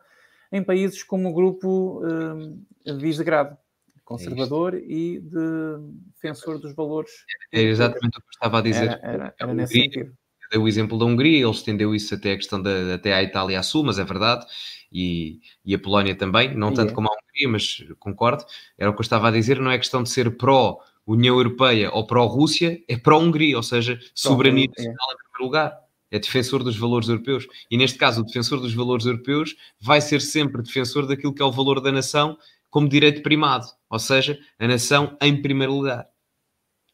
em 0.51 0.63
países 0.63 1.03
como 1.03 1.29
o 1.29 1.33
grupo 1.33 2.03
uh, 2.05 2.99
Visegrado, 2.99 3.57
conservador 4.05 4.75
é 4.75 4.79
e 4.79 5.21
de 5.21 5.79
defensor 6.15 6.59
dos 6.59 6.75
valores. 6.75 7.11
É 7.53 7.61
exatamente 7.63 8.19
o 8.19 8.21
que 8.21 8.27
eu 8.27 8.31
estava 8.33 8.59
a 8.59 8.63
dizer. 8.63 8.91
Era, 8.91 9.01
era, 9.03 9.35
era 9.39 9.55
nesse 9.55 9.75
sentido 9.75 10.17
deu 10.53 10.63
o 10.63 10.69
exemplo 10.69 10.99
da 10.99 11.05
Hungria, 11.05 11.41
ele 11.41 11.51
estendeu 11.51 11.95
isso 11.95 12.15
até 12.15 12.33
a 12.33 12.37
questão 12.37 12.61
da 12.61 12.95
até 12.95 13.15
à 13.15 13.23
Itália 13.23 13.59
a 13.59 13.63
Sul, 13.63 13.85
mas 13.85 13.99
é 13.99 14.05
verdade, 14.05 14.47
e, 14.93 15.41
e 15.65 15.75
a 15.75 15.79
Polónia 15.79 16.15
também, 16.15 16.55
não 16.55 16.73
tanto 16.73 16.93
é. 16.93 16.95
como 16.95 17.09
a 17.09 17.13
Hungria, 17.13 17.49
mas 17.49 17.85
concordo. 17.99 18.45
Era 18.77 18.91
o 18.91 18.93
que 18.93 19.01
eu 19.01 19.03
estava 19.03 19.29
a 19.29 19.31
dizer, 19.31 19.59
não 19.59 19.71
é 19.71 19.79
questão 19.79 20.03
de 20.03 20.11
ser 20.11 20.37
pró 20.37 20.79
União 21.07 21.35
Europeia 21.37 21.91
ou 21.91 22.07
pró-Rússia, 22.07 22.83
é 22.87 22.97
pró-Hungria, 22.97 23.57
ou 23.57 23.63
seja, 23.63 23.99
soberania 24.15 24.69
nacional 24.69 25.11
é. 25.11 25.15
em 25.15 25.19
primeiro 25.19 25.45
lugar. 25.45 25.83
É 26.11 26.19
defensor 26.19 26.63
dos 26.63 26.77
valores 26.77 27.09
europeus. 27.09 27.47
E 27.71 27.77
neste 27.79 27.97
caso, 27.97 28.21
o 28.21 28.25
defensor 28.25 28.61
dos 28.61 28.75
valores 28.75 29.07
europeus 29.07 29.57
vai 29.81 29.99
ser 29.99 30.21
sempre 30.21 30.63
defensor 30.63 31.07
daquilo 31.07 31.33
que 31.33 31.41
é 31.41 31.45
o 31.45 31.51
valor 31.51 31.81
da 31.81 31.91
nação 31.91 32.37
como 32.69 32.89
direito 32.89 33.23
primado, 33.23 33.67
ou 33.89 33.99
seja, 33.99 34.39
a 34.59 34.69
nação 34.69 35.17
em 35.23 35.41
primeiro 35.41 35.75
lugar. 35.75 36.07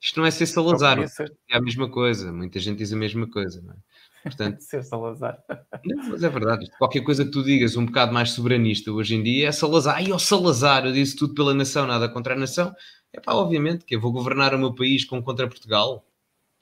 Isto 0.01 0.21
não 0.21 0.27
é 0.27 0.31
ser 0.31 0.47
Salazar, 0.47 0.99
é 1.01 1.57
a 1.57 1.61
mesma 1.61 1.91
coisa. 1.91 2.33
Muita 2.33 2.61
gente 2.61 2.79
diz 2.79 2.93
a 2.93 2.97
mesma 2.97 3.29
coisa, 3.29 3.61
não 3.61 3.73
é? 3.73 3.77
Portanto, 4.23 4.61
ser 4.63 4.85
Salazar. 4.85 5.43
Não, 5.85 6.09
mas 6.11 6.23
é 6.23 6.29
verdade. 6.29 6.71
Qualquer 6.79 7.03
coisa 7.03 7.25
que 7.25 7.31
tu 7.31 7.43
digas 7.43 7.77
um 7.77 7.87
bocado 7.87 8.13
mais 8.13 8.31
soberanista 8.31 8.93
hoje 8.93 9.17
em 9.17 9.23
dia 9.23 9.49
é 9.49 9.53
Salazar. 9.53 9.97
Ai, 9.97 10.13
ó 10.13 10.19
Salazar, 10.19 10.87
eu 10.87 10.93
disse 10.93 11.17
tudo 11.17 11.35
pela 11.35 11.53
nação, 11.53 11.87
nada 11.87 12.09
contra 12.09 12.35
a 12.35 12.39
nação. 12.39 12.75
É 13.13 13.21
pá, 13.21 13.33
obviamente 13.33 13.85
que 13.85 13.97
eu 13.97 14.01
vou 14.01 14.13
governar 14.13 14.55
o 14.55 14.59
meu 14.59 14.75
país 14.75 15.05
com 15.05 15.23
contra 15.23 15.49
Portugal, 15.49 16.07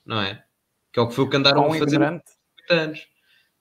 não 0.05 0.21
é? 0.21 0.43
Que 0.93 0.99
é 0.99 1.03
o 1.03 1.09
que 1.09 1.15
foi 1.15 1.25
o 1.25 1.29
que 1.29 1.37
andaram 1.37 1.67
a 1.67 1.79
fazer 1.79 2.03
há 2.03 2.21
anos. 2.71 3.07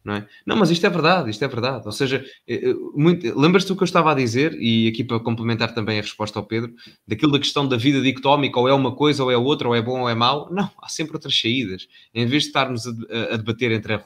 Não, 0.05 0.13
é? 0.13 0.27
não, 0.45 0.55
mas 0.55 0.69
isto 0.69 0.85
é 0.85 0.89
verdade, 0.89 1.31
isto 1.31 1.43
é 1.43 1.47
verdade. 1.47 1.87
Ou 1.87 1.91
seja, 1.91 2.23
eh, 2.47 2.69
eh, 2.69 3.33
lembras-te 3.35 3.69
do 3.69 3.75
que 3.75 3.81
eu 3.81 3.85
estava 3.85 4.11
a 4.11 4.13
dizer, 4.13 4.53
e 4.61 4.87
aqui 4.87 5.03
para 5.03 5.19
complementar 5.19 5.73
também 5.73 5.97
a 5.97 6.01
resposta 6.03 6.37
ao 6.37 6.45
Pedro, 6.45 6.75
daquilo 7.07 7.31
da 7.31 7.39
questão 7.39 7.67
da 7.67 7.75
vida 7.75 7.99
dicotómica, 7.99 8.59
ou 8.59 8.69
é 8.69 8.73
uma 8.73 8.95
coisa, 8.95 9.23
ou 9.23 9.31
é 9.31 9.37
outra, 9.37 9.67
ou 9.67 9.73
é 9.73 9.81
bom, 9.81 10.01
ou 10.01 10.09
é 10.09 10.13
mau. 10.13 10.47
Não, 10.53 10.69
há 10.79 10.87
sempre 10.87 11.15
outras 11.15 11.35
saídas. 11.35 11.87
Em 12.13 12.27
vez 12.27 12.43
de 12.43 12.49
estarmos 12.49 12.85
a, 12.85 13.33
a 13.33 13.37
debater 13.37 13.71
entre 13.71 13.95
a, 13.95 14.03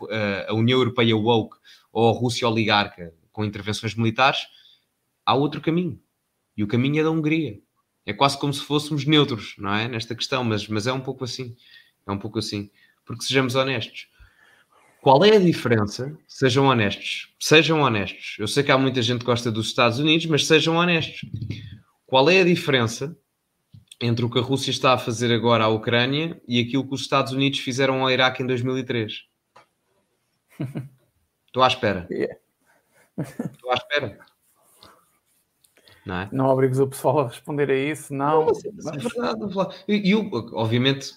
a, 0.48 0.54
União 0.54 0.80
Europeia 0.80 1.18
woke 1.18 1.58
ou 1.92 2.10
a 2.10 2.18
Rússia 2.18 2.48
oligarca 2.48 3.14
com 3.34 3.44
intervenções 3.44 3.94
militares, 3.94 4.48
há 5.26 5.36
outro 5.36 5.60
caminho. 5.60 6.00
E 6.56 6.64
o 6.64 6.68
caminho 6.68 7.02
é 7.02 7.04
da 7.04 7.12
Hungria. 7.12 7.60
É 8.06 8.14
quase 8.14 8.40
como 8.40 8.54
se 8.54 8.62
fôssemos 8.62 9.06
neutros, 9.06 9.56
não 9.58 9.76
é? 9.76 9.90
Nesta 9.90 10.16
questão, 10.16 10.46
mas, 10.46 10.66
mas 10.70 10.88
é 10.88 10.94
um 10.94 11.02
pouco 11.02 11.26
assim. 11.26 11.58
É 12.08 12.12
um 12.12 12.18
pouco 12.18 12.40
assim. 12.40 12.70
Porque 13.06 13.26
sejamos 13.26 13.56
honestos 13.56 14.08
qual 15.02 15.24
é 15.24 15.36
a 15.36 15.40
diferença? 15.40 16.18
Sejam 16.28 16.66
honestos. 16.66 17.34
Sejam 17.40 17.82
honestos. 17.82 18.36
Eu 18.38 18.48
sei 18.48 18.64
que 18.64 18.72
há 18.72 18.78
muita 18.78 19.02
gente 19.02 19.20
que 19.20 19.26
gosta 19.26 19.52
dos 19.52 19.68
Estados 19.68 20.00
Unidos, 20.00 20.26
mas 20.26 20.46
sejam 20.46 20.76
honestos. 20.76 21.22
Qual 22.06 22.30
é 22.30 22.42
a 22.42 22.44
diferença 22.44 23.18
entre 24.02 24.26
o 24.26 24.30
que 24.30 24.40
a 24.40 24.42
Rússia 24.42 24.72
está 24.72 24.94
a 24.94 24.98
fazer 24.98 25.34
agora 25.34 25.64
à 25.64 25.68
Ucrânia 25.70 26.42
e 26.48 26.60
aquilo 26.60 26.88
que 26.88 26.96
os 26.96 27.02
Estados 27.02 27.32
Unidos 27.32 27.60
fizeram 27.60 28.02
ao 28.02 28.12
Iraque 28.12 28.44
em 28.44 28.48
2003? 28.48 29.26
Estou 31.48 31.64
à 31.64 31.68
espera. 31.68 32.08
Estou 33.18 33.72
à 33.72 33.76
espera. 33.76 34.20
Não, 36.06 36.16
é? 36.16 36.30
não 36.32 36.48
obrigues 36.48 36.80
o 36.80 36.88
pessoal 36.88 37.20
a 37.20 37.28
responder 37.28 37.70
a 37.70 37.76
isso, 37.76 38.14
não. 38.14 38.48
não 38.48 38.94
é 38.94 38.98
verdade. 38.98 39.84
E 39.88 40.16
obviamente, 40.16 41.14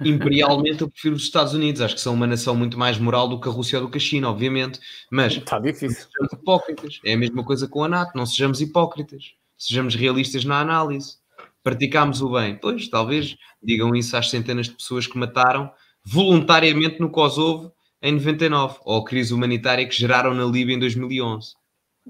imperialmente 0.00 0.82
eu 0.82 0.90
prefiro 0.90 1.14
os 1.14 1.22
Estados 1.22 1.54
Unidos. 1.54 1.80
Acho 1.80 1.94
que 1.94 2.00
são 2.00 2.14
uma 2.14 2.26
nação 2.26 2.54
muito 2.54 2.78
mais 2.78 2.98
moral 2.98 3.28
do 3.28 3.40
que 3.40 3.48
a 3.48 3.52
Rússia 3.52 3.78
ou 3.78 3.86
do 3.86 3.90
que 3.90 3.98
a 3.98 4.00
China, 4.00 4.30
obviamente. 4.30 4.78
Mas 5.10 5.36
está 5.36 5.58
difícil. 5.58 6.06
sejamos 6.10 6.32
hipócritas. 6.32 7.00
É 7.04 7.14
a 7.14 7.18
mesma 7.18 7.44
coisa 7.44 7.68
com 7.68 7.84
a 7.84 7.88
NATO. 7.88 8.16
Não 8.16 8.26
sejamos 8.26 8.60
hipócritas. 8.60 9.34
Sejamos 9.58 9.94
realistas 9.94 10.44
na 10.44 10.60
análise. 10.60 11.16
Praticámos 11.62 12.20
o 12.20 12.30
bem. 12.30 12.56
Pois, 12.56 12.88
talvez 12.88 13.36
digam 13.62 13.94
isso 13.94 14.16
às 14.16 14.30
centenas 14.30 14.66
de 14.66 14.72
pessoas 14.72 15.06
que 15.06 15.18
mataram 15.18 15.70
voluntariamente 16.04 17.00
no 17.00 17.10
Kosovo 17.10 17.72
em 18.02 18.12
99, 18.12 18.80
ou 18.84 19.00
a 19.00 19.04
crise 19.04 19.32
humanitária 19.32 19.88
que 19.88 19.94
geraram 19.96 20.34
na 20.34 20.44
Líbia 20.44 20.74
em 20.74 20.78
2011. 20.78 21.54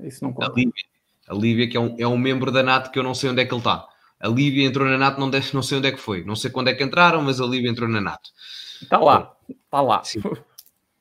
Isso 0.03 0.25
não 0.25 0.33
conta. 0.33 0.51
A 0.51 0.55
Líbia, 0.57 0.83
a 1.29 1.35
Líbia 1.35 1.69
que 1.69 1.77
é 1.77 1.81
um, 1.81 1.95
é 2.01 2.09
um 2.09 2.19
membro 2.19 2.51
da 2.51 2.65
NATO 2.65 2.91
que 2.91 2.99
eu 2.99 3.03
não 3.05 3.15
sei 3.15 3.31
onde 3.31 3.43
é 3.43 3.45
que 3.45 3.55
ele 3.55 3.61
está 3.61 3.87
a 4.21 4.29
Líbia 4.29 4.67
entrou 4.67 4.87
na 4.89 4.97
NATO, 4.97 5.21
não, 5.21 5.29
deve, 5.29 5.53
não 5.55 5.63
sei 5.63 5.79
onde 5.79 5.89
é 5.89 5.93
que 5.93 6.01
foi. 6.01 6.25
Não 6.25 6.37
sei 6.37 6.51
quando 6.51 6.69
é 6.69 6.75
que 6.75 6.83
entraram, 6.83 7.23
mas 7.23 7.41
a 7.41 7.47
Líbia 7.47 7.71
entrou 7.71 7.89
na 7.89 8.01
NATO. 8.01 8.31
Está 8.81 8.99
lá, 8.99 9.35
está 9.49 9.81
lá. 9.81 10.03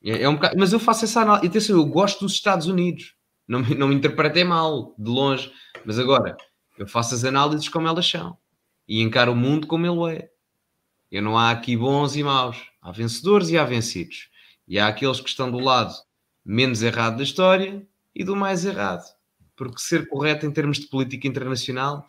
É, 0.04 0.22
é, 0.22 0.28
um 0.28 0.34
bocado, 0.34 0.56
mas 0.58 0.72
eu 0.72 0.78
faço 0.78 1.06
essa 1.06 1.22
análise. 1.22 1.46
Atenção, 1.46 1.76
eu 1.76 1.86
gosto 1.86 2.20
dos 2.20 2.34
Estados 2.34 2.66
Unidos. 2.66 3.14
Não, 3.48 3.60
não 3.60 3.88
me 3.88 3.94
interpretei 3.94 4.44
mal, 4.44 4.94
de 4.98 5.10
longe. 5.10 5.50
Mas 5.84 5.98
agora, 5.98 6.36
eu 6.78 6.86
faço 6.86 7.14
as 7.14 7.24
análises 7.24 7.68
como 7.68 7.88
elas 7.88 8.06
são. 8.06 8.36
E 8.86 9.00
encaro 9.00 9.32
o 9.32 9.36
mundo 9.36 9.66
como 9.66 9.86
ele 9.86 10.18
é. 10.18 10.30
Eu 11.10 11.22
não 11.22 11.38
há 11.38 11.50
aqui 11.50 11.76
bons 11.76 12.16
e 12.16 12.22
maus. 12.22 12.58
Há 12.82 12.92
vencedores 12.92 13.48
e 13.48 13.56
há 13.56 13.64
vencidos. 13.64 14.28
E 14.68 14.78
há 14.78 14.88
aqueles 14.88 15.20
que 15.20 15.28
estão 15.28 15.50
do 15.50 15.58
lado 15.58 15.94
menos 16.44 16.82
errado 16.82 17.16
da 17.16 17.22
história 17.22 17.86
e 18.14 18.22
do 18.22 18.36
mais 18.36 18.64
errado. 18.64 19.04
Porque 19.56 19.78
ser 19.78 20.08
correto 20.08 20.44
em 20.44 20.50
termos 20.50 20.78
de 20.78 20.88
política 20.88 21.26
internacional 21.26 22.06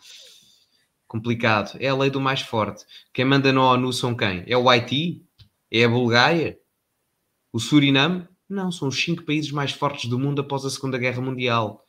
complicado. 1.06 1.76
É 1.80 1.88
a 1.88 1.96
lei 1.96 2.10
do 2.10 2.20
mais 2.20 2.40
forte. 2.40 2.84
Quem 3.12 3.24
manda 3.24 3.52
na 3.52 3.62
ONU 3.62 3.92
são 3.92 4.14
quem? 4.14 4.44
É 4.46 4.56
o 4.56 4.68
Haiti? 4.68 5.24
É 5.70 5.84
a 5.84 5.88
Bulgária? 5.88 6.58
O 7.52 7.58
Suriname? 7.58 8.26
Não, 8.48 8.70
são 8.70 8.88
os 8.88 9.02
cinco 9.02 9.24
países 9.24 9.50
mais 9.50 9.72
fortes 9.72 10.08
do 10.08 10.18
mundo 10.18 10.40
após 10.40 10.64
a 10.64 10.70
Segunda 10.70 10.98
Guerra 10.98 11.20
Mundial. 11.20 11.84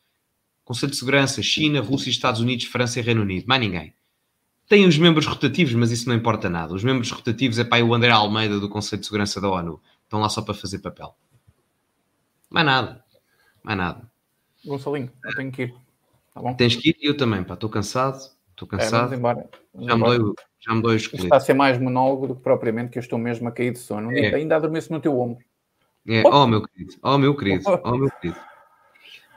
Conselho 0.64 0.92
de 0.92 0.98
Segurança, 0.98 1.42
China, 1.42 1.80
Rússia, 1.82 2.10
Estados 2.10 2.42
Unidos, 2.42 2.66
França 2.66 3.00
e 3.00 3.04
Reino 3.04 3.22
Unido. 3.22 3.46
Mais 3.48 3.62
ninguém. 3.62 3.94
Tem 4.68 4.86
os 4.86 4.98
membros 4.98 5.26
rotativos, 5.26 5.74
mas 5.76 5.92
isso 5.92 6.10
não 6.10 6.16
importa 6.16 6.50
nada. 6.50 6.74
Os 6.74 6.84
membros 6.84 7.10
rotativos 7.10 7.58
é 7.58 7.64
para 7.64 7.86
o 7.86 7.94
André 7.94 8.12
Almeida 8.12 8.60
do 8.60 8.68
Conselho 8.68 9.00
de 9.00 9.06
Segurança 9.06 9.40
da 9.40 9.50
ONU. 9.50 9.80
Estão 10.04 10.20
lá 10.20 10.28
só 10.28 10.42
para 10.42 10.54
fazer 10.54 10.80
papel. 10.80 11.16
Mais 12.50 12.66
nada. 12.66 13.04
Mais 13.64 13.78
nada. 13.78 14.12
Gonçalinho, 14.66 15.12
eu 15.24 15.36
tenho 15.36 15.52
que 15.52 15.62
ir. 15.64 15.76
Tá 16.34 16.42
bom? 16.42 16.54
Tens 16.56 16.76
que 16.76 16.90
ir 16.90 16.98
e 17.02 17.08
eu 17.08 17.16
também, 17.16 17.44
pá. 17.44 17.54
Estou 17.54 17.70
cansado. 17.70 18.20
Estou 18.58 18.68
é, 18.74 18.82
cansado. 18.82 19.14
É, 19.14 19.18
embora. 19.18 19.48
já, 19.76 19.96
me 19.96 20.04
dói, 20.04 20.34
já 20.60 20.74
me 20.74 20.82
dói 20.82 20.96
os 20.96 21.14
Está 21.14 21.38
a 21.38 21.40
ser 21.40 21.54
mais 21.54 21.80
monólogo 21.80 22.28
do 22.28 22.36
que 22.36 22.42
propriamente 22.42 22.90
que 22.90 22.98
eu 22.98 23.02
estou 23.02 23.20
mesmo 23.20 23.48
a 23.48 23.52
cair 23.52 23.72
de 23.72 23.78
sono. 23.78 24.12
É. 24.12 24.34
Ainda 24.34 24.56
adormeço 24.56 24.92
no 24.92 25.00
teu 25.00 25.18
ombro. 25.20 25.46
É. 26.08 26.24
Oh, 26.26 26.48
meu 26.48 26.64
querido. 26.64 26.94
Oh, 27.04 27.18
meu 27.20 27.36
querido. 27.36 27.64
Oh, 27.84 27.96
meu 27.96 28.10
querido. 28.10 28.40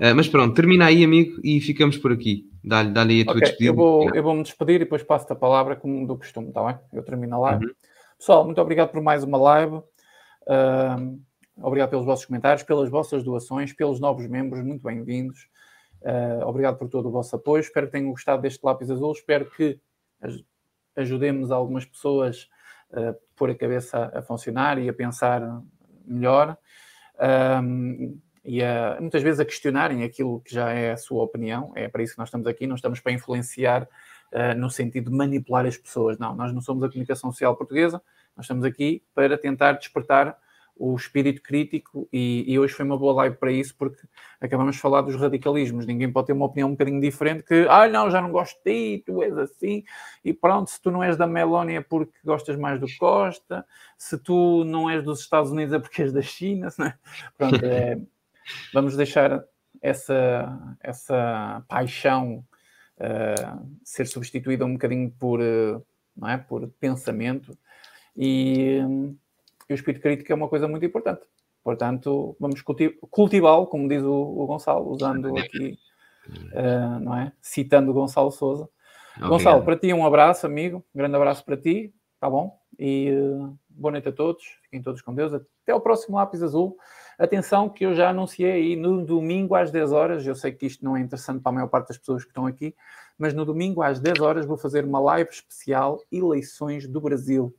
Uh, 0.00 0.14
mas 0.16 0.26
pronto, 0.26 0.54
termina 0.54 0.86
aí, 0.86 1.04
amigo, 1.04 1.38
e 1.44 1.60
ficamos 1.60 1.98
por 1.98 2.10
aqui. 2.10 2.48
Dá-lhe 2.64 2.90
dá 2.90 3.02
aí 3.02 3.20
a 3.20 3.24
tua 3.24 3.34
okay, 3.34 3.48
despedida. 3.48 3.70
Eu 3.70 3.74
vou, 3.74 4.14
eu 4.14 4.22
vou 4.22 4.34
me 4.34 4.42
despedir 4.42 4.76
e 4.76 4.78
depois 4.78 5.02
passo-te 5.02 5.34
a 5.34 5.36
palavra 5.36 5.76
como 5.76 6.06
do 6.06 6.16
costume, 6.16 6.48
está 6.48 6.64
bem? 6.64 6.78
Eu 6.90 7.02
termino 7.02 7.36
a 7.36 7.38
live. 7.38 7.66
Uhum. 7.66 7.72
Pessoal, 8.16 8.44
muito 8.46 8.60
obrigado 8.60 8.90
por 8.90 9.02
mais 9.02 9.22
uma 9.22 9.36
live. 9.36 9.76
Uh, 9.76 11.20
obrigado 11.58 11.90
pelos 11.90 12.06
vossos 12.06 12.24
comentários, 12.24 12.62
pelas 12.62 12.88
vossas 12.88 13.22
doações, 13.22 13.74
pelos 13.74 14.00
novos 14.00 14.26
membros, 14.26 14.64
muito 14.64 14.82
bem-vindos. 14.82 15.50
Uh, 16.02 16.46
obrigado 16.46 16.78
por 16.78 16.88
todo 16.88 17.08
o 17.08 17.12
vosso 17.12 17.36
apoio. 17.36 17.60
Espero 17.60 17.86
que 17.86 17.92
tenham 17.92 18.10
gostado 18.10 18.42
deste 18.42 18.64
lápis 18.64 18.90
azul. 18.90 19.12
Espero 19.12 19.50
que 19.50 19.78
ajudemos 20.96 21.50
algumas 21.50 21.84
pessoas 21.84 22.48
a 22.92 23.14
pôr 23.36 23.50
a 23.50 23.54
cabeça 23.54 24.10
a 24.14 24.22
funcionar 24.22 24.78
e 24.78 24.88
a 24.88 24.92
pensar 24.92 25.62
melhor. 26.04 26.56
Um, 27.62 28.18
e 28.44 28.62
a, 28.62 28.96
muitas 28.98 29.22
vezes 29.22 29.38
a 29.38 29.44
questionarem 29.44 30.02
aquilo 30.02 30.40
que 30.40 30.54
já 30.54 30.70
é 30.70 30.92
a 30.92 30.96
sua 30.96 31.22
opinião. 31.22 31.72
É 31.76 31.88
para 31.88 32.02
isso 32.02 32.14
que 32.14 32.18
nós 32.18 32.28
estamos 32.28 32.46
aqui. 32.46 32.66
Não 32.66 32.74
estamos 32.74 33.00
para 33.00 33.12
influenciar 33.12 33.82
uh, 34.32 34.58
no 34.58 34.70
sentido 34.70 35.10
de 35.10 35.16
manipular 35.16 35.66
as 35.66 35.76
pessoas. 35.76 36.18
Não, 36.18 36.34
nós 36.34 36.52
não 36.52 36.60
somos 36.60 36.82
a 36.82 36.88
comunicação 36.88 37.30
social 37.30 37.56
portuguesa. 37.56 38.02
Nós 38.36 38.44
estamos 38.44 38.64
aqui 38.64 39.02
para 39.14 39.36
tentar 39.36 39.72
despertar 39.72 40.36
o 40.80 40.96
espírito 40.96 41.42
crítico 41.42 42.08
e, 42.10 42.42
e, 42.50 42.58
hoje 42.58 42.72
foi 42.72 42.86
uma 42.86 42.96
boa 42.96 43.12
live 43.12 43.36
para 43.36 43.52
isso 43.52 43.76
porque 43.76 44.00
acabamos 44.40 44.76
de 44.76 44.80
falar 44.80 45.02
dos 45.02 45.14
radicalismos. 45.14 45.84
Ninguém 45.84 46.10
pode 46.10 46.28
ter 46.28 46.32
uma 46.32 46.46
opinião 46.46 46.68
um 46.68 46.72
bocadinho 46.72 46.98
diferente 46.98 47.44
que, 47.44 47.66
ah, 47.68 47.86
não, 47.86 48.10
já 48.10 48.22
não 48.22 48.32
gosto 48.32 48.56
de 48.64 48.96
ti, 48.96 49.02
tu 49.04 49.22
és 49.22 49.36
assim 49.36 49.84
e 50.24 50.32
pronto, 50.32 50.70
se 50.70 50.80
tu 50.80 50.90
não 50.90 51.02
és 51.02 51.18
da 51.18 51.26
Meloni 51.26 51.74
é 51.74 51.82
porque 51.82 52.14
gostas 52.24 52.56
mais 52.56 52.80
do 52.80 52.86
Costa, 52.98 53.66
se 53.98 54.16
tu 54.16 54.64
não 54.64 54.88
és 54.88 55.04
dos 55.04 55.20
Estados 55.20 55.50
Unidos 55.50 55.74
é 55.74 55.78
porque 55.78 56.00
és 56.00 56.14
da 56.14 56.22
China, 56.22 56.68
é? 56.80 56.94
pronto, 57.36 57.62
é, 57.62 58.00
vamos 58.72 58.96
deixar 58.96 59.44
essa, 59.82 60.76
essa 60.80 61.62
paixão 61.68 62.42
uh, 62.96 63.78
ser 63.84 64.06
substituída 64.06 64.64
um 64.64 64.72
bocadinho 64.72 65.10
por, 65.10 65.40
uh, 65.40 65.84
não 66.16 66.26
é, 66.30 66.38
por 66.38 66.66
pensamento 66.80 67.54
e 68.16 68.80
e 69.70 69.72
o 69.72 69.74
espírito 69.74 70.02
crítico 70.02 70.32
é 70.32 70.34
uma 70.34 70.48
coisa 70.48 70.66
muito 70.66 70.84
importante. 70.84 71.22
Portanto, 71.62 72.36
vamos 72.40 72.60
cultivá-lo, 73.10 73.66
como 73.68 73.88
diz 73.88 74.02
o, 74.02 74.12
o, 74.12 74.46
Gonçalo, 74.46 74.90
usando 74.90 75.36
aqui, 75.38 75.78
uh, 76.28 76.98
não 77.00 77.16
é? 77.16 77.32
Citando 77.40 77.92
o 77.92 77.94
Gonçalo 77.94 78.32
Souza. 78.32 78.68
Obrigado. 79.10 79.30
Gonçalo, 79.30 79.64
para 79.64 79.76
ti 79.76 79.92
um 79.92 80.04
abraço, 80.04 80.44
amigo. 80.44 80.78
Um 80.92 80.98
grande 80.98 81.14
abraço 81.14 81.44
para 81.44 81.56
ti, 81.56 81.94
tá 82.18 82.28
bom? 82.28 82.58
E 82.78 83.12
uh, 83.12 83.56
boa 83.68 83.92
noite 83.92 84.08
a 84.08 84.12
todos. 84.12 84.42
Fiquem 84.64 84.82
todos 84.82 85.02
com 85.02 85.14
Deus. 85.14 85.32
Até 85.32 85.72
o 85.72 85.80
próximo 85.80 86.16
Lápis 86.16 86.42
Azul. 86.42 86.76
Atenção 87.16 87.68
que 87.68 87.86
eu 87.86 87.94
já 87.94 88.10
anunciei 88.10 88.50
aí 88.50 88.76
no 88.76 89.04
domingo 89.04 89.54
às 89.54 89.70
10 89.70 89.92
horas. 89.92 90.26
Eu 90.26 90.34
sei 90.34 90.50
que 90.50 90.66
isto 90.66 90.84
não 90.84 90.96
é 90.96 91.00
interessante 91.00 91.40
para 91.42 91.50
a 91.50 91.54
maior 91.54 91.68
parte 91.68 91.88
das 91.88 91.98
pessoas 91.98 92.24
que 92.24 92.30
estão 92.30 92.46
aqui, 92.46 92.74
mas 93.16 93.34
no 93.34 93.44
domingo 93.44 93.82
às 93.82 94.00
10 94.00 94.20
horas 94.20 94.46
vou 94.46 94.56
fazer 94.56 94.84
uma 94.84 94.98
live 94.98 95.30
especial 95.30 96.02
Eleições 96.10 96.88
do 96.88 97.00
Brasil. 97.00 97.54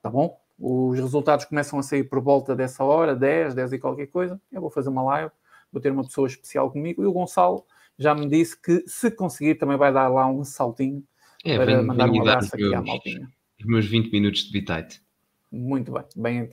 Tá 0.00 0.10
bom? 0.10 0.41
Os 0.58 0.98
resultados 0.98 1.44
começam 1.44 1.78
a 1.78 1.82
sair 1.82 2.04
por 2.04 2.20
volta 2.20 2.54
dessa 2.54 2.84
hora, 2.84 3.16
10, 3.16 3.54
10 3.54 3.72
e 3.72 3.78
qualquer 3.78 4.06
coisa. 4.06 4.40
Eu 4.50 4.60
vou 4.60 4.70
fazer 4.70 4.88
uma 4.88 5.02
live, 5.02 5.30
vou 5.72 5.80
ter 5.80 5.90
uma 5.90 6.04
pessoa 6.04 6.26
especial 6.26 6.70
comigo. 6.70 7.02
E 7.02 7.06
o 7.06 7.12
Gonçalo 7.12 7.64
já 7.98 8.14
me 8.14 8.28
disse 8.28 8.60
que, 8.60 8.84
se 8.86 9.10
conseguir, 9.10 9.56
também 9.56 9.76
vai 9.76 9.92
dar 9.92 10.08
lá 10.08 10.26
um 10.26 10.44
saltinho 10.44 11.02
é, 11.44 11.56
para 11.56 11.64
vem, 11.64 11.84
mandar 11.84 12.10
um 12.10 12.20
abraço 12.20 12.54
aqui 12.54 12.62
meus, 12.62 12.74
à 12.74 12.82
maltinha. 12.82 13.28
Os 13.58 13.66
meus 13.66 13.86
20 13.86 14.12
minutos 14.12 14.44
de 14.44 14.52
bitite. 14.52 15.02
Muito 15.50 15.92
bem, 16.16 16.48
bem 16.48 16.50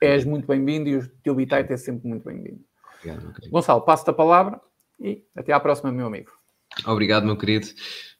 és 0.00 0.24
muito 0.24 0.46
bem-vindo 0.46 0.88
e 0.88 0.96
o 0.96 1.08
teu 1.22 1.34
bitite 1.34 1.72
é 1.72 1.76
sempre 1.76 2.08
muito 2.08 2.24
bem-vindo. 2.24 2.64
Gonçalo, 3.50 3.82
passo-te 3.82 4.10
a 4.10 4.14
palavra 4.14 4.60
e 4.98 5.24
até 5.34 5.52
à 5.52 5.60
próxima, 5.60 5.92
meu 5.92 6.06
amigo. 6.06 6.39
Obrigado, 6.86 7.24
meu 7.24 7.36
querido. 7.36 7.68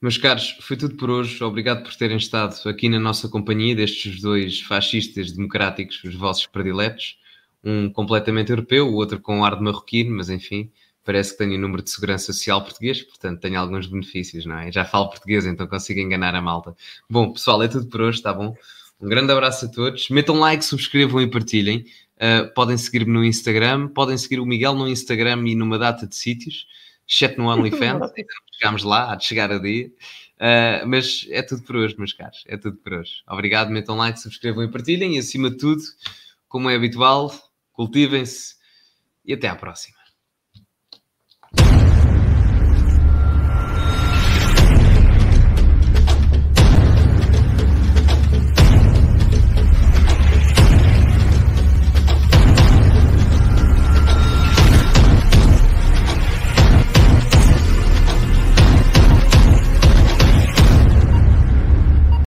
Meus 0.01 0.19
caros, 0.19 0.57
foi 0.61 0.77
tudo 0.77 0.97
por 0.97 1.11
hoje. 1.11 1.43
Obrigado 1.43 1.83
por 1.83 1.95
terem 1.95 2.17
estado 2.17 2.57
aqui 2.69 2.89
na 2.89 2.99
nossa 2.99 3.29
companhia 3.29 3.77
destes 3.77 4.21
dois 4.21 4.61
fascistas 4.61 5.33
democráticos, 5.33 6.03
os 6.05 6.15
vossos 6.15 6.47
prediletos. 6.47 7.19
Um 7.63 7.91
completamente 7.91 8.51
europeu, 8.51 8.89
o 8.89 8.95
outro 8.95 9.21
com 9.21 9.45
ar 9.45 9.57
de 9.57 9.63
marroquino, 9.63 10.17
mas 10.17 10.31
enfim, 10.31 10.71
parece 11.05 11.33
que 11.33 11.39
tenho 11.39 11.57
o 11.57 11.59
número 11.61 11.83
de 11.83 11.91
segurança 11.91 12.33
social 12.33 12.63
português, 12.63 13.03
portanto 13.03 13.41
tenho 13.41 13.61
alguns 13.61 13.87
benefícios, 13.87 14.47
não 14.47 14.59
é? 14.59 14.73
Já 14.73 14.85
falo 14.85 15.11
português, 15.11 15.45
então 15.45 15.67
consigo 15.67 16.01
enganar 16.01 16.35
a 16.35 16.41
malta. 16.41 16.75
Bom, 17.09 17.33
pessoal, 17.33 17.63
é 17.63 17.69
tudo 17.69 17.87
por 17.87 18.01
hoje, 18.01 18.19
está 18.19 18.33
bom? 18.33 18.55
Um 18.99 19.09
grande 19.09 19.33
abraço 19.33 19.67
a 19.67 19.69
todos. 19.69 20.09
Metam 20.09 20.39
like, 20.39 20.65
subscrevam 20.65 21.21
e 21.21 21.31
partilhem. 21.31 21.85
Uh, 22.17 22.53
podem 22.55 22.77
seguir-me 22.77 23.13
no 23.13 23.25
Instagram, 23.25 23.89
podem 23.89 24.17
seguir 24.17 24.41
o 24.41 24.47
Miguel 24.47 24.75
no 24.75 24.89
Instagram 24.89 25.47
e 25.47 25.55
numa 25.55 25.79
data 25.79 26.07
de 26.07 26.17
sítios 26.17 26.67
exceto 27.11 27.43
no 27.43 27.49
OnlyFans, 27.49 28.13
chegámos 28.53 28.85
lá, 28.85 29.13
há 29.13 29.17
de 29.17 29.25
chegar 29.25 29.51
a 29.51 29.59
dia. 29.59 29.89
Uh, 30.37 30.87
mas 30.87 31.27
é 31.31 31.43
tudo 31.43 31.63
por 31.65 31.77
hoje, 31.77 31.97
meus 31.99 32.13
caros, 32.13 32.45
é 32.47 32.57
tudo 32.57 32.77
por 32.77 32.95
hoje. 32.95 33.23
Obrigado, 33.29 33.71
metam 33.71 33.97
like, 33.97 34.19
subscrevam 34.21 34.63
e 34.63 34.71
partilhem. 34.71 35.17
E 35.17 35.19
acima 35.19 35.51
de 35.51 35.59
tudo, 35.59 35.83
como 36.49 36.71
é 36.71 36.77
habitual, 36.77 37.31
cultivem-se 37.73 38.55
e 39.25 39.35
até 39.35 39.49
à 39.49 39.57
próxima. 39.57 40.00